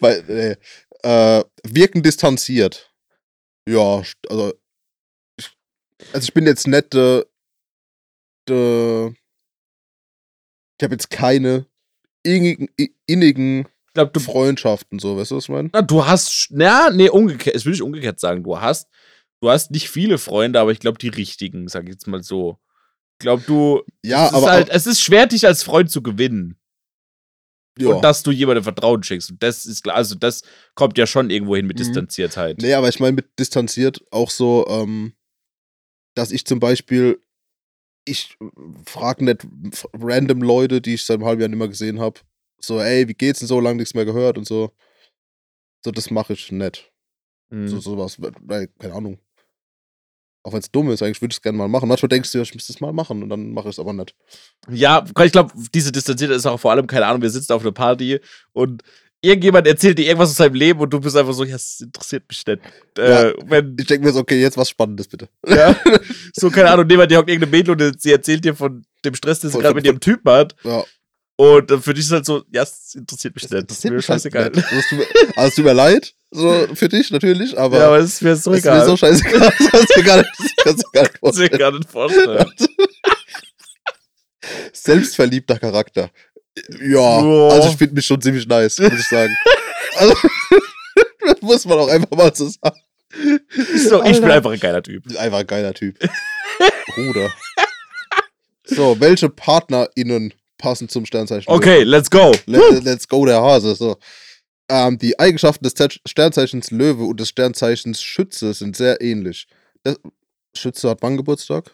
Weil, 0.00 0.22
nee, 0.28 0.56
äh, 1.02 1.44
wirken 1.62 2.02
distanziert. 2.02 2.92
Ja, 3.66 4.02
also, 4.28 4.52
ich, 5.38 5.50
also 6.12 6.24
ich 6.24 6.34
bin 6.34 6.46
jetzt 6.46 6.66
nicht, 6.66 6.94
äh, 6.94 7.20
äh, 8.50 9.06
ich 9.08 10.82
habe 10.82 10.92
jetzt 10.94 11.08
keine 11.08 11.64
innigen, 12.22 12.68
innigen 13.06 13.66
Ich 13.94 13.96
glaube, 13.96 14.10
du, 14.10 14.18
Freundschaften, 14.18 14.98
so, 14.98 15.16
weißt 15.16 15.30
du, 15.30 15.36
was 15.36 15.44
ich 15.44 15.48
meine? 15.50 15.70
na, 15.72 15.80
du 15.80 16.04
hast, 16.04 16.48
na, 16.50 16.90
nee, 16.90 17.08
umgekehrt, 17.08 17.54
das 17.54 17.64
will 17.64 17.74
ich 17.74 17.80
umgekehrt 17.82 18.18
sagen. 18.18 18.42
Du 18.42 18.60
hast, 18.60 18.88
du 19.40 19.48
hast 19.50 19.70
nicht 19.70 19.88
viele 19.88 20.18
Freunde, 20.18 20.58
aber 20.58 20.72
ich 20.72 20.80
glaube, 20.80 20.98
die 20.98 21.08
richtigen, 21.10 21.68
sag 21.68 21.84
ich 21.84 21.90
jetzt 21.90 22.08
mal 22.08 22.20
so. 22.22 22.58
Ich 23.12 23.18
glaube, 23.20 23.44
du, 23.46 23.82
Ja, 24.04 24.24
es, 24.26 24.30
ist 24.32 24.36
aber, 24.36 24.50
halt, 24.50 24.68
es 24.68 24.86
ist 24.88 25.00
schwer, 25.00 25.26
dich 25.28 25.46
als 25.46 25.62
Freund 25.62 25.92
zu 25.92 26.02
gewinnen. 26.02 26.58
ja. 27.78 27.90
Und 27.90 28.02
dass 28.02 28.24
du 28.24 28.32
jemandem 28.32 28.64
Vertrauen 28.64 29.04
schenkst. 29.04 29.30
Und 29.30 29.40
das 29.44 29.64
ist 29.64 29.84
klar, 29.84 29.94
also 29.94 30.16
das 30.16 30.42
kommt 30.74 30.98
ja 30.98 31.06
schon 31.06 31.30
irgendwo 31.30 31.54
hin 31.54 31.66
mit 31.68 31.76
Mhm. 31.76 31.84
Distanziertheit. 31.84 32.58
Nee, 32.62 32.74
aber 32.74 32.88
ich 32.88 32.98
meine 32.98 33.12
mit 33.14 33.38
distanziert 33.38 34.02
auch 34.10 34.30
so, 34.30 34.66
ähm, 34.68 35.14
dass 36.16 36.32
ich 36.32 36.44
zum 36.46 36.58
Beispiel, 36.58 37.22
ich 38.04 38.36
frage 38.86 39.24
nicht 39.24 39.46
random 39.92 40.42
Leute, 40.42 40.80
die 40.80 40.94
ich 40.94 41.04
seit 41.06 41.18
einem 41.18 41.26
halben 41.26 41.40
Jahr 41.42 41.48
nicht 41.48 41.58
mehr 41.58 41.68
gesehen 41.68 42.00
habe, 42.00 42.18
so, 42.66 42.80
ey, 42.80 43.08
wie 43.08 43.14
geht's 43.14 43.40
denn 43.40 43.48
so, 43.48 43.60
lange 43.60 43.76
nichts 43.76 43.94
mehr 43.94 44.04
gehört 44.04 44.38
und 44.38 44.46
so. 44.46 44.72
So, 45.84 45.90
das 45.90 46.10
mache 46.10 46.32
ich 46.32 46.50
nicht. 46.50 46.90
Mhm. 47.50 47.68
So, 47.68 47.80
sowas, 47.80 48.16
weil, 48.20 48.68
keine 48.78 48.94
Ahnung. 48.94 49.18
Auch 50.42 50.52
wenn 50.52 50.60
es 50.60 50.70
dumm 50.70 50.90
ist, 50.90 51.02
eigentlich 51.02 51.22
würde 51.22 51.32
ich 51.32 51.38
es 51.38 51.42
gerne 51.42 51.56
mal 51.56 51.68
machen. 51.68 51.88
Manchmal 51.88 52.08
denkst 52.08 52.30
du, 52.32 52.38
ja, 52.38 52.42
ich 52.42 52.54
müsste 52.54 52.72
es 52.72 52.80
mal 52.80 52.92
machen 52.92 53.22
und 53.22 53.30
dann 53.30 53.52
mache 53.52 53.68
ich 53.68 53.76
es 53.76 53.78
aber 53.78 53.94
nicht. 53.94 54.14
Ja, 54.68 55.02
ich 55.24 55.32
glaube, 55.32 55.52
diese 55.74 55.90
Distanziertheit 55.90 56.36
ist 56.36 56.46
auch 56.46 56.60
vor 56.60 56.70
allem, 56.70 56.86
keine 56.86 57.06
Ahnung, 57.06 57.22
wir 57.22 57.30
sitzen 57.30 57.54
auf 57.54 57.62
einer 57.62 57.72
Party 57.72 58.20
und 58.52 58.82
irgendjemand 59.22 59.66
erzählt 59.66 59.98
dir 59.98 60.06
irgendwas 60.06 60.30
aus 60.30 60.36
seinem 60.36 60.54
Leben 60.54 60.80
und 60.80 60.92
du 60.92 61.00
bist 61.00 61.16
einfach 61.16 61.32
so, 61.32 61.44
ja, 61.44 61.52
das 61.52 61.80
interessiert 61.80 62.24
mich 62.28 62.46
nicht. 62.46 62.60
Ja. 62.98 63.30
Äh, 63.30 63.34
wenn, 63.46 63.76
Ich 63.78 63.86
denke 63.86 64.06
mir 64.06 64.12
so, 64.12 64.20
okay, 64.20 64.40
jetzt 64.40 64.58
was 64.58 64.68
Spannendes 64.68 65.08
bitte. 65.08 65.28
ja, 65.46 65.74
so, 66.34 66.50
keine 66.50 66.70
Ahnung, 66.70 66.88
jemand, 66.88 67.10
der 67.10 67.18
hockt 67.18 67.30
irgendeine 67.30 67.56
Mädel 67.56 67.80
und 67.80 68.00
sie 68.00 68.12
erzählt 68.12 68.44
dir 68.44 68.54
von 68.54 68.84
dem 69.04 69.14
Stress, 69.14 69.40
den 69.40 69.50
sie 69.50 69.58
gerade 69.58 69.74
mit 69.74 69.86
ihrem 69.86 70.00
Typen 70.00 70.30
hat. 70.30 70.54
Ja. 70.62 70.84
Und 71.36 71.70
äh, 71.70 71.78
für 71.78 71.94
dich 71.94 72.04
ist 72.04 72.12
halt 72.12 72.26
so, 72.26 72.44
ja, 72.52 72.62
es 72.62 72.94
interessiert 72.94 73.34
mich 73.34 73.50
nicht. 73.50 73.68
Das 73.70 73.78
ist 73.78 73.84
mir 73.84 73.90
halt 73.92 74.04
scheißegal. 74.04 74.50
nicht. 74.50 74.64
Also, 74.64 74.76
es 74.78 74.88
tut 74.88 74.98
mir, 74.98 75.06
also, 75.36 75.48
es 75.48 75.54
tut 75.56 75.64
mir 75.64 75.72
leid, 75.72 76.14
so 76.30 76.66
für 76.74 76.88
dich 76.88 77.10
natürlich, 77.10 77.58
aber. 77.58 77.78
Ja, 77.78 77.86
aber 77.88 77.98
es 77.98 78.14
ist 78.14 78.22
mir 78.22 78.36
so 78.36 78.50
Das 78.52 78.60
ist 78.60 78.64
mir 78.66 78.72
egal. 78.72 78.86
so 78.86 78.96
scheißegal. 78.96 79.40
Das 79.58 79.70
kannst 79.72 79.96
du 79.96 80.02
gar 80.04 80.16
nicht, 80.18 80.30
das 80.38 80.64
kannst 80.64 80.84
du 80.84 80.90
gar 80.92 81.02
nicht 81.02 81.14
Das 81.14 81.20
vorstellen. 81.20 81.58
gar 81.58 81.72
nicht 81.72 81.90
vorstellen. 81.90 82.52
Selbstverliebter 84.72 85.58
Charakter. 85.58 86.10
Ja, 86.80 87.20
Ja. 87.22 87.48
also 87.48 87.68
ich 87.70 87.76
finde 87.76 87.94
mich 87.94 88.06
schon 88.06 88.20
ziemlich 88.20 88.46
nice, 88.46 88.78
muss 88.78 88.92
ich 88.92 89.08
sagen. 89.08 89.34
Also, 89.96 90.12
das 91.24 91.40
muss 91.40 91.64
man 91.66 91.78
auch 91.78 91.86
einfach 91.88 92.10
mal 92.10 92.34
so 92.34 92.48
sagen. 92.48 92.80
so, 93.88 94.02
ich 94.02 94.20
bin 94.20 94.28
einfach 94.28 94.50
ein 94.50 94.58
geiler 94.58 94.82
Typ. 94.82 95.04
Einfach 95.16 95.38
ein 95.38 95.46
geiler 95.46 95.72
Typ. 95.72 95.96
Bruder. 96.96 97.32
So, 98.64 98.98
welche 98.98 99.28
PartnerInnen 99.28 100.34
passen 100.58 100.88
zum 100.88 101.04
Sternzeichen? 101.06 101.52
Okay, 101.52 101.82
let's 101.82 102.10
go. 102.10 102.32
Let, 102.46 102.84
let's 102.84 103.08
go, 103.08 103.24
der 103.26 103.42
Hase. 103.42 103.74
So. 103.74 103.96
Ähm, 104.70 104.98
die 104.98 105.18
Eigenschaften 105.18 105.64
des 105.64 105.74
Ze- 105.74 105.88
Sternzeichens 106.06 106.70
Löwe 106.70 107.04
und 107.04 107.20
des 107.20 107.28
Sternzeichens 107.28 108.02
Schütze 108.02 108.54
sind 108.54 108.76
sehr 108.76 109.00
ähnlich. 109.00 109.46
Das, 109.82 109.96
Schütze 110.56 110.88
hat 110.90 110.98
wann 111.02 111.16
Geburtstag? 111.16 111.70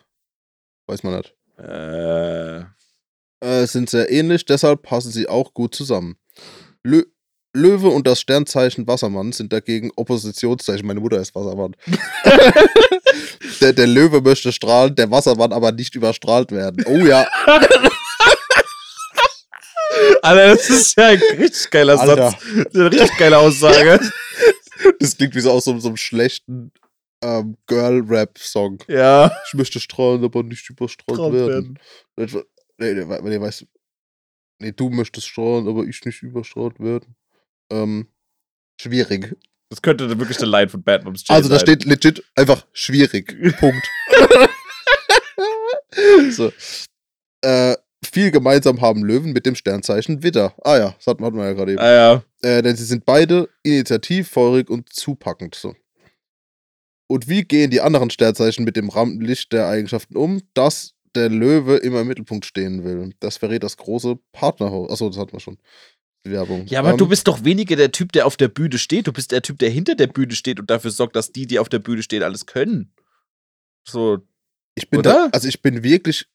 Weiß 0.89 1.03
man 1.03 1.17
nicht. 1.19 1.35
Äh, 1.59 2.65
Äh, 3.43 3.67
sind 3.67 3.89
sehr 3.89 4.11
ähnlich, 4.11 4.45
deshalb 4.45 4.83
passen 4.83 5.13
sie 5.13 5.27
auch 5.29 5.55
gut 5.55 5.75
zusammen. 5.75 6.17
Lö 6.85 7.05
Löwe 7.53 7.89
und 7.89 8.07
das 8.07 8.21
Sternzeichen 8.21 8.87
Wassermann 8.87 9.33
sind 9.33 9.53
dagegen 9.53 9.91
Oppositionszeichen. 9.97 10.87
Meine 10.87 11.01
Mutter 11.01 11.19
ist 11.21 11.35
Wassermann. 11.35 11.75
der, 13.61 13.73
der 13.73 13.87
Löwe 13.89 14.21
möchte 14.21 14.53
strahlen, 14.53 14.95
der 14.95 15.11
Wassermann 15.11 15.53
aber 15.53 15.73
nicht 15.73 15.95
überstrahlt 15.97 16.53
werden. 16.53 16.85
Oh 16.87 16.97
ja, 16.99 17.27
Alter, 20.23 20.49
das 20.49 20.71
ist 20.71 20.97
ja 20.97 21.09
ein 21.09 21.19
richtig 21.39 21.71
geiler 21.71 21.99
Alter. 22.01 22.31
Satz. 22.31 22.43
Das 22.43 22.67
ist 22.67 22.75
eine 22.75 22.93
richtig 22.93 23.19
geile 23.19 23.39
Aussage. 23.39 24.01
das 25.01 25.17
klingt 25.17 25.35
wie 25.35 25.41
so 25.41 25.51
aus 25.51 25.65
so, 25.65 25.79
so 25.79 25.89
einem 25.89 25.97
schlechten 25.97 26.73
ähm, 27.23 27.57
Girl-Rap-Song. 27.67 28.83
ja. 28.89 29.31
Ich 29.47 29.55
möchte 29.55 29.81
strahlen, 29.81 30.25
aber 30.25 30.43
nicht 30.43 30.69
überstrahlt 30.71 31.19
Strahlt 31.19 31.33
werden. 31.33 31.79
Nee, 32.17 32.27
nee, 32.79 32.95
nee, 32.95 33.21
nee, 33.23 33.41
weißt, 33.41 33.67
nee, 34.61 34.73
du 34.73 34.91
möchtest 34.91 35.29
strahlen, 35.29 35.69
aber 35.69 35.85
ich 35.85 36.05
nicht 36.05 36.23
überstrahlt 36.23 36.81
werden. 36.81 37.17
Ähm, 37.71 38.09
schwierig. 38.81 39.37
Das 39.69 39.83
könnte 39.83 40.19
wirklich 40.19 40.39
eine 40.39 40.51
Line 40.51 40.69
von 40.69 40.83
Bad 40.83 41.05
Moms 41.05 41.25
Jay 41.27 41.35
Also 41.35 41.49
da 41.49 41.57
sein. 41.57 41.67
steht 41.67 41.85
legit 41.85 42.25
einfach 42.35 42.67
schwierig. 42.73 43.37
Punkt. 43.59 43.87
so. 46.31 46.53
Äh, 47.43 47.77
viel 48.11 48.31
gemeinsam 48.31 48.81
haben 48.81 49.05
Löwen 49.05 49.33
mit 49.33 49.47
dem 49.47 49.55
Sternzeichen 49.55 50.23
Widder. 50.23 50.55
Ah 50.63 50.77
ja, 50.77 50.95
das 50.97 51.07
hatten 51.07 51.23
wir 51.23 51.45
ja 51.45 51.53
gerade 51.53 51.73
eben. 51.73 51.81
Ah 51.81 51.93
ja. 51.93 52.25
Äh, 52.43 52.63
denn 52.63 52.77
sie 52.77 52.85
sind 52.85 53.05
beide 53.05 53.49
initiativfeurig 53.63 54.69
und 54.69 54.93
zupackend. 54.93 55.55
So. 55.55 55.75
Und 57.09 57.29
wie 57.29 57.43
gehen 57.43 57.71
die 57.71 57.81
anderen 57.81 58.11
Sternzeichen 58.11 58.65
mit 58.65 58.77
dem 58.77 58.89
Rampenlicht 58.89 59.53
der 59.53 59.67
Eigenschaften 59.69 60.17
um, 60.17 60.43
dass 60.55 60.95
der 61.17 61.29
Löwe 61.29 61.77
immer 61.77 62.03
im 62.03 62.09
Mittelpunkt 62.09 62.47
stehen 62.47 62.85
will? 62.85 63.15
Das 63.21 63.37
verrät 63.39 63.63
das 63.63 63.77
große 63.77 64.17
Partnerhaus. 64.33 64.91
Achso, 64.91 65.09
das 65.09 65.19
hatten 65.19 65.33
wir 65.33 65.41
schon. 65.41 65.59
Werbung. 66.23 66.67
Ja, 66.67 66.81
aber 66.81 66.91
Ähm, 66.91 66.99
du 66.99 67.09
bist 67.09 67.27
doch 67.29 67.45
weniger 67.45 67.77
der 67.77 67.93
Typ, 67.93 68.13
der 68.13 68.27
auf 68.27 68.37
der 68.37 68.49
Bühne 68.49 68.77
steht. 68.79 69.07
Du 69.07 69.13
bist 69.13 69.33
der 69.33 69.41
Typ, 69.43 69.59
der 69.59 69.71
hinter 69.71 69.95
der 69.95 70.07
Bühne 70.07 70.35
steht 70.35 70.61
und 70.61 70.69
dafür 70.71 70.91
sorgt, 70.91 71.17
dass 71.17 71.33
die, 71.33 71.47
die 71.47 71.59
auf 71.59 71.69
der 71.71 71.79
Bühne 71.79 72.03
stehen, 72.03 72.23
alles 72.23 72.45
können. 72.47 72.93
So, 73.89 74.19
Ich 74.75 74.91
bin 74.91 75.01
Oder? 75.01 75.13
da, 75.13 75.29
also 75.33 75.49
ich 75.49 75.63
bin 75.63 75.83
wirklich, 75.83 76.27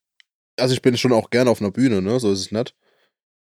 also 0.57 0.73
ich 0.73 0.81
bin 0.81 0.97
schon 0.97 1.13
auch 1.13 1.29
gerne 1.29 1.49
auf 1.49 1.61
einer 1.61 1.71
Bühne, 1.71 2.01
ne, 2.01 2.19
so 2.19 2.31
ist 2.31 2.39
es 2.39 2.51
nicht. 2.51 2.75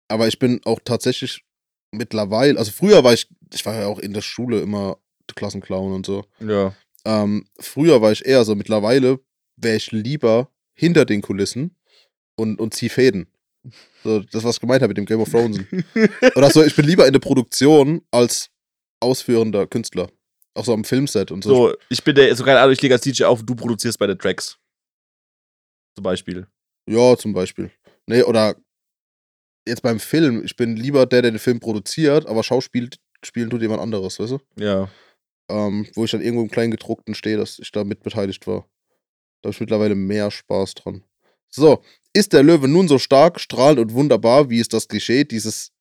Aber 0.08 0.28
ich 0.28 0.40
bin 0.40 0.62
auch 0.66 0.80
tatsächlich 0.84 1.44
mittlerweile, 1.92 2.58
also 2.58 2.72
früher 2.72 3.04
war 3.04 3.14
ich, 3.14 3.28
ich 3.54 3.66
war 3.66 3.76
ja 3.76 3.88
auch 3.88 4.00
in 4.00 4.14
der 4.14 4.22
Schule 4.22 4.62
immer 4.62 4.98
Klassenclown 5.36 5.94
und 5.94 6.06
so. 6.06 6.26
ja. 6.40 6.74
Ähm, 7.06 7.48
früher 7.58 8.02
war 8.02 8.12
ich 8.12 8.26
eher 8.26 8.44
so, 8.44 8.56
mittlerweile 8.56 9.20
wäre 9.56 9.78
ich 9.78 9.92
lieber 9.92 10.52
hinter 10.74 11.06
den 11.06 11.22
Kulissen 11.22 11.76
und, 12.36 12.60
und 12.60 12.74
zieh 12.74 12.90
Fäden. 12.90 13.28
So, 14.04 14.20
das, 14.20 14.44
was 14.44 14.56
ich 14.56 14.62
gemeint 14.62 14.82
habe 14.82 14.90
mit 14.90 14.98
dem 14.98 15.06
Game 15.06 15.22
of 15.22 15.30
Thrones. 15.30 15.60
Oder 16.36 16.50
so, 16.50 16.62
ich 16.64 16.76
bin 16.76 16.86
lieber 16.86 17.08
in 17.08 17.14
der 17.14 17.20
Produktion 17.20 18.02
als 18.12 18.50
ausführender 19.00 19.66
Künstler. 19.66 20.10
Auch 20.56 20.66
so 20.66 20.74
am 20.74 20.84
Filmset 20.84 21.32
und 21.32 21.44
so. 21.44 21.50
So, 21.50 21.76
ich 21.90 22.04
bin 22.04 22.16
der, 22.16 22.36
so 22.36 22.44
keine 22.44 22.60
Ahnung, 22.60 22.74
ich 22.74 22.82
lege 22.82 22.94
als 22.94 23.04
DJ 23.04 23.24
auf 23.24 23.44
du 23.44 23.56
produzierst 23.56 23.98
bei 23.98 24.08
den 24.08 24.20
Tracks. 24.20 24.58
Zum 25.96 26.04
Beispiel. 26.04 26.48
Ja, 26.90 27.16
zum 27.16 27.34
Beispiel. 27.34 27.70
Nee, 28.08 28.24
oder 28.24 28.56
jetzt 29.68 29.84
beim 29.84 30.00
Film, 30.00 30.44
ich 30.44 30.56
bin 30.56 30.76
lieber 30.76 31.06
der, 31.06 31.22
der 31.22 31.32
den 31.32 31.40
Film 31.40 31.60
produziert, 31.60 32.26
aber 32.26 32.44
Schauspiel 32.44 32.90
spielen 33.24 33.52
tut 33.52 33.62
jemand 33.62 33.82
anderes, 33.82 34.20
weißt 34.20 34.32
du? 34.32 34.40
Ja. 34.56 34.90
Ähm, 35.52 35.88
wo 35.94 36.06
ich 36.06 36.12
dann 36.12 36.22
irgendwo 36.22 36.42
im 36.42 36.50
Kleingedruckten 36.50 37.14
stehe, 37.14 37.38
dass 37.38 37.60
ich 37.60 37.72
da 37.72 37.84
mit 37.84 38.02
beteiligt 38.02 38.48
war. 38.48 38.68
Da 39.42 39.48
habe 39.48 39.54
ich 39.54 39.60
mittlerweile 39.60 39.94
mehr 39.94 40.32
Spaß 40.32 40.74
dran. 40.76 41.04
So, 41.50 41.84
ist 42.14 42.34
der 42.34 42.42
Löwe 42.42 42.68
nun 42.68 42.88
so 42.88 42.98
stark, 42.98 43.40
strahlend 43.40 43.80
und 43.80 43.94
wunderbar, 43.94 44.50
wie 44.50 44.60
es 44.60 44.68
das 44.68 44.88
Klischee 44.88 45.26
dieses 45.26 45.72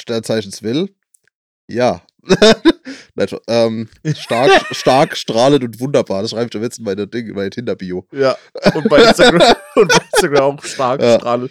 Sternzeichens 0.00 0.62
will? 0.62 0.94
Ja. 1.68 2.06
Nein, 3.14 3.28
ähm, 3.46 3.88
stark, 4.16 4.50
stark, 4.72 5.16
strahlend 5.16 5.62
und 5.62 5.80
wunderbar. 5.80 6.22
Das 6.22 6.32
schreibe 6.32 6.48
ich 6.50 6.56
am 6.56 6.62
letzten 6.62 6.82
meine 6.84 7.06
Ding, 7.06 7.32
meine 7.32 7.50
Tinder-Bio. 7.50 8.06
Ja. 8.12 8.36
Und 8.74 8.88
bei 8.88 9.02
Instagram, 9.02 9.54
und 9.76 9.88
bei 9.88 10.04
Instagram 10.12 10.58
auch 10.58 10.64
stark, 10.64 11.00
Ja. 11.00 11.18
strahle. 11.18 11.50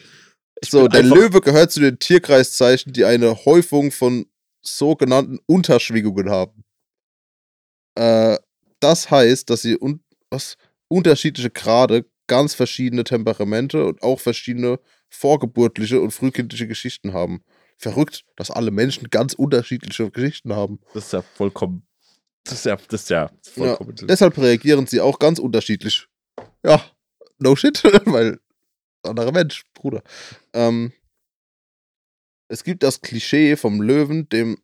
Ich 0.61 0.69
So, 0.69 0.87
der 0.87 1.03
Löwe 1.03 1.41
gehört 1.41 1.71
zu 1.71 1.79
den 1.79 1.99
Tierkreiszeichen, 1.99 2.93
die 2.93 3.05
eine 3.05 3.45
Häufung 3.45 3.91
von 3.91 4.25
sogenannten 4.61 5.39
Unterschwingungen 5.45 6.29
haben. 6.29 6.63
Äh, 7.95 8.37
das 8.79 9.09
heißt, 9.09 9.49
dass 9.49 9.61
sie 9.61 9.77
un 9.79 10.01
was, 10.29 10.57
unterschiedliche 10.87 11.49
Grade, 11.49 12.05
ganz 12.27 12.53
verschiedene 12.53 13.03
Temperamente 13.03 13.85
und 13.85 14.01
auch 14.01 14.19
verschiedene 14.19 14.79
vorgeburtliche 15.09 16.01
und 16.01 16.11
frühkindliche 16.11 16.67
Geschichten 16.67 17.13
haben. 17.13 17.43
Verrückt, 17.83 18.25
dass 18.35 18.49
alle 18.51 18.71
Menschen 18.71 19.09
ganz 19.09 19.33
unterschiedliche 19.33 20.09
Geschichten 20.09 20.53
haben. 20.53 20.79
Das 20.93 21.05
ist 21.05 21.13
ja 21.13 21.21
vollkommen. 21.21 21.85
Das 22.45 22.53
ist 22.55 22.65
ja, 22.65 22.75
das 22.75 23.01
ist 23.03 23.09
ja 23.09 23.23
Ja, 23.23 23.31
vollkommen. 23.75 23.95
deshalb 24.03 24.37
reagieren 24.37 24.85
sie 24.87 24.99
auch 25.01 25.19
ganz 25.19 25.39
unterschiedlich. 25.39 26.07
Ja, 26.65 26.83
no 27.39 27.55
shit, 27.55 27.83
weil 28.05 28.39
anderer 29.03 29.31
Mensch, 29.31 29.63
Bruder. 29.73 30.01
Ähm, 30.53 30.91
es 32.49 32.63
gibt 32.63 32.83
das 32.83 33.01
Klischee 33.01 33.55
vom 33.55 33.81
Löwen, 33.81 34.27
dem 34.29 34.57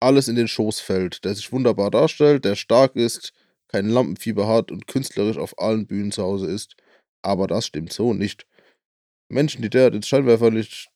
alles 0.00 0.28
in 0.28 0.36
den 0.36 0.48
Schoß 0.48 0.80
fällt, 0.80 1.24
der 1.24 1.34
sich 1.34 1.52
wunderbar 1.52 1.90
darstellt, 1.90 2.44
der 2.44 2.56
stark 2.56 2.96
ist, 2.96 3.32
kein 3.68 3.88
Lampenfieber 3.88 4.46
hat 4.48 4.70
und 4.70 4.86
künstlerisch 4.86 5.38
auf 5.38 5.58
allen 5.58 5.86
Bühnen 5.86 6.12
zu 6.12 6.22
Hause 6.22 6.46
ist. 6.46 6.76
Aber 7.22 7.46
das 7.46 7.66
stimmt 7.66 7.92
so 7.92 8.12
nicht. 8.12 8.46
Menschen, 9.28 9.62
die 9.62 9.70
derart 9.70 9.94
ins 9.94 10.08
Scheinwerferlicht 10.08 10.88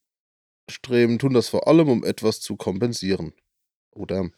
streben, 0.70 1.18
tun 1.18 1.34
das 1.34 1.48
vor 1.48 1.68
allem, 1.68 1.88
um 1.88 2.04
etwas 2.04 2.40
zu 2.40 2.56
kompensieren. 2.56 3.32
Oh 3.92 4.06
damn. 4.06 4.32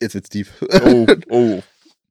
Jetzt 0.00 0.14
wird's 0.14 0.28
tief. 0.28 0.64
oh, 0.84 1.06
oh. 1.30 1.62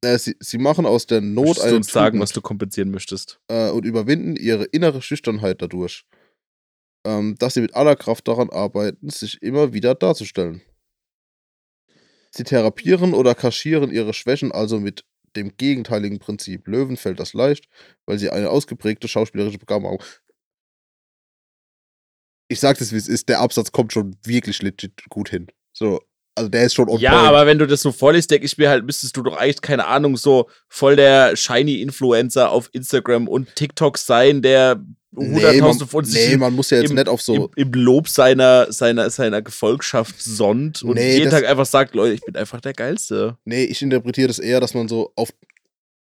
Äh, 0.02 0.18
sie, 0.18 0.36
sie 0.38 0.58
machen 0.58 0.86
aus 0.86 1.06
der 1.06 1.20
Not 1.20 1.44
Möchtest 1.46 1.64
du 1.64 1.68
eine 1.68 1.76
uns 1.76 1.86
sagen, 1.92 2.06
Tugend, 2.14 2.22
was 2.22 2.32
du 2.32 2.40
kompensieren 2.40 2.90
möchtest? 2.90 3.40
äh, 3.48 3.70
und 3.70 3.84
überwinden 3.84 4.36
ihre 4.36 4.64
innere 4.64 5.02
Schüchternheit 5.02 5.62
dadurch. 5.62 6.04
Ähm, 7.06 7.36
dass 7.38 7.54
sie 7.54 7.60
mit 7.60 7.74
aller 7.74 7.96
Kraft 7.96 8.28
daran 8.28 8.50
arbeiten, 8.50 9.10
sich 9.10 9.42
immer 9.42 9.72
wieder 9.74 9.94
darzustellen. 9.94 10.62
Sie 12.30 12.44
therapieren 12.44 13.14
oder 13.14 13.34
kaschieren 13.34 13.92
ihre 13.92 14.14
Schwächen 14.14 14.52
also 14.52 14.80
mit 14.80 15.04
dem 15.36 15.56
gegenteiligen 15.56 16.18
Prinzip. 16.18 16.66
Löwen 16.66 16.96
fällt 16.96 17.20
das 17.20 17.34
leicht, 17.34 17.68
weil 18.06 18.18
sie 18.18 18.30
eine 18.30 18.50
ausgeprägte 18.50 19.08
schauspielerische 19.08 19.58
Begabung 19.58 19.92
haben. 19.92 20.04
Ich 22.48 22.60
sag 22.60 22.78
das, 22.78 22.92
wie 22.92 22.96
es 22.96 23.08
ist, 23.08 23.28
der 23.28 23.40
Absatz 23.40 23.72
kommt 23.72 23.92
schon 23.92 24.16
wirklich 24.24 24.62
legit 24.62 24.92
gut 25.08 25.28
hin. 25.30 25.46
So, 25.72 26.00
also 26.34 26.48
der 26.48 26.64
ist 26.64 26.74
schon 26.74 26.88
on 26.88 26.98
Ja, 27.00 27.12
point. 27.12 27.28
aber 27.28 27.46
wenn 27.46 27.58
du 27.58 27.66
das 27.66 27.80
so 27.82 27.90
vorliest, 27.92 28.30
denke 28.30 28.46
ich 28.46 28.58
mir 28.58 28.68
halt, 28.68 28.84
müsstest 28.84 29.16
du 29.16 29.22
doch 29.22 29.36
eigentlich, 29.36 29.60
keine 29.62 29.86
Ahnung, 29.86 30.16
so 30.16 30.48
voll 30.68 30.96
der 30.96 31.36
Shiny-Influencer 31.36 32.50
auf 32.50 32.68
Instagram 32.72 33.28
und 33.28 33.54
TikTok 33.54 33.96
sein, 33.98 34.42
der 34.42 34.84
nee, 35.12 35.26
hunderttausende 35.26 35.84
man, 35.84 35.88
von 35.88 36.04
sich 36.04 36.28
nee, 36.28 36.36
man 36.36 36.54
muss 36.54 36.70
ja 36.70 36.78
jetzt 36.80 36.90
im- 36.90 36.96
nicht 36.96 37.08
auf 37.08 37.22
so. 37.22 37.34
im, 37.34 37.48
im 37.56 37.72
Lob 37.72 38.08
seiner, 38.08 38.70
seiner, 38.72 39.08
seiner 39.10 39.42
Gefolgschaft 39.42 40.20
sonnt 40.20 40.82
und 40.82 40.94
Nee, 40.96 41.16
jeden 41.18 41.30
Tag 41.30 41.44
einfach 41.46 41.66
sagt, 41.66 41.94
Leute, 41.94 42.14
ich 42.14 42.20
bin 42.22 42.36
einfach 42.36 42.60
der 42.60 42.72
Geilste. 42.74 43.38
Nee, 43.44 43.64
ich 43.64 43.80
interpretiere 43.80 44.28
das 44.28 44.38
eher, 44.38 44.60
dass 44.60 44.74
man 44.74 44.88
so 44.88 45.12
auf. 45.16 45.32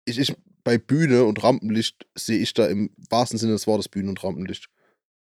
Ich, 0.06 0.18
ich, 0.18 0.34
bei 0.64 0.78
Bühne 0.78 1.24
und 1.24 1.42
Rampenlicht 1.42 2.06
sehe 2.14 2.38
ich 2.38 2.54
da 2.54 2.66
im 2.66 2.90
wahrsten 3.10 3.38
Sinne 3.38 3.52
des 3.52 3.66
Wortes 3.66 3.88
Bühne 3.88 4.08
und 4.08 4.22
Rampenlicht. 4.24 4.66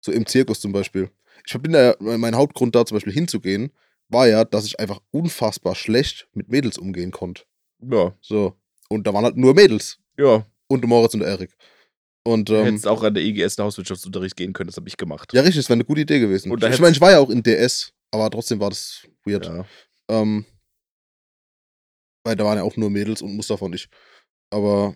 So 0.04 0.12
im 0.12 0.26
Zirkus 0.26 0.60
zum 0.60 0.72
Beispiel. 0.72 1.10
Ich 1.46 1.56
bin 1.60 1.72
da, 1.72 1.94
mein 2.00 2.36
Hauptgrund 2.36 2.74
da 2.74 2.84
zum 2.84 2.96
Beispiel 2.96 3.12
hinzugehen, 3.12 3.72
war 4.08 4.28
ja, 4.28 4.44
dass 4.44 4.66
ich 4.66 4.78
einfach 4.78 5.00
unfassbar 5.10 5.74
schlecht 5.74 6.28
mit 6.34 6.48
Mädels 6.48 6.78
umgehen 6.78 7.10
konnte. 7.10 7.44
Ja, 7.80 8.14
So. 8.20 8.56
Und 8.88 9.06
da 9.06 9.14
waren 9.14 9.24
halt 9.24 9.36
nur 9.36 9.54
Mädels. 9.54 9.98
ja. 10.16 10.46
Und 10.68 10.82
Moritz 10.86 11.12
und 11.12 11.20
der 11.20 11.28
Erik. 11.28 11.54
Und, 12.24 12.48
Du 12.48 12.54
ähm, 12.54 12.64
hättest 12.64 12.86
auch 12.86 13.02
an 13.02 13.12
der 13.12 13.22
EGS 13.22 13.58
in 13.58 13.64
Hauswirtschaftsunterricht 13.64 14.36
gehen 14.36 14.54
können, 14.54 14.68
das 14.68 14.76
habe 14.76 14.88
ich 14.88 14.96
gemacht. 14.96 15.34
ja, 15.34 15.42
richtig, 15.42 15.56
das 15.56 15.68
wäre 15.68 15.74
eine 15.74 15.84
gute 15.84 16.00
Idee 16.00 16.18
gewesen. 16.18 16.50
Ich 16.50 16.80
meine, 16.80 16.92
ich 16.92 17.00
war 17.00 17.10
ja 17.10 17.18
auch 17.18 17.28
in 17.28 17.42
DS, 17.42 17.92
aber 18.10 18.30
trotzdem 18.30 18.58
war 18.58 18.70
das 18.70 19.06
weird. 19.24 19.44
Ja. 19.44 19.66
Ähm, 20.08 20.46
weil 22.24 22.36
da 22.36 22.44
waren 22.44 22.56
ja 22.56 22.64
auch 22.64 22.76
nur 22.76 22.88
Mädels 22.88 23.20
und 23.20 23.34
Mustafa 23.36 23.66
und 23.66 23.74
ich. 23.74 23.88
Aber 24.50 24.94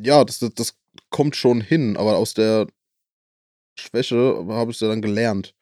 ja, 0.00 0.24
das, 0.24 0.40
das, 0.40 0.52
das 0.54 0.78
kommt 1.10 1.36
schon 1.36 1.60
hin, 1.60 1.96
aber 1.96 2.16
aus 2.18 2.34
der 2.34 2.66
Schwäche 3.78 4.44
habe 4.48 4.70
ich 4.70 4.76
es 4.76 4.80
ja 4.80 4.88
dann 4.88 5.02
gelernt. 5.02 5.54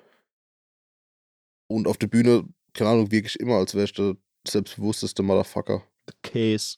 Und 1.69 1.87
auf 1.87 1.97
der 1.97 2.09
Bühne, 2.09 2.45
keine 2.75 2.91
Ahnung, 2.91 3.11
wirklich 3.11 3.41
immer, 3.41 3.57
als 3.57 3.75
wäre 3.75 3.85
ich 3.85 3.93
der 3.95 4.17
selbstbewussteste 4.47 5.23
Motherfucker. 5.23 5.83
Case. 6.23 6.77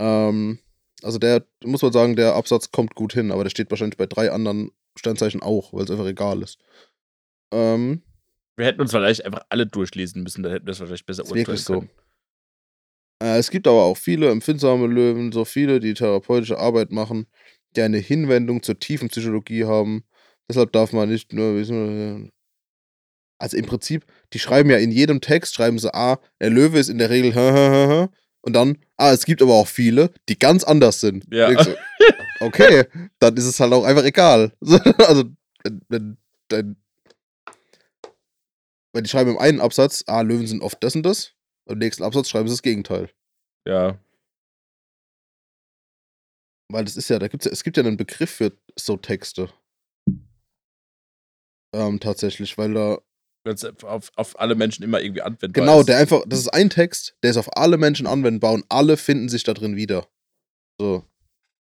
Ähm, 0.00 0.58
also 1.02 1.18
der, 1.18 1.46
muss 1.64 1.82
man 1.82 1.92
sagen, 1.92 2.16
der 2.16 2.34
Absatz 2.34 2.70
kommt 2.70 2.94
gut 2.94 3.12
hin, 3.12 3.30
aber 3.30 3.44
der 3.44 3.50
steht 3.50 3.70
wahrscheinlich 3.70 3.96
bei 3.98 4.06
drei 4.06 4.30
anderen 4.30 4.70
Sternzeichen 4.96 5.42
auch, 5.42 5.72
weil 5.72 5.84
es 5.84 5.90
einfach 5.90 6.06
egal 6.06 6.42
ist. 6.42 6.58
Ähm, 7.52 8.02
Wir 8.56 8.66
hätten 8.66 8.80
uns 8.80 8.90
vielleicht 8.90 9.24
einfach 9.24 9.44
alle 9.48 9.66
durchlesen 9.66 10.22
müssen, 10.22 10.42
dann 10.42 10.52
hätten 10.52 10.66
wir 10.66 10.72
es 10.72 10.80
wahrscheinlich 10.80 11.06
besser 11.06 11.22
Ist 11.24 11.34
wirklich 11.34 11.62
so. 11.62 11.74
können. 11.74 11.90
Äh, 13.22 13.38
es 13.38 13.50
gibt 13.50 13.66
aber 13.66 13.84
auch 13.84 13.96
viele 13.96 14.30
empfindsame 14.30 14.86
Löwen, 14.86 15.32
so 15.32 15.44
viele, 15.44 15.80
die 15.80 15.94
therapeutische 15.94 16.58
Arbeit 16.58 16.92
machen, 16.92 17.26
die 17.78 17.82
eine 17.82 17.98
Hinwendung 17.98 18.62
zur 18.62 18.78
tiefen 18.78 19.08
Psychologie 19.08 19.64
haben. 19.64 20.02
Deshalb 20.48 20.72
darf 20.72 20.92
man 20.92 21.08
nicht 21.08 21.32
nur 21.32 21.54
wissen. 21.54 22.32
Also 23.38 23.56
im 23.56 23.66
Prinzip, 23.66 24.04
die 24.32 24.40
schreiben 24.40 24.68
ja 24.68 24.78
in 24.78 24.90
jedem 24.90 25.20
Text, 25.20 25.54
schreiben 25.54 25.78
sie, 25.78 25.94
ah, 25.94 26.18
der 26.40 26.50
Löwe 26.50 26.78
ist 26.80 26.88
in 26.88 26.98
der 26.98 27.08
Regel, 27.08 28.08
und 28.40 28.52
dann, 28.52 28.78
ah, 28.96 29.12
es 29.12 29.26
gibt 29.26 29.42
aber 29.42 29.54
auch 29.54 29.68
viele, 29.68 30.10
die 30.28 30.38
ganz 30.38 30.64
anders 30.64 31.00
sind. 31.00 31.24
Ja. 31.32 31.62
So, 31.62 31.74
okay, 32.40 32.86
dann 33.20 33.36
ist 33.36 33.44
es 33.44 33.60
halt 33.60 33.72
auch 33.72 33.84
einfach 33.84 34.04
egal. 34.04 34.52
also, 34.98 35.24
wenn, 35.88 36.16
wenn, 36.48 36.76
wenn, 38.92 39.04
die 39.04 39.08
schreiben 39.08 39.30
im 39.30 39.38
einen 39.38 39.60
Absatz, 39.60 40.02
ah, 40.08 40.22
Löwen 40.22 40.48
sind 40.48 40.62
oft 40.62 40.82
das 40.82 40.96
und 40.96 41.04
das. 41.04 41.34
Im 41.66 41.78
nächsten 41.78 42.02
Absatz 42.02 42.28
schreiben 42.28 42.48
sie 42.48 42.54
das 42.54 42.62
Gegenteil. 42.62 43.10
Ja. 43.66 43.98
Weil 46.70 46.84
das 46.84 46.96
ist 46.96 47.08
ja, 47.08 47.18
da 47.18 47.28
gibt's 47.28 47.46
ja, 47.46 47.52
es 47.52 47.64
gibt 47.64 47.76
ja 47.76 47.82
einen 47.82 47.96
Begriff 47.96 48.30
für 48.30 48.52
so 48.78 48.96
Texte. 48.96 49.50
Ähm, 51.74 52.00
tatsächlich, 52.00 52.56
weil 52.58 52.74
da, 52.74 52.98
auf, 53.82 54.10
auf 54.16 54.38
alle 54.38 54.54
Menschen 54.54 54.82
immer 54.82 55.00
irgendwie 55.00 55.22
anwendbar 55.22 55.64
genau, 55.64 55.80
ist. 55.80 55.88
der 55.88 55.98
einfach, 55.98 56.22
das 56.26 56.40
ist 56.40 56.48
ein 56.48 56.70
Text, 56.70 57.16
der 57.22 57.30
ist 57.30 57.36
auf 57.36 57.56
alle 57.56 57.78
Menschen 57.78 58.06
anwendbar 58.06 58.52
und 58.52 58.64
alle 58.68 58.96
finden 58.96 59.28
sich 59.28 59.44
da 59.44 59.54
drin 59.54 59.76
wieder. 59.76 60.06
So. 60.80 61.04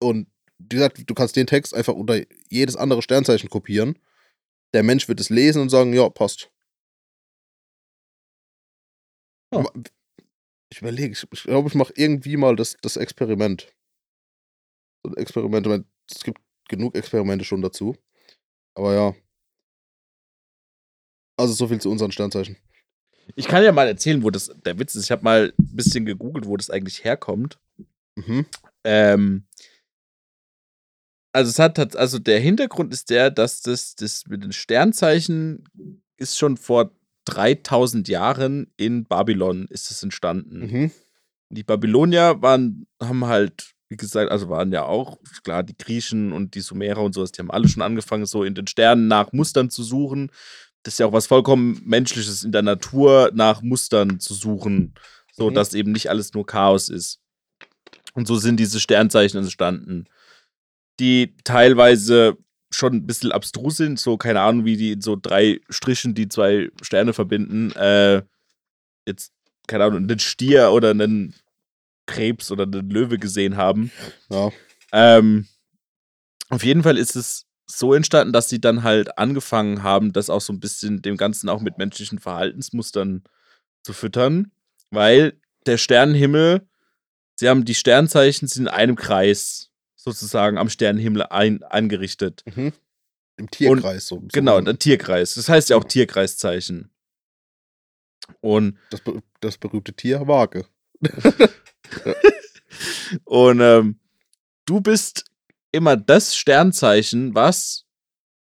Und 0.01 0.27
wie 0.59 0.75
gesagt, 0.75 1.03
du 1.05 1.13
kannst 1.13 1.35
den 1.35 1.47
Text 1.47 1.73
einfach 1.73 1.93
unter 1.93 2.21
jedes 2.49 2.75
andere 2.75 3.01
Sternzeichen 3.01 3.49
kopieren. 3.49 3.99
Der 4.73 4.83
Mensch 4.83 5.07
wird 5.07 5.19
es 5.19 5.29
lesen 5.29 5.61
und 5.61 5.69
sagen, 5.69 5.93
ja, 5.93 6.09
passt. 6.09 6.51
Ja. 9.53 9.65
Ich 10.71 10.81
überlege, 10.81 11.13
ich, 11.13 11.25
ich 11.31 11.43
glaube, 11.43 11.69
ich 11.69 11.75
mache 11.75 11.93
irgendwie 11.95 12.37
mal 12.37 12.55
das, 12.55 12.75
das 12.81 12.97
Experiment. 12.97 13.74
So 15.05 15.11
ein 15.11 15.17
Experiment, 15.17 15.65
ich 15.65 15.69
meine, 15.69 15.85
es 16.09 16.23
gibt 16.23 16.41
genug 16.67 16.95
Experimente 16.95 17.45
schon 17.45 17.61
dazu. 17.61 17.95
Aber 18.73 18.93
ja. 18.93 19.15
Also 21.37 21.53
so 21.53 21.67
viel 21.67 21.79
zu 21.79 21.91
unseren 21.91 22.11
Sternzeichen. 22.11 22.57
Ich 23.35 23.47
kann 23.47 23.63
ja 23.63 23.71
mal 23.71 23.87
erzählen, 23.87 24.23
wo 24.23 24.29
das 24.29 24.51
der 24.65 24.79
Witz 24.79 24.95
ist. 24.95 25.05
Ich 25.05 25.11
habe 25.11 25.23
mal 25.23 25.53
ein 25.57 25.75
bisschen 25.75 26.05
gegoogelt, 26.05 26.45
wo 26.45 26.57
das 26.57 26.69
eigentlich 26.69 27.03
herkommt. 27.03 27.59
Mhm. 28.15 28.45
Ähm, 28.83 29.47
also 31.33 31.49
es 31.49 31.59
hat 31.59 31.95
also 31.95 32.19
der 32.19 32.39
Hintergrund 32.39 32.93
ist 32.93 33.09
der, 33.09 33.29
dass 33.29 33.61
das, 33.61 33.95
das 33.95 34.25
mit 34.27 34.43
den 34.43 34.53
Sternzeichen 34.53 35.67
ist 36.17 36.37
schon 36.37 36.55
vor 36.57 36.91
3000 37.25 38.07
Jahren 38.07 38.71
in 38.77 39.05
Babylon 39.05 39.67
ist 39.69 39.91
es 39.91 40.03
entstanden. 40.03 40.59
Mhm. 40.59 40.91
Die 41.49 41.63
Babylonier 41.63 42.41
waren, 42.41 42.87
haben 43.01 43.25
halt, 43.25 43.74
wie 43.89 43.97
gesagt, 43.97 44.31
also 44.31 44.49
waren 44.49 44.71
ja 44.71 44.83
auch, 44.83 45.17
klar, 45.43 45.63
die 45.63 45.77
Griechen 45.77 46.31
und 46.31 46.55
die 46.55 46.61
Sumerer 46.61 47.01
und 47.01 47.13
sowas, 47.13 47.31
die 47.31 47.39
haben 47.39 47.51
alle 47.51 47.67
schon 47.67 47.83
angefangen, 47.83 48.25
so 48.25 48.43
in 48.43 48.55
den 48.55 48.67
Sternen 48.67 49.07
nach 49.07 49.31
Mustern 49.31 49.69
zu 49.69 49.83
suchen. 49.83 50.31
Das 50.83 50.95
ist 50.95 50.99
ja 50.99 51.05
auch 51.07 51.13
was 51.13 51.27
vollkommen 51.27 51.81
Menschliches 51.85 52.43
in 52.43 52.51
der 52.51 52.61
Natur, 52.61 53.31
nach 53.33 53.61
Mustern 53.61 54.19
zu 54.19 54.33
suchen, 54.33 54.93
so 55.33 55.49
Mhm. 55.49 55.53
dass 55.53 55.73
eben 55.73 55.91
nicht 55.91 56.09
alles 56.09 56.33
nur 56.33 56.45
Chaos 56.45 56.89
ist. 56.89 57.19
Und 58.13 58.27
so 58.27 58.35
sind 58.37 58.59
diese 58.59 58.79
Sternzeichen 58.79 59.39
entstanden, 59.39 60.05
die 60.99 61.35
teilweise 61.43 62.37
schon 62.71 62.93
ein 62.93 63.05
bisschen 63.05 63.31
abstrus 63.31 63.77
sind, 63.77 63.99
so 63.99 64.17
keine 64.17 64.41
Ahnung, 64.41 64.65
wie 64.65 64.77
die 64.77 64.93
in 64.93 65.01
so 65.01 65.15
drei 65.15 65.59
Strichen 65.69 66.13
die 66.13 66.27
zwei 66.27 66.69
Sterne 66.81 67.13
verbinden. 67.13 67.71
Äh, 67.73 68.23
jetzt, 69.07 69.31
keine 69.67 69.85
Ahnung, 69.85 70.03
einen 70.09 70.19
Stier 70.19 70.71
oder 70.71 70.91
einen 70.91 71.35
Krebs 72.05 72.51
oder 72.51 72.63
einen 72.63 72.89
Löwe 72.89 73.17
gesehen 73.17 73.57
haben. 73.57 73.91
Ja. 74.29 74.51
Ähm, 74.91 75.47
auf 76.49 76.63
jeden 76.63 76.83
Fall 76.83 76.97
ist 76.97 77.15
es 77.15 77.45
so 77.67 77.93
entstanden, 77.93 78.31
dass 78.33 78.47
sie 78.49 78.61
dann 78.61 78.83
halt 78.83 79.17
angefangen 79.17 79.81
haben, 79.83 80.13
das 80.13 80.29
auch 80.29 80.41
so 80.41 80.53
ein 80.53 80.59
bisschen 80.59 81.01
dem 81.01 81.17
Ganzen 81.17 81.49
auch 81.49 81.61
mit 81.61 81.77
menschlichen 81.79 82.19
Verhaltensmustern 82.19 83.23
zu 83.83 83.93
füttern, 83.93 84.51
weil 84.91 85.39
der 85.65 85.77
Sternenhimmel, 85.77 86.67
sie 87.35 87.49
haben 87.49 87.65
die 87.65 87.73
Sternzeichen 87.75 88.47
sind 88.47 88.63
in 88.63 88.67
einem 88.67 88.95
Kreis 88.95 89.71
sozusagen 89.95 90.59
am 90.59 90.69
Sternenhimmel 90.69 91.23
ein, 91.23 91.63
eingerichtet. 91.63 92.43
Mhm. 92.55 92.71
Im 93.37 93.49
Tierkreis 93.49 94.07
so. 94.07 94.17
so 94.21 94.27
Genau, 94.31 94.57
ein- 94.57 94.65
der 94.65 94.77
Tierkreis. 94.77 95.33
Das 95.33 95.49
heißt 95.49 95.69
ja 95.71 95.75
auch 95.77 95.83
Tierkreiszeichen. 95.83 96.91
Und, 98.41 98.77
Das, 98.91 99.01
das 99.41 99.57
berühmte 99.57 99.93
Tier 99.93 100.27
Waage. 100.27 100.65
und 103.23 103.59
ähm, 103.61 103.99
du 104.65 104.81
bist 104.81 105.25
immer 105.71 105.97
das 105.97 106.35
Sternzeichen, 106.35 107.35
was, 107.35 107.85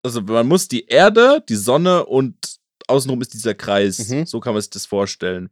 also 0.03 0.21
man 0.23 0.47
muss 0.47 0.69
die 0.69 0.87
Erde, 0.87 1.43
die 1.49 1.57
Sonne 1.57 2.07
und 2.07 2.37
außenrum 2.89 3.21
ist 3.23 3.35
dieser 3.35 3.55
Kreis. 3.55 4.09
Mhm. 4.09 4.27
So 4.27 4.41
kann 4.41 4.53
man 4.55 4.61
sich 4.63 4.71
das 4.71 4.87
vorstellen. 4.87 5.51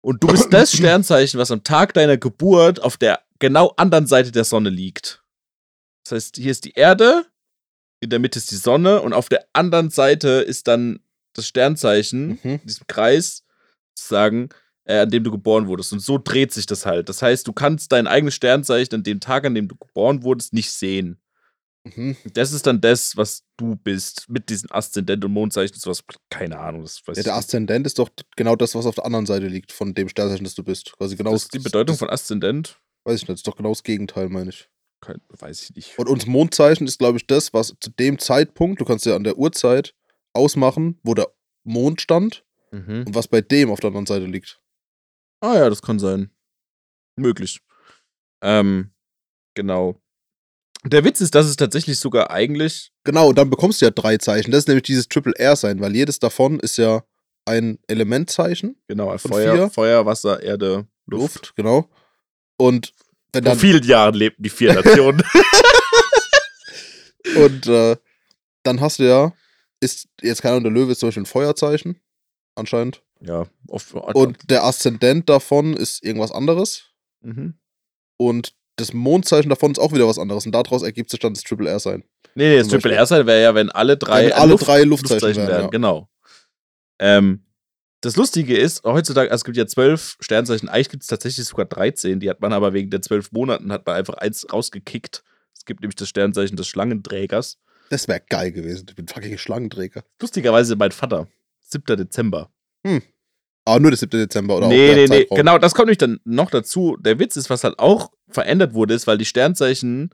Und 0.00 0.22
du 0.22 0.26
bist 0.28 0.52
das 0.52 0.72
Sternzeichen, 0.76 1.38
was 1.38 1.50
am 1.50 1.64
Tag 1.64 1.94
deiner 1.94 2.16
Geburt 2.18 2.82
auf 2.82 2.96
der 2.96 3.20
genau 3.38 3.72
anderen 3.76 4.06
Seite 4.06 4.32
der 4.32 4.44
Sonne 4.44 4.70
liegt. 4.70 5.22
Das 6.04 6.12
heißt, 6.12 6.36
hier 6.36 6.50
ist 6.50 6.64
die 6.64 6.72
Erde, 6.72 7.26
in 8.00 8.10
der 8.10 8.18
Mitte 8.18 8.38
ist 8.38 8.50
die 8.50 8.56
Sonne 8.56 9.00
und 9.00 9.12
auf 9.12 9.28
der 9.28 9.46
anderen 9.52 9.90
Seite 9.90 10.28
ist 10.28 10.66
dann 10.66 11.00
das 11.34 11.46
Sternzeichen, 11.46 12.40
Mhm. 12.42 12.60
in 12.60 12.66
diesem 12.66 12.86
Kreis, 12.88 13.44
sozusagen, 13.94 14.48
äh, 14.84 14.98
an 15.00 15.10
dem 15.10 15.24
du 15.24 15.30
geboren 15.30 15.66
wurdest. 15.66 15.92
Und 15.92 16.00
so 16.00 16.18
dreht 16.18 16.52
sich 16.52 16.66
das 16.66 16.86
halt. 16.86 17.08
Das 17.08 17.22
heißt, 17.22 17.46
du 17.46 17.52
kannst 17.52 17.92
dein 17.92 18.06
eigenes 18.06 18.34
Sternzeichen 18.34 18.94
an 18.96 19.02
dem 19.02 19.20
Tag, 19.20 19.44
an 19.44 19.54
dem 19.54 19.68
du 19.68 19.76
geboren 19.76 20.22
wurdest, 20.22 20.52
nicht 20.52 20.70
sehen. 20.72 21.18
Mhm. 21.84 22.16
Das 22.34 22.52
ist 22.52 22.66
dann 22.66 22.80
das, 22.80 23.16
was 23.16 23.42
du 23.56 23.74
bist, 23.74 24.28
mit 24.28 24.48
diesen 24.50 24.70
Aszendent- 24.70 25.24
und 25.24 25.32
Mondzeichen 25.32 25.74
und 25.74 25.80
sowas. 25.80 26.04
Keine 26.30 26.58
Ahnung, 26.58 26.82
das 26.82 27.00
weiß 27.04 27.16
Ja, 27.16 27.22
der. 27.24 27.34
Aszendent 27.34 27.86
ist 27.86 27.98
doch 27.98 28.08
genau 28.36 28.54
das, 28.54 28.74
was 28.76 28.86
auf 28.86 28.94
der 28.94 29.04
anderen 29.04 29.26
Seite 29.26 29.48
liegt, 29.48 29.72
von 29.72 29.92
dem 29.94 30.08
Sternzeichen, 30.08 30.44
das 30.44 30.54
du 30.54 30.62
bist. 30.62 30.92
Quasi 30.92 31.16
genau 31.16 31.32
Das 31.32 31.42
ist 31.44 31.54
die 31.54 31.58
Bedeutung 31.58 31.94
das, 31.94 31.98
von 31.98 32.10
Aszendent. 32.10 32.80
Weiß 33.04 33.16
ich 33.16 33.22
nicht, 33.22 33.30
das 33.30 33.38
ist 33.40 33.48
doch 33.48 33.56
genau 33.56 33.70
das 33.70 33.82
Gegenteil, 33.82 34.28
meine 34.28 34.50
ich. 34.50 34.68
Kein, 35.00 35.20
weiß 35.40 35.62
ich 35.64 35.74
nicht. 35.74 35.98
Und 35.98 36.08
uns 36.08 36.26
Mondzeichen 36.26 36.86
ist, 36.86 37.00
glaube 37.00 37.18
ich, 37.18 37.26
das, 37.26 37.52
was 37.52 37.74
zu 37.80 37.90
dem 37.90 38.20
Zeitpunkt, 38.20 38.80
du 38.80 38.84
kannst 38.84 39.04
ja 39.04 39.16
an 39.16 39.24
der 39.24 39.36
Uhrzeit 39.36 39.94
ausmachen, 40.32 41.00
wo 41.02 41.14
der 41.14 41.28
Mond 41.64 42.00
stand 42.00 42.44
Mhm. 42.70 43.04
und 43.06 43.14
was 43.14 43.28
bei 43.28 43.40
dem 43.42 43.70
auf 43.70 43.80
der 43.80 43.88
anderen 43.88 44.06
Seite 44.06 44.24
liegt. 44.26 44.61
Ah 45.42 45.56
ja, 45.56 45.68
das 45.68 45.82
kann 45.82 45.98
sein. 45.98 46.30
Möglich. 47.16 47.60
Ähm, 48.42 48.92
genau. 49.54 50.00
Der 50.84 51.04
Witz 51.04 51.20
ist, 51.20 51.34
dass 51.34 51.46
es 51.46 51.56
tatsächlich 51.56 51.98
sogar 51.98 52.30
eigentlich. 52.30 52.92
Genau, 53.04 53.28
und 53.28 53.38
dann 53.38 53.50
bekommst 53.50 53.80
du 53.80 53.86
ja 53.86 53.90
drei 53.90 54.18
Zeichen. 54.18 54.52
Das 54.52 54.60
ist 54.60 54.68
nämlich 54.68 54.84
dieses 54.84 55.08
Triple 55.08 55.34
R 55.36 55.56
sein, 55.56 55.80
weil 55.80 55.94
jedes 55.94 56.20
davon 56.20 56.60
ist 56.60 56.76
ja 56.76 57.02
ein 57.44 57.78
Elementzeichen, 57.88 58.76
Genau, 58.86 59.16
Feuer, 59.18 59.54
vier? 59.54 59.70
Feuer, 59.70 60.06
Wasser, 60.06 60.40
Erde, 60.42 60.86
Luft. 61.06 61.34
Luft, 61.34 61.56
genau. 61.56 61.88
Und 62.56 62.92
wenn 63.32 63.44
Vor 63.44 63.56
vielen 63.56 63.82
Jahren 63.82 64.14
lebten 64.14 64.44
die 64.44 64.50
vier 64.50 64.74
Nationen. 64.74 65.22
und 67.36 67.66
äh, 67.66 67.96
dann 68.62 68.80
hast 68.80 69.00
du 69.00 69.08
ja, 69.08 69.32
ist 69.80 70.08
jetzt 70.20 70.42
keine 70.42 70.52
Ahnung, 70.56 70.64
der 70.64 70.72
Löwe 70.72 70.92
ist 70.92 71.00
zum 71.00 71.08
Beispiel 71.08 71.24
ein 71.24 71.26
Feuerzeichen, 71.26 71.98
anscheinend. 72.54 73.02
Ja, 73.24 73.46
oft. 73.68 73.94
Und 73.94 74.50
der 74.50 74.64
Aszendent 74.64 75.28
davon 75.28 75.74
ist 75.74 76.04
irgendwas 76.04 76.32
anderes. 76.32 76.84
mhm. 77.20 77.54
Und 78.16 78.54
das 78.76 78.92
Mondzeichen 78.92 79.50
davon 79.50 79.72
ist 79.72 79.78
auch 79.78 79.92
wieder 79.92 80.06
was 80.06 80.18
anderes. 80.18 80.46
Und 80.46 80.52
daraus 80.52 80.82
ergibt 80.82 81.10
sich 81.10 81.20
dann 81.20 81.34
das 81.34 81.42
Triple 81.42 81.68
R 81.68 81.78
sein. 81.78 82.04
Nee, 82.34 82.48
nee, 82.50 82.58
das 82.58 82.68
Triple. 82.68 82.94
R 82.94 83.06
sein 83.06 83.26
wäre 83.26 83.42
ja, 83.42 83.54
wenn 83.54 83.70
alle 83.70 83.96
drei, 83.96 84.22
Ja, 84.22 84.26
wenn 84.26 84.32
äh, 84.32 84.40
alle 84.40 84.56
drei 84.56 84.82
Luftzeichen 84.84 85.46
wären, 85.46 85.64
ja. 85.64 85.68
Genau. 85.68 86.08
Ähm, 86.98 87.44
das 88.00 88.16
Lustige 88.16 88.56
ist, 88.56 88.84
heutzutage, 88.84 89.30
also 89.30 89.42
es 89.42 89.44
gibt 89.44 89.56
ja 89.56 89.66
zwölf 89.66 90.16
Sternzeichen, 90.20 90.68
eigentlich 90.68 90.88
gibt 90.88 91.02
es 91.04 91.08
tatsächlich 91.08 91.46
sogar 91.46 91.66
13, 91.66 92.20
die 92.20 92.30
hat 92.30 92.40
man 92.40 92.52
aber 92.52 92.72
wegen 92.72 92.90
der 92.90 93.02
zwölf 93.02 93.30
Monaten, 93.32 93.70
hat 93.70 93.86
man 93.86 93.96
einfach 93.96 94.14
eins 94.14 94.46
rausgekickt. 94.52 95.22
Es 95.54 95.64
gibt 95.64 95.80
nämlich 95.80 95.96
das 95.96 96.08
Sternzeichen 96.08 96.56
des 96.56 96.66
Schlangenträgers. 96.66 97.58
Das 97.90 98.08
wäre 98.08 98.20
geil 98.28 98.50
gewesen. 98.52 98.86
Ich 98.88 98.96
bin 98.96 99.06
fucking 99.06 99.38
Schlangenträger. 99.38 100.02
Lustigerweise 100.20 100.76
mein 100.76 100.92
Vater, 100.92 101.28
7. 101.60 101.96
Dezember. 101.96 102.51
Aber 103.64 103.78
nur 103.80 103.90
der 103.92 103.98
7. 103.98 104.10
Dezember 104.10 104.56
oder 104.56 104.68
nee, 104.68 104.90
auch 104.90 104.94
der 104.94 104.96
nee, 104.96 105.06
nee, 105.08 105.18
Zeitraum. 105.22 105.36
genau, 105.36 105.58
das 105.58 105.74
kommt 105.74 105.86
nämlich 105.86 105.98
dann 105.98 106.20
noch 106.24 106.50
dazu. 106.50 106.96
Der 107.00 107.18
Witz 107.18 107.36
ist, 107.36 107.48
was 107.50 107.62
halt 107.64 107.78
auch 107.78 108.10
verändert 108.28 108.74
wurde, 108.74 108.94
ist, 108.94 109.06
weil 109.06 109.18
die 109.18 109.24
Sternzeichen 109.24 110.10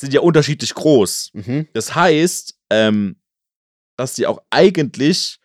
sind 0.00 0.12
ja 0.12 0.20
unterschiedlich 0.20 0.74
groß. 0.74 1.30
Mhm. 1.34 1.68
Das 1.74 1.94
heißt, 1.94 2.58
ähm, 2.70 3.20
dass 3.96 4.14
die 4.14 4.26
auch 4.26 4.42
eigentlich 4.50 5.38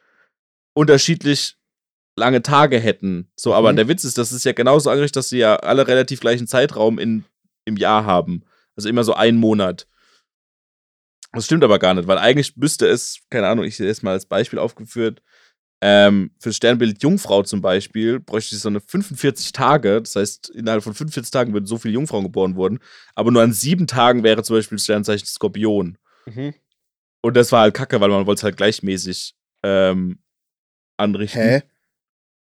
unterschiedlich 0.74 1.58
lange 2.18 2.42
Tage 2.42 2.80
hätten. 2.80 3.32
So, 3.36 3.54
aber 3.54 3.72
Mhm. 3.72 3.76
der 3.78 3.88
Witz 3.88 4.04
ist, 4.04 4.18
das 4.18 4.32
ist 4.32 4.44
ja 4.44 4.52
genauso 4.54 4.90
angerichtet, 4.90 5.18
dass 5.18 5.30
sie 5.30 5.38
ja 5.38 5.56
alle 5.58 5.88
relativ 5.88 6.20
gleichen 6.20 6.48
Zeitraum 6.48 6.98
in, 7.00 7.24
im 7.66 7.78
Jahr 7.78 8.06
haben. 8.06 8.44
Also 8.76 8.90
immer 8.90 9.04
so 9.04 9.14
einen 9.14 9.38
Monat. 9.38 9.88
Das 11.34 11.46
stimmt 11.46 11.64
aber 11.64 11.80
gar 11.80 11.94
nicht, 11.94 12.08
weil 12.08 12.18
eigentlich 12.18 12.58
müsste 12.58 12.88
es, 12.88 13.20
keine 13.30 13.48
Ahnung, 13.48 13.64
ich 13.64 13.78
sehe 13.78 13.90
es 13.90 14.02
mal 14.02 14.12
als 14.12 14.26
Beispiel 14.26 14.60
aufgeführt, 14.60 15.22
ähm, 15.84 16.32
fürs 16.40 16.58
Sternbild 16.58 17.02
Jungfrau 17.02 17.42
zum 17.42 17.62
Beispiel 17.62 18.20
bräuchte 18.20 18.56
ich 18.56 18.62
so 18.62 18.70
eine 18.70 18.80
45 18.82 19.52
Tage. 19.52 20.00
Das 20.00 20.16
heißt, 20.16 20.50
innerhalb 20.52 20.84
von 20.84 20.94
45 20.94 21.32
Tagen 21.32 21.54
würden 21.54 21.66
so 21.66 21.80
viele 21.80 21.96
Jungfrauen 21.96 22.24
geboren 22.24 22.56
worden. 22.56 22.80
Aber 23.16 23.32
nur 23.32 23.42
an 23.42 23.52
sieben 23.52 23.88
Tagen 23.88 24.24
wäre 24.24 24.44
zum 24.44 24.56
Beispiel 24.58 24.78
das 24.78 24.84
Sternzeichen 24.84 25.26
Skorpion. 25.26 25.98
Mhm. 26.28 26.54
Und 27.22 27.36
das 27.36 27.52
war 27.52 27.62
halt 27.62 27.74
kacke, 27.74 28.00
weil 28.00 28.10
man 28.10 28.28
wollte 28.28 28.40
es 28.40 28.44
halt 28.44 28.58
gleichmäßig 28.58 29.36
ähm, 29.64 30.20
anrichten. 30.98 31.42
Hä? 31.42 31.64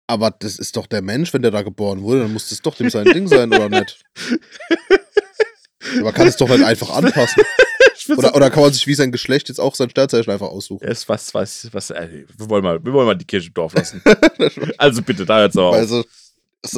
Aber 0.09 0.31
das 0.31 0.59
ist 0.59 0.77
doch 0.77 0.87
der 0.87 1.03
Mensch, 1.03 1.33
wenn 1.33 1.43
der 1.43 1.51
da 1.51 1.63
geboren 1.63 2.03
wurde, 2.03 2.23
dann 2.23 2.33
muss 2.33 2.49
das 2.49 2.63
doch 2.63 2.75
dem 2.75 2.91
sein 2.91 3.05
Ding 3.05 3.29
sein, 3.29 3.53
oder 3.53 3.69
nicht? 3.69 4.03
Man 6.03 6.13
kann 6.13 6.27
es 6.27 6.37
doch 6.37 6.49
nicht 6.49 6.65
einfach 6.65 6.91
anpassen. 6.91 7.43
Ich 8.09 8.19
Oder, 8.19 8.35
oder 8.35 8.51
kann 8.51 8.63
man 8.63 8.73
sich 8.73 8.87
wie 8.87 8.95
sein 8.95 9.13
Geschlecht 9.13 9.49
jetzt 9.49 9.59
auch 9.59 9.75
sein 9.75 9.91
Sternzeichen 9.91 10.33
einfach 10.33 10.49
aussuchen? 10.49 10.87
Ist 10.87 11.09
was, 11.09 11.35
was, 11.35 11.69
was, 11.73 11.91
äh, 11.91 12.25
wir 12.37 12.51
wollen 12.51 12.63
mal, 12.63 12.83
wir 12.85 12.93
wollen 12.93 13.07
mal 13.07 13.15
die 13.17 13.27
Kirche 13.27 13.49
im 13.49 13.55
Dorf 13.55 13.75
lassen. 13.75 14.03
also 14.79 15.03
bitte, 15.03 15.27
da 15.27 15.41
hört's 15.41 15.57
aber 15.57 15.69
auf. 15.69 15.75
Also, 15.75 16.05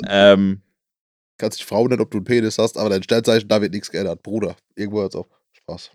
Ähm, 0.06 0.62
kannst 1.38 1.58
dich 1.58 1.66
Frau 1.66 1.86
nennen, 1.86 2.02
ob 2.02 2.10
du 2.10 2.18
einen 2.18 2.24
Penis 2.24 2.58
hast, 2.58 2.76
aber 2.76 2.90
dein 2.90 3.02
Sternzeichen, 3.02 3.48
da 3.48 3.60
wird 3.60 3.72
nichts 3.72 3.90
geändert. 3.90 4.22
Bruder, 4.22 4.56
irgendwo 4.74 5.00
hört's 5.00 5.16
auf. 5.16 5.26
Spaß. 5.52 5.90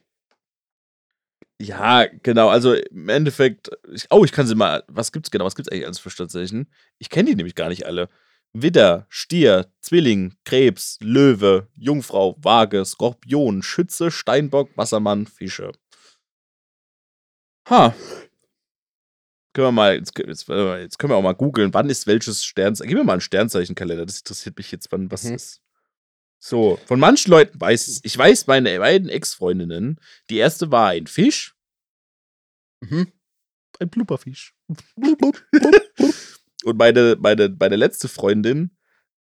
ja, 1.62 2.06
genau, 2.24 2.50
also 2.50 2.74
im 2.74 3.10
Endeffekt, 3.10 3.70
ich, 3.94 4.06
oh, 4.10 4.24
ich 4.26 4.32
kann 4.32 4.48
sie 4.48 4.56
mal, 4.56 4.84
was 4.88 5.12
gibt's 5.12 5.32
genau, 5.32 5.46
was 5.46 5.56
gibt's 5.56 5.72
eigentlich 5.72 5.86
alles 5.86 6.00
für 6.00 6.10
Sternzeichen? 6.10 6.68
Ich 6.98 7.10
kenne 7.10 7.30
die 7.30 7.36
nämlich 7.36 7.56
gar 7.56 7.70
nicht 7.70 7.86
alle. 7.86 8.10
Widder, 8.58 9.06
Stier, 9.10 9.70
Zwilling, 9.82 10.36
Krebs, 10.45 10.97
Löwe, 11.01 11.68
Jungfrau, 11.76 12.38
Waage, 12.41 12.86
Skorpion, 12.86 13.62
Schütze, 13.64 14.12
Steinbock, 14.12 14.70
Wassermann, 14.78 15.28
Fische. 15.28 15.74
Ha. 17.70 17.93
Können 19.53 19.68
wir 19.68 19.72
mal, 19.72 19.95
jetzt, 19.95 20.18
jetzt, 20.18 20.47
jetzt 20.47 20.99
können 20.99 21.12
wir 21.12 21.18
auch 21.18 21.22
mal 21.22 21.34
googeln, 21.34 21.74
wann 21.74 21.89
ist 21.89 22.08
welches 22.08 22.43
Sternzeichen. 22.45 22.89
Gib 22.89 22.97
mir 22.97 23.03
mal 23.03 23.14
einen 23.14 23.22
Sternzeichenkalender, 23.22 24.06
das 24.06 24.20
interessiert 24.20 24.58
mich 24.58 24.72
jetzt, 24.72 24.91
wann 24.91 25.12
was 25.12 25.24
Mhm. 25.26 25.36
ist. 25.36 25.62
So, 26.39 26.78
von 26.86 26.99
manchen 26.99 27.32
Leuten 27.32 27.60
weiß 27.60 27.88
ich, 27.88 27.99
ich 28.03 28.18
weiß 28.18 28.47
meine 28.47 28.78
beiden 28.80 29.10
Ex-Freundinnen, 29.10 29.99
die 30.30 30.38
erste 30.38 30.72
war 30.72 30.89
ein 30.89 31.08
Fisch, 31.08 31.56
Mhm. 32.82 33.12
ein 33.80 33.89
Blubberfisch. 33.89 34.53
Und 36.66 36.78
meine, 36.78 37.16
meine, 37.20 37.55
meine 37.59 37.76
letzte 37.76 38.07
Freundin 38.07 38.76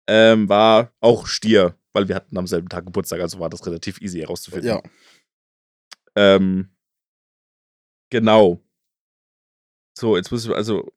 ähm, 0.08 0.48
war 0.48 0.92
auch 1.00 1.26
Stier, 1.26 1.76
weil 1.92 2.08
wir 2.08 2.14
hatten 2.14 2.36
am 2.38 2.46
selben 2.46 2.68
Tag 2.68 2.86
Geburtstag, 2.86 3.20
also 3.20 3.38
war 3.40 3.50
das 3.50 3.66
relativ 3.66 4.00
easy 4.00 4.20
herauszufinden. 4.20 4.68
Ja. 4.68 4.82
Ähm, 6.16 6.70
genau. 8.10 8.60
So, 9.98 10.16
jetzt 10.16 10.30
muss 10.30 10.44
ich, 10.44 10.50
also, 10.52 10.90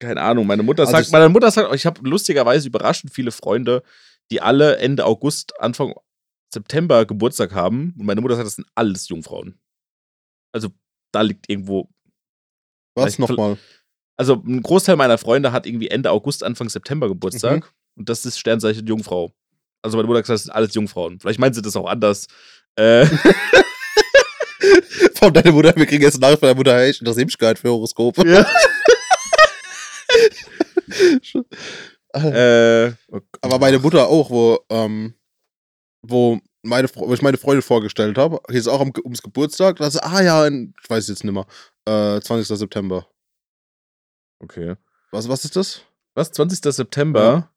keine 0.00 0.20
Ahnung, 0.20 0.46
meine 0.46 0.62
Mutter 0.62 0.82
Also 0.82 0.92
sagt, 0.92 1.06
ich- 1.06 1.12
meine 1.12 1.28
Mutter 1.28 1.50
sagt, 1.50 1.74
ich 1.74 1.86
habe 1.86 2.00
lustigerweise 2.08 2.68
überraschend 2.68 3.12
viele 3.12 3.32
Freunde, 3.32 3.82
die 4.30 4.40
alle 4.40 4.76
Ende 4.76 5.04
August, 5.06 5.58
Anfang 5.60 5.94
September 6.52 7.06
Geburtstag 7.06 7.52
haben. 7.52 7.94
Und 7.98 8.06
meine 8.06 8.20
Mutter 8.20 8.34
sagt, 8.36 8.46
das 8.46 8.56
sind 8.56 8.68
alles 8.74 9.08
Jungfrauen. 9.08 9.58
Also, 10.52 10.68
da 11.12 11.22
liegt 11.22 11.48
irgendwo 11.48 11.88
Was 12.94 13.18
nochmal? 13.18 13.56
Also 14.20 14.42
ein 14.46 14.62
Großteil 14.62 14.96
meiner 14.96 15.16
Freunde 15.16 15.50
hat 15.50 15.66
irgendwie 15.66 15.88
Ende 15.88 16.10
August, 16.10 16.44
Anfang 16.44 16.68
September 16.68 17.08
Geburtstag. 17.08 17.64
Mhm. 17.64 18.00
Und 18.00 18.10
das 18.10 18.26
ist 18.26 18.38
Sternzeichen 18.38 18.86
Jungfrau. 18.86 19.32
Also 19.80 19.96
meine 19.96 20.06
Mutter 20.06 20.18
hat 20.18 20.24
gesagt, 20.24 20.34
das 20.34 20.42
sind 20.42 20.52
alles 20.52 20.74
Jungfrauen. 20.74 21.18
Vielleicht 21.18 21.38
meint 21.38 21.54
sie 21.54 21.62
das 21.62 21.74
auch 21.74 21.88
anders. 21.88 22.26
Äh, 22.76 23.06
Von 25.14 25.32
deiner 25.32 25.52
Mutter, 25.52 25.74
wir 25.74 25.86
kriegen 25.86 26.02
jetzt 26.02 26.20
Nachricht 26.20 26.40
von 26.40 26.48
deiner 26.48 26.58
Mutter, 26.58 26.76
hey, 26.76 26.90
ich 26.90 27.00
interessiere 27.00 27.24
mich 27.24 27.38
gar 27.38 27.48
nicht 27.48 27.60
für 27.60 27.70
Horoskope. 27.70 28.28
ja. 28.28 28.46
äh, 32.12 32.92
Gott. 33.10 33.24
Aber 33.40 33.58
meine 33.58 33.78
Mutter 33.78 34.06
auch, 34.06 34.28
wo, 34.28 34.58
ähm, 34.68 35.14
wo, 36.02 36.38
meine, 36.62 36.88
wo 36.94 37.14
ich 37.14 37.22
meine 37.22 37.38
Freundin 37.38 37.62
vorgestellt 37.62 38.18
habe, 38.18 38.38
hieß 38.50 38.60
es 38.60 38.68
auch 38.68 38.80
um, 38.80 38.92
ums 39.02 39.22
Geburtstag. 39.22 39.76
Da 39.76 39.90
sie, 39.90 40.02
ah 40.02 40.22
ja, 40.22 40.46
in, 40.46 40.74
ich 40.82 40.90
weiß 40.90 41.08
jetzt 41.08 41.24
nicht 41.24 41.32
mehr, 41.32 41.46
äh, 41.86 42.20
20. 42.20 42.58
September. 42.58 43.06
Okay. 44.40 44.76
Was, 45.12 45.28
was 45.28 45.44
ist 45.44 45.56
das? 45.56 45.82
Was? 46.14 46.32
20. 46.32 46.60
September? 46.74 47.50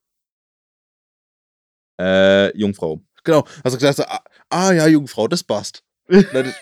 Äh, 1.99 2.55
Jungfrau. 2.57 3.01
Genau. 3.23 3.45
Also 3.63 3.77
gesagt, 3.77 3.97
so, 3.97 4.03
ah, 4.03 4.23
ah 4.49 4.71
ja, 4.71 4.87
Jungfrau, 4.87 5.27
das 5.27 5.43
passt. 5.43 5.83
dann 6.07 6.53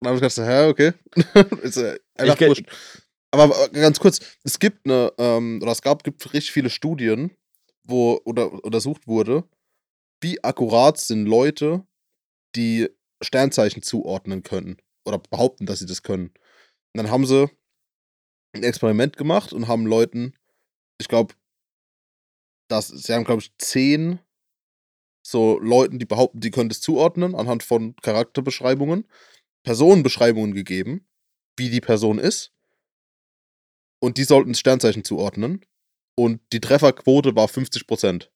dann 0.00 0.14
habe 0.14 0.26
ich 0.26 0.34
gedacht, 0.34 0.48
hä, 0.48 0.68
okay. 0.68 0.92
ist, 1.62 1.76
äh, 1.78 1.98
einfach 2.16 2.40
Ich 2.40 2.48
wurscht. 2.48 2.66
Aber 3.30 3.54
äh, 3.64 3.68
ganz 3.70 3.98
kurz, 3.98 4.20
es 4.44 4.58
gibt 4.58 4.86
eine, 4.86 5.12
ähm, 5.18 5.60
oder 5.62 5.72
es 5.72 5.82
gab, 5.82 6.04
gibt 6.04 6.32
richtig 6.32 6.52
viele 6.52 6.70
Studien, 6.70 7.36
wo 7.84 8.20
oder 8.24 8.52
untersucht 8.64 9.06
wurde, 9.06 9.44
wie 10.20 10.42
akkurat 10.44 10.98
sind 10.98 11.26
Leute, 11.26 11.86
die 12.54 12.88
Sternzeichen 13.22 13.82
zuordnen 13.82 14.42
können 14.42 14.76
oder 15.04 15.18
behaupten, 15.18 15.66
dass 15.66 15.78
sie 15.78 15.86
das 15.86 16.02
können. 16.02 16.28
Und 16.28 17.02
dann 17.02 17.10
haben 17.10 17.26
sie 17.26 17.50
ein 18.56 18.64
Experiment 18.64 19.16
gemacht 19.16 19.52
und 19.52 19.68
haben 19.68 19.86
Leuten, 19.86 20.34
ich 20.98 21.08
glaube, 21.08 21.34
das, 22.68 22.88
sie 22.88 23.12
haben, 23.12 23.24
glaube 23.24 23.42
ich, 23.42 23.56
zehn 23.58 24.18
so 25.26 25.58
Leuten, 25.58 25.98
die 25.98 26.04
behaupten, 26.06 26.40
die 26.40 26.50
können 26.50 26.68
das 26.68 26.80
zuordnen, 26.80 27.34
anhand 27.34 27.62
von 27.62 27.96
Charakterbeschreibungen, 27.96 29.08
Personenbeschreibungen 29.64 30.54
gegeben, 30.54 31.06
wie 31.58 31.70
die 31.70 31.80
Person 31.80 32.18
ist. 32.18 32.52
Und 34.00 34.18
die 34.18 34.24
sollten 34.24 34.52
das 34.52 34.60
Sternzeichen 34.60 35.02
zuordnen. 35.04 35.64
Und 36.16 36.40
die 36.52 36.60
Trefferquote 36.60 37.34
war 37.34 37.48
50%. 37.48 38.30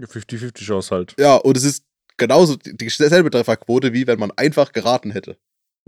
50-50 0.00 0.64
Chance 0.64 0.94
halt. 0.94 1.14
Ja, 1.18 1.36
und 1.36 1.56
es 1.56 1.64
ist 1.64 1.84
genauso 2.16 2.56
die- 2.56 2.76
dieselbe 2.76 3.30
Trefferquote, 3.30 3.92
wie 3.92 4.06
wenn 4.06 4.18
man 4.18 4.30
einfach 4.32 4.72
geraten 4.72 5.10
hätte. 5.10 5.38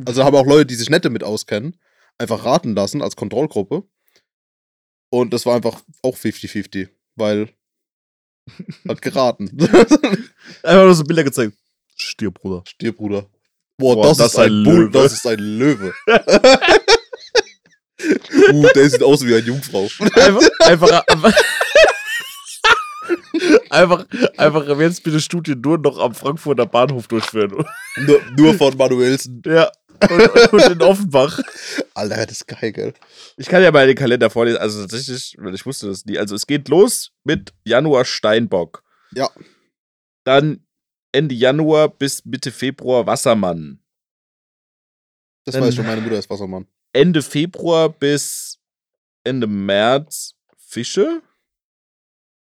Also 0.04 0.24
haben 0.24 0.36
auch 0.36 0.46
Leute, 0.46 0.66
die 0.66 0.74
sich 0.74 0.90
nicht 0.90 1.04
damit 1.04 1.24
auskennen, 1.24 1.76
einfach 2.18 2.44
raten 2.44 2.74
lassen 2.74 3.02
als 3.02 3.16
Kontrollgruppe. 3.16 3.84
Und 5.10 5.32
das 5.32 5.46
war 5.46 5.56
einfach 5.56 5.82
auch 6.02 6.16
50-50, 6.16 6.88
weil 7.14 7.48
hat 8.88 9.02
geraten. 9.02 9.50
Einfach 10.62 10.84
nur 10.84 10.94
so 10.94 11.04
Bilder 11.04 11.24
gezeigt. 11.24 11.56
Stirb, 11.94 12.40
Bruder. 12.40 12.62
Stirb, 12.66 12.96
Bruder. 12.96 13.28
Boah, 13.78 13.94
Boah, 13.94 14.14
das, 14.14 14.20
ist 14.20 14.38
ein 14.38 14.64
Bull, 14.64 14.90
das 14.90 15.12
ist 15.12 15.26
ein 15.26 15.38
Löwe. 15.38 15.92
uh, 18.52 18.66
der 18.74 18.90
sieht 18.90 19.02
aus 19.02 19.24
wie 19.24 19.34
eine 19.34 19.44
Jungfrau. 19.44 19.86
Einfach, 20.14 20.48
einfach, 20.60 21.04
einfach, 21.08 21.34
einfach, 23.70 24.06
einfach 24.38 24.80
jetzt 24.80 25.02
bitte 25.02 25.20
Studien 25.20 25.60
nur 25.60 25.76
noch 25.78 25.98
am 25.98 26.14
Frankfurter 26.14 26.64
Bahnhof 26.66 27.06
durchführen. 27.06 27.66
nur, 27.96 28.20
nur 28.36 28.54
von 28.54 28.74
Manuelsen. 28.76 29.42
Ja. 29.44 29.70
Und, 30.10 30.52
und 30.52 30.72
in 30.72 30.82
Offenbach. 30.82 31.38
Alter, 31.94 32.26
das 32.26 32.38
ist 32.38 32.46
geil, 32.48 32.72
gell? 32.72 32.94
Ich 33.36 33.46
kann 33.48 33.62
ja 33.62 33.70
mal 33.72 33.86
den 33.86 33.96
Kalender 33.96 34.30
vorlesen. 34.30 34.58
Also 34.58 34.80
tatsächlich, 34.82 35.36
weil 35.38 35.54
ich 35.54 35.64
wusste 35.66 35.86
das 35.88 36.04
nie. 36.04 36.18
Also 36.18 36.34
es 36.34 36.46
geht 36.46 36.68
los 36.68 37.12
mit 37.24 37.52
Januar 37.64 38.04
Steinbock. 38.04 38.82
Ja. 39.12 39.30
Dann 40.24 40.66
Ende 41.12 41.34
Januar 41.34 41.88
bis 41.88 42.24
Mitte 42.24 42.52
Februar 42.52 43.06
Wassermann. 43.06 43.80
Das 45.44 45.54
Dann- 45.54 45.62
weiß 45.64 45.74
schon, 45.74 45.86
meine 45.86 46.00
Mutter 46.00 46.18
ist 46.18 46.28
Wassermann. 46.28 46.66
Ende 46.92 47.22
Februar 47.22 47.88
bis 47.88 48.58
Ende 49.24 49.46
März 49.46 50.34
Fische. 50.58 51.22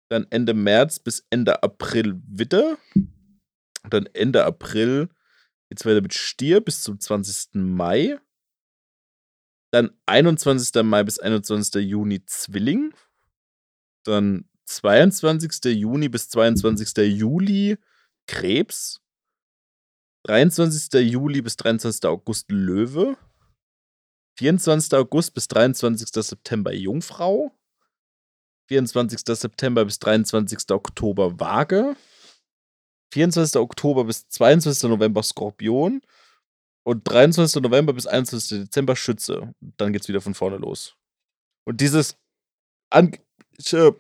Dann 0.10 0.28
Ende 0.30 0.54
März 0.54 1.00
bis 1.00 1.26
Ende 1.30 1.62
April 1.64 2.22
Witter. 2.28 2.78
Dann 3.90 4.06
Ende 4.14 4.46
April 4.46 5.10
geht's 5.74 5.86
weiter 5.86 6.02
mit 6.02 6.14
Stier 6.14 6.62
bis 6.62 6.84
zum 6.84 7.00
20. 7.00 7.56
Mai. 7.56 8.20
Dann 9.72 9.90
21. 10.06 10.84
Mai 10.84 11.04
bis 11.04 11.18
21. 11.18 11.82
Juni 11.82 12.24
Zwilling. 12.28 12.94
Dann 14.04 14.48
22. 14.66 15.76
Juni 15.76 16.10
bis 16.10 16.30
22. 16.30 17.18
Juli 17.18 17.80
Krebs. 18.28 19.02
23. 20.26 21.12
Juli 21.12 21.42
bis 21.42 21.56
23. 21.56 22.06
August 22.06 22.52
Löwe. 22.52 23.18
24. 24.38 24.94
August 24.94 25.34
bis 25.34 25.48
23. 25.48 26.08
September 26.24 26.72
Jungfrau. 26.72 27.52
24. 28.68 29.22
September 29.26 29.86
bis 29.86 29.98
23. 29.98 30.70
Oktober 30.70 31.40
Waage. 31.40 31.96
24. 33.14 33.62
Oktober 33.62 34.06
bis 34.06 34.28
22. 34.30 34.90
November 34.90 35.24
Skorpion. 35.24 36.02
Und 36.86 37.08
23. 37.08 37.62
November 37.62 37.94
bis 37.94 38.08
21. 38.08 38.66
Dezember 38.66 38.96
Schütze. 38.96 39.54
Dann 39.78 39.94
geht's 39.94 40.08
wieder 40.08 40.22
von 40.22 40.34
vorne 40.34 40.58
los. 40.58 40.96
Und 41.66 41.80
dieses 41.80 42.18
an, 42.90 43.14
äh, 43.72 43.92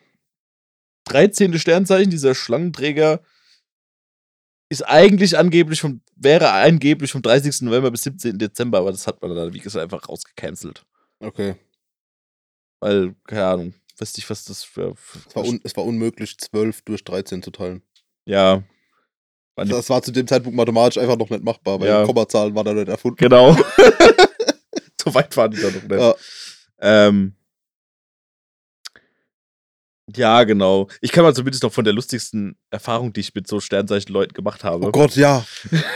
13. 1.06 1.58
Sternzeichen, 1.60 2.10
dieser 2.10 2.36
Schlangenträger, 2.36 3.22
ist 4.70 4.82
eigentlich 4.84 5.38
angeblich 5.38 5.82
vom, 5.82 6.02
wäre 6.16 6.52
angeblich 6.52 7.12
vom 7.12 7.22
30. 7.22 7.62
November 7.62 7.92
bis 7.92 8.04
17. 8.04 8.40
Dezember, 8.40 8.80
aber 8.80 8.92
das 8.92 9.06
hat 9.08 9.22
man 9.22 9.36
dann, 9.36 9.54
wie 9.54 9.60
gesagt, 9.60 9.84
einfach 9.84 10.10
rausgecancelt. 10.10 10.86
Okay. 11.20 11.56
Weil, 12.80 13.16
keine 13.26 13.46
Ahnung, 13.46 13.74
weiß 14.00 14.18
nicht, 14.18 14.30
was 14.30 14.46
das 14.46 14.64
für. 14.64 14.96
für 14.96 15.20
Es 15.30 15.36
war, 15.36 15.46
un 15.46 15.62
es 15.64 15.78
war 15.78 15.86
unmöglich, 15.86 16.38
12 16.38 16.82
durch 16.82 17.04
13 17.04 17.44
zu 17.44 17.52
teilen. 17.52 17.84
ja. 18.26 18.64
Das 19.56 19.90
war 19.90 20.02
zu 20.02 20.12
dem 20.12 20.28
Zeitpunkt 20.28 20.56
mathematisch 20.58 20.98
einfach 20.98 21.18
noch 21.18 21.30
nicht 21.30 21.44
machbar, 21.44 21.80
weil 21.80 21.88
Ja. 21.88 22.06
Kommazahlen 22.06 22.56
waren 22.56 22.66
da 22.66 22.74
nicht 22.74 22.88
erfunden. 22.88 23.18
genau. 23.18 23.56
so 25.04 25.14
weit 25.14 25.36
waren 25.38 25.52
die 25.52 25.62
da 25.62 25.68
noch 25.70 25.84
nicht. 25.84 25.92
Ja. 25.92 26.16
Ähm, 26.82 27.36
ja, 30.16 30.44
genau. 30.44 30.88
Ich 31.02 31.12
kann 31.12 31.24
mal 31.24 31.34
zumindest 31.36 31.64
noch 31.64 31.72
von 31.72 31.86
der 31.86 31.94
lustigsten 31.94 32.58
Erfahrung, 32.72 33.14
die 33.14 33.22
ich 33.22 33.34
mit 33.34 33.48
so 33.48 33.60
Sternzeichen-Leuten 33.60 34.34
gemacht 34.34 34.64
habe. 34.64 34.86
Oh 34.88 34.92
Gott, 34.92 35.16
ja. 35.16 35.46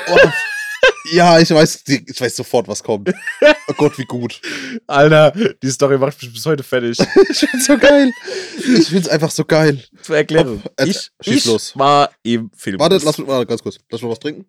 Oh, 0.09 0.17
ja, 1.11 1.39
ich 1.39 1.49
weiß, 1.49 1.83
ich 1.87 2.21
weiß 2.21 2.35
sofort, 2.35 2.67
was 2.67 2.83
kommt. 2.83 3.11
Oh 3.67 3.73
Gott, 3.77 3.97
wie 3.97 4.05
gut. 4.05 4.41
Alter, 4.87 5.31
die 5.31 5.69
Story 5.69 5.97
macht 5.97 6.21
mich 6.21 6.33
bis 6.33 6.45
heute 6.45 6.63
fertig. 6.63 6.97
Ich 7.29 7.39
find's 7.39 7.65
so 7.65 7.77
geil. 7.77 8.11
Ich 8.57 8.87
find's 8.87 9.07
einfach 9.07 9.31
so 9.31 9.45
geil. 9.45 9.83
Zur 10.01 10.17
Erklärung. 10.17 10.61
Oh, 10.63 10.69
äh, 10.77 10.87
ich 10.87 11.11
schieß 11.21 11.37
ich 11.37 11.45
los. 11.45 11.77
war 11.77 12.09
im 12.23 12.49
Film. 12.55 12.79
Warte, 12.79 12.99
lass 13.03 13.17
mich 13.17 13.27
mal 13.27 13.45
ganz 13.45 13.61
kurz. 13.61 13.77
Lass 13.89 14.01
mal 14.01 14.09
was 14.09 14.19
trinken. 14.19 14.45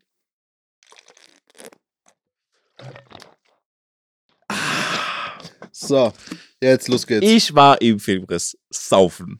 So, 5.72 6.12
jetzt 6.60 6.88
los 6.88 7.06
geht's. 7.06 7.26
Ich 7.26 7.54
war 7.54 7.80
im 7.80 8.00
Filmriss. 8.00 8.58
Saufen. 8.70 9.38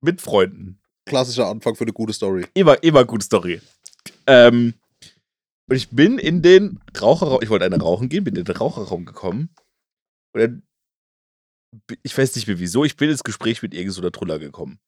Mit 0.00 0.20
Freunden. 0.20 0.78
Klassischer 1.06 1.46
Anfang 1.46 1.74
für 1.74 1.84
eine 1.84 1.92
gute 1.92 2.12
Story. 2.12 2.46
Immer, 2.54 2.82
immer 2.82 3.04
gute 3.04 3.24
Story. 3.24 3.60
Ähm, 4.26 4.74
und 5.68 5.76
ich 5.76 5.90
bin 5.90 6.18
in 6.18 6.42
den 6.42 6.80
Raucherraum, 7.00 7.42
ich 7.42 7.50
wollte 7.50 7.64
eine 7.64 7.78
rauchen 7.78 8.08
gehen, 8.08 8.24
bin 8.24 8.36
in 8.36 8.44
den 8.44 8.56
Raucherraum 8.56 9.04
gekommen. 9.04 9.54
Und 10.34 10.40
dann, 10.40 10.62
ich 12.02 12.16
weiß 12.16 12.34
nicht 12.36 12.46
mehr 12.46 12.58
wieso, 12.58 12.84
ich 12.84 12.96
bin 12.96 13.10
ins 13.10 13.24
Gespräch 13.24 13.62
mit 13.62 13.74
irgendeiner 13.74 14.04
so 14.04 14.10
Truller 14.10 14.38
gekommen. 14.38 14.80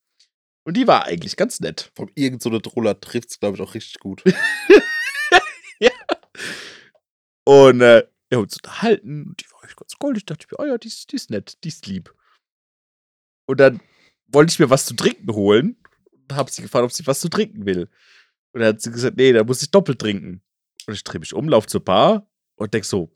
Und 0.67 0.77
die 0.77 0.87
war 0.87 1.05
eigentlich 1.05 1.37
ganz 1.37 1.61
nett. 1.61 1.91
Von 1.97 2.11
irgend 2.15 2.43
so 2.43 2.51
eine 2.51 2.63
Troller 2.63 3.01
trifft's, 3.01 3.41
glaube 3.41 3.57
ich, 3.57 3.63
auch 3.63 3.75
richtig 3.75 3.99
gut. 4.01 4.23
Und 7.51 7.81
äh, 7.81 8.07
wir 8.29 8.37
haben 8.37 8.45
uns 8.45 8.57
unterhalten 8.57 9.25
und 9.25 9.41
die 9.41 9.51
war 9.51 9.65
echt 9.65 9.77
ganz 9.77 9.97
goldig. 9.99 10.21
Ich 10.21 10.27
dachte 10.27 10.47
mir, 10.49 10.61
oh 10.61 10.67
ja, 10.67 10.79
die 10.79 10.87
ist, 10.87 11.11
die 11.11 11.17
ist 11.17 11.31
nett, 11.31 11.59
die 11.65 11.69
ist 11.69 11.85
lieb. 11.89 12.15
Und 13.49 13.59
dann 13.59 13.81
wollte 14.29 14.53
ich 14.53 14.61
mir 14.61 14.71
was 14.71 14.87
zu 14.87 14.95
trinken 14.95 15.33
holen 15.35 15.77
und 16.13 16.37
habe 16.37 16.49
sie 16.49 16.63
gefragt, 16.63 16.85
ob 16.85 16.93
sie 16.93 17.09
was 17.09 17.19
zu 17.19 17.29
trinken 17.29 17.67
will. 17.67 17.89
Und 18.53 18.61
dann 18.61 18.75
hat 18.75 18.81
sie 18.81 18.93
gesagt, 18.93 19.17
nee, 19.17 19.33
da 19.33 19.43
muss 19.43 19.63
ich 19.63 19.71
doppelt 19.73 19.99
trinken. 19.99 20.43
Und 20.87 20.95
ich 20.95 21.05
drehe 21.05 21.21
mich 21.21 21.35
um, 21.35 21.49
laufe 21.49 21.67
zur 21.67 21.85
Bar 21.85 22.27
und 22.57 22.75
denk 22.75 22.85
so, 22.85 23.11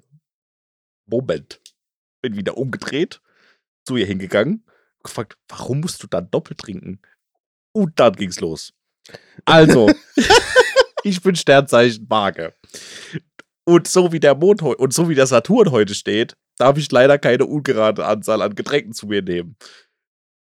Moment. 1.07 1.61
Bin 2.23 2.37
wieder 2.37 2.57
umgedreht, 2.57 3.21
zu 3.85 3.97
ihr 3.97 4.07
hingegangen, 4.07 4.65
gefragt, 5.03 5.37
warum 5.49 5.81
musst 5.81 6.03
du 6.03 6.07
dann 6.07 6.31
doppelt 6.31 6.59
trinken? 6.59 7.01
Und 7.73 8.01
dann 8.01 8.15
ging's 8.15 8.41
los. 8.41 8.73
Also, 9.45 9.91
ich 11.05 11.21
bin 11.21 11.37
Sternzeichen 11.37 12.09
Waage. 12.09 12.55
Und 13.65 13.89
so 13.89 14.13
wie 14.13 14.21
der 14.21 14.35
Mond 14.35 14.63
und 14.63 14.95
so 14.95 15.09
wie 15.09 15.15
der 15.15 15.27
Saturn 15.27 15.71
heute 15.71 15.95
steht, 15.95 16.37
darf 16.57 16.79
ich 16.79 16.91
leider 16.91 17.19
keine 17.19 17.47
ungerade 17.47 18.05
Anzahl 18.07 18.43
an 18.43 18.55
Getränken 18.55 18.93
zu 18.93 19.07
mir 19.07 19.23
nehmen. 19.23 19.57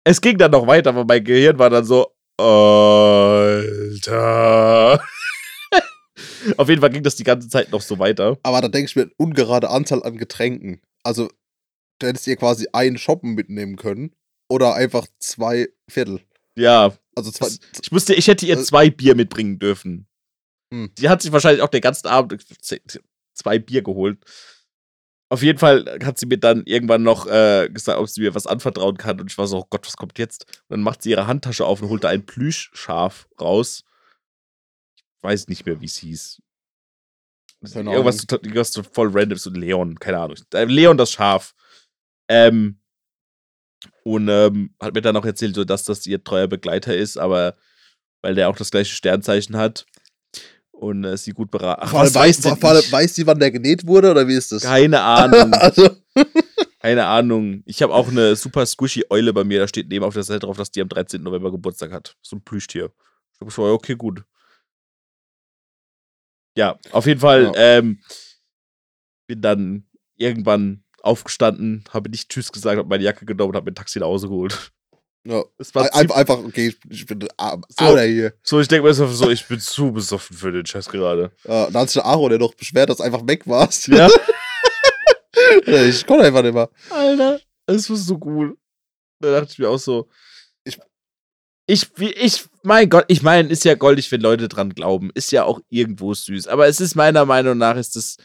Es 0.05 0.21
ging 0.21 0.39
dann 0.39 0.53
noch 0.53 0.67
weiter, 0.67 0.91
aber 0.91 1.05
mein 1.05 1.23
Gehirn 1.23 1.59
war 1.59 1.71
dann 1.71 1.85
so, 1.85 2.15
Alter. 2.37 3.79
Auf 6.57 6.69
jeden 6.69 6.81
Fall 6.81 6.91
ging 6.91 7.03
das 7.03 7.17
die 7.17 7.25
ganze 7.25 7.49
Zeit 7.49 7.71
noch 7.73 7.83
so 7.83 7.99
weiter. 7.99 8.39
Aber 8.43 8.61
da 8.61 8.69
denke 8.69 8.89
ich 8.89 8.97
mir, 8.97 9.11
ungerade 9.17 9.71
Anzahl 9.71 10.03
an 10.03 10.17
Getränken. 10.17 10.81
Also, 11.03 11.31
du 11.99 12.07
hättest 12.07 12.27
ihr 12.27 12.37
quasi 12.37 12.69
einen 12.73 12.99
Shoppen 12.99 13.35
mitnehmen 13.35 13.77
können. 13.77 14.15
Oder 14.49 14.75
einfach 14.75 15.07
zwei 15.19 15.69
Viertel. 15.89 16.21
Ja, 16.57 16.97
Also 17.15 17.31
zwei. 17.31 17.49
Ich 17.83 17.93
musste, 17.93 18.15
ich 18.15 18.29
hätte 18.29 18.47
ihr 18.47 18.59
Äh, 18.59 18.63
zwei 18.63 18.91
Bier 18.91 19.15
mitbringen 19.15 19.59
dürfen. 19.59 20.07
Hm. 20.73 20.91
Die 20.99 21.09
hat 21.09 21.23
sich 21.23 21.33
wahrscheinlich 21.33 21.63
auch 21.63 21.69
den 21.69 21.81
ganzen 21.81 22.07
Abend 22.09 22.45
zwei 23.35 23.59
Bier 23.59 23.83
geholt. 23.83 24.19
Auf 25.31 25.43
jeden 25.43 25.59
Fall 25.59 25.99
hat 26.03 26.19
sie 26.19 26.27
mir 26.27 26.39
dann 26.39 26.65
irgendwann 26.65 27.03
noch 27.03 27.27
äh, 27.27 27.69
gesagt, 27.69 27.99
ob 27.99 28.09
sie 28.09 28.23
mir 28.23 28.35
was 28.35 28.47
anvertrauen 28.47 28.97
kann. 28.97 29.21
Und 29.21 29.31
ich 29.31 29.37
war 29.37 29.47
so, 29.47 29.59
oh 29.59 29.67
Gott, 29.69 29.87
was 29.87 29.97
kommt 29.97 30.19
jetzt? 30.19 30.47
Und 30.69 30.77
dann 30.77 30.83
macht 30.83 31.03
sie 31.03 31.11
ihre 31.11 31.27
Handtasche 31.27 31.67
auf 31.67 31.83
und 31.83 31.91
holt 31.91 32.05
da 32.05 32.09
ein 32.09 32.25
Plüschschaf 32.25 33.29
raus. 33.39 33.85
Weiß 35.23 35.49
nicht 35.49 35.67
mehr, 35.67 35.81
wie 35.81 35.87
es 35.87 35.97
hieß. 35.97 36.41
Keine 37.73 37.91
Irgendwas, 37.91 38.19
total- 38.19 38.41
irgendwas 38.45 38.73
so 38.73 38.83
voll 38.85 39.11
random, 39.13 39.37
so 39.39 39.51
Leon, 39.51 39.99
keine 39.99 40.19
Ahnung. 40.19 40.37
Äh, 40.55 40.65
Leon 40.65 40.97
das 40.97 41.11
Schaf. 41.13 41.55
Ähm, 42.29 42.81
und 44.05 44.29
ähm, 44.29 44.75
hat 44.81 44.95
mir 44.95 45.03
dann 45.03 45.17
auch 45.17 45.25
erzählt, 45.25 45.55
so, 45.55 45.65
dass 45.65 45.85
das 45.85 46.07
ihr 46.07 46.23
treuer 46.23 46.47
Begleiter 46.47 46.97
ist, 46.97 47.17
aber 47.17 47.57
weil 48.23 48.35
der 48.35 48.49
auch 48.49 48.57
das 48.57 48.71
gleiche 48.71 48.95
Sternzeichen 48.95 49.57
hat 49.57 49.87
und 50.73 51.05
äh, 51.05 51.17
sie 51.17 51.33
gut 51.33 51.51
beraten. 51.51 51.83
Ach, 51.85 51.93
was 51.95 52.15
weiß 52.15 52.45
allem 52.47 52.81
ich? 52.81 52.93
weiß 52.93 53.15
sie, 53.15 53.27
wann 53.27 53.39
der 53.39 53.51
genäht 53.51 53.87
wurde 53.87 54.11
oder 54.11 54.27
wie 54.29 54.35
ist 54.35 54.53
das? 54.53 54.63
Keine 54.63 55.01
Ahnung. 55.03 55.53
also, 55.55 55.89
Keine 56.81 57.07
Ahnung. 57.07 57.63
Ich 57.67 57.83
habe 57.83 57.93
auch 57.95 58.09
eine 58.09 58.37
super 58.37 58.65
squishy 58.67 59.05
Eule 59.11 59.33
bei 59.33 59.45
mir. 59.45 59.61
Da 59.61 59.69
steht 59.69 59.89
neben 59.89 60.05
auf 60.05 60.15
der 60.15 60.23
Seite 60.23 60.41
drauf, 60.41 60.57
dass 60.57 60.71
die 60.71 60.81
am 60.81 60.89
13. 60.89 61.23
November 61.23 61.51
Geburtstag 61.51 61.93
hat. 61.93 62.17
So 62.23 62.37
ein 62.37 62.43
Plüschtier. 62.45 62.93
Ich 63.35 63.41
hab 63.41 63.53
so, 63.53 63.67
ja, 63.67 63.73
okay, 63.73 63.95
gut. 63.95 64.23
Ja, 66.59 66.77
auf 66.91 67.07
jeden 67.07 67.21
Fall. 67.21 67.53
Ähm, 67.55 68.01
bin 69.29 69.41
dann 69.41 69.87
irgendwann 70.17 70.83
aufgestanden, 71.03 71.85
habe 71.91 72.11
nicht 72.11 72.31
Tschüss 72.31 72.51
gesagt, 72.51 72.79
habe 72.79 72.89
meine 72.89 73.05
Jacke 73.05 73.25
genommen 73.25 73.51
und 73.51 73.57
habe 73.57 73.67
mir 73.67 73.71
ein 73.71 73.77
Taxi 73.77 74.01
nach 74.01 74.09
Hause 74.09 74.27
geholt. 74.27 74.73
ja. 75.25 75.45
Es 75.59 75.73
war 75.77 75.85
Ein, 75.95 76.11
einfach, 76.11 76.39
okay, 76.39 76.75
ich, 76.91 77.07
bin 77.07 77.29
ah, 77.37 77.59
So. 77.69 77.97
hier. 78.01 78.35
so, 78.43 78.59
ich 78.59 78.67
denke 78.67 78.89
mir 78.89 78.93
so, 78.93 79.31
ich 79.31 79.47
bin 79.47 79.61
zu 79.61 79.93
besoffen 79.93 80.37
für 80.37 80.51
den 80.51 80.67
Scheiß 80.67 80.89
gerade. 80.89 81.31
Ja, 81.47 81.71
da 81.71 81.79
hat 81.79 81.91
sich 81.91 82.03
der 82.03 82.07
Aaron 82.07 82.33
ja 82.33 82.39
noch 82.39 82.55
beschwert, 82.55 82.91
dass 82.91 82.97
du 82.97 83.05
einfach 83.05 83.25
weg 83.25 83.47
warst. 83.47 83.87
Ja, 83.87 84.09
ich 85.65 86.05
konnte 86.09 86.25
einfach 86.25 86.43
nicht 86.43 86.55
mehr. 86.55 86.69
Alter, 86.91 87.41
es 87.67 87.89
war 87.89 87.97
so 87.97 88.19
gut. 88.19 88.59
Da 89.21 89.31
dachte 89.31 89.53
ich 89.53 89.59
mir 89.61 89.71
auch 89.71 89.79
so. 89.79 90.09
Ich- 91.71 91.87
Ich, 91.99 92.47
mein 92.63 92.89
Gott, 92.89 93.05
ich 93.09 93.23
meine, 93.23 93.49
ist 93.51 93.65
ja 93.65 93.75
goldig, 93.75 94.11
wenn 94.11 94.21
Leute 94.23 94.49
dran 94.49 94.71
glauben. 94.75 95.11
Ist 95.15 95.31
ja 95.33 95.45
auch 95.45 95.61
irgendwo 95.69 96.15
süß. 96.15 96.49
Aber 96.49 96.67
es 96.67 96.81
ist 96.81 96.95
meiner 96.97 97.25
Meinung 97.27 97.59
nach, 97.59 97.77
ist 97.77 97.95
es. 97.95 98.17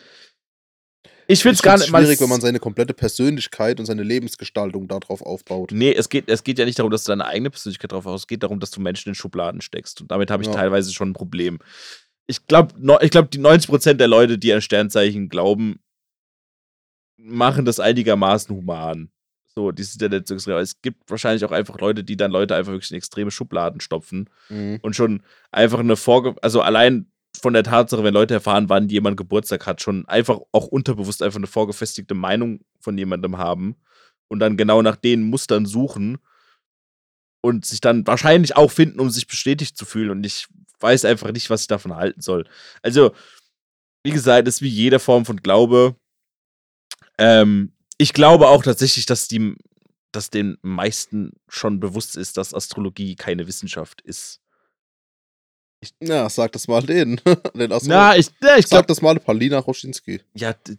Ich 1.27 1.41
finde 1.41 1.55
es 1.55 1.61
gar 1.61 1.77
nicht 1.77 1.87
schwierig, 1.87 2.19
wenn 2.19 2.29
man 2.29 2.41
seine 2.41 2.59
komplette 2.59 2.93
Persönlichkeit 2.93 3.79
und 3.79 3.85
seine 3.85 4.03
Lebensgestaltung 4.03 4.87
darauf 4.87 5.21
aufbaut. 5.21 5.71
Nee, 5.71 5.93
es 5.93 6.09
geht, 6.09 6.27
es 6.29 6.43
geht 6.43 6.59
ja 6.59 6.65
nicht 6.65 6.79
darum, 6.79 6.91
dass 6.91 7.03
du 7.05 7.11
deine 7.11 7.25
eigene 7.25 7.49
Persönlichkeit 7.49 7.91
drauf 7.93 8.05
hast. 8.05 8.21
Es 8.21 8.27
geht 8.27 8.43
darum, 8.43 8.59
dass 8.59 8.71
du 8.71 8.81
Menschen 8.81 9.09
in 9.09 9.15
Schubladen 9.15 9.61
steckst. 9.61 10.01
Und 10.01 10.11
damit 10.11 10.31
habe 10.31 10.43
ich 10.43 10.47
Ja. 10.47 10.55
teilweise 10.55 10.93
schon 10.93 11.09
ein 11.11 11.13
Problem. 11.13 11.59
Ich 12.27 12.45
glaube, 12.47 12.73
ich 13.01 13.11
glaub, 13.11 13.29
die 13.31 13.39
90% 13.39 13.99
der 14.01 14.07
Leute, 14.09 14.37
die 14.37 14.53
an 14.53 14.61
Sternzeichen 14.61 15.27
glauben, 15.29 15.79
machen 17.17 17.65
das 17.65 17.79
einigermaßen 17.79 18.55
human. 18.55 19.09
So, 19.55 19.71
die 19.71 19.83
sind 19.83 20.01
ja 20.01 20.09
nicht 20.09 20.27
so 20.27 20.33
extrem. 20.33 20.53
Aber 20.53 20.61
es 20.61 20.81
gibt 20.81 21.09
wahrscheinlich 21.09 21.45
auch 21.45 21.51
einfach 21.51 21.79
Leute, 21.79 22.03
die 22.03 22.17
dann 22.17 22.31
Leute 22.31 22.55
einfach 22.55 22.71
wirklich 22.71 22.91
in 22.91 22.97
extreme 22.97 23.31
Schubladen 23.31 23.81
stopfen 23.81 24.29
Mhm. 24.49 24.79
und 24.81 24.95
schon 24.95 25.23
einfach 25.51 25.79
eine 25.79 25.95
Vorge... 25.95 26.35
Also 26.41 26.61
allein 26.61 27.11
von 27.39 27.53
der 27.53 27.63
Tatsache, 27.63 28.03
wenn 28.03 28.13
Leute 28.13 28.35
erfahren, 28.35 28.69
wann 28.69 28.89
jemand 28.89 29.17
Geburtstag 29.17 29.65
hat, 29.65 29.81
schon 29.81 30.07
einfach 30.07 30.39
auch 30.51 30.67
unterbewusst 30.67 31.21
einfach 31.23 31.37
eine 31.37 31.47
vorgefestigte 31.47 32.13
Meinung 32.13 32.61
von 32.79 32.97
jemandem 32.97 33.37
haben 33.37 33.75
und 34.27 34.39
dann 34.39 34.55
genau 34.57 34.81
nach 34.81 34.95
den 34.95 35.23
Mustern 35.23 35.65
suchen 35.65 36.19
und 37.41 37.65
sich 37.65 37.81
dann 37.81 38.07
wahrscheinlich 38.07 38.55
auch 38.55 38.71
finden, 38.71 38.99
um 38.99 39.09
sich 39.09 39.27
bestätigt 39.27 39.77
zu 39.77 39.85
fühlen. 39.85 40.11
Und 40.11 40.25
ich 40.25 40.47
weiß 40.79 41.05
einfach 41.05 41.31
nicht, 41.31 41.49
was 41.49 41.61
ich 41.61 41.67
davon 41.67 41.95
halten 41.95 42.21
soll. 42.21 42.47
Also, 42.81 43.13
wie 44.03 44.11
gesagt, 44.11 44.47
ist 44.47 44.61
wie 44.61 44.69
jede 44.69 44.99
Form 44.99 45.25
von 45.25 45.37
Glaube. 45.37 45.95
Ähm, 47.17 47.72
ich 47.97 48.13
glaube 48.13 48.47
auch 48.47 48.63
tatsächlich, 48.63 49.05
dass 49.05 49.27
die, 49.27 49.55
dass 50.11 50.29
den 50.29 50.57
meisten 50.61 51.31
schon 51.47 51.79
bewusst 51.79 52.15
ist, 52.17 52.37
dass 52.37 52.53
Astrologie 52.53 53.15
keine 53.15 53.47
Wissenschaft 53.47 54.01
ist. 54.01 54.39
Ja, 56.01 56.29
sag 56.29 56.53
das 56.53 56.67
mal 56.67 56.81
denen. 56.81 57.19
den 57.55 57.71
Na, 57.83 58.15
ich, 58.15 58.27
ja, 58.41 58.57
ich 58.57 58.67
sag 58.67 58.69
glaube, 58.69 58.87
das 58.87 59.01
mal 59.01 59.19
Paulina 59.19 59.59
Roschinski. 59.59 60.21
ja, 60.33 60.53
die, 60.53 60.77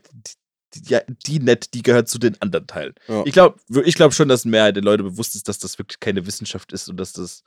die, 0.75 0.83
ja, 0.91 1.01
die 1.27 1.41
nett, 1.41 1.75
die 1.75 1.83
gehört 1.83 2.09
zu 2.09 2.19
den 2.19 2.41
anderen 2.41 2.67
Teilen. 2.67 2.95
Ja. 3.07 3.23
Ich 3.27 3.33
glaube 3.33 3.59
ich 3.85 3.95
glaub 3.97 4.15
schon, 4.15 4.29
dass 4.29 4.45
Mehrheit 4.47 4.77
der 4.77 4.83
Leute 4.83 5.03
bewusst 5.03 5.35
ist, 5.37 5.47
dass 5.49 5.59
das 5.59 5.79
wirklich 5.79 6.01
keine 6.01 6.27
Wissenschaft 6.27 6.73
ist 6.73 6.89
und 6.89 6.97
dass 6.97 7.13
das 7.13 7.45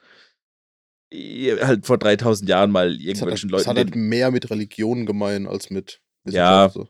eh, 1.12 1.60
halt 1.60 1.86
vor 1.86 1.98
3000 1.98 2.48
Jahren 2.48 2.70
mal 2.72 2.90
Das 2.90 3.00
hat, 3.00 3.06
irgendwelchen 3.08 3.50
halt, 3.52 3.60
das 3.62 3.66
Leuten. 3.66 3.80
hat 3.80 3.86
halt 3.88 3.96
mehr 3.96 4.30
mit 4.32 4.50
Religion 4.52 5.06
gemein 5.08 5.48
als 5.48 5.70
mit 5.72 6.00
Ja. 6.26 6.66
Wissenschaft. 6.68 6.74
so. 6.76 6.90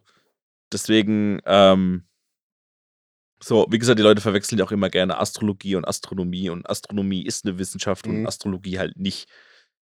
deswegen, 0.73 1.39
ähm, 1.45 2.06
so, 3.43 3.67
wie 3.69 3.77
gesagt, 3.79 3.99
die 3.99 4.03
Leute 4.03 4.21
verwechseln 4.21 4.57
ja 4.59 4.65
auch 4.65 4.71
immer 4.71 4.89
gerne 4.89 5.19
Astrologie 5.19 5.75
und 5.75 5.87
Astronomie 5.87 6.49
und 6.49 6.69
Astronomie 6.69 7.23
ist 7.23 7.45
eine 7.45 7.57
Wissenschaft 7.59 8.07
und 8.07 8.21
Mhm. 8.21 8.27
Astrologie 8.27 8.79
halt 8.79 8.97
nicht. 8.97 9.27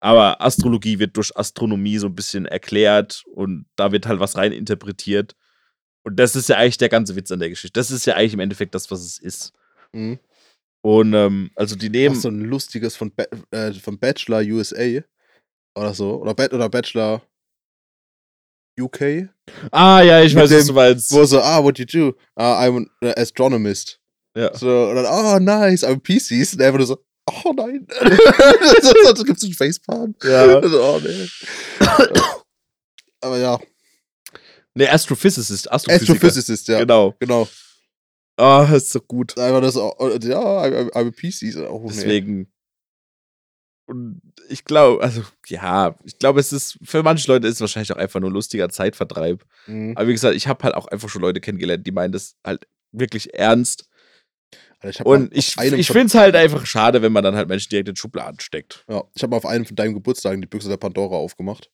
Aber 0.02 0.42
Astrologie 0.42 1.00
wird 1.00 1.18
durch 1.18 1.36
Astronomie 1.38 1.98
so 1.98 2.08
ein 2.08 2.16
bisschen 2.16 2.46
erklärt 2.46 3.24
und 3.34 3.66
da 3.76 3.92
wird 3.92 4.08
halt 4.08 4.20
was 4.20 4.38
rein 4.38 4.52
interpretiert. 4.52 5.36
Und 6.04 6.18
das 6.18 6.36
ist 6.36 6.48
ja 6.50 6.58
eigentlich 6.58 6.78
der 6.78 6.90
ganze 6.90 7.16
Witz 7.16 7.32
an 7.32 7.40
der 7.40 7.50
Geschichte. 7.50 7.78
Das 7.80 7.92
ist 7.92 8.06
ja 8.06 8.16
eigentlich 8.16 8.34
im 8.34 8.40
Endeffekt 8.40 8.74
das, 8.76 8.90
was 8.92 9.02
es 9.02 9.20
ist. 9.20 9.54
Mhm. 9.94 10.20
Und 10.82 11.14
ähm, 11.14 11.52
also 11.56 11.76
die 11.76 11.90
nehmen. 11.90 12.16
so 12.16 12.30
ein 12.30 12.40
lustiges 12.42 12.96
von, 12.96 13.14
ba 13.14 13.26
äh, 13.52 13.74
von 13.74 14.00
Bachelor 14.00 14.40
USA 14.40 15.02
oder 15.76 15.94
so. 15.94 16.22
Oder, 16.22 16.34
Ba- 16.34 16.54
oder 16.54 16.70
Bachelor 16.70 17.22
UK. 18.80 19.30
ah, 19.72 20.02
ja, 20.02 20.22
ich 20.22 20.36
weiß, 20.36 20.44
was 20.44 20.50
dem- 20.50 20.68
du 20.68 20.74
meinst. 20.74 21.12
Wo 21.12 21.26
so, 21.26 21.42
ah, 21.42 21.64
what 21.64 21.78
you 21.80 21.86
do? 21.86 22.16
Ah, 22.36 22.64
I'm 22.64 22.78
an 22.78 22.90
uh, 23.04 23.14
astronomist. 23.18 24.00
Ja. 24.36 24.56
So, 24.56 24.90
und 24.90 24.96
dann, 24.96 25.06
oh, 25.06 25.40
nice, 25.40 25.84
I'm 25.84 26.00
PCs. 26.00 26.54
Und 26.54 26.62
er 26.62 26.68
einfach 26.68 26.80
nur 26.80 26.88
so, 26.88 26.98
oh 27.46 27.54
nein. 27.56 27.88
so, 28.82 28.94
so, 29.16 29.24
gibt's 29.24 29.44
einen 29.44 29.54
Facepalm. 29.54 30.16
Ja. 30.24 30.62
So, 30.68 30.82
oh, 30.84 31.00
nee. 31.04 31.28
Aber 33.22 33.38
ja, 33.38 33.60
Nee, 34.76 34.88
Astrophysicist. 34.88 35.70
Astrophysiker. 35.72 36.14
Astrophysicist, 36.14 36.68
ja. 36.70 36.80
Genau. 36.80 37.14
Genau. 37.20 37.48
Ah, 38.38 38.66
ist 38.74 38.92
so 38.92 39.02
gut. 39.02 39.38
Einfach 39.38 39.62
das, 39.62 39.76
ja, 39.76 40.62
I'm, 40.64 40.90
I'm 40.94 41.08
a 41.08 41.12
PC. 41.12 41.58
Oh, 41.70 41.90
nee. 41.94 42.46
Und 43.90 44.22
ich 44.50 44.66
glaube, 44.66 45.02
also, 45.04 45.24
ja, 45.48 45.96
ich 46.04 46.20
glaube, 46.20 46.40
es 46.40 46.54
ist, 46.54 46.78
für 46.84 47.02
manche 47.02 47.28
Leute 47.28 47.48
ist 47.48 47.56
es 47.56 47.62
wahrscheinlich 47.62 47.92
auch 47.92 47.98
einfach 47.98 48.20
nur 48.20 48.30
lustiger 48.30 48.70
Zeitvertreib. 48.70 49.44
Mhm. 49.66 49.94
Aber 49.98 50.08
wie 50.08 50.12
gesagt, 50.12 50.36
ich 50.36 50.48
habe 50.48 50.64
halt 50.64 50.76
auch 50.76 50.86
einfach 50.86 51.10
schon 51.10 51.24
Leute 51.24 51.42
kennengelernt, 51.42 51.88
die 51.88 51.92
meinen 51.92 52.12
das 52.12 52.36
halt 52.46 52.68
wirklich 52.92 53.34
ernst. 53.34 53.90
Alter, 54.80 55.00
ich 55.00 55.06
Und 55.08 55.36
ich, 55.36 55.58
ich 55.58 55.88
finde 55.88 56.06
es 56.06 56.14
halt 56.14 56.36
einfach 56.36 56.68
schade, 56.68 57.02
wenn 57.02 57.12
man 57.12 57.24
dann 57.24 57.36
halt 57.36 57.50
Menschen 57.50 57.70
direkt 57.72 57.90
in 57.90 57.96
Schubladen 57.96 58.40
steckt. 58.40 58.86
Ja, 58.88 59.04
ich 59.16 59.24
habe 59.24 59.32
mal 59.32 59.38
auf 59.38 59.48
einem 59.48 59.66
von 59.66 59.76
deinen 59.76 59.96
Geburtstagen 59.96 60.40
die 60.40 60.48
Büchse 60.48 60.70
der 60.70 60.78
Pandora 60.78 61.16
aufgemacht. 61.16 61.72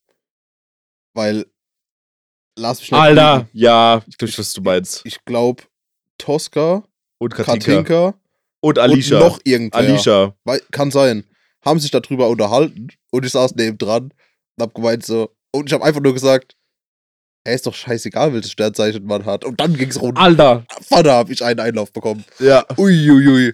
Weil, 1.14 1.46
lass 2.58 2.80
mich 2.80 2.94
Alter, 2.94 3.40
lügen, 3.40 3.50
ja, 3.52 4.02
ich 4.08 4.18
glaube, 4.18 4.38
was 4.38 4.54
du 4.54 4.62
meinst. 4.62 5.02
Ich 5.06 5.26
glaube, 5.26 5.64
Tosca, 6.18 6.86
Und 7.18 7.34
Katinka. 7.34 7.60
Katinka 7.60 8.20
Und 8.62 8.80
Alicia. 8.80 9.18
und 9.20 9.28
noch 9.28 9.40
irgendwer. 9.44 9.80
Alicia. 9.82 10.36
Weil, 10.46 10.62
kann 10.72 10.92
sein. 10.92 11.26
Haben 11.66 11.80
sich 11.80 11.92
darüber 11.92 12.30
unterhalten 12.30 12.88
und 13.12 13.26
ich 13.26 13.32
saß 13.32 13.56
neben 13.56 13.78
dran 13.78 14.14
und 14.58 14.62
hab 14.64 14.74
gemeint 14.74 15.06
so, 15.06 15.36
und 15.52 15.68
ich 15.68 15.74
habe 15.74 15.84
einfach 15.84 16.02
nur 16.02 16.14
gesagt, 16.14 16.56
hey, 17.46 17.56
ist 17.56 17.66
doch 17.66 17.74
scheißegal, 17.76 18.34
welches 18.34 18.52
Sternzeichen 18.52 19.06
man 19.06 19.26
hat. 19.26 19.46
Und 19.46 19.60
dann 19.60 19.76
ging's 19.78 20.00
rund. 20.02 20.18
Alter. 20.18 20.66
Vater, 20.88 21.14
hab 21.14 21.30
ich 21.30 21.44
einen 21.44 21.60
Einlauf 21.60 21.92
bekommen. 21.94 22.26
Ja. 22.40 22.66
Uiuiui. 22.78 23.54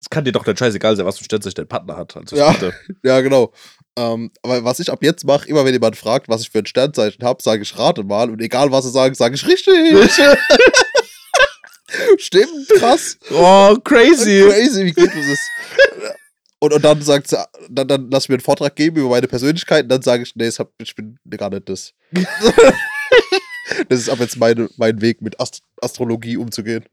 Es 0.00 0.10
kann 0.10 0.24
dir 0.24 0.32
doch 0.32 0.44
dann 0.44 0.56
scheißegal 0.56 0.96
sein, 0.96 1.06
was 1.06 1.18
für 1.18 1.24
Sternzeichen 1.24 1.54
dein 1.56 1.68
Partner 1.68 1.96
hat. 1.96 2.16
Also 2.16 2.36
Ja. 2.36 2.52
bitte. 2.52 2.74
Ja, 3.02 3.20
genau. 3.20 3.52
Ähm, 3.98 4.30
aber 4.42 4.64
was 4.64 4.80
ich 4.80 4.90
ab 4.90 5.02
jetzt 5.02 5.24
mache, 5.24 5.46
immer 5.48 5.64
wenn 5.64 5.72
jemand 5.74 5.96
fragt, 5.96 6.28
was 6.28 6.42
ich 6.42 6.50
für 6.50 6.58
ein 6.60 6.66
Sternzeichen 6.66 7.24
habe, 7.24 7.42
sage 7.42 7.62
ich 7.62 7.78
rate 7.78 8.02
mal. 8.04 8.30
Und 8.30 8.40
egal 8.40 8.70
was 8.72 8.84
sie 8.84 8.90
sagen, 8.90 9.14
sage 9.14 9.34
ich 9.34 9.46
richtig. 9.46 9.74
Stimmt, 12.18 12.68
krass. 12.78 13.18
Oh, 13.30 13.76
crazy. 13.84 14.42
Crazy, 14.48 14.84
wie 14.86 14.92
geht 14.92 15.10
das? 15.14 15.38
Und, 16.62 16.72
und 16.72 16.84
dann 16.84 17.02
sagt 17.02 17.26
sie, 17.26 17.44
dann, 17.68 17.88
dann 17.88 18.08
lass 18.08 18.28
mir 18.28 18.36
einen 18.36 18.40
Vortrag 18.40 18.76
geben 18.76 18.98
über 18.98 19.08
meine 19.08 19.26
Persönlichkeit 19.26 19.82
und 19.82 19.88
dann 19.88 20.00
sage 20.00 20.22
ich, 20.22 20.36
nee, 20.36 20.48
hab, 20.48 20.70
ich 20.80 20.94
bin 20.94 21.18
gar 21.28 21.50
nicht 21.50 21.68
das. 21.68 21.92
das 23.88 23.98
ist 23.98 24.08
ab 24.08 24.20
jetzt 24.20 24.36
meine, 24.36 24.68
mein 24.76 25.00
Weg, 25.00 25.22
mit 25.22 25.40
Ast 25.40 25.62
Astrologie 25.80 26.36
umzugehen. 26.36 26.84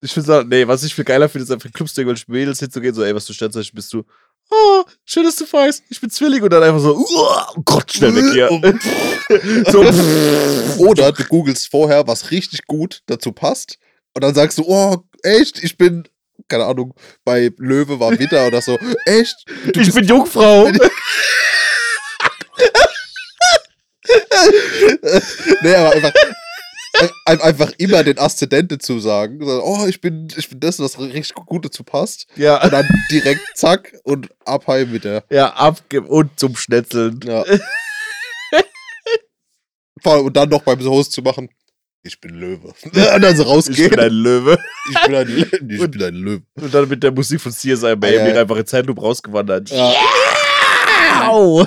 Ich 0.00 0.10
finde 0.10 0.32
halt, 0.32 0.48
nee, 0.48 0.66
was 0.66 0.82
ich 0.82 0.92
viel 0.92 1.04
geiler 1.04 1.28
finde, 1.28 1.44
ist 1.44 1.52
einfach 1.52 1.66
in 1.66 1.72
Clubs 1.72 1.94
zu 1.94 2.00
irgendwelchen 2.00 2.34
Mädels 2.34 2.58
hinzugehen, 2.58 2.96
so, 2.96 3.04
ey, 3.04 3.14
was 3.14 3.24
du 3.24 3.32
Sternzeichen 3.32 3.76
bist 3.76 3.92
du? 3.92 4.02
Oh, 4.50 4.82
schön, 5.04 5.22
dass 5.22 5.36
du 5.36 5.46
fragst. 5.46 5.84
Ich 5.88 6.00
bin 6.00 6.10
Zwilling 6.10 6.42
und 6.42 6.52
dann 6.52 6.64
einfach 6.64 6.80
so, 6.80 7.06
oh 7.08 7.62
Gott, 7.64 7.92
schnell 7.92 8.16
weg 8.16 8.24
hier. 8.32 8.48
so. 9.70 10.84
Oder 10.84 11.12
du 11.12 11.22
googelst 11.26 11.70
vorher, 11.70 12.08
was 12.08 12.32
richtig 12.32 12.66
gut 12.66 13.02
dazu 13.06 13.30
passt. 13.30 13.78
Und 14.14 14.24
dann 14.24 14.34
sagst 14.34 14.58
du, 14.58 14.64
oh, 14.66 14.96
echt, 15.22 15.62
ich 15.62 15.78
bin, 15.78 16.08
keine 16.48 16.64
Ahnung, 16.64 16.94
bei 17.24 17.50
Löwe 17.58 17.98
war 18.00 18.18
Witter 18.18 18.46
oder 18.46 18.60
so. 18.62 18.78
Echt? 19.06 19.34
Du 19.72 19.80
ich 19.80 19.92
bin 19.92 20.04
Jungfrau. 20.06 20.68
nee, 25.62 25.74
aber 25.74 25.92
einfach, 25.92 26.12
ein- 27.26 27.40
einfach 27.40 27.72
immer 27.78 28.02
den 28.04 28.18
Aszendenten 28.18 28.80
zu 28.80 28.98
sagen. 29.00 29.40
Oh, 29.42 29.86
ich 29.86 30.00
bin, 30.00 30.28
ich 30.36 30.48
bin 30.48 30.60
das, 30.60 30.78
was 30.78 30.98
richtig 30.98 31.34
gut 31.34 31.64
dazu 31.64 31.84
passt. 31.84 32.26
ja, 32.36 32.62
Und 32.62 32.72
dann 32.72 32.88
direkt 33.10 33.40
zack 33.56 33.94
und 34.04 34.28
abheim 34.44 34.90
mit 34.92 35.04
der. 35.04 35.24
ja, 35.30 35.52
abgeben 35.52 36.06
und 36.06 36.38
zum 36.38 36.56
Schnetzeln. 36.56 37.20
Ja. 37.24 37.44
Und 40.04 40.36
dann 40.36 40.48
noch 40.48 40.62
beim 40.62 40.80
Host 40.84 41.12
zu 41.12 41.22
machen. 41.22 41.48
Ich 42.02 42.20
bin 42.20 42.34
Löwe. 42.34 42.72
Und 42.84 43.22
dann 43.22 43.36
so 43.36 43.42
Ich 43.44 43.48
rausgehen. 43.48 43.90
bin 43.90 44.00
ein 44.00 44.10
Löwe. 44.12 44.58
ich 44.90 45.02
bin 45.06 45.14
ein, 45.14 45.26
Lö- 45.28 45.52
ich 45.84 45.90
bin 45.90 46.02
ein 46.02 46.14
Löwe. 46.14 46.42
Und 46.60 46.74
dann 46.74 46.88
mit 46.88 47.02
der 47.02 47.12
Musik 47.12 47.40
von 47.40 47.52
CSI 47.52 47.74
Miami 47.96 48.06
Ja, 48.16 48.28
ja. 48.28 48.40
einfach 48.40 48.56
in 48.56 48.66
Zeitloop 48.66 49.00
rausgewandert. 49.00 49.70
Ja. 49.70 49.92
Au! 51.28 51.66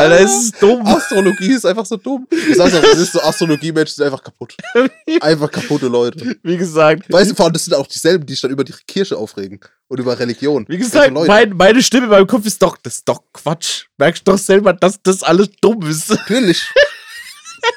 Alter, 0.00 0.20
es 0.20 0.44
ist 0.44 0.62
dumm. 0.62 0.80
Astrologie 0.86 1.52
ist 1.52 1.66
einfach 1.66 1.86
so 1.86 1.96
dumm. 1.96 2.26
Ich 2.30 2.56
sag's 2.56 2.74
auch, 2.74 2.82
es 2.82 2.98
ist 2.98 3.12
so 3.12 3.20
Astrologie-Menschen 3.20 3.94
sind 3.94 4.04
einfach 4.04 4.22
kaputt. 4.22 4.56
Einfach 5.20 5.50
kaputte 5.50 5.88
Leute. 5.88 6.36
Wie 6.42 6.56
gesagt, 6.56 7.12
Weißt 7.12 7.30
du, 7.30 7.34
vor 7.34 7.46
allem, 7.46 7.52
das 7.52 7.64
sind 7.64 7.74
auch 7.74 7.86
dieselben, 7.86 8.24
die 8.24 8.32
sich 8.32 8.42
dann 8.42 8.50
über 8.50 8.64
die 8.64 8.72
Kirche 8.86 9.16
aufregen 9.16 9.60
und 9.88 9.98
über 10.00 10.18
Religion. 10.18 10.64
wie 10.68 10.78
gesagt, 10.78 11.12
mein, 11.12 11.56
meine 11.56 11.82
Stimme 11.82 12.04
in 12.04 12.10
meinem 12.10 12.26
Kopf 12.26 12.46
ist 12.46 12.62
doch, 12.62 12.76
das 12.76 12.96
ist 12.96 13.08
doch 13.08 13.22
Quatsch. 13.32 13.86
Merkst 13.98 14.26
du 14.26 14.32
doch 14.32 14.38
selber, 14.38 14.72
dass 14.72 15.02
das 15.02 15.22
alles 15.22 15.48
dumm 15.60 15.82
ist. 15.82 16.08
Natürlich. 16.10 16.64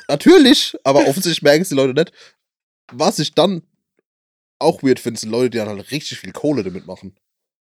Natürlich, 0.07 0.75
aber 0.83 1.07
offensichtlich 1.07 1.41
merken 1.41 1.63
es 1.63 1.69
die 1.69 1.75
Leute 1.75 1.93
nicht. 1.93 2.11
Was 2.91 3.19
ich 3.19 3.33
dann 3.33 3.63
auch 4.59 4.83
weird 4.83 4.99
finde, 4.99 5.19
sind 5.19 5.29
Leute, 5.31 5.49
die 5.51 5.57
dann 5.57 5.69
halt 5.69 5.91
richtig 5.91 6.19
viel 6.19 6.31
Kohle 6.31 6.63
damit 6.63 6.85
machen. 6.87 7.15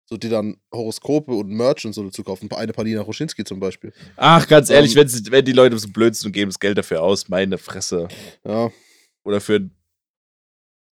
So, 0.08 0.16
die 0.16 0.30
dann 0.30 0.56
Horoskope 0.72 1.32
und 1.32 1.48
Merch 1.50 1.84
und 1.84 1.92
so 1.92 2.02
dazu 2.02 2.24
kaufen. 2.24 2.50
Eine 2.52 2.72
Palina 2.72 3.02
Roschinski 3.02 3.44
zum 3.44 3.60
Beispiel. 3.60 3.92
Ach, 4.16 4.48
ganz 4.48 4.70
ehrlich, 4.70 4.96
Ähm. 4.96 5.02
wenn, 5.06 5.32
wenn 5.32 5.44
die 5.44 5.52
Leute 5.52 5.78
so 5.78 5.88
blöd 5.88 6.16
sind 6.16 6.28
und 6.28 6.32
geben 6.32 6.50
das 6.50 6.58
Geld 6.58 6.78
dafür 6.78 7.02
aus, 7.02 7.28
meine 7.28 7.58
Fresse. 7.58 8.08
Ja, 8.42 8.70
Oder 9.24 9.40
für 9.42 9.56
ein 9.56 9.74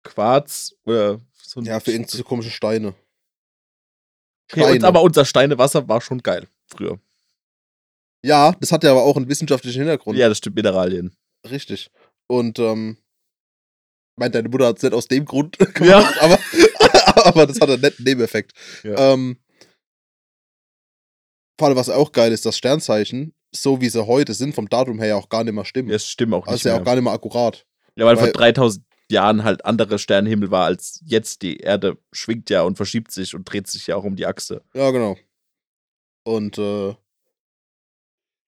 Quarz 0.04 0.76
oder 0.84 1.20
so 1.42 1.62
ja 1.62 1.80
für 1.80 1.92
irgendwelche 1.92 2.24
komische 2.24 2.52
Steine. 2.52 2.94
Okay, 4.52 4.62
Steine. 4.64 4.86
aber 4.88 5.02
unser 5.02 5.24
Steinewasser 5.26 5.88
war 5.88 6.02
schon 6.02 6.22
geil 6.22 6.48
früher. 6.68 7.00
Ja, 8.24 8.54
das 8.60 8.72
hat 8.72 8.84
ja 8.84 8.92
aber 8.92 9.04
auch 9.04 9.16
einen 9.16 9.30
wissenschaftlichen 9.30 9.80
Hintergrund. 9.80 10.18
Ja, 10.18 10.28
das 10.28 10.40
stimmt, 10.40 10.56
Mineralien. 10.58 11.16
Richtig. 11.50 11.90
Und, 12.28 12.60
ähm, 12.60 12.98
ich 14.16 14.20
meine, 14.20 14.32
deine 14.32 14.48
Mutter 14.48 14.68
hat 14.68 14.78
es 14.78 14.84
nicht 14.84 14.94
aus 14.94 15.08
dem 15.10 15.26
Grund 15.26 15.58
gemacht, 15.74 15.80
Ja. 15.82 16.14
aber, 16.22 16.40
aber 17.26 17.46
das 17.48 17.60
hat 17.60 17.70
einen 17.70 17.82
netten 17.82 18.06
Nebeneffekt. 18.06 18.54
Ja. 18.84 19.14
Ähm, 19.14 19.38
vor 21.60 21.68
allem, 21.68 21.78
was 21.78 21.90
auch 21.90 22.12
geil 22.14 22.32
ist, 22.32 22.46
dass 22.46 22.58
Sternzeichen, 22.58 23.34
so 23.54 23.80
wie 23.82 23.90
sie 23.90 24.06
heute 24.08 24.34
sind, 24.34 24.56
vom 24.56 24.70
Datum 24.70 25.00
her 25.00 25.08
ja 25.10 25.16
auch 25.16 25.30
gar 25.30 25.44
nicht 25.44 25.54
mehr 25.54 25.66
stimmen. 25.66 25.90
Ja, 25.90 25.96
Das 25.96 26.08
stimmt 26.08 26.34
auch 26.34 26.46
nicht. 26.46 26.52
also 26.52 26.70
ja 26.70 26.80
auch 26.80 26.84
gar 26.84 26.96
nicht 26.96 27.04
mehr 27.04 27.14
akkurat. 27.14 27.66
Ja, 27.96 28.06
weil, 28.06 28.16
vor 28.18 28.28
Weil- 28.28 28.34
3000 28.34 28.86
Jahren 29.12 29.44
halt 29.44 29.64
anderer 29.66 29.98
Sternenhimmel 30.00 30.50
war 30.50 30.66
als 30.66 31.02
jetzt. 31.06 31.42
Die 31.44 31.58
Erde 31.58 31.98
schwingt 32.12 32.50
ja 32.50 32.64
und 32.64 32.76
verschiebt 32.76 33.12
sich 33.12 33.36
und 33.36 33.44
dreht 33.46 33.68
sich 33.68 33.86
ja 33.88 33.96
auch 33.98 34.04
um 34.04 34.16
die 34.16 34.26
Achse. 34.26 34.64
Ja, 34.74 34.90
genau. 34.92 35.16
Und 36.26 36.58
äh, 36.58 36.96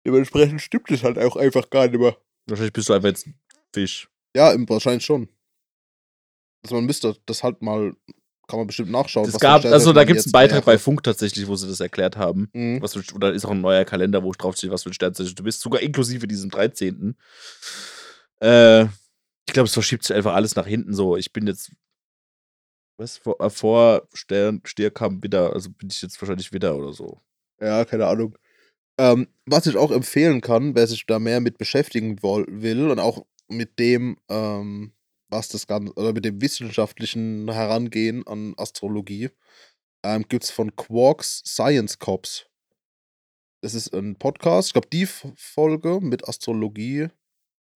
dementsprechend 0.08 0.62
stimmt 0.62 0.90
es 0.90 1.04
halt 1.04 1.20
auch 1.20 1.36
einfach 1.36 1.70
gar 1.70 1.88
nicht 1.88 2.00
mehr. 2.00 2.18
Wahrscheinlich 2.48 2.74
bist 2.74 2.90
du 2.90 2.94
einfach 2.94 3.10
jetzt 3.10 3.28
ein 3.28 3.40
Fisch. 3.74 4.10
Ja, 4.36 4.54
wahrscheinlich 4.68 5.06
schon. 5.06 5.30
Also 6.64 6.76
man 6.76 6.86
müsste 6.86 7.16
das 7.26 7.44
halt 7.44 7.62
mal, 7.62 7.94
kann 8.48 8.60
man 8.60 8.68
bestimmt 8.68 8.92
nachschauen. 8.92 9.28
Es 9.28 9.40
gab, 9.40 9.64
also 9.66 9.94
da 9.94 10.04
gibt 10.04 10.20
es 10.20 10.26
einen 10.26 10.32
Beitrag 10.32 10.66
bei. 10.66 10.78
Funk 10.78 11.04
tatsächlich, 11.04 11.48
wo 11.48 11.56
sie 11.56 11.68
das 11.68 11.80
erklärt 11.80 12.18
haben. 12.18 12.50
Mhm. 12.54 12.82
Was 12.82 12.94
für, 12.94 13.16
oder 13.16 13.34
ist 13.34 13.46
auch 13.46 13.52
ein 13.52 13.62
neuer 13.62 13.86
Kalender, 13.86 14.24
wo 14.24 14.32
drauf 14.32 14.58
steht, 14.58 14.72
was 14.72 14.84
für 14.84 14.90
ein 14.90 14.94
Sternzeichen 14.94 15.36
du 15.36 15.44
bist, 15.44 15.62
sogar 15.62 15.82
inklusive 15.82 16.28
diesem 16.28 16.50
13. 16.50 17.16
Äh, 18.42 18.84
ich 18.84 19.54
glaube, 19.54 19.68
es 19.68 19.74
verschiebt 19.74 20.04
sich 20.04 20.16
einfach 20.16 20.34
alles 20.34 20.56
nach 20.56 20.68
hinten 20.68 20.94
so. 20.94 21.18
Ich 21.18 21.34
bin 21.34 21.48
jetzt. 21.48 21.72
Was? 22.98 23.18
Vor, 23.18 23.40
äh, 23.40 23.50
vor 23.50 24.08
Stern, 24.14 24.62
Stier 24.66 24.92
kam 24.92 25.24
wieder, 25.24 25.54
also 25.54 25.70
bin 25.70 25.90
ich 25.90 26.02
jetzt 26.02 26.22
wahrscheinlich 26.22 26.52
wieder 26.52 26.76
oder 26.76 26.94
so. 26.94 27.22
Ja, 27.62 27.86
keine 27.86 28.08
Ahnung. 28.08 28.38
Ähm, 29.00 29.28
was 29.46 29.66
ich 29.66 29.78
auch 29.78 29.92
empfehlen 29.92 30.42
kann, 30.42 30.76
wer 30.76 30.86
sich 30.86 31.06
da 31.06 31.20
mehr 31.20 31.40
mit 31.40 31.58
beschäftigen 31.58 32.22
will 32.22 32.92
und 32.92 33.00
auch 33.00 33.26
mit 33.48 33.80
dem, 33.80 34.18
ähm, 34.30 34.92
was 35.30 35.48
das 35.48 35.68
Ganze, 35.68 35.94
oder 35.94 36.14
mit 36.14 36.26
dem 36.26 36.42
wissenschaftlichen 36.42 37.50
Herangehen 37.52 38.26
an 38.28 38.54
Astrologie, 38.58 39.30
ähm, 40.04 40.26
gibt 40.28 40.44
es 40.44 40.52
von 40.52 40.76
Quarks 40.76 41.44
Science 41.46 42.00
Cops. 42.00 42.46
Das 43.62 43.74
ist 43.74 43.94
ein 43.94 44.16
Podcast. 44.16 44.70
Ich 44.70 44.74
glaube, 44.74 44.88
die 44.92 45.06
Folge 45.06 46.00
mit 46.02 46.28
Astrologie 46.28 47.08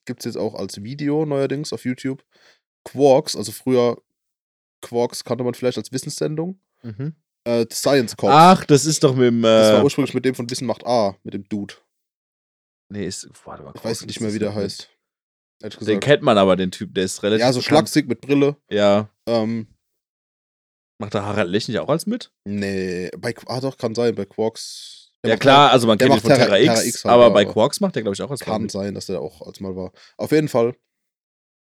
gibt 0.05 0.21
es 0.21 0.25
jetzt 0.25 0.37
auch 0.37 0.55
als 0.55 0.81
Video 0.83 1.25
neuerdings 1.25 1.73
auf 1.73 1.85
YouTube. 1.85 2.23
Quarks, 2.85 3.35
also 3.35 3.51
früher 3.51 4.01
Quarks 4.81 5.23
kannte 5.23 5.43
man 5.43 5.53
vielleicht 5.53 5.77
als 5.77 5.91
Wissenssendung. 5.91 6.59
Äh, 7.45 7.65
Science 7.71 8.15
Cops. 8.15 8.33
Ach, 8.33 8.65
das 8.65 8.85
ist 8.85 9.03
doch 9.03 9.15
mit 9.15 9.27
dem. 9.27 9.41
Das 9.41 9.73
war 9.73 9.81
Äh, 9.81 9.83
ursprünglich 9.83 10.13
mit 10.13 10.25
dem 10.25 10.35
von 10.35 10.49
Wissen 10.49 10.65
macht 10.65 10.85
A, 10.85 11.17
mit 11.23 11.33
dem 11.33 11.47
Dude. 11.47 11.75
nee, 12.89 13.05
ist, 13.05 13.27
warte 13.45 13.63
mal, 13.63 13.73
Ich 13.75 13.83
weiß 13.83 14.05
nicht 14.05 14.21
mehr, 14.21 14.33
wie 14.33 14.39
der 14.39 14.55
heißt. 14.55 14.89
Ehrlich 15.63 15.77
Den 15.77 15.85
gesagt. 15.87 16.03
kennt 16.03 16.21
man 16.23 16.37
aber, 16.37 16.55
den 16.55 16.71
Typ, 16.71 16.93
der 16.93 17.05
ist 17.05 17.23
relativ. 17.23 17.41
Ja, 17.41 17.51
so 17.53 17.59
bekannt. 17.59 17.65
schlagsig 17.89 18.07
mit 18.07 18.21
Brille. 18.21 18.57
Ja. 18.69 19.09
Ähm, 19.27 19.67
Macht 20.99 21.13
der 21.15 21.25
Harald 21.25 21.49
Lech 21.49 21.67
nicht 21.67 21.79
auch 21.79 21.89
als 21.89 22.05
mit? 22.05 22.31
nee, 22.45 23.09
bei, 23.17 23.33
ah 23.47 23.59
doch, 23.59 23.77
kann 23.77 23.95
sein, 23.95 24.13
bei 24.13 24.25
Quarks. 24.25 25.11
der 25.23 25.31
ja, 25.31 25.37
klar, 25.37 25.71
also 25.71 25.87
man 25.87 25.97
der 25.97 26.07
kennt 26.09 26.19
ihn 26.19 26.21
von 26.21 26.29
Terra- 26.31 26.43
Terra 26.45 26.59
X, 26.59 26.65
Terra 26.73 26.83
X 26.83 27.05
halt, 27.05 27.13
aber 27.13 27.23
ja, 27.23 27.29
bei 27.29 27.41
aber- 27.43 27.53
Quarks 27.53 27.79
macht 27.79 27.95
er, 27.95 28.03
glaube 28.03 28.13
ich, 28.13 28.21
auch 28.21 28.29
als 28.31 28.41
Kann 28.41 28.63
mit. 28.63 28.71
sein, 28.71 28.93
dass 28.93 29.07
der 29.07 29.19
auch 29.21 29.41
als 29.41 29.59
mal 29.59 29.75
war. 29.75 29.91
Auf 30.17 30.31
jeden 30.31 30.47
Fall, 30.49 30.75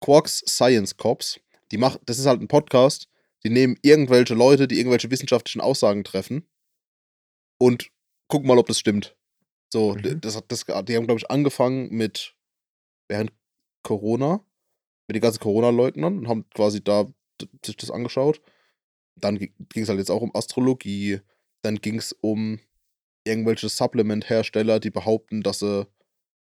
Quarks 0.04 0.44
Science 0.48 0.96
Cops, 0.98 1.40
die 1.72 1.78
macht, 1.78 2.00
das 2.06 2.20
ist 2.20 2.26
halt 2.28 2.42
ein 2.42 2.48
Podcast, 2.48 3.08
die 3.44 3.50
nehmen 3.50 3.78
irgendwelche 3.82 4.36
Leute, 4.36 4.68
die 4.68 4.78
irgendwelche 4.78 5.10
wissenschaftlichen 5.10 5.62
Aussagen 5.62 6.04
treffen 6.04 6.48
und 7.60 7.90
gucken 8.28 8.48
mal, 8.48 8.58
ob 8.58 8.68
das 8.68 8.80
stimmt. 8.80 9.16
So, 9.74 9.96
Mhm. 9.96 10.22
das 10.22 10.36
hat 10.36 10.46
das, 10.50 10.66
die 10.66 10.96
haben, 10.96 11.08
glaube 11.08 11.18
ich, 11.20 11.30
angefangen 11.32 11.90
mit 11.90 12.36
während 13.10 13.32
Corona, 13.86 14.44
mit 15.08 15.16
den 15.16 15.22
ganzen 15.22 15.40
Corona-Leugnern 15.40 16.18
und 16.20 16.28
haben 16.28 16.50
quasi 16.50 16.84
da 16.84 17.06
sich 17.66 17.78
das 17.78 17.92
angeschaut. 17.92 18.42
Dann 19.16 19.38
ging 19.40 19.54
es 19.76 19.88
halt 19.90 20.00
jetzt 20.00 20.12
auch 20.12 20.22
um 20.22 20.36
Astrologie. 20.36 21.22
Dann 21.62 21.78
ging 21.78 21.98
es 22.00 22.12
um 22.12 22.60
irgendwelche 23.24 23.70
Supplement-Hersteller, 23.70 24.80
die 24.80 24.90
behaupten, 24.92 25.42
dass 25.42 25.60
sie 25.60 25.88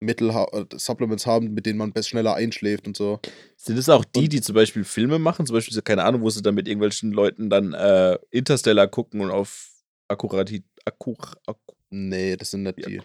Mittel 0.03 0.33
ha 0.33 0.47
äh, 0.51 0.65
Supplements 0.75 1.25
haben, 1.27 1.53
mit 1.53 1.65
denen 1.67 1.77
man 1.77 1.91
besser 1.93 2.09
schneller 2.09 2.33
einschläft 2.35 2.87
und 2.87 2.97
so. 2.97 3.19
Sind 3.55 3.77
es 3.77 3.87
auch 3.89 4.03
die, 4.03 4.21
Und- 4.21 4.33
die 4.33 4.41
zum 4.41 4.55
Beispiel 4.55 4.83
Filme 4.83 5.19
machen? 5.19 5.45
Zum 5.45 5.53
Beispiel, 5.55 5.79
keine 5.83 6.03
Ahnung, 6.03 6.21
wo 6.21 6.29
sie 6.29 6.41
dann 6.41 6.55
mit 6.55 6.67
irgendwelchen 6.67 7.11
Leuten 7.11 7.49
dann 7.49 7.73
äh, 7.73 8.17
Interstellar 8.31 8.87
gucken 8.87 9.21
und 9.21 9.31
auf 9.31 9.69
Akkuratität. 10.07 10.65
Akkur, 10.85 11.17
akku, 11.45 11.73
Nee, 11.91 12.35
das 12.35 12.49
sind 12.51 12.63
nicht 12.63 12.83
die. 12.87 13.01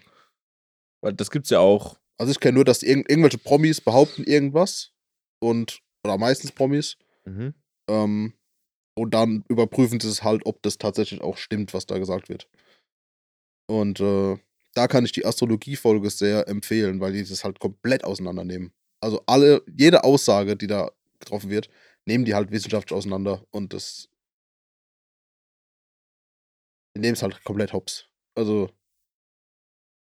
weil 1.02 1.12
das 1.12 1.30
gibt's 1.30 1.50
ja 1.50 1.58
auch. 1.60 1.98
Also 2.18 2.32
ich 2.32 2.40
kenne 2.40 2.54
nur, 2.54 2.64
dass 2.64 2.82
irgend 2.82 3.08
irgendwelche 3.10 3.38
Promis 3.38 3.80
behaupten 3.80 4.24
irgendwas 4.24 4.92
und 5.40 5.80
oder 6.04 6.18
meistens 6.18 6.52
Promis 6.52 6.96
Mhm. 7.26 7.54
ähm, 7.90 8.34
und 8.96 9.12
dann 9.12 9.44
überprüfen 9.48 9.98
sie 9.98 10.08
es 10.08 10.22
halt, 10.22 10.46
ob 10.46 10.62
das 10.62 10.78
tatsächlich 10.78 11.20
auch 11.20 11.36
stimmt, 11.36 11.74
was 11.74 11.86
da 11.86 11.98
gesagt 11.98 12.28
wird. 12.28 12.48
Und 13.68 13.98
äh, 14.00 14.38
da 14.74 14.86
kann 14.86 15.04
ich 15.04 15.12
die 15.12 15.26
Astrologie-Folge 15.26 16.08
sehr 16.10 16.46
empfehlen, 16.48 17.00
weil 17.00 17.12
die 17.12 17.24
das 17.24 17.42
halt 17.42 17.58
komplett 17.58 18.04
auseinandernehmen. 18.04 18.72
Also 19.00 19.22
alle, 19.26 19.62
jede 19.66 20.04
Aussage, 20.04 20.56
die 20.56 20.68
da 20.68 20.92
getroffen 21.18 21.50
wird, 21.50 21.68
nehmen 22.06 22.24
die 22.24 22.34
halt 22.34 22.52
wissenschaftlich 22.52 22.96
auseinander 22.96 23.44
und 23.50 23.72
das 23.72 24.08
die 26.96 27.00
nehmen 27.00 27.12
es 27.14 27.22
halt 27.22 27.44
komplett 27.44 27.74
hops. 27.74 28.08
Also, 28.34 28.70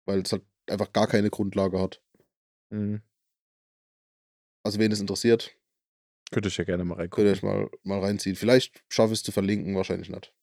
weil 0.07 0.21
es 0.21 0.31
halt 0.31 0.43
einfach 0.69 0.93
gar 0.93 1.07
keine 1.07 1.29
Grundlage 1.29 1.79
hat. 1.79 2.01
Mhm. 2.71 3.01
Also, 4.63 4.79
wen 4.79 4.91
es 4.91 4.99
interessiert, 4.99 5.55
Könnte 6.31 6.49
ich 6.49 6.57
ja 6.57 6.63
gerne 6.63 6.83
mal 6.83 6.95
könnt 7.07 7.27
ihr 7.27 7.31
reingucken. 7.31 7.31
euch 7.31 7.43
mal, 7.43 7.69
mal 7.83 7.99
reinziehen. 7.99 8.35
Vielleicht 8.35 8.83
schaffe 8.89 9.13
ich 9.13 9.19
es 9.19 9.23
zu 9.23 9.31
verlinken, 9.31 9.75
wahrscheinlich 9.75 10.09
nicht. 10.09 10.33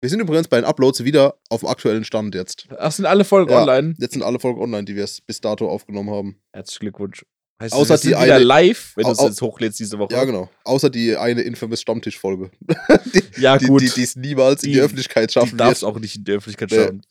Wir 0.00 0.10
sind 0.10 0.20
übrigens 0.20 0.46
bei 0.46 0.60
den 0.60 0.64
Uploads 0.64 1.02
wieder 1.04 1.40
auf 1.48 1.60
dem 1.60 1.68
aktuellen 1.68 2.04
Stand 2.04 2.34
jetzt. 2.36 2.68
Ach, 2.78 2.92
sind 2.92 3.06
alle 3.06 3.24
Folgen 3.24 3.50
Ja. 3.50 3.62
online? 3.62 3.94
Jetzt 3.98 4.12
sind 4.12 4.22
alle 4.22 4.38
Folgen 4.38 4.60
online, 4.60 4.84
die 4.84 4.94
wir 4.94 5.08
bis 5.26 5.40
dato 5.40 5.68
aufgenommen 5.68 6.10
haben. 6.10 6.40
Herzlichen 6.52 6.80
Glückwunsch. 6.80 7.24
Heißt 7.60 7.72
Außer 7.74 7.94
wir 7.94 7.98
die 7.98 8.06
wieder 8.08 8.18
eine- 8.36 8.44
live, 8.44 8.92
wenn 8.96 9.04
du 9.06 9.10
es 9.12 9.20
jetzt 9.22 9.40
hochlädst 9.42 9.80
diese 9.80 9.98
Woche. 9.98 10.12
Ja, 10.12 10.24
genau. 10.24 10.50
Außer 10.64 10.90
die 10.90 11.16
eine 11.16 11.40
infamous 11.42 11.80
Stammtisch-Folge. 11.80 12.50
die, 13.14 13.40
Ja, 13.40 13.56
die, 13.58 13.66
gut. 13.66 13.80
die, 13.80 13.88
die 13.88 14.02
es 14.02 14.14
niemals 14.14 14.62
in 14.62 14.68
die 14.68 14.74
Die- 14.74 14.80
Öffentlichkeit 14.82 15.30
Die 15.30 15.32
schaffen 15.32 15.56
darf 15.58 15.72
es 15.72 15.82
auch 15.82 15.98
nicht 15.98 16.14
in 16.16 16.24
der 16.24 16.36
Öffentlichkeit 16.36 16.70
schaffen. 16.70 17.02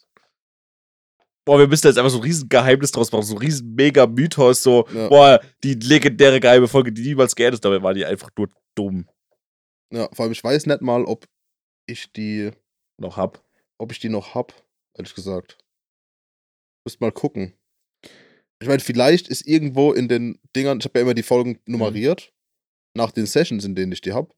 Boah, 1.46 1.60
wir 1.60 1.68
müssen 1.68 1.86
jetzt 1.88 1.98
einfach 1.98 2.10
so 2.12 2.18
ein 2.18 2.24
riesen 2.24 2.50
Geheimnis 2.50 2.91
draus 2.91 3.12
machen, 3.12 3.24
so 3.24 3.36
ein 3.36 3.38
riesen 3.39 3.76
mega 3.76 4.08
Mythos, 4.08 4.64
so, 4.64 4.88
Ja. 4.93 5.08
boah, 5.10 5.39
die 5.64 5.76
legendäre 5.76 6.39
geheime 6.39 6.68
Folge, 6.68 6.91
die 6.91 7.04
niemals 7.04 7.36
geendet 7.36 7.56
ist, 7.56 7.66
dabei 7.66 7.82
war 7.84 7.93
die 7.93 8.04
einfach 8.06 8.30
nur 8.38 8.50
dumm 8.76 9.08
Ja, 9.93 10.10
vor 10.14 10.24
allem, 10.24 10.32
ich 10.32 10.43
weiß 10.43 10.66
nicht 10.66 10.82
mal, 10.82 11.06
ob 11.06 11.26
ich 11.88 12.12
die, 12.14 12.50
noch 13.00 13.18
hab. 13.18 13.43
ob 13.78 13.91
ich 13.91 14.00
die 14.00 14.10
noch 14.10 14.34
hab, 14.34 14.54
ehrlich 14.98 15.14
gesagt. 15.14 15.58
Müsst 16.86 17.00
mal 17.02 17.12
gucken. 17.12 17.54
Ich 18.62 18.68
meine, 18.68 18.80
vielleicht 18.80 19.28
ist 19.28 19.46
irgendwo 19.48 19.91
in 19.93 20.08
den 20.08 20.39
Dingern, 20.56 20.80
ich 20.80 20.86
habe 20.86 20.98
ja 21.00 21.04
immer 21.04 21.14
die 21.14 21.24
Folgen 21.24 21.60
nummeriert, 21.68 22.32
nach 22.96 23.12
den 23.12 23.26
Sessions, 23.28 23.66
in 23.66 23.76
denen 23.76 23.91
ich 23.91 24.02
die 24.02 24.14
hab. 24.14 24.34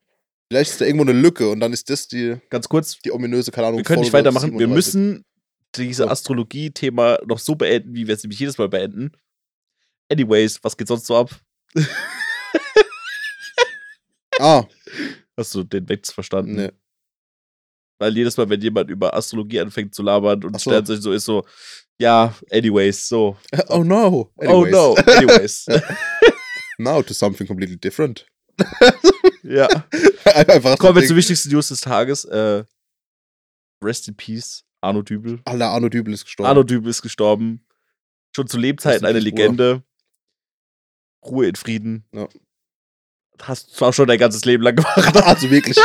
Vielleicht 0.51 0.71
ist 0.71 0.81
da 0.81 0.85
irgendwo 0.85 1.03
eine 1.09 1.19
Lücke 1.19 1.49
und 1.51 1.59
dann 1.59 1.71
ist 1.71 1.89
das 1.89 2.07
die, 2.07 2.37
Ganz 2.49 2.67
kurz, 2.67 2.99
die 2.99 3.11
ominöse, 3.11 3.51
keine 3.51 3.67
Ahnung. 3.67 3.79
wir 3.79 3.83
können 3.85 4.01
nicht 4.01 4.11
Folge 4.11 4.25
weitermachen. 4.25 4.51
Wir 4.59 4.67
37. 4.67 4.73
müssen 4.75 5.25
dieses. 5.75 6.07
Astrologie-Thema 6.07 7.19
noch 7.25 7.39
so 7.39 7.55
beenden, 7.55 7.93
wie 7.93 8.07
wir 8.07 8.15
es 8.15 8.23
nämlich 8.23 8.39
jedes 8.39 8.57
Mal 8.57 8.69
beenden. 8.69 9.11
Anyways, 10.09 10.63
was 10.63 10.75
geht 10.77 10.87
sonst 10.87 11.05
so 11.05 11.17
ab? 11.17 11.29
Ah, 14.39 14.65
Hast 15.35 15.55
du 15.55 15.63
den 15.63 15.87
Witz 15.89 16.11
verstanden? 16.11 16.55
ne. 16.55 16.73
Weil 17.99 18.15
jedes 18.15 18.37
Mal, 18.37 18.47
wenn 18.49 18.61
jemand 18.61 18.89
über 18.91 19.15
Astrologie 19.15 19.59
anfängt 19.59 19.95
zu 19.95 20.03
labern 20.03 20.43
und 20.43 20.53
so. 20.61 20.69
Sternzeichen 20.69 21.01
so 21.01 21.11
ist, 21.11 21.25
so, 21.25 21.43
ja, 21.99 22.35
anyways, 22.51 23.07
so. 23.07 23.35
Oh 23.69 23.83
no. 23.83 24.31
Oh 24.35 24.63
Anyways. 24.63 24.71
no, 24.71 24.95
anyways. 24.95 25.65
Now 26.77 27.01
to 27.01 27.15
something 27.15 27.47
completely 27.47 27.77
different. 27.77 28.27
ja. 29.41 29.67
Einfach 30.25 30.77
Kommen 30.77 31.01
wir 31.01 31.07
zur 31.07 31.15
wichtigsten 31.15 31.49
News 31.49 31.69
des 31.69 31.81
Tages. 31.81 32.23
Äh, 32.25 32.63
rest 33.83 34.07
in 34.07 34.15
peace, 34.15 34.63
Arno 34.81 35.01
Dübel. 35.01 35.39
Alter, 35.45 35.69
Arno 35.69 35.89
Dübel 35.89 36.13
ist 36.13 36.25
gestorben. 36.25 36.49
Arno 36.49 36.63
Dübel 36.63 36.89
ist 36.89 37.01
gestorben. 37.01 37.65
Schon 38.35 38.47
zu 38.47 38.57
Lebzeiten 38.57 39.05
eine 39.05 39.19
Legende. 39.19 39.83
Ruhe 41.25 41.47
in 41.47 41.55
Frieden. 41.55 42.05
Ja. 42.13 42.27
Hast 43.41 43.69
du 43.69 43.73
zwar 43.73 43.93
schon 43.93 44.07
dein 44.07 44.19
ganzes 44.19 44.45
Leben 44.45 44.63
lang 44.63 44.75
gemacht. 44.75 45.17
also 45.17 45.49
wirklich. 45.49 45.77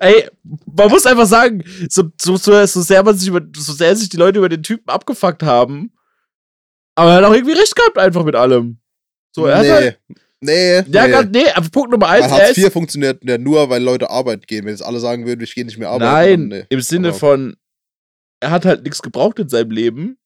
Ey, 0.00 0.28
man 0.42 0.88
muss 0.88 1.06
einfach 1.06 1.26
sagen, 1.26 1.62
so, 1.88 2.04
so, 2.20 2.36
so, 2.36 2.66
so, 2.66 2.82
sehr 2.82 3.02
man 3.02 3.16
sich 3.16 3.28
über, 3.28 3.42
so 3.56 3.72
sehr 3.72 3.94
sich 3.96 4.08
die 4.08 4.16
Leute 4.16 4.38
über 4.38 4.48
den 4.48 4.62
Typen 4.62 4.88
abgefuckt 4.88 5.42
haben, 5.42 5.92
aber 6.94 7.10
er 7.10 7.16
hat 7.16 7.24
auch 7.24 7.34
irgendwie 7.34 7.52
recht 7.52 7.76
gehabt 7.76 7.98
einfach 7.98 8.24
mit 8.24 8.34
allem. 8.34 8.78
So, 9.32 9.46
er 9.46 9.60
nee. 9.60 9.68
hat 9.68 9.74
halt, 9.76 10.00
nee. 10.44 10.74
ja, 10.76 10.82
nee. 11.06 11.10
ganz, 11.12 11.30
nee, 11.32 11.48
aber 11.54 11.68
Punkt 11.70 11.90
Nummer 11.90 12.08
eins, 12.08 12.30
Weil 12.30 12.42
Hartz 12.46 12.56
IV 12.58 12.72
funktioniert 12.72 13.22
ja 13.24 13.38
nur, 13.38 13.68
weil 13.70 13.82
Leute 13.82 14.10
arbeiten 14.10 14.42
gehen. 14.46 14.64
Wenn 14.64 14.72
jetzt 14.72 14.82
alle 14.84 15.00
sagen 15.00 15.26
würden, 15.26 15.40
ich 15.42 15.54
gehe 15.54 15.64
nicht 15.64 15.78
mehr 15.78 15.88
arbeiten. 15.90 16.12
nein, 16.12 16.50
dann, 16.50 16.58
nee. 16.60 16.66
im 16.68 16.80
Sinne 16.80 17.08
Aber- 17.08 17.18
von, 17.18 17.56
er 18.40 18.50
hat 18.50 18.64
halt 18.64 18.82
nichts 18.82 19.02
gebraucht 19.02 19.38
in 19.38 19.48
seinem 19.48 19.70
Leben 19.70 20.18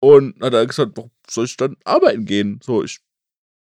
und 0.00 0.40
hat 0.42 0.52
dann 0.52 0.66
gesagt, 0.68 0.92
warum 0.96 1.10
soll 1.28 1.46
ich 1.46 1.56
dann 1.56 1.76
arbeiten 1.84 2.24
gehen? 2.26 2.60
So, 2.62 2.82
ich 2.84 3.00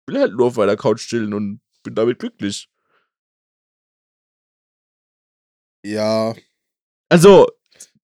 will 0.06 0.18
halt 0.18 0.32
nur 0.32 0.46
auf 0.46 0.56
meiner 0.56 0.76
Couch 0.76 1.06
chillen 1.08 1.34
und 1.34 1.60
bin 1.82 1.94
damit 1.94 2.18
glücklich. 2.18 2.68
Ja, 5.84 6.34
Also, 7.08 7.46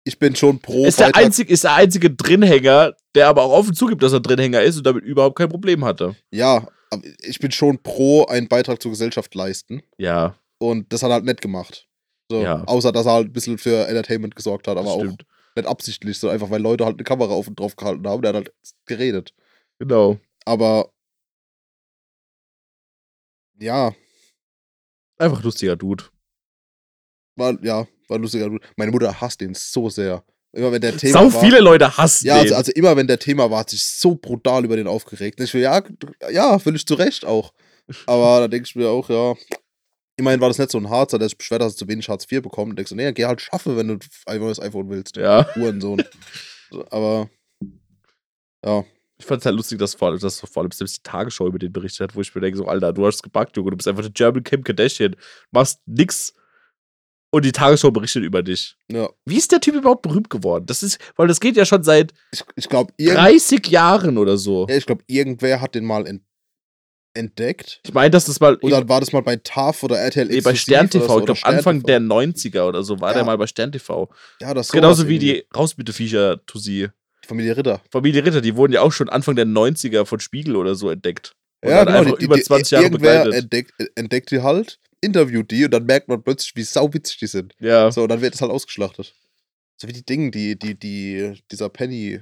ich 0.04 0.18
bin 0.18 0.34
schon 0.34 0.60
pro 0.60 0.86
ist 0.86 0.98
der, 1.00 1.14
einzig, 1.14 1.50
ist 1.50 1.64
der 1.64 1.74
einzige 1.74 2.10
Drinhänger, 2.10 2.94
der 3.14 3.28
aber 3.28 3.42
auch 3.42 3.52
offen 3.52 3.74
zugibt, 3.74 4.02
dass 4.02 4.12
er 4.12 4.20
Drinhänger 4.20 4.62
ist 4.62 4.78
und 4.78 4.86
damit 4.86 5.04
überhaupt 5.04 5.36
kein 5.36 5.48
Problem 5.48 5.84
hatte. 5.84 6.16
Ja, 6.30 6.66
ich 7.20 7.38
bin 7.38 7.50
schon 7.50 7.82
pro 7.82 8.24
einen 8.26 8.48
Beitrag 8.48 8.80
zur 8.82 8.90
Gesellschaft 8.92 9.34
leisten. 9.34 9.82
Ja, 9.98 10.38
Und 10.58 10.92
das 10.92 11.02
hat 11.02 11.10
er 11.10 11.14
halt 11.14 11.24
nicht 11.24 11.40
gemacht. 11.40 11.88
So, 12.30 12.42
Ja. 12.42 12.64
Außer, 12.64 12.92
dass 12.92 13.06
er 13.06 13.12
halt 13.12 13.28
ein 13.28 13.32
bisschen 13.32 13.58
für 13.58 13.86
Entertainment 13.86 14.34
gesorgt 14.34 14.66
hat, 14.68 14.76
aber 14.76 14.90
auch 14.90 15.04
nicht 15.04 15.24
absichtlich, 15.66 16.18
so 16.18 16.28
einfach, 16.28 16.50
weil 16.50 16.60
Leute 16.60 16.84
halt 16.84 16.96
eine 16.96 17.04
Kamera 17.04 17.32
auf 17.32 17.48
und 17.48 17.58
drauf 17.58 17.76
gehalten 17.76 18.06
haben. 18.06 18.20
Der 18.22 18.30
hat 18.30 18.36
halt 18.36 18.54
geredet. 18.86 19.32
Genau. 19.78 20.18
Aber 20.44 20.90
ja, 23.58 23.94
Einfach 25.18 25.42
lustiger 25.42 25.76
Dude. 25.76 26.04
war, 27.36 27.58
ja, 27.64 27.86
war 28.08 28.18
lustiger 28.18 28.50
Dude. 28.50 28.66
Meine 28.76 28.92
Mutter 28.92 29.18
hasst 29.20 29.40
ihn 29.40 29.54
so 29.54 29.88
sehr. 29.88 30.22
Immer 30.56 30.72
wenn 30.72 30.80
der 30.80 30.96
Thema 30.96 31.12
Sau 31.12 31.34
war. 31.34 31.44
viele 31.44 31.60
Leute 31.60 31.98
hassen 31.98 32.26
Ja, 32.26 32.36
also, 32.36 32.54
also 32.54 32.72
immer 32.72 32.96
wenn 32.96 33.06
der 33.06 33.18
Thema 33.18 33.50
war, 33.50 33.58
hat 33.60 33.70
sich 33.70 33.84
so 33.84 34.14
brutal 34.14 34.64
über 34.64 34.76
den 34.76 34.86
aufgeregt. 34.86 35.38
Ich 35.38 35.52
will, 35.52 35.60
ja, 35.60 35.82
ja, 36.30 36.58
völlig 36.58 36.86
zu 36.86 36.94
Recht 36.94 37.26
auch. 37.26 37.52
Aber 38.06 38.40
da 38.40 38.48
denke 38.48 38.66
ich 38.66 38.74
mir 38.74 38.88
auch, 38.88 39.10
ja, 39.10 39.34
immerhin 40.16 40.40
war 40.40 40.48
das 40.48 40.58
nicht 40.58 40.70
so 40.70 40.78
ein 40.78 40.88
Harzer, 40.88 41.18
der 41.18 41.28
sich 41.28 41.36
beschwert, 41.36 41.60
dass 41.60 41.74
er 41.74 41.76
zu 41.76 41.88
wenig 41.88 42.08
Hartz 42.08 42.24
IV 42.30 42.40
bekommt. 42.40 42.70
Und 42.70 42.76
denkst 42.76 42.88
du, 42.88 42.96
nee, 42.96 43.12
geh 43.12 43.26
halt 43.26 43.42
schaffe, 43.42 43.76
wenn 43.76 43.88
du 43.88 43.98
ein 44.24 44.40
neues 44.40 44.58
iPhone 44.58 44.88
willst. 44.88 45.16
ja. 45.16 45.46
Hurensohn. 45.54 46.02
So, 46.70 46.86
Aber, 46.90 47.28
ja, 48.64 48.82
Ich 49.18 49.26
fand 49.26 49.40
es 49.42 49.46
halt 49.46 49.56
lustig, 49.56 49.78
dass 49.78 49.94
vor, 49.94 50.08
allem, 50.08 50.18
dass 50.18 50.40
vor 50.40 50.62
allem 50.62 50.72
selbst 50.72 50.96
die 50.96 51.02
Tagesschau 51.02 51.46
über 51.46 51.58
den 51.58 51.72
berichtet 51.72 52.00
hat, 52.00 52.16
wo 52.16 52.22
ich 52.22 52.34
mir 52.34 52.40
denke, 52.40 52.56
so, 52.56 52.64
Alter, 52.66 52.94
du 52.94 53.06
hast 53.06 53.16
es 53.16 53.22
gebackt, 53.22 53.58
Junge, 53.58 53.72
du 53.72 53.76
bist 53.76 53.88
einfach 53.88 54.02
eine 54.02 54.12
German 54.12 54.42
Kim 54.42 54.64
Kardashian, 54.64 55.16
machst 55.50 55.80
nix 55.84 56.32
und 57.30 57.44
die 57.44 57.52
Tagesschau 57.52 57.90
berichtet 57.90 58.22
über 58.24 58.42
dich. 58.42 58.76
ja. 58.90 59.08
Wie 59.24 59.36
ist 59.36 59.52
der 59.52 59.60
Typ 59.60 59.74
überhaupt 59.74 60.02
berühmt 60.02 60.30
geworden? 60.30 60.64
Das 60.66 60.82
ist, 60.82 60.98
weil 61.16 61.28
das 61.28 61.40
geht 61.40 61.56
ja 61.56 61.64
schon 61.66 61.82
seit 61.82 62.12
Ich, 62.32 62.42
ich 62.54 62.68
glaube, 62.68 62.92
irgend, 62.96 63.18
30 63.18 63.66
Jahren 63.68 64.16
oder 64.18 64.36
so. 64.36 64.66
ja, 64.68 64.76
ich 64.76 64.86
glaub, 64.86 65.02
irgendwer 65.06 65.60
hat 65.60 65.74
den 65.74 65.84
mal 65.84 66.06
ent 66.06 66.22
entdeckt. 67.14 67.80
Ich 67.86 67.94
meine, 67.94 68.10
dass 68.10 68.26
das 68.26 68.40
mal 68.40 68.56
Und 68.56 68.70
dann 68.70 68.88
war 68.90 69.00
das 69.00 69.12
mal 69.12 69.22
bei 69.22 69.36
TAF 69.36 69.82
oder 69.82 69.96
RTL 69.98 70.26
nee, 70.26 70.40
bei 70.42 70.54
Stern 70.54 70.90
TV, 70.90 71.06
so, 71.06 71.18
ich 71.20 71.24
glaube 71.24 71.40
Anfang 71.44 71.82
der 71.82 71.98
90er 72.00 72.68
oder 72.68 72.82
so 72.82 73.00
war 73.00 73.10
Ja. 73.10 73.14
der 73.14 73.24
mal 73.24 73.38
bei 73.38 73.46
Stern 73.46 73.72
TV. 73.72 74.10
Ja, 74.40 74.52
das 74.52 74.70
Genauso 74.70 75.08
wie 75.08 75.14
irgendwie. 75.14 75.32
die 75.34 75.46
Rausbitte-Viecher 75.56 76.44
Tussi. 76.44 76.88
Familie 77.26 77.56
Ritter. 77.56 77.80
Familie 77.90 78.24
Ritter, 78.24 78.42
die 78.42 78.54
wurden 78.54 78.74
ja 78.74 78.82
auch 78.82 78.92
schon 78.92 79.08
Anfang 79.08 79.34
der 79.34 79.46
90er 79.46 80.04
von 80.04 80.20
Spiegel 80.20 80.56
oder 80.56 80.74
so 80.74 80.90
entdeckt. 80.90 81.32
Und 81.64 81.70
ja, 81.70 81.84
genau. 81.84 81.98
einfach 82.00 82.18
Die, 82.18 82.24
über 82.26 82.36
die, 82.36 82.42
20 82.42 82.70
Jahre 82.72 82.84
irgendwer 82.84 83.24
begleitet. 83.24 83.42
entdeckt, 83.44 83.72
entdeckt 83.96 84.30
die 84.30 84.42
halt, 84.42 84.78
interviewt 85.00 85.50
die 85.50 85.64
und 85.64 85.70
dann 85.72 85.84
merkt 85.86 86.08
man 86.08 86.22
plötzlich, 86.22 86.54
wie 86.56 86.62
sauwitzig 86.62 87.18
die 87.18 87.26
sind. 87.26 87.54
Ja. 87.60 87.90
So, 87.90 88.02
und 88.02 88.08
dann 88.08 88.20
wird 88.20 88.34
es 88.34 88.40
halt 88.40 88.50
ausgeschlachtet. 88.50 89.14
So 89.80 89.88
wie 89.88 89.92
die 89.92 90.04
Dinge, 90.04 90.30
die, 90.30 90.58
die, 90.58 90.74
die, 90.78 91.40
dieser 91.50 91.68
Penny 91.68 92.20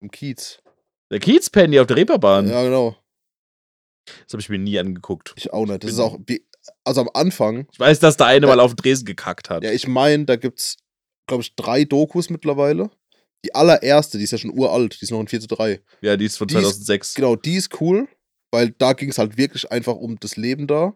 im 0.00 0.10
Kiez. 0.10 0.58
Der 1.10 1.20
Kiezpenny 1.20 1.78
auf 1.78 1.86
der 1.86 1.96
Reeperbahn. 1.96 2.48
Ja, 2.48 2.62
genau. 2.62 2.96
Das 4.24 4.32
habe 4.32 4.40
ich 4.40 4.48
mir 4.48 4.58
nie 4.58 4.78
angeguckt. 4.78 5.32
Ich 5.36 5.52
auch 5.52 5.66
nicht. 5.66 5.84
Das 5.84 5.90
ist 5.92 5.98
auch, 6.00 6.18
wie, 6.26 6.44
also 6.84 7.02
am 7.02 7.10
Anfang, 7.14 7.66
Ich 7.72 7.78
weiß, 7.78 8.00
dass 8.00 8.16
der 8.16 8.26
eine 8.26 8.46
Ja. 8.46 8.54
mal 8.54 8.60
auf 8.60 8.72
den 8.74 8.76
Dresen 8.76 9.04
gekackt 9.04 9.48
hat. 9.50 9.62
ja, 9.64 9.70
ich 9.72 9.86
meine, 9.86 10.24
da 10.24 10.36
gibt's, 10.36 10.76
glaube 11.26 11.42
ich, 11.42 11.54
drei 11.54 11.84
Dokus 11.84 12.30
mittlerweile. 12.30 12.90
Die 13.44 13.54
allererste, 13.54 14.18
die 14.18 14.24
ist 14.24 14.30
ja 14.32 14.38
schon 14.38 14.56
uralt, 14.56 15.00
die 15.00 15.04
ist 15.04 15.10
noch 15.10 15.20
in 15.20 15.28
4 15.28 15.40
zu 15.40 15.48
3. 15.48 15.80
Ja, 16.00 16.16
die 16.16 16.26
ist 16.26 16.36
von 16.36 16.46
Die 16.48 16.54
ist- 16.54 16.62
2006. 16.62 17.14
Genau, 17.14 17.36
die 17.36 17.56
ist 17.56 17.80
cool, 17.80 18.08
weil 18.52 18.70
da 18.70 18.92
ging 18.92 19.08
es 19.10 19.18
halt 19.18 19.36
wirklich 19.36 19.70
einfach 19.72 19.94
um 19.94 20.18
das 20.20 20.36
Leben 20.36 20.66
da. 20.66 20.94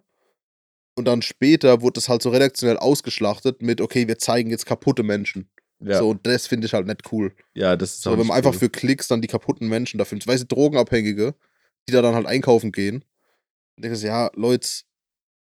Und 0.99 1.05
dann 1.07 1.21
später 1.23 1.83
wurde 1.83 1.95
das 1.95 2.09
halt 2.09 2.23
so 2.23 2.31
redaktionell 2.31 2.79
ausgeschlachtet 2.79 3.61
mit, 3.63 3.81
okay, 3.81 4.09
wir 4.09 4.19
zeigen 4.19 4.51
jetzt 4.51 4.65
kaputte 4.67 5.03
Menschen. 5.03 5.51
Ja, 5.79 5.99
So, 5.99 6.09
und 6.11 6.27
das 6.27 6.47
finde 6.47 6.67
ich 6.67 6.73
halt 6.73 6.87
nicht 6.87 7.13
cool. 7.13 7.35
ja 7.55 7.77
das 7.77 7.95
ist 7.97 8.03
So, 8.03 8.17
wenn 8.19 8.27
man 8.27 8.37
einfach 8.37 8.53
cool. 8.55 8.59
für 8.59 8.71
Klicks 8.71 9.09
dann 9.09 9.21
die 9.21 9.29
kaputten 9.29 9.69
Menschen 9.69 9.99
dafür, 9.99 10.19
weißt 10.25 10.43
du, 10.45 10.47
Drogenabhängige, 10.47 11.35
die 11.87 11.93
da 11.93 12.01
dann 12.01 12.15
halt 12.15 12.27
einkaufen 12.27 12.73
gehen. 12.73 13.05
Und 13.77 13.85
denkst 13.85 14.03
ja, 14.03 14.31
Leute, 14.35 14.67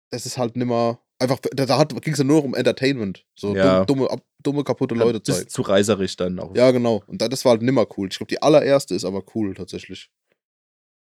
das 0.09 0.25
ist 0.25 0.37
halt 0.39 0.55
nimmer. 0.57 0.99
Einfach, 1.19 1.39
da, 1.39 1.65
da 1.67 1.83
ging 1.83 2.13
es 2.13 2.17
ja 2.19 2.25
nur 2.25 2.37
noch 2.37 2.43
um 2.43 2.55
Entertainment. 2.55 3.23
So 3.35 3.55
Ja. 3.55 3.85
dumm, 3.85 3.99
dumme, 3.99 4.11
ab, 4.11 4.25
dumme, 4.41 4.63
kaputte 4.63 4.95
Leute 4.95 5.19
Das 5.21 5.35
zeigen. 5.37 5.47
ist 5.47 5.53
zu 5.53 5.61
reiserig 5.61 6.15
dann 6.17 6.39
auch. 6.39 6.55
Ja, 6.55 6.71
genau. 6.71 7.03
Und 7.05 7.21
da, 7.21 7.27
das 7.29 7.45
war 7.45 7.51
halt 7.51 7.61
nimmer 7.61 7.85
cool. 7.95 8.09
Ich 8.11 8.17
glaube, 8.17 8.29
die 8.29 8.41
allererste 8.41 8.95
ist 8.95 9.05
aber 9.05 9.23
cool, 9.35 9.53
tatsächlich. 9.53 10.09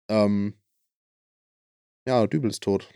Ähm. 0.09 0.55
Ja, 2.07 2.25
Dübel 2.27 2.49
ist 2.49 2.63
tot. 2.63 2.89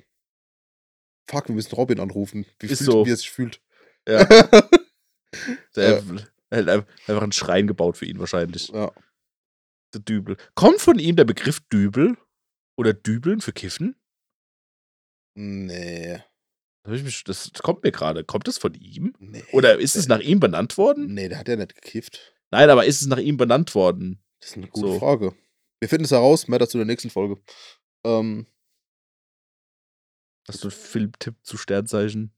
Fuck, 1.30 1.48
wir 1.49 1.56
müssen 1.56 1.76
Robin 1.76 1.99
anrufen. 1.99 2.45
Wie, 2.60 2.68
fühlt, 2.68 2.80
so. 2.80 3.06
wie 3.06 3.12
er 3.12 3.18
sich 3.18 3.30
fühlt. 3.32 3.62
Ja. 4.08 4.24
Der 5.76 5.99
Ja. 5.99 6.04
er 6.49 6.58
hat 6.60 6.70
einfach 7.08 7.22
einen 7.22 7.32
Schrein 7.34 7.68
gebaut 7.68 7.98
für 7.98 8.06
ihn 8.06 8.20
wahrscheinlich. 8.20 8.70
ja. 8.70 8.91
Der 9.94 10.02
Dübel. 10.02 10.36
Kommt 10.56 10.82
von 10.82 10.99
ihm 10.99 11.16
der 11.16 11.24
Begriff 11.26 11.60
Dübel? 11.72 12.18
Oder 12.78 12.94
Dübeln 12.94 13.40
für 13.41 13.54
Kiffen? 13.54 13.95
Nee. 15.36 16.22
Das 16.84 17.52
kommt 17.62 17.84
mir 17.84 17.91
gerade. 17.91 18.24
Kommt 18.24 18.48
das 18.48 18.58
von 18.58 18.74
ihm? 18.74 19.14
nee. 19.20 19.44
Oder 19.52 19.78
ist 19.80 19.95
es 19.95 20.08
nach 20.08 20.20
ihm 20.20 20.40
benannt 20.40 20.78
worden? 20.78 21.14
Nee, 21.14 21.28
der 21.30 21.38
hat 21.40 21.48
ja 21.48 21.56
nicht 21.58 21.76
gekifft. 21.76 22.34
Nein, 22.52 22.70
aber 22.70 22.86
ist 22.86 23.02
es 23.02 23.08
nach 23.08 23.18
ihm 23.18 23.36
benannt 23.38 23.76
worden? 23.76 24.24
Das 24.40 24.52
ist 24.52 24.58
eine 24.58 24.68
gute 24.68 24.94
So. 24.94 24.99
Frage. 24.99 25.36
Wir 25.80 25.90
finden 25.90 26.06
es 26.06 26.12
heraus, 26.12 26.48
mehr 26.48 26.60
dazu 26.60 26.78
in 26.78 26.80
der 26.80 26.94
nächsten 26.94 27.10
Folge. 27.10 27.41
Ähm, 28.06 28.48
Hast 30.48 30.64
du 30.64 30.68
einen 30.68 30.72
Filmtipp 30.78 31.36
zu 31.44 31.57
Sternzeichen? 31.57 32.32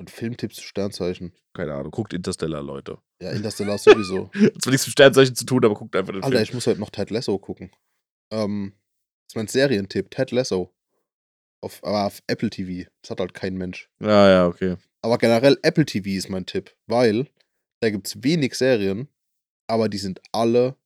ein 0.00 0.06
Filmtipp 0.06 0.54
zu 0.54 0.62
Sternzeichen. 0.62 1.32
Keine 1.54 1.74
Ahnung. 1.74 1.90
Guckt 1.90 2.12
Interstellar, 2.12 2.62
Leute. 2.62 2.98
Ja, 3.20 3.32
Interstellar 3.32 3.78
sowieso. 3.78 4.30
Hat 4.32 4.62
zwar 4.62 4.70
nichts 4.70 4.86
mit 4.86 4.92
Sternzeichen 4.92 5.34
zu 5.34 5.44
tun, 5.44 5.64
aber 5.64 5.74
guckt 5.74 5.96
einfach 5.96 6.12
den 6.12 6.22
Alter, 6.22 6.36
Film. 6.36 6.42
ich 6.44 6.54
muss 6.54 6.66
heute 6.68 6.78
noch 6.78 6.90
Ted 6.90 7.10
Lasso 7.10 7.36
gucken. 7.38 7.72
Ähm, 8.32 8.74
das 9.26 9.32
ist 9.32 9.36
mein 9.36 9.48
Serientipp, 9.48 10.08
Ted 10.12 10.30
Lasso. 10.30 10.72
Auf, 11.60 11.82
aber 11.82 12.06
auf 12.06 12.22
Apple 12.28 12.48
TV. 12.50 12.88
Das 13.02 13.10
hat 13.10 13.18
halt 13.18 13.34
kein 13.34 13.56
Mensch. 13.56 13.90
Ja, 14.00 14.28
ja, 14.30 14.46
okay. 14.46 14.76
Aber 15.02 15.18
generell 15.18 15.58
Apple 15.62 15.84
TV 15.84 16.10
ist 16.10 16.28
mein 16.28 16.46
Tipp, 16.46 16.76
weil 16.86 17.26
da 17.80 17.90
gibt 17.90 18.06
es 18.06 18.22
wenig 18.22 18.54
Serien, 18.54 19.08
aber 19.66 19.88
die 19.88 19.98
sind 19.98 20.20
alle 20.30 20.76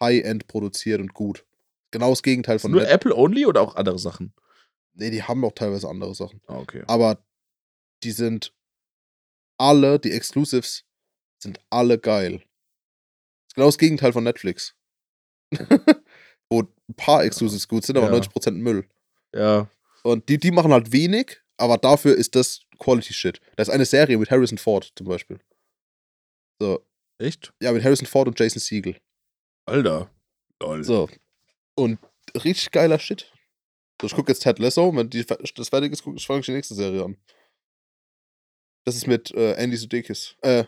High-End 0.00 0.48
produziert 0.48 1.00
und 1.00 1.14
gut. 1.14 1.46
Genau 1.92 2.10
das 2.10 2.24
Gegenteil 2.24 2.58
von 2.58 2.72
Nur 2.72 2.80
Net- 2.80 2.90
Apple 2.90 3.14
only 3.14 3.46
oder 3.46 3.60
auch 3.60 3.76
andere 3.76 4.00
Sachen? 4.00 4.32
Nee, 4.98 5.10
die 5.10 5.22
haben 5.22 5.44
auch 5.44 5.52
teilweise 5.52 5.88
andere 5.88 6.14
Sachen. 6.14 6.40
Ah, 6.46 6.58
okay. 6.58 6.82
Aber 6.88 7.24
die 8.02 8.10
sind 8.10 8.52
alle, 9.58 9.98
die 9.98 10.12
Exclusives, 10.12 10.84
sind 11.42 11.60
alle 11.70 11.98
geil. 11.98 12.42
ist 13.48 13.54
genau 13.54 13.66
das 13.66 13.78
Gegenteil 13.78 14.12
von 14.12 14.24
Netflix. 14.24 14.74
Wo 16.50 16.62
ein 16.62 16.94
paar 16.96 17.24
Exclusives 17.24 17.68
gut 17.68 17.84
sind, 17.84 17.96
aber 17.96 18.12
Ja. 18.12 18.20
90% 18.20 18.52
Müll. 18.52 18.88
Ja. 19.34 19.70
Und 20.02 20.28
die, 20.28 20.38
die 20.38 20.50
machen 20.50 20.72
halt 20.72 20.92
wenig, 20.92 21.40
aber 21.58 21.76
dafür 21.78 22.16
ist 22.16 22.34
das 22.34 22.60
Quality 22.78 23.12
Shit. 23.12 23.40
Da 23.56 23.62
ist 23.62 23.68
eine 23.70 23.84
Serie 23.84 24.16
mit 24.18 24.30
Harrison 24.30 24.58
Ford 24.58 24.92
zum 24.96 25.06
Beispiel. 25.06 25.38
So, 26.60 26.84
Echt? 27.18 27.52
ja, 27.62 27.72
mit 27.72 27.84
Harrison 27.84 28.06
Ford 28.06 28.26
und 28.28 28.38
Jason 28.38 28.60
Siegel. 28.60 28.96
Alter. 29.66 30.10
Lol. 30.60 30.82
So. 30.82 31.08
Und 31.76 31.98
richtig 32.34 32.70
geiler 32.70 32.98
Shit. 32.98 33.32
So, 34.00 34.06
ich 34.06 34.14
gucke 34.14 34.30
jetzt 34.30 34.42
Ted 34.42 34.58
Lasso. 34.58 34.94
Wenn 34.94 35.10
die, 35.10 35.24
das 35.24 35.68
fertig 35.68 35.92
ist, 35.92 36.02
guck- 36.02 36.16
ich 36.16 36.26
die 36.46 36.52
nächste 36.52 36.74
Serie 36.74 37.04
an. 37.04 37.16
Das 38.86 38.96
ist 38.96 39.06
mit 39.06 39.32
äh, 39.32 39.54
Andy 39.54 39.76
Sudeikis. 39.76 40.36
Äh, 40.42 40.64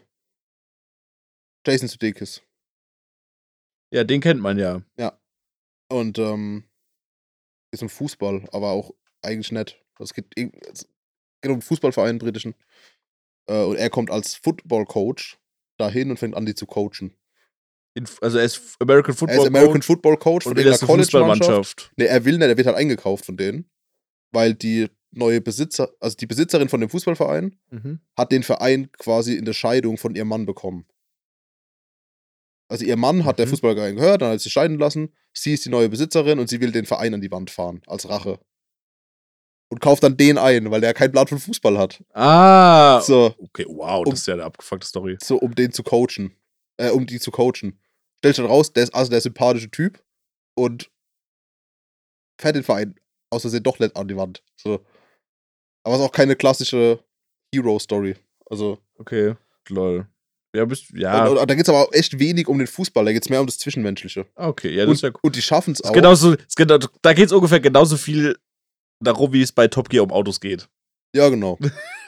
Jason 1.66 1.88
Sudeikis. 1.88 2.42
Ja, 3.92 4.04
den 4.04 4.20
kennt 4.20 4.40
man 4.40 4.58
ja. 4.58 4.82
Und 5.90 6.18
ähm, 6.18 6.68
ist 7.72 7.82
um 7.82 7.88
Fußball, 7.88 8.48
aber 8.52 8.70
auch 8.70 8.94
eigentlich 9.22 9.52
nicht. 9.52 9.82
Es 9.98 10.14
geht, 10.14 10.26
es 10.36 10.84
geht 11.42 11.50
um 11.50 11.52
einen 11.52 11.62
Fußballverein, 11.62 12.10
einen 12.10 12.18
britischen. 12.18 12.54
Äh, 13.48 13.64
und 13.64 13.76
er 13.76 13.90
kommt 13.90 14.10
als 14.10 14.34
Football-Coach 14.36 15.38
dahin 15.78 16.10
und 16.10 16.18
fängt 16.18 16.34
an, 16.36 16.46
die 16.46 16.54
zu 16.54 16.66
coachen. 16.66 17.16
In, 17.94 18.06
also 18.20 18.38
er 18.38 18.44
ist 18.44 18.76
American 18.80 19.14
Football 19.14 19.36
er 19.36 19.42
ist 19.42 19.46
American 19.48 19.74
Coach 19.74 19.86
Football 19.86 20.16
Coach 20.16 20.44
von 20.44 20.56
er 20.56 20.64
eine 20.66 20.78
College-Mannschaft. 20.78 21.10
Fußballmannschaft. 21.10 21.92
Nee, 21.96 22.04
er 22.06 22.24
will 22.24 22.38
nicht, 22.38 22.48
er 22.48 22.56
wird 22.56 22.66
halt 22.66 22.76
eingekauft 22.76 23.24
von 23.26 23.36
denen. 23.36 23.68
Weil 24.32 24.54
die 24.54 24.88
neue 25.10 25.40
Besitzer, 25.40 25.90
also 25.98 26.16
die 26.16 26.26
Besitzerin 26.26 26.68
von 26.68 26.80
dem 26.80 26.88
Fußballverein, 26.88 27.58
Mhm. 27.70 28.00
hat 28.16 28.30
den 28.30 28.44
Verein 28.44 28.90
quasi 28.92 29.34
in 29.34 29.44
der 29.44 29.54
Scheidung 29.54 29.96
von 29.98 30.14
ihrem 30.14 30.28
Mann 30.28 30.46
bekommen. 30.46 30.86
Also 32.68 32.84
ihr 32.84 32.96
Mann 32.96 33.24
hat 33.24 33.38
der 33.40 33.46
Mhm. 33.46 33.50
Fußballerin 33.50 33.96
gehört, 33.96 34.22
dann 34.22 34.30
hat 34.30 34.38
sie 34.38 34.44
sich 34.44 34.52
scheiden 34.52 34.78
lassen. 34.78 35.12
Sie 35.32 35.52
ist 35.54 35.64
die 35.64 35.68
neue 35.70 35.88
Besitzerin 35.88 36.38
und 36.38 36.48
sie 36.48 36.60
will 36.60 36.70
den 36.70 36.86
Verein 36.86 37.14
an 37.14 37.20
die 37.20 37.30
Wand 37.32 37.50
fahren, 37.50 37.82
als 37.88 38.08
Rache. 38.08 38.38
Und 39.68 39.80
kauft 39.80 40.02
dann 40.04 40.16
den 40.16 40.38
ein, 40.38 40.70
weil 40.70 40.80
der 40.80 40.94
kein 40.94 41.10
Blatt 41.12 41.28
von 41.28 41.38
Fußball 41.38 41.78
hat. 41.78 42.02
Ah. 42.12 43.00
So, 43.00 43.34
Okay, 43.38 43.64
wow, 43.68 44.04
Um- 44.06 44.10
das 44.12 44.20
ist 44.20 44.26
ja 44.28 44.34
eine 44.34 44.44
abgefuckte 44.44 44.86
Story. 44.86 45.16
so 45.22 45.36
um 45.38 45.54
den 45.54 45.72
zu 45.72 45.82
coachen. 45.82 46.36
Äh, 46.80 46.90
um 46.90 47.06
die 47.06 47.20
zu 47.20 47.30
coachen. 47.30 47.78
Stellt 48.18 48.36
sich 48.36 48.42
dann 48.42 48.50
raus, 48.50 48.72
der 48.72 48.84
ist 48.84 48.94
also 48.94 49.10
der 49.10 49.20
sympathische 49.20 49.70
Typ 49.70 50.02
und 50.56 50.90
fährt 52.40 52.56
den 52.56 52.64
Verein 52.64 52.94
aus 53.30 53.42
Versehen 53.42 53.62
doch 53.62 53.78
nicht 53.78 53.96
an 53.96 54.08
die 54.08 54.16
Wand. 54.16 54.42
So. 54.56 54.84
Aber 55.84 55.94
es 55.94 56.00
ist 56.00 56.06
auch 56.06 56.12
keine 56.12 56.36
klassische 56.36 57.02
Hero-Story. 57.54 58.16
Also. 58.46 58.78
Okay, 58.98 59.36
lol. 59.68 60.06
Ja, 60.54 60.64
bist 60.64 60.90
ja. 60.94 61.26
Und, 61.26 61.38
und, 61.38 61.50
da 61.50 61.54
geht 61.54 61.64
es 61.64 61.68
aber 61.68 61.86
auch 61.86 61.92
echt 61.92 62.18
wenig 62.18 62.48
um 62.48 62.58
den 62.58 62.66
Fußball, 62.66 63.04
da 63.04 63.12
geht 63.12 63.22
es 63.22 63.28
mehr 63.28 63.40
um 63.40 63.46
das 63.46 63.58
Zwischenmenschliche. 63.58 64.26
okay, 64.34 64.70
ja, 64.70 64.82
das 64.82 64.88
und, 64.88 64.94
ist 64.94 65.02
ja 65.02 65.10
cool. 65.10 65.20
und 65.22 65.36
die 65.36 65.42
schaffen 65.42 65.74
es 65.74 65.82
auch. 65.84 65.92
genauso, 65.92 66.34
genau, 66.56 66.78
da 67.02 67.12
geht 67.12 67.26
es 67.26 67.32
ungefähr 67.32 67.60
genauso 67.60 67.96
viel 67.96 68.36
darum, 69.00 69.32
wie 69.32 69.42
es 69.42 69.52
bei 69.52 69.68
Top 69.68 69.88
Gear 69.88 70.02
um 70.02 70.10
Autos 70.10 70.40
geht. 70.40 70.68
Ja, 71.14 71.28
genau. 71.28 71.58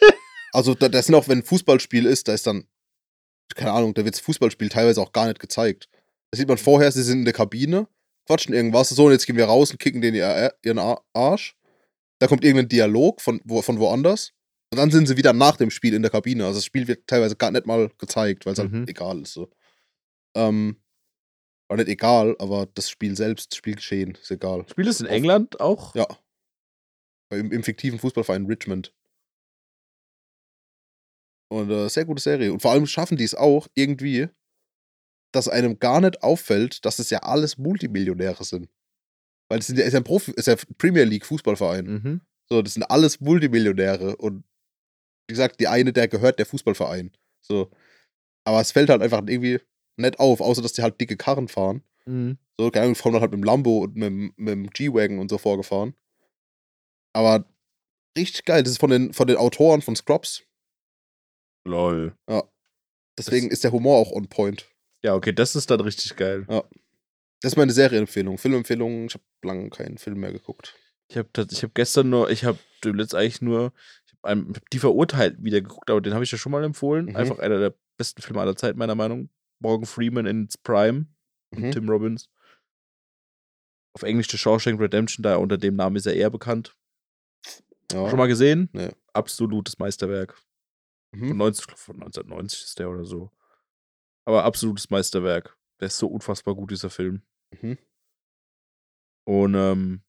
also 0.53 0.75
da, 0.75 0.89
das 0.89 1.07
sind 1.07 1.15
auch, 1.15 1.29
wenn 1.29 1.39
ein 1.39 1.45
Fußballspiel 1.45 2.05
ist, 2.07 2.27
da 2.27 2.35
ist 2.35 2.47
dann, 2.47 2.67
keine 3.55 3.73
Ahnung, 3.73 3.95
da 3.95 4.05
wird 4.05 4.15
das 4.15 4.21
Fußballspiel 4.23 4.69
teilweise 4.69 5.01
auch 5.01 5.13
gar 5.13 5.27
nicht 5.27 5.41
gezeigt. 5.41 5.89
Da 6.31 6.39
sieht 6.39 6.49
man 6.49 6.59
vorher, 6.59 6.91
sie 6.93 7.03
sind 7.03 7.21
in 7.21 7.25
der 7.25 7.35
Kabine, 7.35 7.87
quatschen 8.27 8.55
irgendwas, 8.55 8.89
so, 8.91 9.07
und 9.07 9.13
jetzt 9.13 9.27
gehen 9.27 9.37
wir 9.37 9.45
raus 9.47 9.71
und 9.71 9.79
kicken 9.79 10.01
den 10.01 10.15
ihr, 10.15 10.55
ihren 10.63 10.79
Ar- 10.79 11.05
Arsch. 11.13 11.57
Da 12.21 12.27
kommt 12.29 12.45
irgendein 12.45 12.69
Dialog 12.69 13.21
von, 13.21 13.41
wo, 13.45 13.61
von 13.63 13.79
woanders. 13.79 14.33
Und 14.73 14.79
dann 14.79 14.91
sind 14.91 15.07
sie 15.07 15.17
wieder 15.19 15.33
nach 15.35 15.57
dem 15.57 15.71
Spiel 15.71 15.93
in 15.93 16.03
der 16.03 16.11
Kabine. 16.11 16.47
Also 16.47 16.59
das 16.59 16.65
Spiel 16.65 16.89
wird 16.89 17.07
teilweise 17.07 17.37
gar 17.37 17.51
nicht 17.51 17.67
mal 17.67 17.91
gezeigt, 17.99 18.47
weil 18.47 18.55
es 18.55 18.59
Mhm. 18.63 18.73
halt 18.81 18.89
egal 18.89 19.21
ist. 19.21 19.35
So. 19.35 19.51
Ähm, 20.35 20.81
war 21.69 21.77
nicht 21.77 21.89
egal, 21.89 22.37
aber 22.39 22.67
das 22.75 22.89
Spiel 22.89 23.17
selbst, 23.17 23.51
das 23.53 23.59
Spielgeschehen, 23.59 24.13
ist 24.15 24.31
egal. 24.31 24.65
Spielt 24.71 24.89
es 24.89 25.01
in 25.01 25.07
England 25.07 25.61
auch? 25.61 25.95
Ja. 25.95 26.07
Im, 27.31 27.51
Im 27.53 27.63
fiktiven 27.63 27.99
Fußballverein 27.99 28.47
Richmond. 28.47 28.95
Und 31.53 31.71
äh, 31.71 31.89
sehr 31.91 32.07
gute 32.07 32.23
Serie. 32.23 32.51
Und 32.51 32.63
vor 32.63 32.71
allem 32.73 32.87
schaffen 32.87 33.19
die 33.19 33.25
es 33.25 33.35
auch 33.35 33.69
irgendwie, 33.75 34.29
dass 35.33 35.49
einem 35.49 35.79
gar 35.79 36.01
nicht 36.01 36.23
auffällt, 36.23 36.85
dass 36.87 36.99
es 36.99 37.11
ja 37.11 37.19
alles 37.19 37.59
Multimillionäre 37.59 38.43
sind. 38.45 38.71
Weil 39.51 39.59
es 39.59 39.67
sind 39.67 39.79
ja, 39.79 39.85
ist 39.85 39.93
ja 39.93 40.01
ein 40.01 40.05
Profi, 40.05 40.33
ist 40.33 40.47
ja 40.47 40.57
Premier 40.79 41.05
League 41.05 41.27
Fußballverein. 41.27 41.85
Mhm. 41.85 42.21
So, 42.49 42.63
das 42.63 42.73
sind 42.75 42.85
alles 42.85 43.21
Multimillionäre. 43.21 44.17
Und 44.17 44.45
wie 45.29 45.35
gesagt, 45.35 45.61
die 45.61 45.69
eine, 45.69 45.93
der 45.93 46.09
gehört 46.09 46.39
der 46.39 46.47
Fußballverein. 46.47 47.13
So. 47.43 47.71
Aber 48.45 48.61
es 48.63 48.73
fällt 48.73 48.89
halt 48.89 49.03
einfach 49.03 49.19
irgendwie 49.27 49.61
nicht 49.99 50.19
auf, 50.19 50.41
außer 50.41 50.63
dass 50.63 50.73
die 50.73 50.83
halt 50.83 50.99
dicke 51.01 51.19
Karren 51.19 51.49
fahren. 51.49 51.83
Mhm. 52.07 52.39
So, 52.59 52.71
keine 52.71 52.87
Ahnung, 52.87 52.97
dann 53.03 53.21
halt 53.21 53.31
mit 53.33 53.41
dem 53.41 53.45
Lambo 53.45 53.81
und 53.85 53.95
mit, 53.95 54.07
dem- 54.07 54.33
mit 54.37 54.53
dem 54.53 54.71
G-Wagon 54.71 55.19
und 55.19 55.29
so 55.29 55.37
vorgefahren. 55.37 55.95
Aber 57.13 57.45
richtig 58.17 58.47
geil. 58.47 58.63
Das 58.63 58.73
ist 58.73 58.79
von 58.81 58.91
den, 58.91 59.13
von 59.13 59.27
den 59.27 59.37
Autoren 59.37 59.83
von 59.83 59.97
Scrubs. 59.97 60.45
Lol. 61.65 62.17
Deswegen 63.19 63.51
ist 63.51 63.65
der 63.65 63.73
Humor 63.73 63.99
auch 63.99 64.13
on 64.13 64.29
point. 64.29 64.69
Ja, 65.05 65.15
okay, 65.15 65.33
das 65.33 65.57
ist 65.57 65.71
dann 65.71 65.81
richtig 65.81 66.17
geil. 66.17 66.47
Das 66.49 67.53
ist 67.53 67.57
meine 67.57 67.73
Serienempfehlung. 67.73 68.39
Filmempfehlung, 68.39 69.07
ich 69.07 69.15
habe 69.15 69.25
lange 69.45 69.69
keinen 69.71 69.99
Film 69.99 70.21
mehr 70.21 70.33
geguckt. 70.33 70.75
Ich 71.09 71.17
habe 71.19 71.29
ich 71.51 71.63
hab 71.63 71.75
gestern 71.75 72.09
nur, 72.09 72.31
ich 72.31 72.45
habe 72.45 72.59
letzt 72.85 73.15
eigentlich 73.15 73.43
nur, 73.43 73.73
ich 74.07 74.15
habe 74.23 74.47
hab 74.55 74.71
die 74.71 74.79
verurteilt 74.79 75.43
wieder 75.43 75.61
geguckt, 75.61 75.91
aber 75.91 76.01
den 76.01 76.15
habe 76.15 76.25
ich 76.25 76.31
ja 76.33 76.39
schon 76.39 76.53
mal 76.53 76.65
empfohlen. 76.65 77.07
Mhm. 77.07 77.17
Einfach 77.17 77.39
einer 77.39 77.59
der 77.59 77.75
besten 77.99 78.23
Filme 78.23 78.41
aller 78.41 78.57
Zeit, 78.57 78.77
meiner 78.77 78.95
Meinung. 78.95 79.29
Morgan 79.59 79.87
Freeman 79.87 80.27
ins 80.27 80.57
Prime 80.57 81.07
und 81.55 81.63
Mhm. 81.63 81.71
Tim 81.73 81.89
Robbins. 81.89 82.31
Auf 83.95 84.05
Englisch 84.05 84.29
The 84.31 84.39
Shawshank 84.39 84.81
Redemption, 84.81 85.23
da 85.23 85.37
unter 85.37 85.59
dem 85.59 85.77
Namen 85.77 85.97
ist 85.97 86.07
er 86.07 86.15
eher 86.15 86.31
bekannt. 86.31 86.75
Ja. 87.93 88.09
Schon 88.09 88.19
mal 88.19 88.27
gesehen? 88.29 88.71
Nee. 88.73 88.89
Absolutes 89.13 89.79
Meisterwerk. 89.79 90.41
Von, 91.15 91.29
Mhm. 91.29 91.37
90, 91.37 91.63
ich 91.63 91.67
glaub, 91.67 91.79
von 91.79 91.97
1990 91.97 92.63
ist 92.65 92.79
der 92.79 92.91
oder 92.91 93.05
so. 93.05 93.31
Aber 94.25 94.45
absolutes 94.45 94.89
Meisterwerk. 94.91 95.57
Der 95.81 95.89
ist 95.89 95.99
so 95.99 96.07
unfassbar 96.09 96.55
gut, 96.55 96.71
dieser 96.71 96.91
Film. 96.91 97.23
Mhm. 97.61 97.77
Und 99.25 99.55
ähm, 99.55 100.03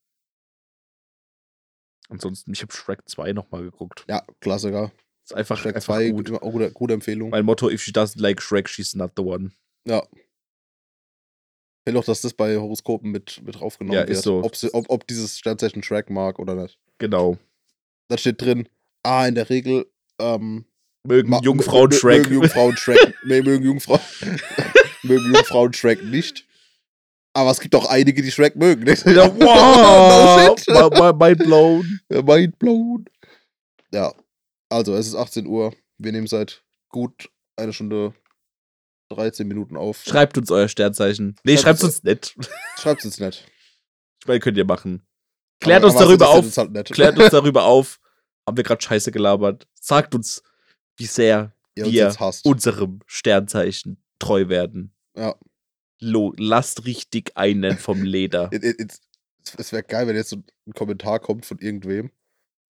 ansonsten, 2.10 2.52
ich 2.54 2.62
habe 2.62 2.72
Shrek 2.74 3.02
2 3.10 3.34
nochmal 3.34 3.64
geguckt. 3.64 4.06
Ja, 4.10 4.26
Klassiker. 4.40 4.92
Ist 5.24 5.34
einfach, 5.34 5.58
Shrek 5.58 5.76
einfach 5.76 5.96
2, 5.96 6.10
gut. 6.12 6.32
auch 6.32 6.52
gute, 6.52 6.72
gute 6.72 6.94
Empfehlung. 6.94 7.30
Mein 7.30 7.46
Motto, 7.46 7.70
if 7.70 7.82
she 7.82 7.92
doesn't 7.92 8.20
like 8.22 8.42
Shrek, 8.42 8.68
she's 8.70 8.94
not 8.96 9.12
the 9.16 9.24
one. 9.24 9.52
Ja. 9.88 10.04
Ich 10.12 11.88
will 11.88 11.94
doch, 11.96 12.06
dass 12.06 12.22
das 12.22 12.34
bei 12.34 12.58
Horoskopen 12.58 13.12
mit, 13.12 13.42
mit 13.44 13.56
draufgenommen 13.60 13.96
Ja, 13.98 14.04
ist 14.04 14.10
wird. 14.10 14.24
so. 14.24 14.44
Ob, 14.44 14.56
sie, 14.56 14.74
ob, 14.74 14.90
ob 14.90 15.06
dieses 15.08 15.38
Sternzeichen 15.38 15.82
Track 15.82 16.10
mag 16.10 16.40
oder 16.40 16.56
nicht. 16.56 16.80
Genau. 16.98 17.38
Da 18.10 18.18
steht 18.18 18.42
drin, 18.42 18.70
ah, 19.04 19.28
in 19.28 19.36
der 19.36 19.50
Regel, 19.50 19.92
ähm, 20.20 20.66
Mögen 21.06 21.30
ma- 21.30 21.42
Jungfrauen 21.42 21.90
mö- 21.90 21.94
mö- 21.94 22.00
Shrek. 22.00 22.24
Mögen 22.24 22.34
Jungfrauen 22.42 22.78
Shrek. 22.78 23.16
nee, 23.26 23.42
mögen 23.42 23.66
Jungfrauen. 23.66 24.00
mögen 25.04 25.34
Jungfrauen 25.34 25.74
Shrek 25.74 26.04
nicht. 26.04 26.46
Aber 27.36 27.50
es 27.52 27.60
gibt 27.60 27.76
auch 27.76 27.88
einige, 27.88 28.22
die 28.22 28.32
Shrek 28.32 28.56
mögen. 28.56 28.84
ne? 28.84 28.94
ja, 29.06 29.28
no 29.28 29.40
wow! 29.40 30.90
my, 31.18 31.26
mind 31.28 31.40
blown. 31.40 32.00
Mind 32.10 32.60
blown. 32.60 33.06
Ja. 33.92 34.14
Also, 34.70 34.96
es 34.96 35.08
ist 35.08 35.16
18 35.16 35.46
Uhr. 35.48 35.74
Wir 35.98 36.12
nehmen 36.12 36.28
seit 36.28 36.64
gut 36.90 37.30
eine 37.58 37.74
Stunde 37.74 38.14
13 39.10 39.48
Minuten 39.48 39.76
auf. 39.78 40.04
Schreibt 40.04 40.38
uns 40.38 40.50
euer 40.52 40.68
Sternzeichen. 40.68 41.36
Nee, 41.44 41.54
Schreibt 41.58 41.80
schreibt 41.80 41.84
uns- 41.84 41.96
uns 41.96 42.04
nicht. 42.04 42.36
Schreibt's 42.80 43.04
jetzt 43.04 43.20
nicht. 43.20 43.46
Ich 44.22 44.28
meine, 44.28 44.40
könnt 44.40 44.58
ihr 44.58 44.66
machen. 44.66 45.06
Klärt 45.60 45.84
Aber- 45.84 45.88
uns 45.92 45.96
aber 45.98 46.06
darüber 46.06 46.30
auf. 46.30 46.58
halt. 46.58 46.92
Klärt 46.92 47.18
uns 47.20 47.30
darüber 47.32 47.66
auf. 47.66 48.00
Haben 48.48 48.58
wir 48.58 48.64
gerade 48.64 48.82
Scheiße 48.82 49.12
gelabert? 49.12 49.68
Sagt 49.80 50.16
uns, 50.16 50.44
wie 50.98 51.06
sehr 51.06 51.54
Ihr 51.76 51.86
uns 51.86 52.20
wir 52.20 52.52
unserem 52.52 53.00
Sternzeichen 53.08 53.98
treu 54.20 54.48
werden. 54.48 54.94
Ja. 55.18 55.36
Lo, 56.00 56.34
lasst 56.38 56.86
richtig 56.86 57.32
einen 57.36 57.78
vom 57.78 58.04
Leder. 58.04 58.50
Es 59.58 59.72
wäre 59.72 59.84
geil, 59.84 60.08
wenn 60.08 60.16
jetzt 60.16 60.30
so 60.30 60.38
ein 60.38 60.74
Kommentar 60.74 61.20
kommt 61.20 61.46
von 61.46 61.58
irgendwem. 61.60 62.12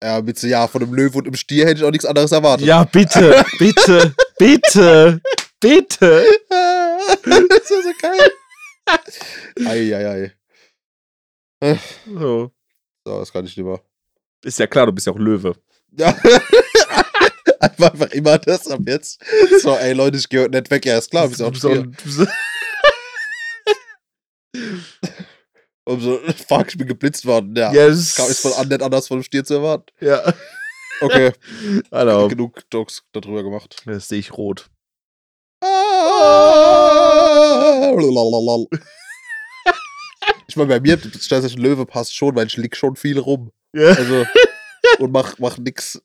Ja, 0.04 0.22
mit 0.22 0.38
so, 0.38 0.48
ja, 0.48 0.68
von 0.68 0.84
einem 0.84 0.94
Löwen 0.94 1.20
und 1.20 1.28
einem 1.28 1.36
Stier 1.36 1.66
hätte 1.66 1.80
ich 1.80 1.84
auch 1.86 1.92
nichts 1.92 2.06
anderes 2.06 2.32
erwartet. 2.32 2.68
Ja, 2.68 2.84
bitte, 2.84 3.46
bitte, 3.58 4.14
bitte, 4.38 5.22
bitte. 5.60 6.26
das 7.24 7.72
ist 7.72 7.84
so 7.84 7.94
geil. 8.02 8.32
Eieiei. 9.66 10.34
So. 12.06 12.52
So, 13.06 13.20
das 13.20 13.32
kann 13.32 13.46
ich 13.46 13.56
nicht 13.56 13.66
mehr. 13.66 13.82
Ist 14.44 14.60
ja 14.60 14.68
klar, 14.68 14.88
du 14.88 14.92
bist 14.92 15.08
ja 15.08 15.14
auch 15.14 15.18
Löwe. 15.18 15.56
Ja. 15.98 16.18
Einfach, 17.64 17.92
einfach 17.94 18.12
immer 18.12 18.38
das 18.38 18.68
ab 18.68 18.80
jetzt. 18.88 19.20
So, 19.62 19.76
ey 19.76 19.94
Leute, 19.94 20.18
ich 20.18 20.30
gehe 20.30 20.42
heute 20.42 20.52
nicht 20.52 20.70
weg. 20.72 20.86
Ja, 20.86 20.98
ist 20.98 21.12
klar, 21.12 21.28
bist 21.28 21.42
auch 21.42 21.52
bist- 21.52 21.64
Und 25.86 26.00
so, 26.02 26.20
fuck, 26.48 26.68
ich 26.70 26.78
bin 26.78 26.88
geblitzt 26.88 27.26
worden. 27.26 27.56
Ja, 27.56 27.74
Yes. 27.74 28.16
Kam- 28.16 28.30
ist 28.30 28.42
von 28.42 28.54
an, 28.54 28.68
nicht 28.68 28.82
anders 28.82 29.08
von 29.08 29.16
einem 29.18 29.24
Stier 29.24 29.44
zu 29.44 29.56
erwarten. 29.56 29.88
Ja. 30.00 30.34
Okay, 31.02 31.34
Hallo. 31.92 32.28
genug 32.30 32.62
Jokes 32.72 33.04
darüber 33.12 33.44
gemacht. 33.44 33.82
Das 33.86 34.08
sehe 34.08 34.20
ich 34.20 34.32
rot. 34.34 34.70
Ich 40.48 40.56
meine, 40.56 40.70
bei 40.70 40.80
mir, 40.80 40.98
das 40.98 41.26
Sternzeichen 41.26 41.60
Löwe 41.62 41.86
passt 41.86 42.16
schon, 42.16 42.36
weil 42.36 42.48
ich 42.48 42.58
lieg 42.58 42.76
schon 42.76 42.96
viel 42.96 43.18
rum. 43.20 43.52
Ja. 43.76 43.90
Also, 43.90 44.26
und 45.00 45.12
mach, 45.12 45.40
mach 45.40 45.58
nix. 45.58 46.02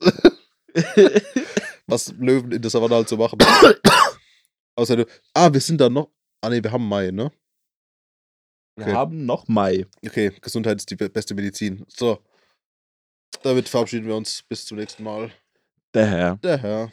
Was 1.87 2.13
Löwen 2.19 2.53
in 2.53 2.61
der 2.63 2.71
Savanne 2.71 2.97
halt 2.97 3.09
so 3.09 3.17
machen. 3.17 3.39
Außer, 4.77 5.05
ah, 5.35 5.53
wir 5.53 5.61
sind 5.61 5.81
da 5.81 5.89
noch. 5.89 6.11
Ah, 6.41 6.51
nee, 6.51 6.63
wir 6.63 6.71
haben 6.71 6.87
Mai, 6.89 7.11
ne? 7.11 7.33
Wir 8.77 8.87
Okay. 8.87 8.95
haben 8.95 9.27
noch 9.27 9.49
Mai. 9.49 9.87
Okay, 10.07 10.33
Gesundheit 10.41 10.79
ist 10.79 10.91
die 10.91 10.97
be- 10.97 11.09
beste 11.11 11.35
Medizin. 11.35 11.85
So. 11.89 12.23
Damit 13.43 13.69
verabschieden 13.69 14.07
wir 14.07 14.15
uns. 14.17 14.43
Bis 14.49 14.65
zum 14.67 14.79
nächsten 14.79 15.03
Mal. 15.03 15.33
Der 15.95 16.07
Herr. 16.07 16.37
Der 16.37 16.59
Herr. 16.59 16.93